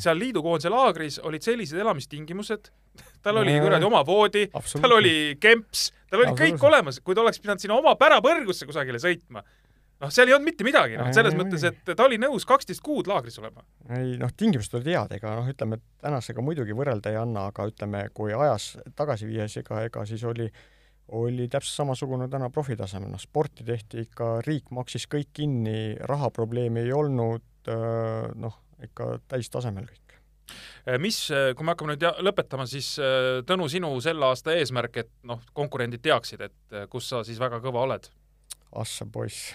seal 0.00 0.18
liidukoondise 0.20 0.72
laagris 0.72 1.18
olid 1.28 1.44
sellised 1.44 1.80
elamistingimused, 1.80 2.70
tal 3.24 3.42
oli 3.42 3.58
kuradi 3.60 3.88
oma 3.88 4.00
voodi, 4.06 4.46
tal 4.52 4.96
oli 4.98 5.34
kemps, 5.40 5.90
tal 6.10 6.24
oli 6.24 6.38
kõik 6.38 6.64
olemas, 6.70 7.02
kui 7.04 7.16
ta 7.16 7.24
oleks 7.24 7.42
pidanud 7.42 7.62
sinna 7.62 7.76
oma 7.76 7.94
pärapõrgusse 8.00 8.68
kusagile 8.68 9.02
sõitma, 9.02 9.44
noh, 10.04 10.12
seal 10.12 10.30
ei 10.30 10.36
olnud 10.36 10.48
mitte 10.48 10.66
midagi, 10.66 10.98
noh, 11.00 11.10
selles 11.14 11.36
mõttes, 11.38 11.64
et 11.68 11.92
ta 11.92 12.06
oli 12.06 12.18
nõus 12.20 12.46
kaksteist 12.48 12.82
kuud 12.84 13.08
laagris 13.10 13.38
olema. 13.42 13.64
ei 13.96 14.16
noh, 14.20 14.32
tingimused 14.36 14.76
olid 14.78 14.90
head, 14.92 15.16
ega 15.18 15.34
noh, 15.38 15.48
ütleme 15.50 15.80
tänasega 16.04 16.44
muidugi 16.44 16.76
võrrelda 16.76 17.12
ei 17.12 17.20
anna, 17.20 17.48
aga 17.52 17.68
ütleme, 17.70 18.06
kui 18.16 18.32
ajas 18.32 18.74
tagasi 18.96 19.28
viia, 19.30 19.48
siis 19.48 19.64
ega, 19.64 19.84
ega 19.88 20.06
siis 20.08 20.24
oli, 20.28 20.48
oli 21.12 21.48
täpselt 21.52 21.82
samasugune 21.82 22.28
täna 22.32 22.48
profitasemel, 22.50 23.10
noh 23.12 23.20
sporti 23.20 23.64
tehti 23.66 24.06
ikka, 24.06 24.38
riik 24.46 24.70
maksis 24.74 25.06
kõik 25.10 25.34
kinni, 25.36 25.96
rahaprobleemi 26.00 26.84
ei 26.84 26.94
olnud, 26.96 27.68
noh, 28.40 28.56
ikka 28.84 29.18
täistasemel 29.28 29.86
kõik. 29.88 30.16
mis, 31.00 31.18
kui 31.56 31.64
me 31.66 31.72
hakkame 31.72 31.94
nüüd 31.94 32.08
lõpetama, 32.24 32.66
siis 32.68 32.94
äh, 33.00 33.42
Tõnu, 33.48 33.68
sinu 33.72 33.92
selle 34.04 34.28
aasta 34.28 34.56
eesmärk, 34.56 34.98
et 35.04 35.12
noh, 35.28 35.40
konkurendid 35.56 36.02
teaksid, 36.04 36.44
et 36.44 36.76
äh, 36.76 36.88
kus 36.92 37.08
sa 37.12 37.22
siis 37.24 37.40
väga 37.40 37.60
kõva 37.64 37.86
oled? 37.86 38.10
Assa 38.76 39.06
poiss. 39.08 39.54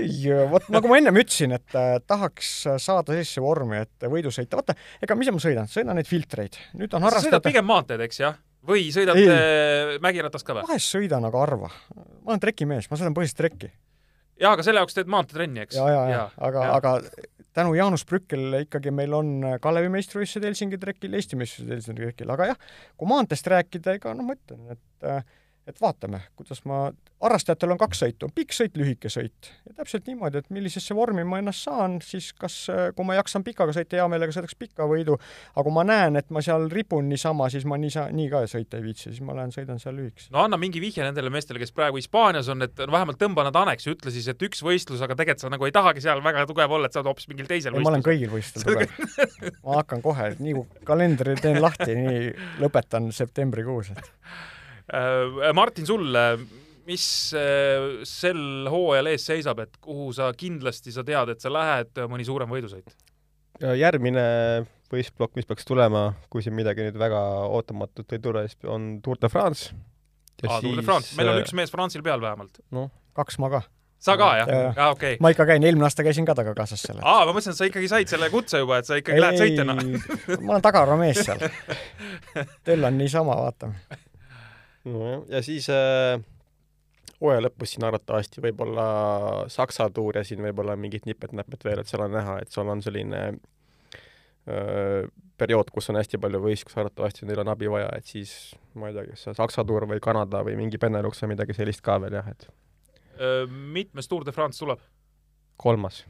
ei, 0.00 0.30
vot 0.50 0.70
nagu 0.72 0.88
ma 0.88 0.98
ennem 1.00 1.18
ütlesin, 1.20 1.56
et 1.58 1.78
äh, 1.78 1.96
tahaks 2.06 2.52
saada 2.78 3.12
sellisesse 3.12 3.42
vormi, 3.44 3.82
et 3.82 4.08
võidu 4.10 4.30
sõita, 4.34 4.60
vaata, 4.60 4.78
ega 5.02 5.18
mis 5.18 5.30
ma 5.34 5.42
sõidan, 5.42 5.70
sõidan 5.70 5.98
neid 5.98 6.10
filtreid, 6.10 6.58
nüüd 6.78 6.94
on 6.94 7.10
sa 7.10 7.22
sõidad 7.22 7.44
pigem 7.44 7.66
maanteed, 7.70 8.06
eks 8.06 8.22
jah? 8.22 8.38
Või 8.68 8.88
sõidad 8.94 9.18
Ei. 9.20 9.28
äh, 9.30 9.94
mägiratast 10.04 10.46
ka 10.46 10.58
või? 10.58 10.66
vahest 10.68 10.94
sõidan, 10.94 11.26
aga 11.28 11.44
harva. 11.44 11.70
ma 11.94 12.34
olen 12.34 12.42
trekimees, 12.42 12.88
ma 12.90 12.98
sõidan 13.00 13.16
põhiliselt 13.16 13.40
trekki. 13.42 13.70
jaa, 14.40 14.54
aga 14.54 14.66
selle 14.66 14.82
jaoks 14.82 14.98
teed 14.98 15.12
maanteetrenni, 15.12 15.64
eks? 15.66 15.78
ja, 15.78 15.86
ja, 15.92 16.02
ja, 16.10 16.24
aga, 16.48 16.66
aga 16.78 16.96
tänu 17.54 17.76
Jaanus 17.78 18.06
Brückel 18.08 18.60
ikkagi 18.64 18.92
meil 18.94 19.14
on 19.16 19.36
Kalevi 19.62 19.92
meistrivõistlused 19.94 20.48
Helsingi 20.48 20.80
trekil, 20.82 21.14
Eesti 21.14 21.38
meistrivõistlused 21.40 21.76
Helsingi 21.76 22.08
trekil, 22.08 22.34
aga 22.34 22.52
jah, 22.52 22.68
kui 22.98 23.10
maanteest 23.10 23.50
rääkida, 23.52 23.98
ega 24.00 24.14
no 24.16 24.26
ma 24.26 24.38
ütlen, 24.38 24.76
et 24.76 25.10
et 25.68 25.80
vaatame, 25.80 26.20
kuidas 26.36 26.60
ma, 26.68 26.90
harrastajatel 27.24 27.72
on 27.72 27.80
kaks 27.80 28.02
sõitu, 28.04 28.28
pikk 28.34 28.52
sõit, 28.52 28.74
lühike 28.76 29.08
sõit. 29.12 29.48
Ja 29.64 29.78
täpselt 29.80 30.08
niimoodi, 30.10 30.42
et 30.42 30.50
millisesse 30.52 30.96
vormi 30.96 31.24
ma 31.24 31.40
ennast 31.40 31.64
saan, 31.64 31.96
siis 32.04 32.32
kas, 32.36 32.56
kui 32.96 33.06
ma 33.08 33.16
jaksan 33.16 33.44
pikaga 33.46 33.72
sõita, 33.76 33.96
hea 33.96 34.06
meelega 34.12 34.34
sõidaks 34.34 34.58
pika 34.60 34.88
võidu, 34.90 35.16
aga 35.54 35.64
kui 35.64 35.74
ma 35.74 35.86
näen, 35.88 36.20
et 36.20 36.28
ma 36.34 36.42
seal 36.44 36.68
ripun 36.72 37.08
niisama, 37.08 37.48
siis 37.52 37.64
ma 37.68 37.78
nii 37.80 37.92
nii 38.18 38.28
ka 38.32 38.44
sõita 38.50 38.80
ei 38.80 38.84
viitsi, 38.84 39.08
siis 39.08 39.22
ma 39.24 39.36
lähen 39.38 39.54
sõidan 39.54 39.80
seal 39.80 39.96
lühikese. 39.96 40.28
no 40.34 40.42
anna 40.44 40.58
mingi 40.60 40.82
vihje 40.82 41.06
nendele 41.06 41.32
meestele, 41.32 41.62
kes 41.62 41.72
praegu 41.76 42.00
Hispaanias 42.00 42.50
on, 42.52 42.66
et 42.66 42.84
vähemalt 42.84 43.20
tõmba 43.20 43.46
nad 43.48 43.56
aneksi, 43.64 43.94
ütle 43.94 44.12
siis, 44.12 44.28
et 44.28 44.42
üks 44.44 44.60
võistlus, 44.64 45.02
aga 45.04 45.16
tegelikult 45.16 45.46
sa 45.46 45.52
nagu 45.54 45.68
ei 45.68 45.74
tahagi 45.74 46.04
seal 46.04 46.20
väga 46.24 46.44
tugev 46.50 46.76
olla, 46.76 46.90
et 46.90 46.96
sa 46.96 47.00
oled 47.00 47.12
hoopis 47.12 47.30
mingil 47.30 47.48
teisel 47.48 47.76
ei, 47.76 47.84
ma 47.84 47.94
olen 47.94 48.04
kõigil 48.04 48.32
võistlustel 48.32 48.74
tugev. 48.74 49.52
ma 49.64 49.78
hakkan 49.80 50.04
kohe, 50.04 50.32
nii 50.40 50.56
kui 50.58 50.88
kalendri 50.88 51.38
teen 51.40 51.62
lahti, 51.62 51.94
nii 51.96 52.26
lõpetan 52.64 53.08
septembrikuus, 53.14 53.94
et 53.94 54.12
Martin, 55.56 55.86
sulle, 55.88 56.22
mis 56.88 57.06
äh, 57.38 58.02
sel 58.04 58.68
hooajal 58.68 59.08
ees 59.14 59.24
seisab, 59.30 59.62
et 59.64 59.78
kuhu 59.80 60.10
sa 60.12 60.28
kindlasti 60.36 60.92
sa 60.92 61.04
tead, 61.06 61.32
et 61.32 61.40
sa 61.40 61.52
lähed 61.52 62.04
mõni 62.10 62.26
suurem 62.28 62.50
võidusõit? 62.52 62.96
järgmine 63.62 64.22
võistplokk, 64.92 65.36
mis 65.38 65.46
peaks 65.48 65.66
tulema, 65.68 66.08
kui 66.30 66.42
siin 66.44 66.56
midagi 66.56 66.86
nüüd 66.86 66.98
väga 66.98 67.20
ootamatut 67.54 68.16
ei 68.16 68.22
tule, 68.22 68.46
siis 68.50 68.66
on 68.70 68.96
Tour 69.04 69.20
de 69.20 69.30
France. 69.30 69.70
aa, 70.46 70.60
Tour 70.60 70.76
de 70.78 70.84
France, 70.86 71.14
meil 71.18 71.30
on 71.30 71.38
äh, 71.38 71.44
üks 71.44 71.54
mees 71.56 71.72
Franzil 71.72 72.04
peal 72.04 72.22
vähemalt. 72.22 72.60
kaks 73.14 73.38
ma 73.38 73.50
ka. 73.52 73.62
sa 74.04 74.16
ka 74.20 74.30
jah 74.40 74.50
aa, 74.74 74.90
okei. 74.92 75.16
ma 75.22 75.30
ikka 75.32 75.46
käin, 75.48 75.64
eelmine 75.64 75.86
aasta 75.86 76.04
käisin 76.06 76.26
ka 76.28 76.34
taga 76.36 76.54
kaasas 76.58 76.82
selle. 76.82 77.02
aa, 77.02 77.24
ma 77.24 77.32
mõtlesin, 77.32 77.54
et 77.54 77.62
sa 77.62 77.68
ikkagi 77.70 77.90
said 77.90 78.10
selle 78.10 78.30
kutse 78.32 78.60
juba, 78.62 78.82
et 78.82 78.90
sa 78.90 78.98
ikkagi 79.00 79.22
lähed 79.22 79.40
sõitjana. 79.40 79.78
ma 80.40 80.56
olen 80.56 80.66
tagavaramees 80.66 81.22
seal. 81.24 81.46
Tell 82.66 82.90
on 82.90 82.98
niisama, 82.98 83.38
vaatame. 83.46 84.02
nojah, 84.84 85.24
ja 85.32 85.42
siis 85.44 85.68
äh, 85.72 86.20
hooaja 87.20 87.44
lõpus 87.46 87.74
siin 87.74 87.86
arvatavasti 87.88 88.42
võib-olla 88.44 88.86
Saksa 89.52 89.88
tuur 89.94 90.20
ja 90.20 90.24
siin 90.26 90.42
võib-olla 90.44 90.76
mingid 90.80 91.08
nipet-näpet 91.08 91.66
veel, 91.66 91.82
et 91.82 91.90
seal 91.90 92.06
on 92.06 92.16
näha, 92.16 92.38
et 92.42 92.54
seal 92.54 92.70
on 92.70 92.82
selline 92.84 93.22
äh, 93.30 95.04
periood, 95.40 95.70
kus 95.74 95.90
on 95.90 95.98
hästi 96.00 96.20
palju 96.22 96.42
võistlusi, 96.44 96.80
arvatavasti 96.80 97.28
neil 97.28 97.42
on 97.42 97.52
abi 97.54 97.70
vaja, 97.70 97.90
et 97.98 98.06
siis 98.10 98.54
ma 98.78 98.90
ei 98.90 98.96
tea, 98.96 99.08
kas 99.12 99.28
see 99.28 99.38
Saksa 99.40 99.64
tuur 99.66 99.88
või 99.90 100.02
Kanada 100.04 100.44
või 100.46 100.58
mingi 100.60 100.80
Benelux 100.80 101.24
või 101.24 101.34
midagi 101.34 101.56
sellist 101.56 101.84
ka 101.84 101.98
veel 102.02 102.20
jah, 102.20 102.28
et 102.34 102.50
mitmes 103.46 104.10
Tour 104.10 104.24
de 104.26 104.32
France 104.34 104.58
tuleb? 104.58 104.80
kolmas. 105.56 106.04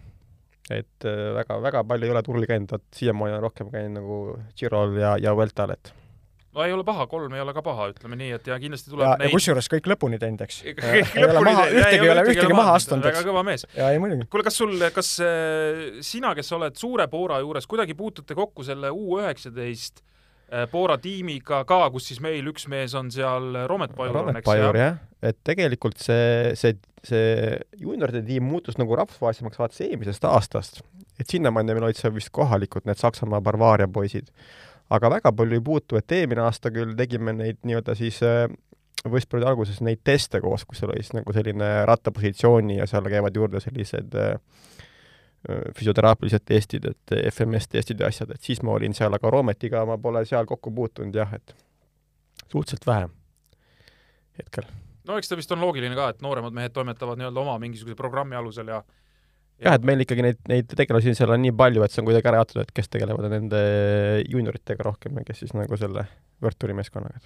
et 0.70 1.05
äh, 1.05 1.35
väga, 1.37 1.59
väga 1.61 1.83
palju 1.85 2.07
ei 2.09 2.12
ole 2.14 2.22
turul 2.25 2.47
käinud, 2.49 2.70
vot 2.72 2.85
siiamaani 2.97 3.35
olen 3.35 3.43
rohkem 3.45 3.68
käinud 3.68 3.99
nagu 3.99 4.14
Girol 4.57 4.97
ja, 4.97 5.11
ja 5.20 5.35
Vueltal, 5.37 5.75
et 5.77 5.93
no 6.55 6.65
ei 6.65 6.73
ole 6.75 6.87
paha, 6.87 7.07
kolm 7.11 7.35
ei 7.35 7.43
ole 7.43 7.55
ka 7.57 7.65
paha, 7.67 7.91
ütleme 7.93 8.19
nii, 8.21 8.31
et 8.39 8.49
ja 8.51 8.59
kindlasti 8.63 8.93
tuleb 8.93 9.07
ja, 9.07 9.13
ja 9.17 9.25
neid 9.25 9.35
kusjuures 9.35 9.69
kõik 9.73 9.91
lõpuni 9.95 10.21
teinud, 10.23 10.47
eks. 10.47 10.63
kõik 10.81 11.19
ei 11.19 11.27
ole 11.29 11.45
maha, 11.49 11.67
ühtegi 11.73 12.01
ei 12.01 12.15
ole, 12.15 12.27
ühtegi 12.31 12.57
maha 12.57 12.79
astunud, 12.79 13.07
väga 13.09 13.23
eks. 13.23 13.29
kõva 13.29 13.45
mees. 13.47 13.67
ja 13.77 13.91
ei 13.95 14.03
muidugi. 14.03 14.29
kuule, 14.33 14.47
kas 14.47 14.59
sul, 14.63 14.75
kas 14.95 15.13
äh, 15.25 16.01
sina, 16.07 16.35
kes 16.39 16.53
oled 16.57 16.81
suure 16.81 17.09
Poora 17.13 17.43
juures, 17.43 17.69
kuidagi 17.71 17.97
puutute 17.99 18.37
kokku 18.39 18.67
selle 18.67 18.91
U 18.95 19.19
üheksateist 19.21 20.05
Poora 20.71 20.97
tiimiga 21.01 21.63
ka, 21.67 21.79
kus 21.91 22.11
siis 22.11 22.21
meil 22.23 22.47
üks 22.51 22.69
mees 22.71 22.93
on 22.99 23.09
seal 23.11 23.57
Romet 23.71 23.95
Pajur 23.97 24.19
on, 24.21 24.29
Romet 24.29 24.45
Pajur 24.47 24.77
jah, 24.77 24.99
et 25.25 25.39
tegelikult 25.47 25.99
see, 26.03 26.53
see, 26.59 26.77
see 27.07 27.57
juunioride 27.81 28.21
tiim 28.27 28.45
muutus 28.47 28.77
nagu 28.79 28.95
rahvusvahelisemaks 29.01 29.59
vaata 29.59 29.81
eelmisest 29.87 30.29
aastast. 30.29 30.83
et 31.19 31.31
sinnamaani 31.31 31.75
meil 31.75 31.89
olid 31.89 31.99
seal 31.99 32.15
vist 32.15 32.31
kohalikud 32.35 32.87
need 32.87 33.01
Saksamaa 33.01 33.41
Bavaria 33.45 33.89
poisid. 33.89 34.29
Aga 34.91 35.11
väga 35.11 35.32
palju 35.32 35.59
ei 35.59 35.64
puutu, 35.64 35.97
et 35.97 36.12
eelmine 36.12 36.45
aasta 36.45 36.70
küll 36.74 36.95
tegime 36.99 37.32
neid 37.32 37.61
nii-öelda 37.64 37.97
siis 37.99 38.20
äh, 38.26 38.47
võistlusperioodi 39.05 39.51
alguses 39.51 39.80
neid 39.85 40.01
teste 40.05 40.41
koos, 40.41 40.64
kus 40.64 40.80
seal 40.80 40.93
oli 40.93 41.03
siis 41.05 41.16
nagu 41.16 41.32
selline 41.37 41.70
rattapositsiooni 41.89 42.78
ja 42.78 42.87
seal 42.91 43.09
käivad 43.12 43.37
juurde 43.37 43.61
sellised 43.64 44.16
äh, 44.20 44.39
füsioteraapilised 45.76 46.45
testid, 46.49 46.87
et 46.89 47.16
FMS 47.32 47.68
testid 47.68 48.01
ja 48.01 48.09
asjad, 48.09 48.30
et 48.32 48.41
siis 48.41 48.62
ma 48.64 48.72
olin 48.78 48.95
seal, 48.97 49.12
aga 49.12 49.30
Rometiga 49.30 49.85
ma 49.89 49.99
pole 50.01 50.24
seal 50.28 50.49
kokku 50.49 50.72
puutunud 50.72 51.14
jah, 51.14 51.35
et 51.37 51.55
suhteliselt 52.49 52.87
vähe 52.87 53.09
hetkel. 54.39 54.68
no 55.05 55.18
eks 55.20 55.28
ta 55.28 55.37
vist 55.37 55.53
on 55.53 55.61
loogiline 55.61 55.97
ka, 55.99 56.09
et 56.14 56.24
nooremad 56.24 56.57
mehed 56.57 56.72
toimetavad 56.72 57.20
nii-öelda 57.20 57.41
oma 57.41 57.59
mingisuguse 57.61 57.97
programmi 57.99 58.37
alusel 58.41 58.72
ja 58.72 58.82
jah, 59.63 59.77
et 59.77 59.87
meil 59.87 60.03
ikkagi 60.05 60.27
neid, 60.27 60.41
neid 60.51 60.75
tegelasi 60.77 61.15
seal 61.17 61.33
on 61.35 61.43
nii 61.45 61.55
palju, 61.57 61.85
et 61.85 61.95
see 61.95 62.03
on 62.03 62.09
kuidagi 62.09 62.31
ära 62.31 62.43
jaotatud, 62.43 62.65
et 62.65 62.75
kes 62.75 62.91
tegelevad 62.93 63.31
nende 63.33 63.63
juunioritega 64.31 64.87
rohkem 64.87 65.21
ja 65.21 65.27
kes 65.27 65.45
siis 65.45 65.55
nagu 65.57 65.79
selle 65.81 66.07
võrkpallimeeskonnaga. 66.45 67.23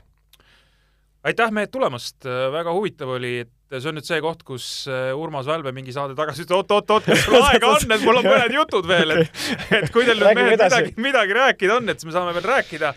aitäh 1.29 1.55
mehed 1.55 1.72
tulemast, 1.74 2.26
väga 2.55 2.74
huvitav 2.76 3.14
oli, 3.16 3.39
et 3.45 3.79
see 3.79 3.91
on 3.91 3.99
nüüd 3.99 4.09
see 4.09 4.20
koht, 4.24 4.45
kus 4.49 4.66
äh, 4.89 5.11
Urmas 5.16 5.49
Välbe 5.49 5.72
mingi 5.76 5.93
saade 5.93 6.16
tagasi 6.18 6.45
ütles, 6.45 6.61
oot-oot-oot, 6.61 7.09
kas 7.09 7.24
sul 7.26 7.41
aega 7.51 7.72
on, 7.74 7.97
et 7.97 8.05
mul 8.05 8.20
on 8.20 8.29
mõned 8.29 8.59
jutud 8.59 8.89
veel, 8.89 9.16
et 9.16 9.43
et 9.81 9.89
kui 9.95 10.07
teil 10.09 10.20
nüüd 10.20 10.39
mehed 10.39 10.55
midagi, 10.57 10.95
midagi 11.01 11.41
rääkida 11.41 11.81
on, 11.81 11.89
et 11.93 12.01
siis 12.01 12.11
me 12.11 12.16
saame 12.16 12.37
veel 12.37 12.49
rääkida. 12.53 12.95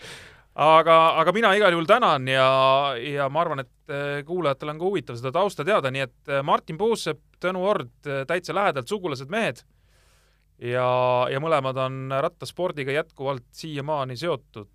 aga, 0.62 0.98
aga 1.22 1.34
mina 1.36 1.52
igal 1.58 1.74
juhul 1.74 1.88
tänan 1.90 2.28
ja, 2.30 2.48
ja 3.02 3.28
ma 3.34 3.44
arvan, 3.44 3.64
et 3.64 3.94
äh, 3.94 4.22
kuulajatel 4.28 4.74
on 4.74 4.82
ka 4.82 4.88
huvitav 4.88 5.18
seda 5.20 5.34
tausta 5.36 5.66
teada, 5.68 5.92
nii 5.94 6.04
et 6.06 6.32
äh, 6.32 6.44
Martin 6.46 6.78
Puusepp, 6.78 7.24
Tõnu 7.42 7.64
Ord, 7.66 7.94
täitsa 8.30 8.54
lähedalt 8.54 8.92
sugulased 8.92 9.32
mehed. 9.34 9.64
Ja, 10.62 10.86
ja 11.34 11.40
mõlemad 11.42 11.78
on 11.82 12.12
rattaspordiga 12.22 12.94
jätkuvalt 12.94 13.48
siiamaani 13.58 14.14
seotud. 14.20 14.70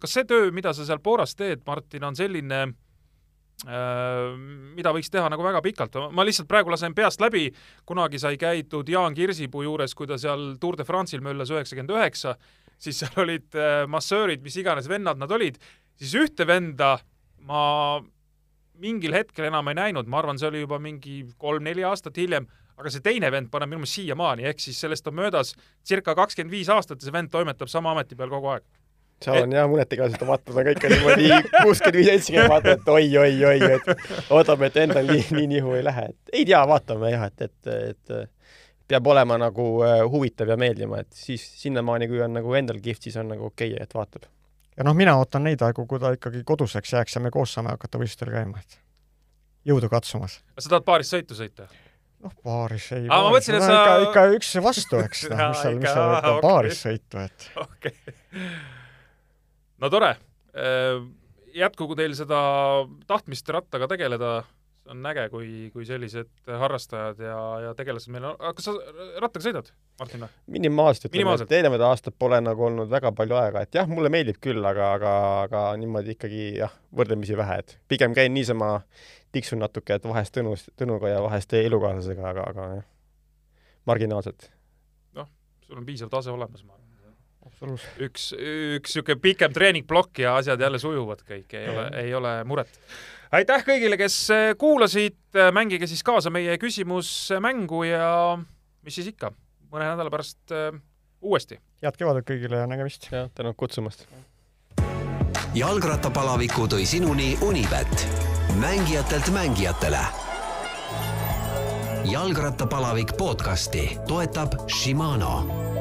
kas 0.00 0.12
see 0.12 0.26
töö, 0.28 0.50
mida 0.52 0.74
sa 0.76 0.84
seal 0.84 1.00
Pooras 1.00 1.32
teed, 1.38 1.62
Martin, 1.64 2.04
on 2.04 2.18
selline 2.18 2.58
äh, 2.66 4.34
mida 4.76 4.92
võiks 4.92 5.08
teha 5.08 5.30
nagu 5.32 5.46
väga 5.46 5.62
pikalt, 5.64 5.96
ma 6.12 6.26
lihtsalt 6.26 6.50
praegu 6.50 6.74
lasen 6.74 6.94
peast 6.94 7.24
läbi, 7.24 7.48
kunagi 7.88 8.20
sai 8.20 8.36
käidud 8.36 8.88
Jaan 8.88 9.16
Kirsipuu 9.16 9.64
juures, 9.64 9.94
kui 9.94 10.06
ta 10.06 10.18
seal 10.20 10.58
Tour 10.60 10.76
de 10.76 10.84
France'il 10.84 11.24
möllas 11.24 11.54
üheksakümmend 11.54 11.96
üheksa, 11.96 12.36
siis 12.78 13.00
seal 13.02 13.22
olid 13.24 13.56
äh, 13.56 13.84
massöörid, 13.90 14.44
mis 14.44 14.56
iganes 14.60 14.88
vennad 14.90 15.20
nad 15.20 15.32
olid, 15.32 15.58
siis 15.96 16.14
ühte 16.20 16.46
venda 16.48 16.96
ma 17.46 17.64
mingil 18.80 19.14
hetkel 19.16 19.48
enam 19.48 19.70
ei 19.70 19.78
näinud, 19.78 20.08
ma 20.10 20.20
arvan, 20.20 20.38
see 20.40 20.48
oli 20.50 20.62
juba 20.64 20.78
mingi 20.82 21.22
kolm-neli 21.40 21.84
aastat 21.88 22.18
hiljem, 22.20 22.48
aga 22.76 22.92
see 22.92 23.04
teine 23.04 23.30
vend 23.32 23.48
paneb 23.52 23.70
minu 23.70 23.82
meelest 23.82 24.00
siiamaani, 24.00 24.48
ehk 24.50 24.60
siis 24.60 24.80
sellest 24.84 25.06
on 25.08 25.16
möödas 25.16 25.54
circa 25.86 26.14
kakskümmend 26.18 26.52
viis 26.52 26.68
aastat 26.72 27.00
ja 27.00 27.08
see 27.08 27.14
vend 27.14 27.32
toimetab 27.32 27.72
sama 27.72 27.94
ameti 27.94 28.18
peal 28.18 28.32
kogu 28.32 28.52
aeg. 28.52 28.66
seal 29.24 29.46
on 29.46 29.56
jah 29.56 29.68
mõned 29.70 29.88
tegelased, 29.88 30.26
vaatame 30.28 30.66
kõik 30.68 30.84
on 30.84 30.94
niimoodi 30.96 31.30
kuuskümmend 31.62 32.00
viis, 32.02 32.10
seitsekümmend, 32.10 32.52
vaatame, 32.52 32.76
et 32.76 32.90
oi-oi-oi, 32.98 33.70
et 33.78 34.32
ootame, 34.36 34.68
et 34.68 34.80
endal 34.84 35.08
nii, 35.08 35.24
nii 35.38 35.50
nihu 35.56 35.76
ei 35.78 35.86
lähe, 35.86 36.08
et 36.12 36.36
ei 36.36 36.48
tea, 36.50 36.60
vaatame 36.68 37.14
jah, 37.14 37.30
et, 37.32 37.48
et, 37.48 37.72
et 37.94 38.35
peab 38.88 39.06
olema 39.06 39.38
nagu 39.40 39.66
äh, 39.84 40.00
huvitav 40.10 40.50
ja 40.52 40.56
meeldima, 40.60 41.02
et 41.02 41.12
siis 41.16 41.44
sinnamaani, 41.62 42.08
kui 42.10 42.22
on 42.22 42.36
nagu 42.38 42.54
endal 42.58 42.80
kihvt, 42.82 43.08
siis 43.08 43.16
on 43.20 43.30
nagu 43.34 43.50
okei 43.50 43.74
okay,, 43.74 43.82
et 43.82 43.94
vaatab. 43.94 44.28
ja 44.76 44.86
noh, 44.86 44.96
mina 44.96 45.16
ootan 45.18 45.46
neid 45.46 45.62
aegu, 45.66 45.86
kui 45.90 46.02
ta 46.02 46.12
ikkagi 46.16 46.44
koduseks 46.46 46.94
jääks 46.98 47.18
ja 47.18 47.24
me 47.24 47.32
koos 47.34 47.56
saame 47.56 47.74
hakata 47.74 48.00
võistlustel 48.02 48.32
käima, 48.34 48.62
et 48.62 48.78
jõudu 49.66 49.90
katsumas. 49.92 50.40
sa 50.58 50.70
tahad 50.70 50.86
paaris 50.86 51.12
sõitu 51.14 51.38
sõita? 51.38 51.68
noh, 52.22 52.32
baaris 52.46 52.88
ei 52.96 53.06
Aa, 53.10 53.26
ma 53.26 53.34
mõtlesin, 53.34 53.58
et 53.58 53.64
no 53.64 53.68
sa- 53.68 53.82
ikka, 53.82 54.08
ikka 54.08 54.26
üks 54.38 54.54
vastu, 54.64 55.02
eks 55.04 55.26
noh, 55.32 55.44
mis 55.50 55.62
seal, 55.62 55.78
mis 55.82 55.92
seal 55.92 56.16
ikka 56.16 56.32
okei. 56.32 56.42
baaris 56.48 56.82
sõitu, 56.86 57.22
et 57.26 57.48
okei 57.66 57.94
okay.. 57.94 58.50
no 59.82 59.92
tore. 59.92 60.16
jätkugu 61.56 61.96
teil 61.98 62.14
seda 62.16 62.38
tahtmist 63.08 63.48
rattaga 63.52 63.88
tegeleda, 63.90 64.38
on 64.90 65.06
äge, 65.10 65.26
kui, 65.32 65.48
kui 65.74 65.86
sellised 65.88 66.30
harrastajad 66.46 67.20
ja, 67.22 67.36
ja 67.64 67.72
tegelased 67.78 68.12
meil 68.14 68.28
on, 68.30 68.38
kas 68.56 68.68
sa 68.68 68.74
rattaga 69.22 69.44
sõidad, 69.44 69.70
Martin 70.00 70.24
või? 70.24 70.30
minimaalselt 70.56 71.08
ütleme, 71.10 71.36
et 71.42 71.54
eelnevad 71.58 71.84
aastad 71.88 72.16
pole 72.18 72.40
nagu 72.44 72.66
olnud 72.68 72.90
väga 72.92 73.12
palju 73.16 73.38
aega, 73.40 73.64
et 73.66 73.78
jah, 73.78 73.88
mulle 73.90 74.10
meeldib 74.12 74.40
küll, 74.42 74.62
aga, 74.68 74.92
aga, 74.98 75.12
aga 75.46 75.64
niimoodi 75.80 76.16
ikkagi 76.16 76.42
jah, 76.60 76.74
võrdlemisi 76.96 77.38
vähe, 77.38 77.60
et 77.64 77.76
pigem 77.90 78.14
käin 78.16 78.34
niisama, 78.36 78.78
tiksun 79.36 79.62
natuke, 79.62 79.98
et 79.98 80.08
vahest 80.08 80.36
Tõnus, 80.36 80.68
Tõnuga 80.78 81.12
ja 81.12 81.22
vahest 81.24 81.54
elukaaslasega, 81.58 82.32
aga, 82.32 82.48
aga 82.54 82.68
jah, 82.80 82.88
marginaalselt. 83.90 84.50
sul 85.66 85.78
on 85.80 85.86
piisav 85.86 86.12
tase 86.12 86.30
olemas, 86.30 86.62
ma 86.64 86.74
arvan. 86.76 86.85
üks, 87.64 88.30
üks 88.36 88.96
niisugune 88.96 89.20
pikem 89.22 89.52
treeningplokk 89.54 90.20
ja 90.24 90.36
asjad 90.36 90.60
jälle 90.60 90.80
sujuvad 90.80 91.22
kõik, 91.26 91.54
ei 91.56 91.68
ole, 91.72 91.86
ei 92.02 92.14
ole 92.14 92.32
muret. 92.44 92.68
aitäh 93.32 93.64
kõigile, 93.64 93.96
kes 94.00 94.18
äh, 94.34 94.50
kuulasid, 94.58 95.18
mängige 95.52 95.88
siis 95.88 96.04
kaasa 96.06 96.30
meie 96.30 96.58
küsimusmängu 96.60 97.82
ja 97.88 98.10
mis 98.84 98.98
siis 98.98 99.10
ikka, 99.14 99.32
mõne 99.72 99.88
nädala 99.88 100.12
pärast 100.12 100.52
äh, 100.52 100.76
uuesti. 101.20 101.60
head 101.82 101.96
kevadet 101.96 102.28
kõigile 102.28 102.62
ja 102.62 102.68
nägemist. 102.70 103.08
jah, 103.12 103.30
tänud 103.34 103.56
kutsumast. 103.56 104.06
jalgrattapalaviku 105.54 106.68
tõi 106.76 106.84
sinuni 106.84 107.34
Unibet, 107.40 108.06
mängijatelt 108.60 109.32
mängijatele. 109.32 110.04
jalgrattapalavik 112.12 113.16
podcasti 113.16 113.96
toetab 114.06 114.60
Shimano 114.68 115.75